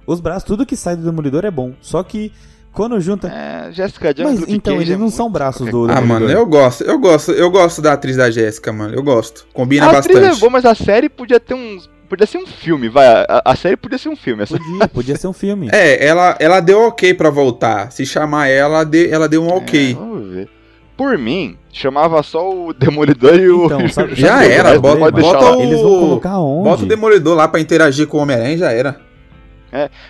Os 0.06 0.20
braços, 0.20 0.44
tudo 0.44 0.66
que 0.66 0.76
sai 0.76 0.98
do 0.98 1.04
Demolidor 1.04 1.46
é 1.46 1.52
bom. 1.52 1.72
Só 1.80 2.04
que 2.04 2.30
Quando 2.74 3.00
junta. 3.00 3.28
É, 3.28 3.72
Jessica 3.72 4.14
Jones 4.14 4.40
Mas 4.42 4.50
então, 4.50 4.74
Cage 4.74 4.86
eles 4.88 4.96
é 4.96 4.98
não 5.00 5.10
são 5.10 5.30
braços 5.32 5.70
do. 5.70 5.86
Ah, 5.92 6.02
mano, 6.02 6.28
eu 6.30 6.46
gosto, 6.46 6.84
eu 6.84 6.98
gosto, 7.00 7.32
eu 7.32 7.50
gosto 7.52 7.82
da 7.82 7.94
atriz 7.94 8.18
da 8.18 8.32
Jéssica, 8.32 8.74
mano. 8.74 8.94
Eu 8.96 9.04
gosto. 9.04 9.46
Combina 9.54 9.86
A 9.86 10.00
atriz 10.00 10.18
é 10.18 10.20
bastante. 10.22 10.40
boa, 10.40 10.50
mas 10.52 10.66
a 10.66 10.74
série 10.74 11.08
podia 11.08 11.40
ter 11.40 11.54
uns. 11.54 11.90
Podia 12.10 12.26
ser 12.28 12.38
um 12.40 12.46
filme, 12.46 12.90
vai. 12.90 13.06
A, 13.08 13.42
a 13.46 13.56
série 13.56 13.76
podia 13.78 13.98
ser 13.98 14.10
um 14.10 14.16
filme. 14.16 14.44
Essa... 14.44 14.58
Podia, 14.58 14.88
podia 14.88 15.16
ser 15.16 15.28
um 15.28 15.34
filme. 15.34 15.70
É, 15.72 16.06
ela, 16.06 16.36
ela 16.40 16.60
deu 16.60 16.82
ok 16.88 17.14
pra 17.14 17.30
voltar. 17.30 17.92
Se 17.92 18.06
chamar 18.06 18.48
ela, 18.48 18.76
ela 18.78 18.84
deu, 18.84 19.14
ela 19.14 19.30
deu 19.30 19.44
um 19.44 19.50
É, 19.50 19.54
ok. 19.54 19.94
vamos 19.96 20.30
ver. 20.34 20.50
Por 20.96 21.18
mim, 21.18 21.58
chamava 21.72 22.22
só 22.22 22.52
o 22.52 22.72
Demolidor 22.74 23.36
e 23.36 23.50
o. 23.50 23.66
Então, 23.66 23.88
sabe- 23.90 24.14
Já 24.16 24.40
sabe 24.40 24.52
era, 24.52 24.80
bota- 24.80 25.12
bota 25.12 25.40
lá. 25.40 25.58
o- 25.58 25.62
Eles 25.62 25.82
vão 25.82 26.00
colocar 26.00 26.40
onde? 26.40 26.70
Bota 26.70 26.84
o 26.84 26.86
Demolidor 26.88 27.36
lá 27.36 27.48
pra 27.48 27.60
interagir 27.60 28.06
com 28.08 28.18
o 28.18 28.22
Homem-Aranha 28.22 28.58
já 28.58 28.72
era. 28.72 29.00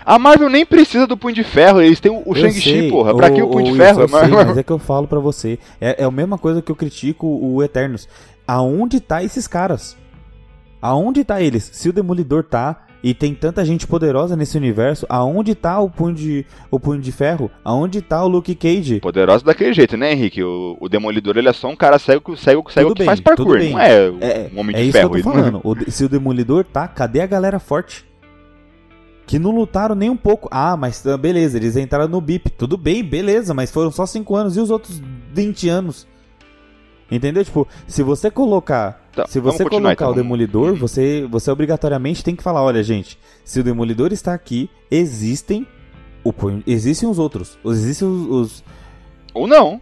A 0.04 0.18
Marvel 0.18 0.48
nem 0.50 0.64
precisa 0.66 1.06
do 1.06 1.16
Punho 1.16 1.34
de 1.34 1.42
Ferro, 1.44 1.80
eles 1.80 2.00
têm 2.00 2.12
o, 2.12 2.22
o 2.26 2.34
Shang-Chi, 2.34 2.90
porra. 2.90 3.14
Pra 3.14 3.30
que 3.30 3.42
o 3.42 3.48
Punho 3.48 3.72
de 3.72 3.76
Ferro? 3.78 4.02
Eu 4.02 4.08
sei, 4.08 4.20
Mas- 4.20 4.30
mas 4.46 4.58
é 4.58 4.62
que 4.62 4.70
eu 4.72 4.78
falo 4.78 5.06
pra 5.08 5.18
você. 5.20 5.58
É, 5.80 6.02
é 6.02 6.04
a 6.04 6.10
mesma 6.10 6.36
coisa 6.38 6.60
que 6.60 6.70
eu 6.70 6.76
critico 6.76 7.26
o 7.26 7.62
Eternos. 7.62 8.08
Aonde 8.46 9.00
tá 9.00 9.22
esses 9.24 9.46
caras? 9.46 9.96
Aonde 10.82 11.24
tá 11.24 11.40
eles? 11.40 11.70
Se 11.72 11.88
o 11.88 11.92
Demolidor 11.92 12.44
tá 12.44 12.82
e 13.02 13.12
tem 13.14 13.34
tanta 13.34 13.64
gente 13.64 13.86
poderosa 13.86 14.34
nesse 14.36 14.56
universo, 14.56 15.06
aonde 15.08 15.54
tá 15.54 15.78
o 15.80 15.90
punho 15.90 16.14
de, 16.14 16.46
o 16.70 16.78
punho 16.80 17.00
de 17.00 17.12
ferro? 17.12 17.50
Aonde 17.62 18.00
tá 18.02 18.22
o 18.24 18.28
Luke 18.28 18.54
Cage? 18.54 19.00
Poderoso 19.00 19.44
daquele 19.44 19.72
jeito, 19.74 19.96
né, 19.96 20.12
Henrique? 20.12 20.42
O, 20.42 20.76
o 20.80 20.88
Demolidor 20.88 21.36
ele 21.36 21.48
é 21.48 21.52
só 21.52 21.68
um 21.68 21.76
cara 21.76 21.98
cego, 21.98 22.36
cego, 22.36 22.70
cego 22.70 22.88
Tudo 22.88 22.96
que 22.96 23.00
bem, 23.00 23.06
faz 23.06 23.20
parkour, 23.20 23.58
não 23.58 23.78
é 23.78 23.92
É, 24.20 24.50
um 24.54 24.58
homem 24.60 24.74
é 24.76 24.78
de 24.80 24.84
isso 24.88 24.92
ferro. 24.92 25.10
que 25.10 25.18
eu 25.18 25.22
tô 25.22 25.28
não- 25.30 25.36
falando. 25.36 25.60
O 25.64 25.90
se 25.90 26.04
o 26.04 26.08
Demolidor 26.08 26.64
tá, 26.64 26.86
cadê 26.88 27.20
a 27.20 27.26
galera 27.26 27.58
forte? 27.58 28.04
Que 29.26 29.38
não 29.38 29.50
lutaram 29.52 29.94
nem 29.94 30.10
um 30.10 30.16
pouco. 30.16 30.48
Ah, 30.50 30.76
mas 30.76 31.06
ah, 31.06 31.16
beleza, 31.16 31.56
eles 31.56 31.76
entraram 31.76 32.08
no 32.08 32.20
BIP. 32.20 32.50
Tudo 32.50 32.76
bem, 32.76 33.02
beleza, 33.02 33.54
mas 33.54 33.70
foram 33.70 33.90
só 33.90 34.04
5 34.04 34.34
anos. 34.36 34.56
E 34.56 34.60
os 34.60 34.70
outros 34.70 35.00
20 35.32 35.68
anos? 35.68 36.06
Entendeu? 37.10 37.44
Tipo, 37.44 37.66
se 37.86 38.02
você 38.02 38.30
colocar. 38.30 39.02
Tá, 39.14 39.26
se 39.26 39.38
você 39.38 39.64
colocar 39.64 39.92
então, 39.92 40.10
o 40.10 40.14
Demolidor, 40.14 40.74
você, 40.74 41.26
você 41.30 41.50
obrigatoriamente 41.50 42.24
tem 42.24 42.34
que 42.34 42.42
falar: 42.42 42.62
olha, 42.62 42.82
gente, 42.82 43.18
se 43.44 43.60
o 43.60 43.64
Demolidor 43.64 44.12
está 44.12 44.34
aqui, 44.34 44.68
existem. 44.90 45.66
O, 46.24 46.32
existem 46.66 47.08
os 47.08 47.18
outros. 47.18 47.58
Existem 47.64 48.08
os. 48.08 48.26
os- 48.28 48.64
Ou 49.32 49.46
não. 49.46 49.80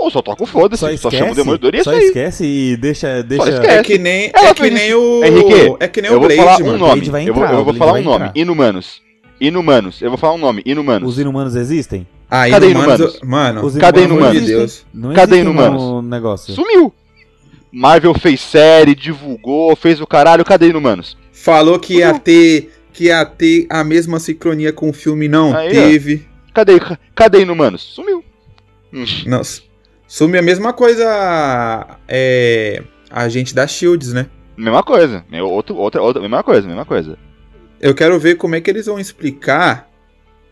Ou 0.00 0.10
só 0.10 0.22
toca 0.22 0.42
o 0.44 0.46
foda-se, 0.46 0.80
só 0.80 0.86
só, 0.86 0.92
esquece, 0.92 1.16
chama 1.18 1.32
o 1.32 1.34
Demolidor 1.34 1.74
e 1.74 1.78
é 1.78 1.80
isso 1.80 1.90
só 1.90 1.96
aí. 1.96 2.04
esquece 2.04 2.44
e 2.44 2.76
deixa. 2.76 3.22
deixa... 3.22 3.48
esquece. 3.50 3.78
É 3.78 3.82
que 3.82 3.98
nem, 3.98 4.30
Ela 4.34 4.48
é 4.50 4.54
que 4.54 4.60
fez 4.62 4.74
nem 4.74 4.88
isso. 4.88 4.98
o. 5.00 5.24
Henrique, 5.24 5.76
é 5.80 5.88
que 5.88 6.02
nem 6.02 6.10
eu 6.10 6.16
o 6.16 6.20
vou 6.20 6.28
Blade, 6.28 6.42
falar 6.42 6.56
um 6.60 6.66
mano. 6.66 6.78
nome. 6.78 6.92
Blade 6.92 7.10
vai 7.10 7.28
eu 7.28 7.34
vou, 7.34 7.42
entrar, 7.44 7.56
eu 7.58 7.64
vou 7.64 7.74
falar 7.74 7.92
um 7.92 8.02
nome. 8.02 8.14
entrar. 8.26 8.32
Inumanos. 8.36 9.02
Inumanos. 9.40 10.02
Eu 10.02 10.08
vou 10.10 10.18
falar 10.18 10.34
um 10.34 10.38
nome. 10.38 10.62
Inumanos. 10.64 11.08
Os 11.12 11.18
inumanos 11.18 11.54
existem? 11.56 12.06
Aí 12.30 12.50
Cadê 12.50 12.68
no 12.68 12.74
Manos, 12.80 12.94
Inumanos? 12.98 13.14
eu- 13.22 13.28
Mano, 13.28 13.64
Os 13.64 13.76
Cadê 13.76 14.00
existem? 14.02 14.46
Deus. 14.46 14.86
Não 14.92 15.12
Cadê 15.14 15.40
Inumanos? 15.40 15.82
no 15.82 16.02
negócio. 16.02 16.54
Sumiu. 16.54 16.92
Marvel 17.72 18.14
fez 18.14 18.40
série, 18.40 18.94
divulgou, 18.94 19.74
fez 19.76 20.00
o 20.00 20.06
caralho. 20.06 20.44
Cadê 20.44 20.68
Inumanos? 20.68 21.16
Falou 21.32 21.78
que 21.78 21.98
ia 21.98 22.18
ter. 22.18 22.72
Que 22.92 23.04
ia 23.04 23.24
ter 23.24 23.66
a 23.70 23.84
mesma 23.84 24.18
sincronia 24.18 24.72
com 24.72 24.90
o 24.90 24.92
filme, 24.92 25.28
não 25.28 25.54
Aí, 25.56 25.68
ó. 25.68 25.70
teve. 25.70 26.26
Cadê, 26.52 26.72
cadê 27.14 27.42
Inumanos? 27.42 27.82
Sumiu. 27.82 28.24
Hum. 28.92 29.04
Não, 29.26 29.40
sumiu 30.08 30.40
a 30.40 30.42
mesma 30.42 30.72
coisa. 30.72 31.98
É. 32.08 32.82
A 33.10 33.28
gente 33.28 33.54
da 33.54 33.66
Shields, 33.66 34.12
né? 34.12 34.26
Mesma 34.56 34.82
coisa. 34.82 35.24
É 35.30 35.42
Outro, 35.42 35.76
outra, 35.76 36.02
outra, 36.02 36.20
mesma 36.20 36.42
coisa, 36.42 36.66
mesma 36.66 36.84
coisa. 36.84 37.16
Eu 37.80 37.94
quero 37.94 38.18
ver 38.18 38.34
como 38.34 38.56
é 38.56 38.60
que 38.60 38.68
eles 38.68 38.86
vão 38.86 38.98
explicar 38.98 39.88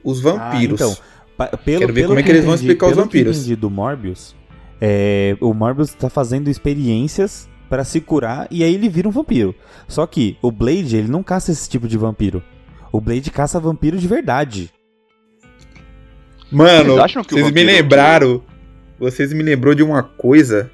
os 0.04 0.20
vampiros. 0.20 0.80
Ah, 0.80 0.84
então, 0.84 1.58
pelo, 1.64 1.80
Quero 1.80 1.92
ver 1.92 2.02
pelo 2.02 2.08
como 2.08 2.20
é 2.20 2.22
que 2.22 2.30
eles 2.30 2.44
vão 2.44 2.54
explicar 2.54 2.86
os 2.86 2.92
pelo 2.92 3.08
que 3.08 3.18
vampiros. 3.18 3.36
entendi 3.38 3.56
do 3.56 3.68
Morbius, 3.68 4.34
é, 4.80 5.36
o 5.40 5.52
Morbius 5.52 5.92
tá 5.92 6.08
fazendo 6.08 6.48
experiências 6.48 7.48
pra 7.68 7.82
se 7.82 8.00
curar 8.00 8.46
e 8.50 8.62
aí 8.62 8.74
ele 8.74 8.88
vira 8.88 9.08
um 9.08 9.10
vampiro. 9.10 9.54
Só 9.88 10.06
que 10.06 10.38
o 10.40 10.52
Blade, 10.52 10.96
ele 10.96 11.08
não 11.08 11.22
caça 11.22 11.50
esse 11.50 11.68
tipo 11.68 11.88
de 11.88 11.98
vampiro. 11.98 12.42
O 12.92 13.00
Blade 13.00 13.30
caça 13.30 13.58
vampiro 13.58 13.98
de 13.98 14.06
verdade. 14.06 14.72
Mano, 16.50 16.94
Vocês 16.94 17.26
que 17.26 17.34
vocês 17.34 17.50
me 17.50 17.64
lembraram. 17.64 18.42
Vocês 18.98 19.32
me 19.32 19.42
lembrou 19.42 19.74
de 19.74 19.82
uma 19.82 20.02
coisa. 20.02 20.70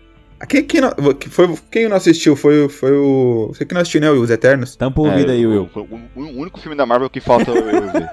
Quem, 0.48 0.64
quem, 0.64 0.80
não, 0.80 0.90
foi, 1.30 1.54
quem 1.70 1.88
não 1.88 1.96
assistiu? 1.96 2.34
Foi, 2.34 2.64
o- 2.64 2.68
foi 2.68 2.92
o. 2.92 3.48
Você 3.54 3.64
que 3.64 3.72
não 3.74 3.80
assistiu, 3.80 4.00
né? 4.00 4.10
Os 4.10 4.28
Eternos? 4.30 4.74
Tampa 4.76 5.00
o 5.00 5.06
ouvido 5.06 5.30
aí, 5.30 5.46
o, 5.46 5.50
Will. 5.50 5.70
o, 6.16 6.20
o 6.20 6.40
único 6.40 6.58
filme 6.60 6.76
da 6.76 6.84
Marvel 6.84 7.08
que 7.08 7.20
falta 7.20 7.50
eu 7.50 7.64
ver. 7.64 8.10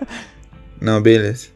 Não, 0.80 1.02
beleza. 1.02 1.48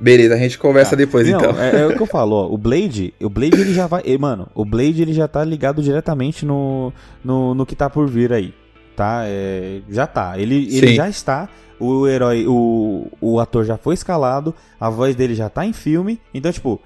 Beleza, 0.00 0.34
a 0.34 0.38
gente 0.38 0.56
conversa 0.58 0.90
Tá. 0.90 0.96
depois 0.96 1.28
Não, 1.28 1.38
então. 1.38 1.60
é, 1.60 1.80
é 1.80 1.86
o 1.86 1.96
que 1.96 2.00
eu 2.02 2.06
falo, 2.06 2.36
ó. 2.36 2.46
O 2.52 2.56
Blade, 2.58 3.12
o 3.20 3.28
Blade 3.28 3.60
ele 3.60 3.72
já 3.74 3.86
vai. 3.86 4.02
Mano, 4.18 4.48
o 4.54 4.64
Blade 4.64 5.02
ele 5.02 5.12
já 5.12 5.26
tá 5.26 5.42
ligado 5.44 5.82
diretamente 5.82 6.46
no, 6.46 6.92
no, 7.24 7.54
no 7.54 7.66
que 7.66 7.74
tá 7.74 7.88
por 7.90 8.06
vir 8.08 8.32
aí. 8.32 8.54
Tá? 8.94 9.22
É, 9.24 9.80
já 9.88 10.06
tá. 10.06 10.38
Ele, 10.38 10.68
ele 10.76 10.94
já 10.94 11.08
está. 11.08 11.48
O 11.80 12.06
herói, 12.06 12.44
o, 12.46 13.06
o 13.20 13.40
ator 13.40 13.64
já 13.64 13.76
foi 13.76 13.94
escalado, 13.94 14.52
a 14.80 14.90
voz 14.90 15.14
dele 15.16 15.34
já 15.34 15.48
tá 15.48 15.64
em 15.64 15.72
filme. 15.72 16.20
Então, 16.34 16.52
tipo, 16.52 16.80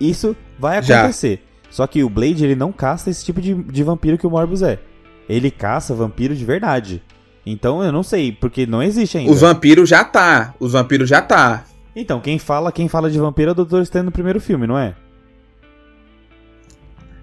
isso 0.00 0.36
vai 0.58 0.82
Já. 0.82 1.00
acontecer. 1.00 1.42
Só 1.70 1.86
que 1.86 2.04
o 2.04 2.08
Blade 2.08 2.44
ele 2.44 2.54
não 2.54 2.70
caça 2.70 3.10
esse 3.10 3.24
tipo 3.24 3.40
de, 3.40 3.54
de 3.54 3.82
vampiro 3.82 4.16
que 4.16 4.26
o 4.26 4.30
Morbius 4.30 4.62
é. 4.62 4.78
Ele 5.28 5.50
caça 5.50 5.94
vampiro 5.94 6.34
de 6.34 6.44
verdade. 6.44 7.02
Então 7.44 7.82
eu 7.82 7.90
não 7.90 8.02
sei, 8.02 8.32
porque 8.32 8.66
não 8.66 8.82
existe 8.82 9.18
ainda. 9.18 9.32
Os 9.32 9.40
vampiros 9.40 9.88
já 9.88 10.04
tá. 10.04 10.54
Os 10.60 10.72
vampiros 10.72 11.08
já 11.08 11.20
tá. 11.20 11.64
Então, 11.96 12.20
quem 12.20 12.38
fala, 12.38 12.72
quem 12.72 12.88
fala 12.88 13.10
de 13.10 13.18
vampiro 13.18 13.50
é 13.50 13.52
o 13.52 13.64
Dr. 13.64 13.84
Stone 13.84 14.04
no 14.06 14.10
primeiro 14.10 14.40
filme, 14.40 14.66
não 14.66 14.76
é? 14.76 14.94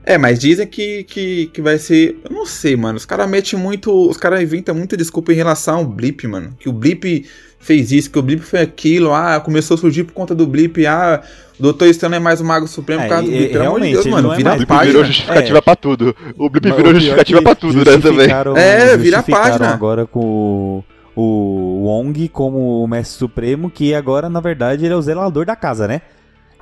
É, 0.04 0.18
mas 0.18 0.39
dizem 0.39 0.66
que, 0.68 1.04
que, 1.04 1.45
que 1.54 1.62
vai 1.62 1.78
ser. 1.78 2.20
Eu 2.24 2.32
não 2.36 2.45
sei, 2.45 2.76
mano. 2.76 2.97
Os 2.97 3.06
caras 3.06 3.30
metem 3.30 3.58
muito. 3.60 3.91
Os 4.10 4.18
caras 4.18 4.41
inventam 4.41 4.74
muita 4.74 4.97
desculpa 4.97 5.32
em 5.32 5.36
relação 5.36 5.78
ao 5.78 5.86
Blip, 5.86 6.26
mano. 6.28 6.56
Que 6.60 6.68
o 6.68 6.74
Blip 6.74 7.26
fez 7.60 7.91
isso, 7.91 8.10
que 8.10 8.18
o 8.18 8.22
Blip 8.22 8.41
foi 8.41 8.62
aquilo. 8.62 9.14
Ah, 9.14 9.39
começou 9.39 9.76
a 9.76 9.78
surgir 9.78 10.04
por 10.04 10.14
conta 10.14 10.34
do 10.34 10.47
Blip. 10.47 10.86
Ah, 10.88 11.22
o 11.60 11.72
Dr. 11.72 11.93
Stone 11.93 12.16
é 12.16 12.20
mais 12.20 12.41
o 12.41 12.45
Mago 12.45 12.68
Supremo 12.68 13.02
É, 13.02 13.04
por 13.06 13.10
causa 13.12 13.26
do 13.26 13.32
Blip. 13.32 13.52
Pelo 13.52 13.66
amor 13.66 13.82
de 13.82 13.91
Deus, 13.91 14.06
mano. 14.08 14.34
é 14.34 14.38
Vira 14.38 14.49
mais- 14.49 14.62
O 14.62 14.66
Blip 14.66 14.80
virou 14.80 14.86
página. 15.02 15.06
justificativa 15.06 15.62
pra 15.62 15.76
tudo. 15.76 16.16
O 16.36 16.49
Blip 16.49 16.68
Mas 16.68 16.76
virou 16.78 16.91
pior 16.91 16.93
justificativa 16.95 17.41
pra 17.43 17.56
tudo, 17.56 17.78
né, 17.78 17.97
também. 17.99 18.28
É, 18.58 18.97
vira 18.97 19.22
página. 19.22 19.70
agora 19.72 20.08
com 20.08 20.84
o, 21.16 21.84
Wong 21.86 22.28
como 22.30 22.84
o 22.84 22.88
Mestre 22.88 23.20
Supremo, 23.20 23.70
que 23.70 23.93
agora, 23.93 24.30
na 24.30 24.39
verdade, 24.39 24.84
ele 24.86 24.93
é 24.93 24.97
o 24.97 25.02
zelador 25.02 25.45
da 25.45 25.56
casa, 25.56 25.88
né? 25.88 26.02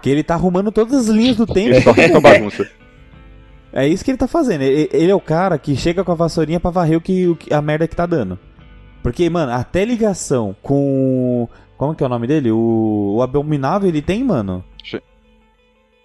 Que 0.02 0.10
ele 0.10 0.24
tá 0.24 0.34
arrumando 0.34 0.72
todas 0.72 0.94
as 0.94 1.08
linhas 1.08 1.38
do 1.38 1.46
tempo. 1.46 1.76
Ele 1.98 2.12
só 2.12 2.20
bagunça. 2.20 2.68
É 3.72 3.88
isso 3.88 4.04
que 4.04 4.12
ele 4.12 4.18
tá 4.18 4.28
fazendo. 4.28 4.62
Ele, 4.64 4.90
ele 4.92 5.12
é 5.12 5.16
o 5.16 5.22
cara 5.22 5.58
que 5.58 5.76
chega 5.76 6.04
com 6.04 6.12
a 6.12 6.16
vassourinha 6.16 6.60
pra 6.60 6.72
varrer 6.72 6.98
o 6.98 7.02
que, 7.02 7.28
o 7.28 7.36
que- 7.36 7.54
a 7.54 7.62
merda 7.62 7.88
que 7.88 7.96
tá 7.96 8.06
dando. 8.06 8.38
Porque, 9.04 9.30
mano, 9.30 9.52
até 9.52 9.86
ligação 9.86 10.56
com. 10.62 11.48
Como 11.78 11.96
que 11.96 12.04
é 12.04 12.06
o 12.06 12.10
nome 12.10 12.28
dele? 12.28 12.52
O, 12.52 13.16
o 13.18 13.22
Abominável 13.22 13.88
ele 13.88 14.02
tem, 14.02 14.24
mano. 14.24 14.64
tá 14.92 15.00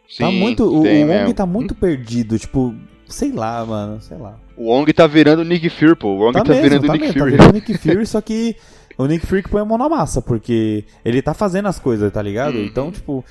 Sim, 0.09 0.39
muito. 0.39 0.65
O, 0.65 0.81
o 0.81 0.83
tem 0.83 1.05
Wong 1.05 1.19
mesmo. 1.19 1.35
tá 1.35 1.47
muito 1.47 1.75
perdido. 1.75 2.39
Tipo, 2.39 2.75
sei 3.07 3.33
lá, 3.33 3.65
mano. 3.65 4.01
Sei 4.01 4.17
lá. 4.17 4.39
O 4.57 4.71
Wong 4.71 4.93
tá 4.93 5.07
virando 5.07 5.41
o 5.41 5.45
Nick 5.45 5.69
Fury, 5.71 5.97
pô. 5.97 6.09
O 6.09 6.19
Wong 6.19 6.33
tá, 6.35 6.45
mesmo, 6.45 6.63
virando 6.63 6.85
o 6.85 6.87
tá 6.87 6.93
Nick 6.93 7.05
mesmo, 7.07 7.19
Fury. 7.19 7.31
Tá 7.37 7.37
virando 7.45 7.51
o 7.51 7.55
Nick 7.59 7.75
Fury, 7.79 8.07
só 8.07 8.21
que 8.21 8.57
o 8.97 9.07
Nick 9.07 9.27
Fury 9.27 9.43
que 9.43 9.49
põe 9.49 9.63
a 9.63 9.65
mão 9.65 9.77
na 9.79 9.89
massa, 9.89 10.23
porque 10.23 10.85
ele 11.05 11.21
tá 11.21 11.35
fazendo 11.35 11.67
as 11.67 11.81
coisas, 11.81 12.13
tá 12.13 12.23
ligado? 12.23 12.55
Uhum. 12.57 12.65
Então, 12.65 12.93
tipo, 12.93 13.25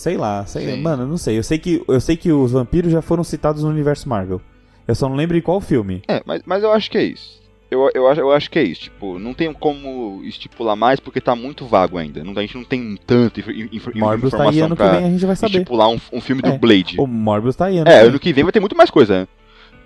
sei 0.00 0.16
lá, 0.16 0.44
sei, 0.46 0.66
Sim. 0.66 0.80
mano, 0.82 1.06
não 1.06 1.16
sei. 1.18 1.36
Eu 1.38 1.42
sei 1.42 1.58
que 1.58 1.82
eu 1.86 2.00
sei 2.00 2.16
que 2.16 2.32
os 2.32 2.52
vampiros 2.52 2.90
já 2.90 3.02
foram 3.02 3.22
citados 3.22 3.62
no 3.62 3.68
universo 3.68 4.08
Marvel. 4.08 4.40
Eu 4.88 4.94
só 4.94 5.08
não 5.08 5.14
lembro 5.14 5.36
em 5.36 5.40
qual 5.42 5.60
filme. 5.60 6.02
É, 6.08 6.22
mas, 6.24 6.42
mas 6.46 6.62
eu 6.62 6.72
acho 6.72 6.90
que 6.90 6.98
é 6.98 7.04
isso. 7.04 7.38
Eu, 7.70 7.88
eu, 7.94 8.08
acho, 8.08 8.20
eu 8.20 8.32
acho 8.32 8.50
que 8.50 8.58
é 8.58 8.62
isso. 8.64 8.80
Tipo, 8.82 9.18
não 9.18 9.32
tem 9.32 9.52
como 9.52 10.20
estipular 10.24 10.74
mais 10.74 10.98
porque 10.98 11.20
tá 11.20 11.36
muito 11.36 11.66
vago 11.66 11.98
ainda. 11.98 12.24
Não, 12.24 12.32
a 12.36 12.40
gente 12.40 12.56
não 12.56 12.64
tem 12.64 12.98
tanta 13.06 13.38
inf, 13.38 13.48
inf, 13.72 13.86
Morbius 13.94 14.32
tá 14.32 14.42
aí 14.44 14.48
informação 14.58 14.66
ano 14.66 14.76
que 14.76 14.82
pra 14.82 14.92
vem 14.98 15.06
a 15.06 15.10
gente 15.10 15.26
vai 15.26 15.36
saber. 15.36 15.58
estipular 15.58 15.88
um, 15.88 16.00
um 16.12 16.20
filme 16.20 16.42
É. 16.44 16.50
do 16.50 16.58
Blade. 16.58 16.96
O 16.98 17.06
Morbius 17.06 17.54
tá 17.54 17.66
aí 17.66 17.78
ano 17.78 17.88
É, 17.88 18.00
que 18.00 18.06
ano 18.08 18.18
que 18.18 18.32
vem 18.32 18.42
vai 18.42 18.52
ter 18.52 18.58
muito 18.58 18.76
mais 18.76 18.90
coisa. 18.90 19.28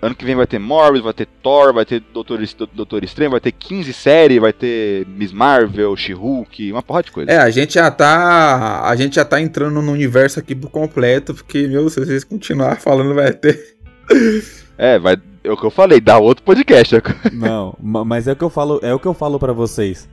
Ano 0.05 0.15
que 0.15 0.23
vem 0.25 0.35
vai 0.35 0.45
ter 0.45 0.59
Morbius, 0.59 1.03
vai 1.03 1.13
ter 1.13 1.27
Thor, 1.41 1.73
vai 1.73 1.85
ter 1.85 1.99
Doutor, 2.13 2.39
Doutor 2.73 3.03
Estranho, 3.03 3.31
vai 3.31 3.39
ter 3.39 3.51
15 3.51 3.91
séries, 3.93 4.39
vai 4.39 4.53
ter 4.53 5.05
Miss 5.07 5.31
Marvel, 5.33 5.95
She-Hulk, 5.95 6.71
uma 6.71 6.83
porra 6.83 7.01
de 7.03 7.11
coisa. 7.11 7.31
É, 7.31 7.37
a 7.37 7.49
gente 7.49 7.73
já 7.73 7.89
tá. 7.89 8.81
A 8.87 8.95
gente 8.95 9.15
já 9.15 9.25
tá 9.25 9.41
entrando 9.41 9.81
no 9.81 9.91
universo 9.91 10.39
aqui 10.39 10.53
por 10.53 10.69
completo, 10.69 11.33
porque, 11.33 11.67
meu, 11.67 11.89
se 11.89 11.99
vocês 11.99 12.23
continuar 12.23 12.75
falando, 12.79 13.13
vai 13.15 13.33
ter. 13.33 13.77
É, 14.77 14.99
vai. 14.99 15.17
É 15.43 15.51
o 15.51 15.57
que 15.57 15.63
eu 15.65 15.71
falei, 15.71 16.01
dá 16.01 16.17
outro 16.17 16.43
podcast. 16.43 16.95
Não, 17.33 17.75
ma- 17.81 18.03
mas 18.03 18.27
é 18.27 18.31
o 18.31 18.35
que 18.35 18.43
eu 18.43 18.49
falo, 18.49 18.79
é 18.83 18.93
o 18.93 18.99
que 18.99 19.05
eu 19.07 19.13
falo 19.13 19.39
para 19.39 19.53
vocês. 19.53 20.09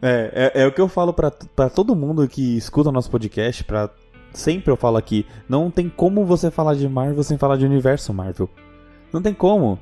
É, 0.00 0.50
é, 0.54 0.62
é 0.62 0.66
o 0.66 0.72
que 0.72 0.80
eu 0.80 0.88
falo 0.88 1.12
pra 1.12 1.30
pra 1.30 1.68
todo 1.70 1.94
mundo 1.94 2.26
que 2.26 2.56
escuta 2.56 2.88
o 2.88 2.92
nosso 2.92 3.10
podcast, 3.10 3.62
para 3.64 3.88
sempre 4.32 4.70
eu 4.72 4.76
falo 4.76 4.96
aqui, 4.96 5.24
não 5.48 5.70
tem 5.70 5.88
como 5.88 6.24
você 6.26 6.50
falar 6.50 6.74
de 6.74 6.88
Marvel 6.88 7.22
sem 7.22 7.38
falar 7.38 7.56
de 7.56 7.64
universo 7.64 8.12
Marvel. 8.12 8.50
Não 9.12 9.20
tem 9.22 9.34
como. 9.34 9.78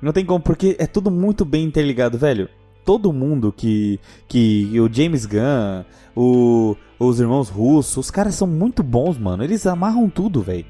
Não 0.00 0.12
tem 0.12 0.24
como, 0.24 0.40
porque 0.40 0.76
é 0.78 0.86
tudo 0.86 1.10
muito 1.10 1.44
bem 1.44 1.64
interligado, 1.64 2.16
velho. 2.18 2.48
todo 2.84 3.12
mundo 3.12 3.52
que. 3.52 4.00
que 4.26 4.70
o 4.80 4.92
James 4.92 5.26
Gunn, 5.26 5.84
o, 6.16 6.76
os 6.98 7.20
irmãos 7.20 7.48
russos, 7.48 7.96
os 7.96 8.10
caras 8.10 8.34
são 8.34 8.46
muito 8.46 8.82
bons, 8.82 9.18
mano. 9.18 9.44
Eles 9.44 9.66
amarram 9.66 10.08
tudo, 10.08 10.40
velho. 10.42 10.64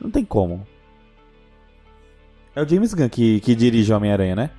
Não 0.00 0.10
tem 0.10 0.24
como. 0.24 0.66
É 2.56 2.62
o 2.62 2.68
James 2.68 2.92
Gunn 2.92 3.08
que, 3.08 3.40
que 3.40 3.54
dirige 3.54 3.92
o 3.92 3.96
Homem-Aranha, 3.96 4.34
né? 4.36 4.50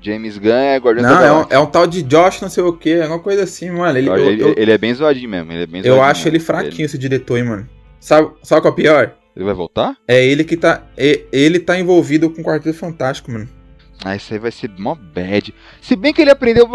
James 0.00 0.36
Gunn 0.36 0.50
é 0.50 0.76
Guardião 0.78 1.08
Não, 1.08 1.20
da 1.20 1.26
é 1.26 1.32
um, 1.32 1.46
é 1.50 1.58
um 1.60 1.66
tal 1.66 1.86
de 1.86 2.02
Josh 2.02 2.40
não 2.40 2.48
sei 2.48 2.62
o 2.64 2.72
que, 2.72 2.90
é 2.90 3.06
uma 3.06 3.20
coisa 3.20 3.44
assim, 3.44 3.70
mano. 3.70 3.96
Ele, 3.96 4.08
eu, 4.08 4.16
Ele, 4.16 4.42
eu- 4.42 4.54
ele 4.56 4.72
é 4.72 4.78
bem 4.78 4.92
zoadinho 4.92 5.28
mesmo. 5.30 5.52
Ele 5.52 5.62
é 5.62 5.66
bem 5.66 5.80
eu 5.80 5.94
zoadinho 5.94 6.04
acho 6.10 6.28
ele 6.28 6.40
fraquinho, 6.40 6.86
esse 6.86 6.98
diretor, 6.98 7.36
hein, 7.38 7.44
mano. 7.44 7.68
Sabe, 8.00 8.32
sabe 8.42 8.60
qual 8.62 8.70
é 8.70 8.72
o 8.72 8.76
pior? 8.76 9.14
Ele 9.34 9.44
vai 9.44 9.54
voltar? 9.54 9.96
É 10.06 10.24
ele 10.24 10.44
que 10.44 10.56
tá. 10.56 10.82
é- 10.96 11.22
Ele 11.32 11.58
tá 11.58 11.78
envolvido 11.78 12.28
com 12.30 12.40
o 12.42 12.44
Quarteto 12.44 12.76
Fantástico, 12.78 13.30
mano. 13.30 13.48
Ah, 14.04 14.16
isso 14.16 14.32
aí 14.32 14.38
vai 14.38 14.50
ser 14.50 14.68
mó 14.78 14.94
bad. 14.96 15.54
Se 15.80 15.94
bem 15.94 16.12
que 16.12 16.20
ele 16.20 16.30
aprendeu, 16.30 16.68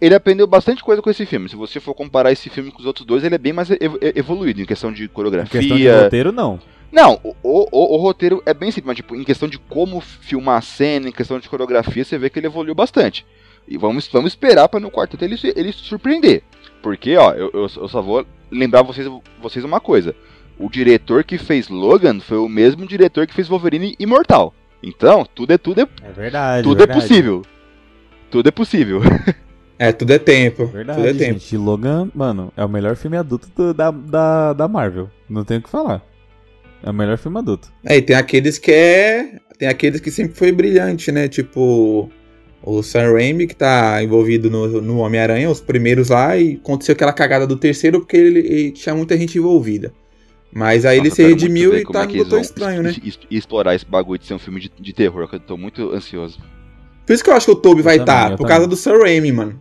ele 0.00 0.14
aprendeu 0.14 0.46
bastante 0.46 0.82
coisa 0.82 1.02
com 1.02 1.10
esse 1.10 1.26
filme. 1.26 1.48
Se 1.48 1.56
você 1.56 1.80
for 1.80 1.92
comparar 1.92 2.30
esse 2.30 2.48
filme 2.48 2.70
com 2.70 2.78
os 2.78 2.86
outros 2.86 3.04
dois, 3.04 3.24
ele 3.24 3.34
é 3.34 3.38
bem 3.38 3.52
mais 3.52 3.68
ev- 3.70 3.96
evoluído 4.14 4.60
em 4.60 4.64
questão 4.64 4.92
de 4.92 5.04
Em 5.04 5.08
coreografia. 5.08 5.58
questão 5.60 5.76
de 5.76 5.88
roteiro, 5.90 6.30
não. 6.30 6.60
Não, 6.92 7.20
o, 7.24 7.34
o- 7.42 7.68
o- 7.72 7.94
o 7.94 7.96
roteiro 7.96 8.40
é 8.46 8.54
bem 8.54 8.70
simples, 8.70 8.86
mas 8.86 8.96
tipo, 8.96 9.16
em 9.16 9.24
questão 9.24 9.48
de 9.48 9.58
como 9.58 10.00
filmar 10.00 10.58
a 10.58 10.62
cena, 10.62 11.08
em 11.08 11.12
questão 11.12 11.38
de 11.40 11.48
coreografia, 11.48 12.04
você 12.04 12.16
vê 12.16 12.30
que 12.30 12.38
ele 12.38 12.46
evoluiu 12.46 12.74
bastante. 12.76 13.26
E 13.66 13.76
vamos, 13.76 14.08
vamos 14.10 14.30
esperar 14.32 14.68
para 14.68 14.80
no 14.80 14.90
quarteto 14.90 15.22
ele, 15.24 15.36
ele 15.56 15.72
se 15.72 15.80
surpreender. 15.80 16.42
Porque, 16.80 17.16
ó, 17.16 17.32
eu, 17.32 17.50
eu, 17.52 17.62
eu 17.76 17.88
só 17.88 18.00
vou 18.00 18.24
lembrar 18.52 18.82
vocês, 18.82 19.06
vocês 19.42 19.64
uma 19.64 19.80
coisa. 19.80 20.14
O 20.58 20.68
diretor 20.68 21.22
que 21.24 21.38
fez 21.38 21.68
Logan 21.68 22.20
foi 22.20 22.38
o 22.38 22.48
mesmo 22.48 22.86
diretor 22.86 23.26
que 23.26 23.34
fez 23.34 23.46
Wolverine 23.48 23.94
Imortal. 23.98 24.52
Então, 24.82 25.26
tudo 25.34 25.52
é 25.52 25.58
tudo 25.58 25.80
é, 25.82 25.88
É 26.02 26.12
verdade. 26.12 26.62
tudo 26.64 26.78
verdade. 26.78 26.98
é 26.98 27.02
possível. 27.02 27.42
Tudo 28.30 28.48
é 28.48 28.52
possível. 28.52 29.00
É, 29.80 29.92
tudo 29.92 30.12
é 30.12 30.18
tempo. 30.18 30.66
Verdade, 30.66 30.98
tudo 30.98 31.08
é 31.08 31.12
tempo. 31.14 31.38
gente. 31.38 31.56
Logan, 31.56 32.10
mano, 32.12 32.52
é 32.56 32.64
o 32.64 32.68
melhor 32.68 32.96
filme 32.96 33.16
adulto 33.16 33.48
do- 33.54 33.72
da, 33.72 33.92
da, 33.92 34.52
da 34.52 34.66
Marvel. 34.66 35.08
Não 35.30 35.44
tenho 35.44 35.60
o 35.60 35.62
que 35.62 35.70
falar. 35.70 36.04
É 36.82 36.90
o 36.90 36.92
melhor 36.92 37.16
filme 37.16 37.38
adulto. 37.38 37.68
É, 37.84 37.96
e 37.96 38.02
tem 38.02 38.16
aqueles 38.16 38.58
que 38.58 38.72
é. 38.72 39.38
Tem 39.56 39.68
aqueles 39.68 40.00
que 40.00 40.10
sempre 40.10 40.34
foi 40.34 40.50
brilhante, 40.50 41.12
né? 41.12 41.28
Tipo. 41.28 42.10
O 42.60 42.82
Sam 42.82 43.12
Raimi, 43.12 43.46
que 43.46 43.54
tá 43.54 44.02
envolvido 44.02 44.50
no, 44.50 44.82
no 44.82 44.98
Homem-Aranha, 44.98 45.48
os 45.48 45.60
primeiros 45.60 46.08
lá, 46.08 46.36
e 46.36 46.54
aconteceu 46.54 46.92
aquela 46.94 47.12
cagada 47.12 47.46
do 47.46 47.56
terceiro 47.56 48.00
porque 48.00 48.16
ele, 48.16 48.40
ele 48.40 48.70
tinha 48.72 48.96
muita 48.96 49.16
gente 49.16 49.38
envolvida. 49.38 49.92
Mas 50.52 50.84
aí 50.84 50.96
ele 50.98 51.08
Nossa, 51.08 51.16
se 51.16 51.22
quero 51.22 51.28
muito 51.30 51.40
redimiu 51.42 51.76
e 51.78 51.84
tá 51.84 52.00
é 52.00 52.02
no 52.02 52.08
que 52.08 52.16
Doutor 52.18 52.40
Estranho, 52.40 52.82
né? 52.82 52.94
es- 53.04 53.18
explorar 53.30 53.74
esse 53.74 53.84
bagulho 53.84 54.18
de 54.18 54.26
ser 54.26 54.34
um 54.34 54.38
filme 54.38 54.60
de, 54.60 54.72
de 54.78 54.92
terror, 54.92 55.28
que 55.28 55.36
eu 55.36 55.40
tô 55.40 55.56
muito 55.56 55.92
ansioso. 55.94 56.38
Por 57.06 57.12
isso 57.12 57.22
que 57.24 57.30
eu 57.30 57.34
acho 57.34 57.46
que 57.46 57.52
o 57.52 57.56
Toby 57.56 57.82
vai 57.82 57.96
estar, 57.98 58.32
eu 58.32 58.36
por 58.36 58.46
causa 58.48 58.66
do 58.66 58.74
Sam 58.76 58.98
Raimi, 58.98 59.30
mano. 59.32 59.60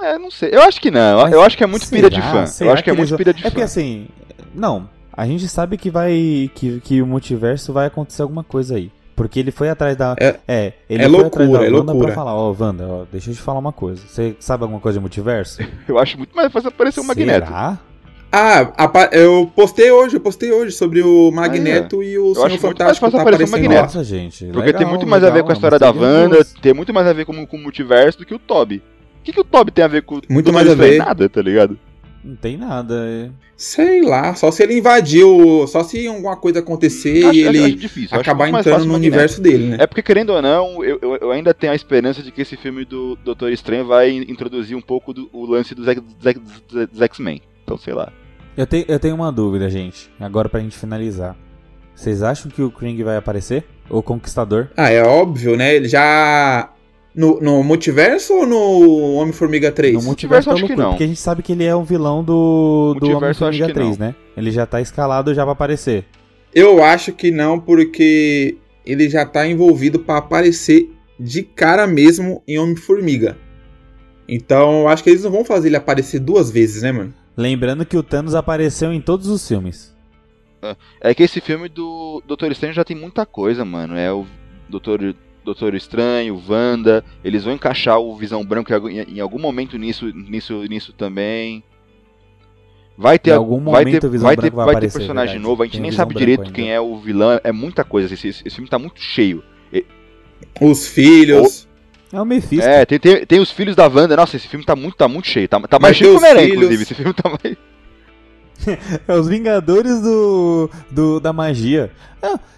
É, 0.00 0.18
não 0.18 0.30
sei. 0.30 0.50
Eu 0.52 0.62
acho 0.62 0.80
que 0.80 0.90
não. 0.90 1.20
Mas 1.22 1.32
eu 1.32 1.42
acho 1.42 1.56
que 1.58 1.64
é 1.64 1.66
muito 1.66 1.84
será? 1.84 2.08
pira 2.08 2.10
de 2.10 2.22
fã. 2.22 2.46
Será 2.46 2.70
Eu 2.70 2.74
acho 2.74 2.82
que 2.84 2.90
é 2.90 2.92
eles 2.92 2.98
muito 2.98 3.10
vão- 3.10 3.18
pira 3.18 3.34
de 3.34 3.40
É 3.40 3.42
fã. 3.42 3.50
porque 3.50 3.62
assim. 3.62 4.06
Não. 4.54 4.88
A 5.12 5.26
gente 5.26 5.46
sabe 5.48 5.76
que 5.76 5.90
vai. 5.90 6.50
Que, 6.54 6.80
que 6.80 7.02
o 7.02 7.06
multiverso 7.06 7.72
vai 7.72 7.86
acontecer 7.86 8.22
alguma 8.22 8.42
coisa 8.42 8.76
aí. 8.76 8.90
Porque 9.14 9.38
ele 9.38 9.50
foi 9.50 9.68
atrás 9.68 9.94
da. 9.96 10.16
É- 10.48 10.72
ele 10.88 11.02
é 11.04 11.08
foi 11.08 11.24
atrás 11.26 11.50
da 11.50 11.58
loucura, 11.58 11.66
é 11.66 11.70
Wanda 11.70 11.92
loucura. 11.92 12.06
pra 12.06 12.14
falar, 12.14 12.34
ó, 12.34 12.56
Wanda, 12.58 12.86
ó, 12.88 13.04
deixa 13.12 13.30
eu 13.30 13.34
te 13.34 13.40
falar 13.42 13.58
uma 13.58 13.72
coisa. 13.72 14.02
Você 14.06 14.34
sabe 14.40 14.62
alguma 14.62 14.80
coisa 14.80 14.98
de 14.98 15.00
multiverso? 15.02 15.62
Eu 15.86 15.98
acho 15.98 16.16
muito 16.16 16.34
mais 16.34 16.50
fácil 16.50 16.68
aparecer 16.70 17.02
Magneto. 17.02 17.46
Será? 17.46 17.78
Ah, 18.32 18.60
apa- 18.76 19.10
eu 19.12 19.50
postei 19.56 19.90
hoje, 19.90 20.16
eu 20.16 20.20
postei 20.20 20.52
hoje 20.52 20.70
sobre 20.72 21.02
o 21.02 21.30
Magneto 21.32 22.00
e 22.02 22.16
o 22.16 22.30
acho 22.30 22.34
Senhor 22.42 22.58
Fantástico 22.58 23.06
fácil 23.06 23.16
tá 23.16 23.22
aparecer 23.22 23.42
o 23.42 23.46
aparecendo 23.46 23.50
Magneto. 23.50 23.82
Nossa, 23.82 24.04
gente. 24.04 24.44
Porque 24.46 24.66
legal, 24.66 24.78
tem 24.82 24.88
muito 24.88 25.06
mais 25.06 25.24
a 25.24 25.26
ver 25.26 25.32
legal, 25.34 25.46
com 25.46 25.50
a 25.50 25.54
história 25.54 25.78
da 25.80 25.90
Wanda, 25.90 26.44
tem 26.62 26.72
muito 26.72 26.94
mais 26.94 27.06
a 27.08 27.12
ver 27.12 27.24
com, 27.24 27.44
com 27.46 27.56
o 27.56 27.60
multiverso 27.60 28.18
do 28.18 28.24
que 28.26 28.34
o 28.34 28.38
Toby. 28.38 28.76
O 28.76 29.22
que, 29.24 29.32
que 29.32 29.40
o 29.40 29.44
Toby 29.44 29.72
tem 29.72 29.84
a 29.84 29.88
ver 29.88 30.02
com 30.02 30.16
o 30.16 30.20
Muito 30.30 30.52
mais 30.52 30.68
a 30.70 30.74
ver. 30.74 30.98
Nada, 30.98 31.28
tá 31.28 31.42
ligado? 31.42 31.76
Não 32.22 32.36
tem 32.36 32.56
nada. 32.56 32.94
é. 33.08 33.30
Sei 33.56 34.00
lá, 34.02 34.34
só 34.34 34.50
se 34.50 34.62
ele 34.62 34.78
invadiu, 34.78 35.66
só 35.66 35.82
se 35.82 36.06
alguma 36.06 36.36
coisa 36.36 36.60
acontecer 36.60 37.24
Acho- 37.24 37.34
e 37.38 37.42
ele 37.42 37.58
acho 37.64 37.74
difícil, 37.76 38.16
acabar 38.18 38.48
entrando 38.48 38.84
no 38.84 38.94
universo 38.94 39.40
dele, 39.42 39.64
né? 39.70 39.76
É 39.80 39.86
porque, 39.86 40.02
querendo 40.02 40.30
ou 40.30 40.40
não, 40.40 40.84
eu, 40.84 40.98
eu, 41.02 41.16
eu 41.16 41.30
ainda 41.32 41.52
tenho 41.52 41.72
a 41.72 41.76
esperança 41.76 42.22
de 42.22 42.30
que 42.30 42.40
esse 42.42 42.56
filme 42.56 42.84
do 42.84 43.16
Doutor 43.24 43.50
Estranho 43.52 43.86
vai 43.86 44.10
introduzir 44.10 44.76
um 44.76 44.80
pouco 44.80 45.12
do, 45.12 45.28
o 45.32 45.44
lance 45.46 45.74
dos, 45.74 45.84
dos 45.84 45.96
X- 46.26 46.40
dos 46.90 47.02
X-Men. 47.02 47.42
Então, 47.70 47.78
sei 47.78 47.94
lá. 47.94 48.12
Eu, 48.56 48.66
tenho, 48.66 48.84
eu 48.88 48.98
tenho 48.98 49.14
uma 49.14 49.30
dúvida, 49.30 49.70
gente. 49.70 50.10
Agora 50.18 50.48
pra 50.48 50.60
gente 50.60 50.76
finalizar. 50.76 51.36
Vocês 51.94 52.22
acham 52.22 52.50
que 52.50 52.62
o 52.62 52.70
Krang 52.70 53.02
vai 53.04 53.16
aparecer? 53.16 53.64
O 53.88 54.02
Conquistador? 54.02 54.68
Ah, 54.76 54.90
é 54.90 55.02
óbvio, 55.02 55.56
né? 55.56 55.74
Ele 55.76 55.88
já. 55.88 56.72
No, 57.14 57.40
no 57.40 57.62
multiverso 57.62 58.32
ou 58.34 58.46
no 58.46 59.14
Homem-Formiga 59.14 59.72
3? 59.72 59.94
No 59.94 60.02
multiverso 60.02 60.48
é 60.48 60.52
acho 60.52 60.62
que 60.62 60.68
loucura, 60.68 60.84
não. 60.84 60.92
porque 60.92 61.04
a 61.04 61.06
gente 61.08 61.18
sabe 61.18 61.42
que 61.42 61.52
ele 61.52 61.64
é 61.64 61.74
um 61.74 61.82
vilão 61.82 62.22
do, 62.22 62.96
do 63.00 63.16
Homem-Formiga 63.16 63.66
que 63.66 63.74
3, 63.74 63.98
não. 63.98 64.06
né? 64.06 64.14
Ele 64.36 64.50
já 64.52 64.64
tá 64.64 64.80
escalado 64.80 65.34
já 65.34 65.42
pra 65.42 65.52
aparecer. 65.52 66.04
Eu 66.54 66.82
acho 66.82 67.12
que 67.12 67.30
não, 67.30 67.58
porque 67.58 68.56
ele 68.86 69.08
já 69.08 69.26
tá 69.26 69.46
envolvido 69.46 69.98
pra 69.98 70.18
aparecer 70.18 70.90
de 71.18 71.42
cara 71.42 71.86
mesmo 71.86 72.42
em 72.46 72.58
Homem-Formiga. 72.58 73.36
Então, 74.28 74.82
eu 74.82 74.88
acho 74.88 75.02
que 75.02 75.10
eles 75.10 75.24
não 75.24 75.30
vão 75.32 75.44
fazer 75.44 75.68
ele 75.68 75.76
aparecer 75.76 76.20
duas 76.20 76.50
vezes, 76.50 76.82
né, 76.82 76.92
mano? 76.92 77.12
Lembrando 77.36 77.84
que 77.86 77.96
o 77.96 78.02
Thanos 78.02 78.34
apareceu 78.34 78.92
em 78.92 79.00
todos 79.00 79.28
os 79.28 79.46
filmes. 79.46 79.96
É 81.00 81.14
que 81.14 81.22
esse 81.22 81.40
filme 81.40 81.68
do 81.68 82.22
Doutor 82.26 82.52
Estranho 82.52 82.74
já 82.74 82.84
tem 82.84 82.96
muita 82.96 83.24
coisa, 83.24 83.64
mano. 83.64 83.96
É 83.96 84.12
o 84.12 84.26
Doutor, 84.68 85.14
Doutor 85.44 85.74
Estranho, 85.74 86.42
Wanda. 86.46 87.02
Eles 87.24 87.44
vão 87.44 87.54
encaixar 87.54 87.98
o 87.98 88.14
Visão 88.16 88.44
Branco 88.44 88.70
em 88.88 89.20
algum- 89.20 89.38
momento 89.38 89.78
nisso, 89.78 90.06
nisso, 90.14 90.62
nisso 90.68 90.92
também. 90.92 91.64
Vai 92.98 93.18
ter, 93.18 93.30
Em 93.30 93.34
algum 93.34 93.64
vai 93.70 93.84
momento 93.86 94.00
ter, 94.02 94.06
o 94.06 94.10
Visão 94.10 94.26
vai 94.26 94.36
ter, 94.36 94.50
vai 94.50 94.50
vai 94.50 94.66
ter 94.66 94.70
aparecer, 94.78 94.98
personagem 94.98 95.34
verdade. 95.36 95.48
novo. 95.48 95.62
A 95.62 95.64
gente 95.64 95.72
Tem 95.72 95.80
o 95.80 95.84
nem 95.84 95.92
sabe 95.92 96.14
direito 96.14 96.40
ainda. 96.42 96.52
quem 96.52 96.70
é 96.70 96.78
o 96.78 96.98
vilão. 96.98 97.40
É 97.42 97.50
muita 97.52 97.82
coisa. 97.82 98.12
Esse, 98.12 98.28
esse, 98.28 98.42
esse 98.46 98.56
filme 98.56 98.68
tá 98.68 98.78
muito 98.78 99.00
cheio. 99.00 99.42
Os 100.60 100.86
filhos. 100.88 101.66
É 102.12 102.20
o 102.20 102.24
Mephisto. 102.24 102.66
É, 102.66 102.84
tem, 102.84 102.98
tem, 102.98 103.24
tem 103.24 103.40
os 103.40 103.50
filhos 103.50 103.76
da 103.76 103.86
Wanda. 103.86 104.16
Nossa, 104.16 104.36
esse 104.36 104.48
filme 104.48 104.64
tá 104.64 104.74
muito, 104.74 104.96
tá 104.96 105.06
muito 105.06 105.28
cheio. 105.28 105.48
Tá, 105.48 105.60
tá 105.60 105.78
mais 105.78 105.96
cheio 105.96 106.18
que 106.18 106.24
o 106.24 106.28
filhos. 106.28 106.52
inclusive. 106.54 106.82
Esse 106.82 106.94
filme 106.94 107.12
tá 107.14 107.28
mais. 107.28 107.56
É 109.08 109.14
os 109.14 109.26
Vingadores 109.26 110.02
do, 110.02 110.68
do 110.90 111.18
da 111.20 111.32
magia. 111.32 111.90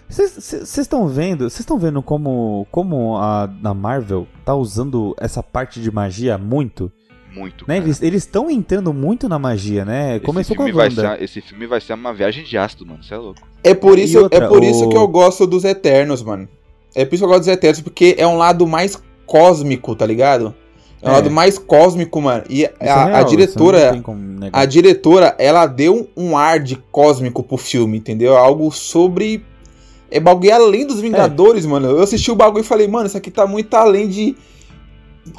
Vocês 0.09 0.77
estão 0.79 1.07
vendo? 1.07 1.45
Vocês 1.49 1.61
estão 1.61 1.79
vendo 1.79 2.03
como 2.03 2.67
como 2.71 3.17
a, 3.17 3.49
a 3.63 3.73
Marvel 3.75 4.27
tá 4.45 4.55
usando 4.55 5.15
essa 5.21 5.43
parte 5.43 5.81
de 5.81 5.91
magia 5.93 6.37
muito? 6.37 6.91
Muito. 7.33 7.65
Né? 7.67 7.77
cara. 7.81 7.89
Eles 8.03 8.23
estão 8.25 8.51
entrando 8.51 8.93
muito 8.93 9.29
na 9.29 9.39
magia, 9.39 9.85
né? 9.85 10.17
Esse 10.17 10.25
Começou 10.27 10.55
com 10.57 10.65
a 10.65 10.67
Wanda. 10.67 11.17
ser, 11.17 11.23
esse 11.23 11.41
filme 11.41 11.67
vai 11.67 11.81
ser 11.81 11.95
uma 11.95 12.13
viagem 12.13 12.45
de 12.45 12.59
ácido, 12.59 12.85
mano. 12.85 13.03
Você 13.03 13.15
é 13.15 13.17
louco. 13.17 13.41
É 13.65 13.73
por 13.73 13.99
isso, 13.99 14.19
outra, 14.21 14.45
é 14.45 14.49
por 14.49 14.63
isso 14.63 14.85
o- 14.85 14.89
que 14.91 14.97
eu 14.97 15.07
gosto 15.09 15.47
dos 15.47 15.65
Eternos, 15.65 16.23
mano. 16.23 16.47
É 16.95 17.05
por 17.07 17.15
isso 17.15 17.23
que 17.23 17.25
eu 17.25 17.29
gosto 17.29 17.41
dos 17.41 17.49
Eternos, 17.49 17.81
porque 17.81 18.17
é 18.19 18.27
um 18.27 18.37
lado 18.37 18.67
mais 18.67 19.03
cósmico, 19.27 19.95
tá 19.95 20.07
ligado? 20.07 20.55
É 21.01 21.09
um 21.09 21.11
É. 21.11 21.15
lado 21.15 21.31
mais 21.31 21.59
cósmico, 21.59 22.21
mano. 22.21 22.45
E 22.49 22.65
é 22.65 22.89
a, 22.89 22.95
a 22.95 23.05
real, 23.07 23.21
isso 23.21 23.31
diretora, 23.31 24.01
como 24.03 24.41
a 24.53 24.65
diretora, 24.65 25.35
ela 25.39 25.67
deu 25.67 26.09
um 26.17 26.37
ar 26.37 26.61
de 26.61 26.77
cósmico 26.91 27.43
pro 27.43 27.57
filme, 27.57 27.99
entendeu? 27.99 28.37
Algo 28.37 28.71
sobre. 28.71 29.45
É 30.11 30.21
bagulho 30.21 30.55
além 30.55 30.87
dos 30.87 31.01
Vingadores, 31.01 31.65
mano. 31.67 31.89
Eu 31.89 32.03
assisti 32.03 32.31
o 32.31 32.35
bagulho 32.37 32.61
e 32.63 32.67
falei, 32.67 32.87
mano, 32.87 33.07
isso 33.07 33.17
aqui 33.17 33.31
tá 33.31 33.47
muito 33.47 33.75
além 33.75 34.09
de. 34.09 34.37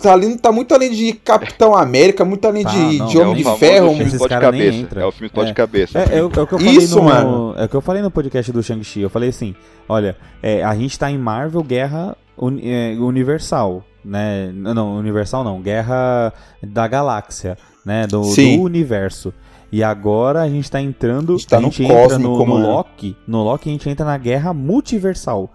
Tá, 0.01 0.13
além, 0.13 0.37
tá 0.37 0.49
muito 0.49 0.73
além 0.73 0.91
de 0.91 1.11
Capitão 1.11 1.75
América, 1.75 2.23
muito 2.23 2.45
além 2.47 2.63
Tá, 2.63 2.69
de, 2.71 2.97
não, 2.99 3.05
de 3.05 3.17
é 3.17 3.21
Homem 3.21 3.35
de 3.35 3.43
famoso 3.43 3.59
Ferro. 3.59 3.87
filme 3.89 4.03
Esses 4.05 4.27
cara 4.27 4.51
nem 4.51 4.79
entra. 4.79 5.01
É 5.01 5.05
o 5.05 5.11
filme 5.11 5.27
explode 5.27 5.51
É. 5.51 5.53
cabeça. 5.53 5.99
É, 5.99 6.17
é 6.19 6.23
o, 6.23 6.31
é 6.33 6.41
o 6.41 6.47
que 6.47 6.53
eu 6.53 6.59
falei 6.59 6.77
Isso, 6.77 6.95
no, 6.95 7.03
mano. 7.03 7.53
É 7.57 7.65
o 7.65 7.69
que 7.69 7.75
eu 7.75 7.81
falei 7.81 8.01
no 8.01 8.09
podcast 8.09 8.49
do 8.51 8.63
Shang-Chi. 8.63 9.01
Eu 9.01 9.09
falei 9.09 9.29
assim: 9.29 9.53
olha, 9.87 10.15
é, 10.41 10.63
a 10.63 10.73
gente 10.75 10.97
tá 10.97 11.11
em 11.11 11.17
Marvel 11.17 11.61
Guerra 11.63 12.15
é, 12.15 12.22
Universal, 12.37 13.83
né? 14.03 14.51
Não, 14.53 14.97
Universal 14.97 15.43
não, 15.43 15.61
Guerra 15.61 16.33
da 16.61 16.87
Galáxia, 16.87 17.57
né? 17.85 18.07
Do, 18.07 18.23
Sim. 18.23 18.57
do 18.57 18.63
universo. 18.63 19.33
E 19.71 19.83
agora 19.83 20.41
a 20.41 20.49
gente 20.49 20.69
tá 20.69 20.79
entrando. 20.79 21.33
A 21.33 21.37
gente 21.37 21.47
tá 21.47 21.59
no 21.59 21.67
entra 21.67 21.87
cósmico, 21.87 22.29
no, 22.29 22.37
no 22.39 22.45
mano. 22.45 22.67
Loki. 22.67 23.17
No 23.27 23.43
Loki 23.43 23.69
a 23.69 23.71
gente 23.71 23.89
entra 23.89 24.05
na 24.05 24.17
Guerra 24.17 24.53
Multiversal. 24.53 25.51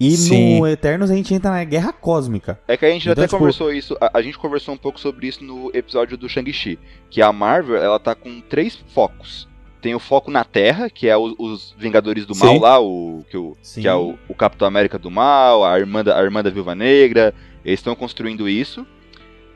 E 0.00 0.16
Sim. 0.16 0.60
no 0.60 0.66
Eternos 0.68 1.10
a 1.10 1.14
gente 1.16 1.34
entra 1.34 1.50
na 1.50 1.64
Guerra 1.64 1.92
Cósmica. 1.92 2.60
É 2.68 2.76
que 2.76 2.84
a 2.86 2.90
gente 2.90 3.02
Então, 3.02 3.12
até 3.14 3.22
tipo- 3.26 3.36
conversou 3.38 3.72
isso, 3.72 3.96
a, 4.00 4.18
a 4.18 4.22
gente 4.22 4.38
conversou 4.38 4.72
um 4.72 4.78
pouco 4.78 5.00
sobre 5.00 5.26
isso 5.26 5.42
no 5.42 5.72
episódio 5.74 6.16
do 6.16 6.28
Shang-Chi, 6.28 6.78
que 7.10 7.20
a 7.20 7.32
Marvel, 7.32 7.76
ela 7.82 7.98
tá 7.98 8.14
com 8.14 8.40
três 8.40 8.78
focos. 8.94 9.48
Tem 9.80 9.94
o 9.94 9.98
foco 10.00 10.30
na 10.30 10.42
Terra, 10.44 10.90
que 10.90 11.06
é 11.08 11.16
o- 11.16 11.34
os 11.38 11.74
Vingadores 11.78 12.26
do 12.26 12.34
Mal 12.36 12.54
Sim. 12.54 12.60
lá, 12.60 12.80
o 12.80 13.24
que, 13.30 13.36
o, 13.36 13.56
Sim. 13.62 13.82
que 13.82 13.88
é 13.88 13.94
o, 13.94 14.18
o 14.28 14.34
Capitão 14.34 14.66
América 14.66 14.98
do 14.98 15.10
Mal, 15.10 15.64
a 15.64 15.78
irmã 15.78 16.02
da, 16.02 16.18
a 16.18 16.22
irmã 16.22 16.42
da 16.42 16.50
Viúva 16.50 16.74
Negra, 16.74 17.32
eles 17.64 17.78
estão 17.78 17.94
construindo 17.94 18.48
isso. 18.48 18.84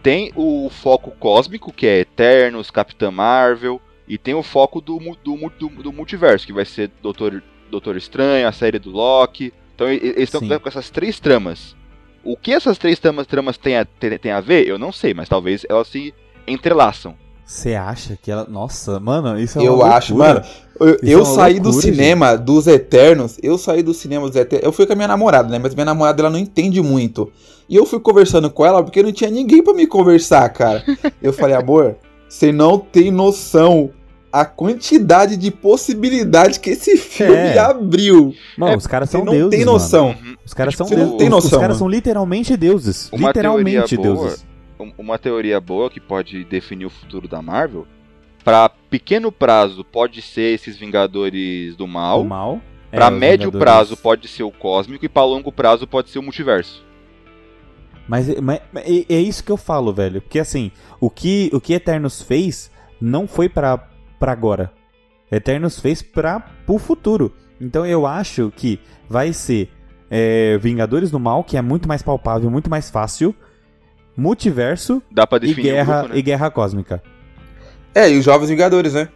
Tem 0.02 0.32
o 0.36 0.68
foco 0.70 1.10
cósmico, 1.12 1.72
que 1.72 1.86
é 1.86 2.00
Eternos, 2.00 2.70
Capitã 2.70 3.10
Marvel, 3.10 3.80
e 4.06 4.18
tem 4.18 4.34
o 4.34 4.42
foco 4.42 4.80
do, 4.80 4.98
do, 5.24 5.36
do, 5.58 5.68
do 5.82 5.92
multiverso, 5.92 6.46
que 6.46 6.52
vai 6.52 6.64
ser 6.64 6.90
Doutor, 7.00 7.42
Doutor 7.70 7.96
Estranho, 7.96 8.46
a 8.46 8.52
série 8.52 8.78
do 8.78 8.90
Loki. 8.90 9.52
Então 9.74 9.88
eles 9.88 10.32
estão 10.32 10.40
com 10.58 10.68
essas 10.68 10.90
três 10.90 11.18
tramas. 11.18 11.76
O 12.24 12.36
que 12.36 12.52
essas 12.52 12.78
três 12.78 12.98
tramas, 13.00 13.26
tramas 13.26 13.56
têm, 13.58 13.76
a, 13.76 13.84
têm 13.84 14.30
a 14.32 14.40
ver, 14.40 14.66
eu 14.68 14.78
não 14.78 14.92
sei, 14.92 15.14
mas 15.14 15.28
talvez 15.28 15.66
elas 15.68 15.88
se 15.88 16.14
entrelaçam. 16.46 17.16
Você 17.44 17.74
acha 17.74 18.16
que 18.20 18.30
ela. 18.30 18.46
Nossa, 18.48 18.98
mano, 18.98 19.38
isso 19.38 19.58
é 19.58 19.66
Eu 19.66 19.74
uma 19.76 19.88
acho, 19.94 20.14
loucura. 20.14 20.40
mano. 20.40 20.46
Eu, 20.80 20.94
Isso 20.94 21.00
eu 21.04 21.20
é 21.20 21.24
saí 21.24 21.60
do 21.60 21.68
loucura, 21.70 21.82
cinema 21.94 22.36
dos 22.36 22.66
Eternos. 22.66 23.38
Eu 23.42 23.56
saí 23.58 23.82
do 23.82 23.92
cinema 23.94 24.26
dos 24.26 24.34
Eternos. 24.36 24.64
Eu 24.66 24.72
fui 24.72 24.86
com 24.86 24.94
a 24.94 24.96
minha 24.96 25.06
namorada, 25.08 25.48
né? 25.48 25.58
Mas 25.62 25.74
minha 25.74 25.84
namorada 25.84 26.22
ela 26.22 26.30
não 26.30 26.38
entende 26.38 26.80
muito. 26.82 27.30
E 27.68 27.76
eu 27.76 27.84
fui 27.86 28.00
conversando 28.00 28.50
com 28.50 28.64
ela 28.66 28.82
porque 28.82 29.02
não 29.02 29.12
tinha 29.12 29.30
ninguém 29.30 29.62
pra 29.62 29.74
me 29.74 29.86
conversar, 29.86 30.48
cara. 30.48 30.82
Eu 31.22 31.32
falei, 31.32 31.54
amor, 31.54 31.96
você 32.28 32.50
não 32.50 32.78
tem 32.78 33.10
noção 33.10 33.90
a 34.32 34.44
quantidade 34.44 35.36
de 35.36 35.50
possibilidade 35.50 36.58
que 36.58 36.70
esse 36.70 36.96
filme 36.96 37.34
É. 37.34 37.58
abriu. 37.58 38.34
Mano, 38.56 38.72
É, 38.72 38.76
os 38.76 38.86
caras 38.86 39.10
são 39.10 39.24
não 39.24 39.32
deuses. 39.32 39.50
tem 39.50 39.60
mano. 39.60 39.72
noção. 39.72 40.08
Uhum. 40.08 40.36
Os 40.44 40.54
caras 40.54 40.74
são 40.74 40.86
Você 40.86 40.94
deuses. 40.96 41.10
não 41.12 41.18
tem 41.18 41.28
Os- 41.28 41.34
Os 41.36 41.44
noção, 41.44 41.60
caras 41.60 41.76
mano. 41.76 41.78
são 41.78 41.88
literalmente 41.88 42.56
deuses. 42.56 43.08
Uma 43.12 43.28
literalmente 43.28 43.96
boa, 43.96 44.08
deuses. 44.16 44.42
um- 44.42 44.51
uma 44.98 45.18
teoria 45.18 45.60
boa 45.60 45.88
que 45.90 46.00
pode 46.00 46.44
definir 46.44 46.86
o 46.86 46.90
futuro 46.90 47.26
da 47.28 47.40
Marvel. 47.42 47.86
Pra 48.44 48.68
pequeno 48.68 49.30
prazo 49.30 49.84
pode 49.84 50.20
ser 50.20 50.54
esses 50.54 50.76
Vingadores 50.76 51.76
do 51.76 51.86
Mal. 51.86 52.22
O 52.22 52.24
mal. 52.24 52.60
é, 52.90 52.96
Pra 52.96 53.10
os 53.10 53.18
médio 53.18 53.50
Vingadores. 53.50 53.64
prazo 53.64 53.96
pode 53.96 54.26
ser 54.28 54.42
o 54.42 54.50
cósmico 54.50 55.04
e 55.04 55.08
pra 55.08 55.24
longo 55.24 55.52
prazo 55.52 55.86
pode 55.86 56.10
ser 56.10 56.18
o 56.18 56.22
multiverso. 56.22 56.84
Mas, 58.08 58.28
mas- 58.40 58.60
mas 58.72 58.84
é, 58.84 59.14
é 59.14 59.20
isso 59.20 59.44
que 59.44 59.52
eu 59.52 59.56
falo, 59.56 59.92
velho. 59.92 60.20
Porque 60.20 60.38
assim, 60.38 60.70
o 61.00 61.08
que, 61.08 61.50
o 61.52 61.60
que 61.60 61.72
Eternos 61.72 62.20
fez 62.22 62.70
não 63.00 63.26
foi 63.28 63.48
pra, 63.48 63.78
pra 64.18 64.32
agora. 64.32 64.72
Eternos 65.30 65.78
fez 65.78 66.02
pra 66.02 66.40
pro 66.40 66.78
futuro. 66.78 67.32
Então 67.60 67.86
eu 67.86 68.06
acho 68.06 68.52
que 68.56 68.80
vai 69.08 69.32
ser 69.32 69.70
é, 70.10 70.58
Vingadores 70.58 71.10
do 71.10 71.18
Mal, 71.20 71.44
que 71.44 71.56
é 71.56 71.62
muito 71.62 71.86
mais 71.88 72.02
palpável, 72.02 72.50
muito 72.50 72.68
mais 72.68 72.90
fácil. 72.90 73.34
Multiverso 74.16 75.02
Dá 75.10 75.26
pra 75.26 75.38
e 75.38 75.40
definir 75.40 75.60
o 75.60 75.72
guerra, 75.74 75.98
grupo, 76.00 76.12
né? 76.14 76.18
e 76.18 76.22
guerra 76.22 76.50
cósmica. 76.50 77.02
É, 77.94 78.10
e 78.10 78.18
os 78.18 78.24
Jovens 78.24 78.48
Vingadores, 78.48 78.94
né? 78.94 79.08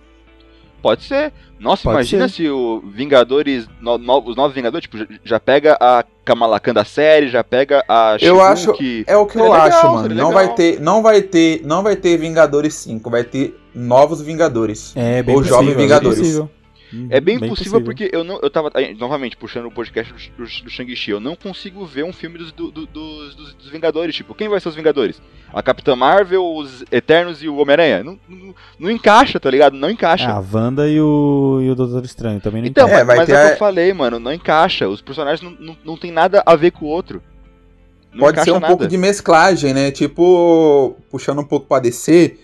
Pode 0.82 1.05
ser. 1.05 1.32
Nossa, 1.59 1.85
Pode 1.85 1.94
imagina 1.97 2.28
ser. 2.28 2.35
se 2.35 2.48
o 2.51 2.82
Vingadores, 2.94 3.66
no- 3.81 3.97
no- 3.98 4.18
os 4.28 4.36
novos 4.36 4.55
Vingadores, 4.55 4.82
tipo, 4.82 4.98
já, 4.98 5.06
já 5.24 5.40
pega 5.40 5.77
a 5.81 6.05
Kamala 6.24 6.60
Khan 6.60 6.74
da 6.74 6.85
série, 6.85 7.28
já 7.28 7.43
pega 7.43 7.82
a 7.89 8.16
Eu 8.20 8.40
acho- 8.43 8.74
She-Hulk. 8.77 9.05
É 9.06 9.16
o 9.16 9.24
que 9.27 9.32
Seria 9.32 9.47
eu 9.48 9.52
legal, 9.52 9.66
acho, 9.68 9.86
mano. 9.86 10.01
seria 10.02 10.16
Não 10.23 10.28
legal. 10.28 10.44
vai 10.47 10.55
ter, 10.55 10.81
não 10.81 11.02
vai 11.02 11.23
ter, 11.23 11.60
não 11.64 11.82
vai 11.82 11.97
ter 11.97 12.16
Vingadores 12.18 12.74
5, 12.74 13.09
vai 13.10 13.24
ter 13.24 13.59
novos 13.74 14.20
Vingadores. 14.20 14.93
É 14.94 15.23
bem 15.23 15.35
Ou 15.35 15.40
possível, 15.40 15.59
Jovens 15.59 15.74
bem 15.77 15.86
Vingadores. 15.86 16.18
possível. 16.18 16.51
Uhum, 16.93 17.09
É 17.11 17.21
bem, 17.21 17.39
possível, 17.39 17.81
porque 17.81 18.09
eu 18.13 18.23
não. 18.23 18.39
Eu 18.41 18.49
tava, 18.49 18.71
aí, 18.75 18.95
novamente, 18.95 19.37
puxando 19.37 19.67
o 19.67 19.71
podcast 19.71 20.13
do, 20.13 20.45
do, 20.45 20.65
do 20.65 20.71
Shang-Chi, 20.71 21.11
eu 21.11 21.19
não 21.21 21.35
consigo 21.35 21.85
ver 21.85 22.05
um 22.05 22.13
filme 22.13 22.39
dos, 22.39 22.53
do- 22.53 22.71
do- 22.71 22.87
dos, 22.87 23.35
dos- 23.35 23.55
dos 23.55 23.69
Vingadores. 23.69 24.15
Tipo, 24.15 24.35
quem 24.35 24.49
vai 24.49 24.61
ser 24.61 24.69
os 24.69 24.75
Vingadores? 24.75 25.21
A 25.53 25.63
Capitã 25.63 25.97
Marvel, 25.97 26.45
os 26.45 26.85
Eternos 26.93 27.43
e 27.43 27.49
o 27.49 27.57
Homem-Aranha? 27.57 28.05
Não, 28.05 28.19
não, 28.29 28.55
não 28.79 28.91
encaixa, 28.91 29.41
tá 29.41 29.51
ligado? 29.51 29.77
Não 29.77 29.91
encaixa. 29.91 30.29
Ah, 30.29 30.37
a 30.37 30.45
Wanda 30.57 30.89
e 30.89 31.01
o, 31.01 31.61
e 31.63 31.71
o 31.71 31.75
Doutor 31.75 32.05
Estranho 32.05 32.41
também 32.41 32.63
não 32.63 32.69
então, 32.69 32.87
encaixam. 32.87 33.03
É, 33.03 33.05
mas, 33.05 33.17
vai 33.17 33.17
mas 33.17 33.27
ter 33.27 33.33
é 33.35 33.43
o 33.45 33.47
que 33.49 33.53
eu 33.55 33.59
falei, 33.59 33.93
mano, 33.93 34.19
não 34.21 34.33
encaixa. 34.33 34.89
Os 34.89 35.01
personagens 35.01 35.43
não, 35.43 35.51
não, 35.67 35.77
não 35.85 35.97
tem 35.97 36.11
nada 36.13 36.43
a 36.47 36.55
ver 36.55 36.71
com 36.71 36.85
o 36.85 36.89
outro. 36.89 37.21
Não 38.13 38.21
Pode 38.21 38.37
ser 38.37 38.43
encaixa 38.43 38.53
um 38.57 38.61
nada. 38.61 38.67
pouco 38.69 38.87
de 38.87 38.97
mesclagem, 38.97 39.75
né? 39.75 39.91
Tipo, 39.91 40.97
puxando 41.11 41.41
um 41.41 41.45
pouco 41.45 41.67
pra 41.67 41.81
DC, 41.81 42.39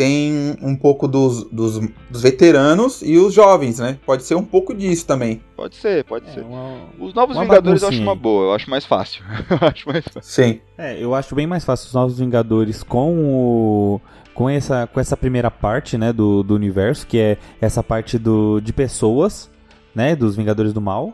tem 0.00 0.56
um 0.62 0.74
pouco 0.74 1.06
dos, 1.06 1.44
dos, 1.50 1.78
dos 2.08 2.22
veteranos 2.22 3.02
e 3.02 3.18
os 3.18 3.34
jovens, 3.34 3.78
né? 3.80 3.98
Pode 4.06 4.22
ser 4.22 4.34
um 4.34 4.42
pouco 4.42 4.74
disso 4.74 5.04
também. 5.06 5.42
Pode 5.54 5.76
ser, 5.76 6.02
pode 6.04 6.26
É, 6.30 6.32
ser. 6.32 6.40
uma- 6.40 6.78
Os 6.98 7.12
novos 7.12 7.36
Vingadores 7.38 7.82
eu 7.82 7.88
acho 7.90 8.00
uma 8.00 8.14
boa, 8.14 8.44
eu 8.46 8.52
acho 8.54 8.70
mais 8.70 8.86
fácil. 8.86 9.22
eu 9.50 9.68
acho 9.68 9.86
mais 9.86 10.02
fácil. 10.06 10.22
Sim. 10.22 10.60
É, 10.78 10.96
eu 10.98 11.14
acho 11.14 11.34
bem 11.34 11.46
mais 11.46 11.66
fácil 11.66 11.88
os 11.88 11.92
Novos 11.92 12.18
Vingadores 12.18 12.82
com 12.82 13.18
o 13.26 14.00
com 14.32 14.48
essa 14.48 14.86
com 14.86 14.98
essa 14.98 15.18
primeira 15.18 15.50
parte, 15.50 15.98
né, 15.98 16.14
do, 16.14 16.42
do 16.42 16.54
universo, 16.54 17.06
que 17.06 17.18
é 17.18 17.36
essa 17.60 17.82
parte 17.82 18.16
do 18.18 18.58
de 18.60 18.72
pessoas, 18.72 19.50
né, 19.94 20.16
dos 20.16 20.34
Vingadores 20.34 20.72
do 20.72 20.80
Mal. 20.80 21.12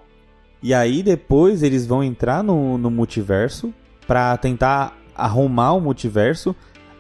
E 0.63 0.73
aí 0.73 1.03
depois 1.03 1.65
eles 1.65 1.85
vão 1.89 2.05
entrar 2.05 2.45
no, 2.45 2.79
no 2.79 2.89
multiverso 2.89 3.75
pra 4.07 4.37
tentar 4.37 4.97
arrumar 5.13 5.73
o 5.73 5.81
multiverso 5.81 6.55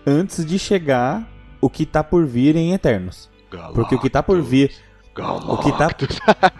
antes 0.04 0.44
de 0.44 0.58
chegar 0.58 1.28
o 1.60 1.68
que 1.70 1.84
tá 1.86 2.02
por 2.04 2.24
vir 2.26 2.56
em 2.56 2.72
Eternos. 2.72 3.28
Porque 3.74 3.94
o 3.94 3.98
que 4.00 4.10
tá 4.10 4.22
por 4.22 4.40
vir, 4.42 4.70
o 5.16 5.56
que 5.58 5.72
tá 5.72 5.88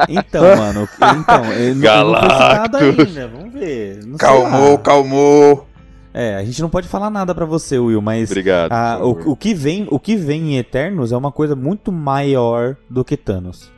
então, 0.09 0.57
mano, 0.57 0.89
então, 1.21 1.45
eu 1.53 1.75
não, 1.75 1.85
eu 1.85 2.05
não 2.05 2.21
foi 2.21 2.31
citado 2.31 2.79
Galactus. 2.79 3.07
ainda, 3.17 3.29
vamos 3.29 3.53
ver. 3.53 4.01
não 4.07 4.17
Calmou, 4.17 4.79
calmou. 4.79 5.67
É, 6.15 6.37
a 6.37 6.45
gente 6.45 6.63
não 6.63 6.71
pode 6.71 6.89
falar 6.89 7.11
nada 7.11 7.35
pra 7.35 7.45
você, 7.45 7.79
Will, 7.79 8.01
mas 8.01 8.31
Obrigado. 8.31 8.71
favor. 8.71 9.27
o, 9.27 9.33
o 9.33 9.37
que 9.37 9.53
vem, 9.53 9.87
o 9.91 9.99
que 10.01 10.17
vem 10.17 10.55
em 10.55 10.57
Eternos 10.59 11.13
é 11.13 11.17
uma 11.17 11.31
coisa 11.31 11.55
muito 11.55 11.93
maior 11.93 12.77
do 12.89 13.05
que 13.05 13.17
Thanos. 13.19 13.71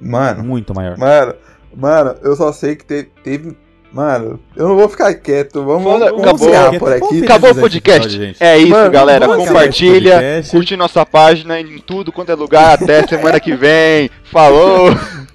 Mano, 0.00 0.42
Muito 0.42 0.74
maior. 0.74 0.96
mano, 0.98 1.34
mano, 1.76 2.14
eu 2.22 2.34
só 2.34 2.52
sei 2.52 2.74
que 2.76 2.84
te- 2.84 3.10
teve. 3.22 3.56
Mano, 3.92 4.38
eu 4.54 4.68
não 4.68 4.76
vou 4.76 4.88
ficar 4.88 5.14
quieto. 5.14 5.64
Vamos, 5.64 5.84
Fala, 5.90 6.10
vamos 6.10 6.22
acabou. 6.22 6.78
por 6.78 6.92
aqui. 6.92 7.24
Acabou 7.24 7.50
o 7.52 7.54
podcast. 7.54 8.00
episódio, 8.06 8.26
gente. 8.26 8.42
É 8.42 8.58
isso, 8.58 8.68
Mano, 8.70 8.90
galera. 8.90 9.26
Compartilha, 9.26 10.20
curte 10.50 10.76
nossa 10.76 11.06
página 11.06 11.58
em 11.58 11.78
tudo 11.78 12.12
quanto 12.12 12.30
é 12.30 12.34
lugar. 12.34 12.74
Até 12.74 13.04
semana 13.08 13.40
que 13.40 13.54
vem. 13.56 14.10
Falou! 14.30 14.90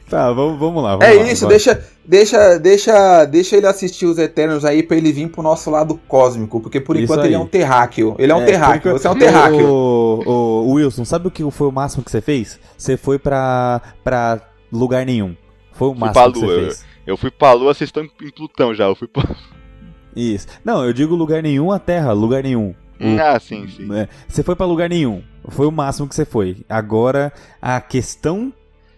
Tá, 0.07 0.31
vamos, 0.31 0.59
vamos 0.59 0.83
lá. 0.83 0.95
Vamos 0.95 1.05
É 1.07 1.13
lá, 1.19 1.31
isso, 1.31 1.45
vai. 1.45 1.49
deixa, 1.55 1.83
deixa, 2.05 2.59
deixa, 2.59 3.25
deixa 3.25 3.57
ele 3.57 3.65
assistir 3.65 4.05
os 4.05 4.19
Eternos 4.19 4.63
aí 4.63 4.83
pra 4.83 4.95
ele 4.97 5.11
vir 5.11 5.27
pro 5.29 5.41
nosso 5.41 5.71
lado 5.71 5.99
cósmico, 6.07 6.59
porque 6.61 6.79
por 6.79 6.95
Isso 6.95 7.05
enquanto 7.05 7.21
aí. 7.21 7.27
ele 7.29 7.35
é 7.35 7.39
um 7.39 7.47
terráqueo. 7.47 8.15
Ele 8.19 8.31
é 8.31 8.35
um 8.35 8.43
É, 8.43 8.45
terráqueo, 8.45 8.81
por 8.81 8.87
enquanto- 8.89 9.01
você 9.01 9.07
é 9.07 9.11
um 9.11 9.17
terráqueo. 9.17 9.67
Ô, 9.67 10.23
ô, 10.67 10.73
Wilson, 10.73 11.03
sabe 11.05 11.27
o 11.27 11.31
que 11.31 11.43
foi 11.49 11.67
o 11.67 11.71
máximo 11.71 12.03
que 12.03 12.11
você 12.11 12.21
fez? 12.21 12.59
Você 12.77 12.95
foi 12.95 13.17
pra, 13.17 13.81
pra 14.03 14.39
lugar 14.71 15.03
nenhum. 15.03 15.35
Foi 15.71 15.87
o 15.87 15.95
máximo 15.95 16.31
que 16.33 16.39
você 16.41 16.59
fez. 16.65 16.92
Eu 17.05 17.17
fui 17.17 17.29
pra 17.31 17.53
lua, 17.53 17.73
vocês 17.73 17.87
estão 17.89 18.03
em 18.03 18.09
Plutão 18.31 18.73
já. 18.73 18.85
Eu 18.85 18.95
fui 18.95 19.07
pra... 19.07 19.23
Isso. 20.15 20.47
Não, 20.63 20.85
eu 20.85 20.93
digo 20.93 21.15
lugar 21.15 21.41
nenhum 21.41 21.71
a 21.71 21.79
Terra, 21.79 22.11
lugar 22.13 22.43
nenhum. 22.43 22.73
Ah, 23.21 23.37
sim, 23.39 23.67
sim. 23.67 23.93
É, 23.93 24.07
Você 24.27 24.43
foi 24.43 24.55
pra 24.55 24.65
lugar 24.65 24.87
nenhum. 24.89 25.21
Foi 25.49 25.65
o 25.67 25.71
máximo 25.71 26.07
que 26.07 26.15
você 26.15 26.23
foi. 26.23 26.63
Agora 26.69 27.33
a 27.61 27.81
questão 27.81 28.53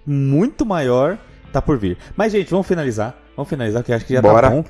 muito 0.06 0.66
maior 0.66 1.18
tá 1.52 1.62
por 1.62 1.78
vir. 1.78 1.98
Mas, 2.16 2.32
gente, 2.32 2.50
vamos 2.52 2.68
finalizar. 2.68 3.16
Vamos 3.36 3.50
finalizar, 3.50 3.82
porque 3.82 3.94
acho 3.94 4.06
que 4.06 4.14
já 4.14 4.22
Bora. 4.22 4.50
tá 4.50 4.56
bom. 4.56 4.64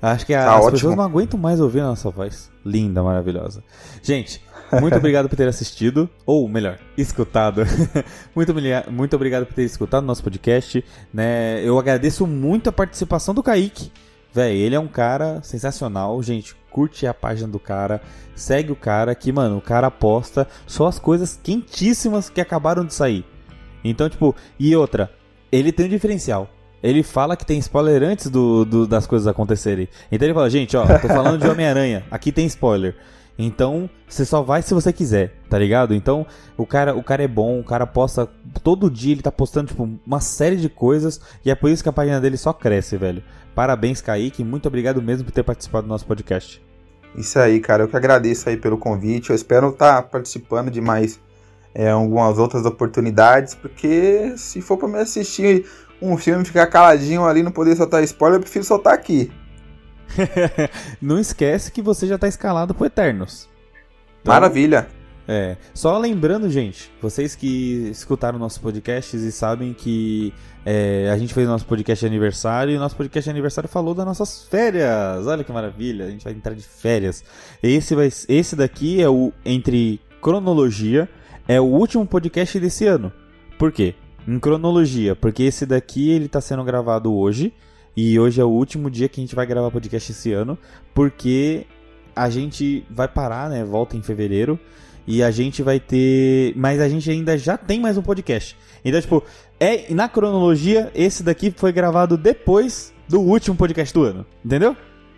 Acho 0.00 0.26
que 0.26 0.34
a- 0.34 0.44
Tá 0.46 0.50
as 0.54 0.56
ótimo. 0.56 0.72
pessoas 0.72 0.96
não 0.96 1.04
aguentam 1.04 1.38
mais 1.38 1.60
ouvir 1.60 1.80
a 1.80 1.84
nossa 1.84 2.10
voz. 2.10 2.50
Linda, 2.64 3.02
maravilhosa. 3.04 3.62
Gente, 4.02 4.42
muito 4.80 4.96
obrigado 4.96 5.28
por 5.28 5.36
ter 5.36 5.48
assistido. 5.48 6.08
Ou 6.26 6.48
melhor, 6.48 6.78
escutado. 6.96 7.62
muito, 8.34 8.54
muito 8.90 9.16
obrigado 9.16 9.46
por 9.46 9.54
ter 9.54 9.64
escutado 9.64 10.04
nosso 10.04 10.22
podcast. 10.22 10.84
Né? 11.12 11.60
Eu 11.64 11.78
agradeço 11.78 12.26
muito 12.26 12.68
a 12.68 12.72
participação 12.72 13.34
do 13.34 13.42
Kaique. 13.42 13.90
Véi, 14.34 14.56
ele 14.56 14.74
é 14.74 14.80
um 14.80 14.88
cara 14.88 15.40
sensacional, 15.42 16.22
gente. 16.22 16.54
Curte 16.70 17.06
a 17.06 17.12
página 17.12 17.48
do 17.48 17.58
cara, 17.58 18.00
segue 18.34 18.72
o 18.72 18.76
cara, 18.76 19.14
que, 19.14 19.30
mano, 19.30 19.58
o 19.58 19.60
cara 19.60 19.88
aposta 19.88 20.48
só 20.66 20.86
as 20.86 20.98
coisas 20.98 21.38
quentíssimas 21.42 22.30
que 22.30 22.40
acabaram 22.40 22.82
de 22.82 22.94
sair. 22.94 23.26
Então, 23.84 24.08
tipo, 24.08 24.34
e 24.58 24.74
outra, 24.74 25.10
ele 25.50 25.70
tem 25.70 25.84
um 25.84 25.88
diferencial. 25.90 26.48
Ele 26.82 27.02
fala 27.02 27.36
que 27.36 27.44
tem 27.44 27.58
spoiler 27.58 28.02
antes 28.02 28.30
do, 28.30 28.64
do- 28.64 28.86
das 28.86 29.06
coisas 29.06 29.28
acontecerem. 29.28 29.86
Então 30.10 30.26
ele 30.26 30.34
fala, 30.34 30.48
gente, 30.48 30.74
ó, 30.76 30.84
tô 30.98 31.08
falando 31.08 31.40
de 31.42 31.46
Homem-Aranha, 31.48 32.04
aqui 32.10 32.32
tem 32.32 32.46
spoiler. 32.46 32.96
Então, 33.44 33.90
você 34.08 34.24
só 34.24 34.42
vai 34.42 34.62
se 34.62 34.74
você 34.74 34.92
quiser, 34.92 35.34
tá 35.48 35.58
ligado? 35.58 35.94
Então, 35.94 36.26
o 36.56 36.66
cara, 36.66 36.94
o 36.94 37.02
cara 37.02 37.22
é 37.22 37.28
bom, 37.28 37.58
o 37.60 37.64
cara 37.64 37.86
posta 37.86 38.28
todo 38.62 38.90
dia, 38.90 39.12
ele 39.12 39.22
tá 39.22 39.32
postando 39.32 39.68
tipo 39.68 39.88
uma 40.06 40.20
série 40.20 40.56
de 40.56 40.68
coisas 40.68 41.20
e 41.44 41.50
é 41.50 41.54
por 41.54 41.70
isso 41.70 41.82
que 41.82 41.88
a 41.88 41.92
página 41.92 42.20
dele 42.20 42.36
só 42.36 42.52
cresce, 42.52 42.96
velho. 42.96 43.22
Parabéns, 43.54 44.00
Kaique, 44.00 44.44
muito 44.44 44.66
obrigado 44.66 45.02
mesmo 45.02 45.24
por 45.24 45.32
ter 45.32 45.42
participado 45.42 45.86
do 45.86 45.88
nosso 45.88 46.06
podcast. 46.06 46.62
Isso 47.16 47.38
aí, 47.38 47.60
cara. 47.60 47.82
Eu 47.82 47.88
que 47.88 47.96
agradeço 47.96 48.48
aí 48.48 48.56
pelo 48.56 48.78
convite. 48.78 49.30
Eu 49.30 49.36
espero 49.36 49.68
estar 49.70 50.02
participando 50.04 50.70
de 50.70 50.80
mais 50.80 51.20
é, 51.74 51.90
algumas 51.90 52.38
outras 52.38 52.64
oportunidades, 52.64 53.54
porque 53.54 54.34
se 54.36 54.60
for 54.60 54.78
pra 54.78 54.88
me 54.88 54.98
assistir 54.98 55.66
um 56.00 56.16
filme 56.16 56.44
ficar 56.44 56.66
caladinho 56.66 57.24
ali, 57.24 57.42
não 57.42 57.52
poder 57.52 57.76
soltar 57.76 58.02
spoiler, 58.04 58.38
eu 58.38 58.42
prefiro 58.42 58.64
soltar 58.64 58.94
aqui. 58.94 59.30
Não 61.00 61.18
esquece 61.18 61.70
que 61.72 61.82
você 61.82 62.06
já 62.06 62.18
tá 62.18 62.28
escalado 62.28 62.74
pro 62.74 62.86
Eternos. 62.86 63.48
Então, 64.20 64.32
Maravilha. 64.32 64.88
É, 65.26 65.56
só 65.72 65.96
lembrando, 65.98 66.50
gente, 66.50 66.90
vocês 67.00 67.36
que 67.36 67.88
escutaram 67.90 68.38
nossos 68.38 68.58
podcasts 68.58 69.22
e 69.22 69.30
sabem 69.30 69.72
que 69.72 70.34
é, 70.66 71.08
a 71.12 71.16
gente 71.16 71.32
fez 71.32 71.46
nosso 71.46 71.64
podcast 71.64 72.04
de 72.04 72.06
aniversário 72.06 72.74
e 72.74 72.76
o 72.76 72.80
nosso 72.80 72.96
podcast 72.96 73.24
de 73.24 73.30
aniversário 73.30 73.68
falou 73.68 73.94
das 73.94 74.04
nossas 74.04 74.44
férias. 74.44 75.26
Olha 75.26 75.44
que 75.44 75.52
maravilha, 75.52 76.06
a 76.06 76.10
gente 76.10 76.24
vai 76.24 76.32
entrar 76.32 76.54
de 76.54 76.62
férias. 76.62 77.24
Esse, 77.62 77.94
vai, 77.94 78.10
esse 78.28 78.56
daqui 78.56 79.00
é 79.00 79.08
o 79.08 79.32
entre 79.44 80.00
cronologia, 80.20 81.08
é 81.46 81.60
o 81.60 81.64
último 81.64 82.04
podcast 82.04 82.58
desse 82.58 82.86
ano. 82.86 83.12
Por 83.58 83.70
quê? 83.70 83.94
Em 84.26 84.38
cronologia, 84.38 85.14
porque 85.14 85.44
esse 85.44 85.64
daqui 85.66 86.10
ele 86.10 86.28
tá 86.28 86.40
sendo 86.40 86.64
gravado 86.64 87.14
hoje, 87.14 87.52
E 87.96 88.18
hoje 88.18 88.40
é 88.40 88.44
o 88.44 88.48
último 88.48 88.90
dia 88.90 89.08
que 89.08 89.20
a 89.20 89.22
gente 89.22 89.34
vai 89.34 89.46
gravar 89.46 89.70
podcast 89.70 90.12
esse 90.12 90.32
ano, 90.32 90.58
porque 90.94 91.66
a 92.16 92.30
gente 92.30 92.86
vai 92.90 93.08
parar, 93.08 93.50
né? 93.50 93.64
Volta 93.64 93.96
em 93.96 94.02
fevereiro. 94.02 94.58
E 95.06 95.22
a 95.22 95.30
gente 95.30 95.62
vai 95.62 95.80
ter. 95.80 96.54
Mas 96.56 96.80
a 96.80 96.88
gente 96.88 97.10
ainda 97.10 97.36
já 97.36 97.56
tem 97.56 97.80
mais 97.80 97.98
um 97.98 98.02
podcast. 98.02 98.56
Então, 98.84 99.00
tipo, 99.00 99.22
é 99.58 99.92
na 99.92 100.08
cronologia, 100.08 100.90
esse 100.94 101.22
daqui 101.22 101.52
foi 101.54 101.72
gravado 101.72 102.16
depois 102.16 102.94
do 103.08 103.20
último 103.20 103.56
podcast 103.56 103.92
do 103.92 104.04
ano. 104.04 104.26
Entendeu? 104.44 104.76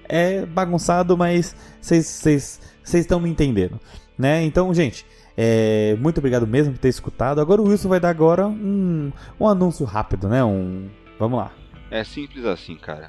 É 0.08 0.46
bagunçado, 0.46 1.16
mas 1.16 1.54
vocês 1.80 2.60
estão 2.94 3.20
me 3.20 3.28
entendendo. 3.28 3.78
Né? 4.18 4.42
Então, 4.44 4.72
gente, 4.72 5.04
é, 5.36 5.96
muito 6.00 6.18
obrigado 6.18 6.46
mesmo 6.46 6.72
por 6.72 6.78
ter 6.78 6.88
escutado. 6.88 7.40
Agora 7.40 7.60
o 7.60 7.68
Wilson 7.68 7.88
vai 7.88 8.00
dar 8.00 8.10
agora 8.10 8.46
um, 8.46 9.12
um 9.38 9.46
anúncio 9.46 9.84
rápido, 9.84 10.28
né? 10.28 10.42
Um. 10.42 10.88
Vamos 11.18 11.38
lá. 11.38 11.63
É 11.94 12.02
simples 12.02 12.44
assim, 12.44 12.74
cara. 12.74 13.08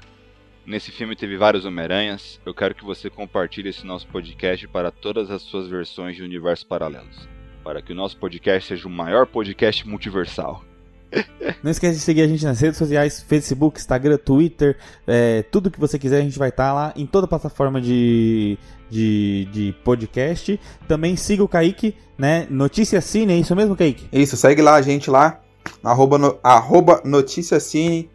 Nesse 0.63 0.91
filme 0.91 1.15
teve 1.15 1.35
vários 1.37 1.65
Homem-Aranhas. 1.65 2.39
Eu 2.45 2.53
quero 2.53 2.75
que 2.75 2.85
você 2.85 3.09
compartilhe 3.09 3.69
esse 3.69 3.83
nosso 3.83 4.05
podcast 4.05 4.67
para 4.67 4.91
todas 4.91 5.31
as 5.31 5.41
suas 5.41 5.67
versões 5.67 6.15
de 6.15 6.21
universos 6.21 6.63
paralelos. 6.63 7.27
Para 7.63 7.81
que 7.81 7.93
o 7.93 7.95
nosso 7.95 8.15
podcast 8.15 8.67
seja 8.67 8.87
o 8.87 8.91
maior 8.91 9.25
podcast 9.25 9.87
multiversal. 9.87 10.63
Não 11.63 11.71
esquece 11.71 11.95
de 11.95 12.03
seguir 12.03 12.21
a 12.21 12.27
gente 12.27 12.45
nas 12.45 12.59
redes 12.59 12.77
sociais, 12.77 13.25
Facebook, 13.27 13.79
Instagram, 13.79 14.19
Twitter, 14.19 14.77
é, 15.07 15.41
tudo 15.41 15.71
que 15.71 15.79
você 15.79 15.97
quiser, 15.97 16.19
a 16.19 16.23
gente 16.23 16.37
vai 16.37 16.49
estar 16.49 16.67
tá 16.67 16.73
lá 16.73 16.93
em 16.95 17.07
toda 17.07 17.25
plataforma 17.25 17.81
de, 17.81 18.55
de, 18.87 19.47
de 19.51 19.75
podcast. 19.83 20.59
Também 20.87 21.15
siga 21.15 21.43
o 21.43 21.47
Kaique, 21.47 21.95
né? 22.15 22.45
Notícia 22.51 23.01
Cine, 23.01 23.33
é 23.33 23.37
isso 23.37 23.55
mesmo, 23.55 23.75
Kaique? 23.75 24.07
Isso, 24.13 24.37
segue 24.37 24.61
lá 24.61 24.75
a 24.75 24.81
gente 24.83 25.09
lá, 25.09 25.41
arroba, 25.83 26.19
no, 26.19 26.39
arroba 26.43 27.01
Notícia 27.03 27.59
Cine, 27.59 28.11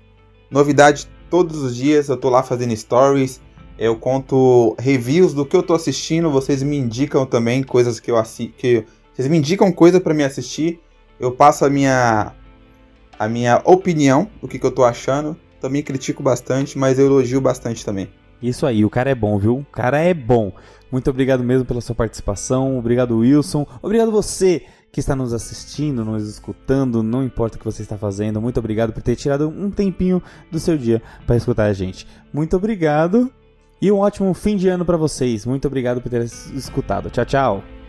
novidade 0.51 1.09
todos 1.31 1.63
os 1.63 1.77
dias 1.77 2.09
eu 2.09 2.17
tô 2.17 2.29
lá 2.29 2.43
fazendo 2.43 2.77
stories. 2.77 3.41
Eu 3.79 3.97
conto 3.97 4.77
reviews 4.79 5.33
do 5.33 5.47
que 5.47 5.57
eu 5.57 5.63
tô 5.63 5.73
assistindo. 5.73 6.31
Vocês 6.31 6.63
me 6.63 6.77
indicam 6.77 7.25
também 7.25 7.63
coisas 7.63 7.99
que 7.99 8.11
eu 8.11 8.17
assisto. 8.17 8.53
Que... 8.59 8.85
Vocês 9.15 9.27
me 9.29 9.39
indicam 9.39 9.73
coisa 9.73 10.01
para 10.01 10.13
me 10.13 10.23
assistir. 10.23 10.81
Eu 11.19 11.33
passo 11.33 11.65
a 11.65 11.71
minha 11.71 12.35
a 13.19 13.29
minha 13.29 13.61
opinião 13.67 14.31
do 14.41 14.49
que, 14.49 14.59
que 14.59 14.65
eu 14.67 14.71
tô 14.71 14.83
achando. 14.83 15.37
Também 15.61 15.83
critico 15.83 16.23
bastante, 16.23 16.79
mas 16.79 16.99
eu 16.99 17.07
elogio 17.07 17.41
bastante 17.41 17.85
também. 17.85 18.09
Isso 18.43 18.65
aí, 18.65 18.83
o 18.83 18.89
cara 18.89 19.11
é 19.11 19.15
bom, 19.15 19.39
viu? 19.39 19.59
O 19.59 19.65
cara 19.65 19.99
é 19.99 20.15
bom. 20.15 20.51
Muito 20.91 21.11
obrigado 21.11 21.45
mesmo 21.45 21.67
pela 21.67 21.83
sua 21.83 21.95
participação. 21.95 22.79
Obrigado, 22.79 23.19
Wilson. 23.19 23.67
Obrigado 23.83 24.11
você 24.11 24.63
que 24.93 25.01
está 25.01 25.15
nos 25.15 25.33
assistindo, 25.33 26.05
nos 26.05 26.29
escutando, 26.29 27.03
não 27.03 27.23
importa 27.23 27.57
o 27.57 27.59
que 27.59 27.65
você 27.65 27.83
está 27.83 27.97
fazendo. 27.97 28.41
Muito 28.41 28.59
obrigado 28.59 28.93
por 28.93 29.03
ter 29.03 29.17
tirado 29.17 29.49
um 29.49 29.71
tempinho 29.71 30.23
do 30.51 30.59
seu 30.59 30.77
dia 30.77 31.03
para 31.27 31.37
escutar 31.37 31.65
a 31.65 31.73
gente. 31.73 32.07
Muito 32.33 32.57
obrigado 32.57 33.31
e 33.81 33.91
um 33.91 33.99
ótimo 33.99 34.33
fim 34.35 34.57
de 34.57 34.69
ano 34.69 34.85
para 34.85 34.97
vocês. 34.97 35.47
Muito 35.47 35.67
obrigado 35.67 36.01
por 36.01 36.11
ter 36.11 36.25
escutado. 36.25 37.11
Tchau, 37.11 37.25
tchau. 37.25 37.80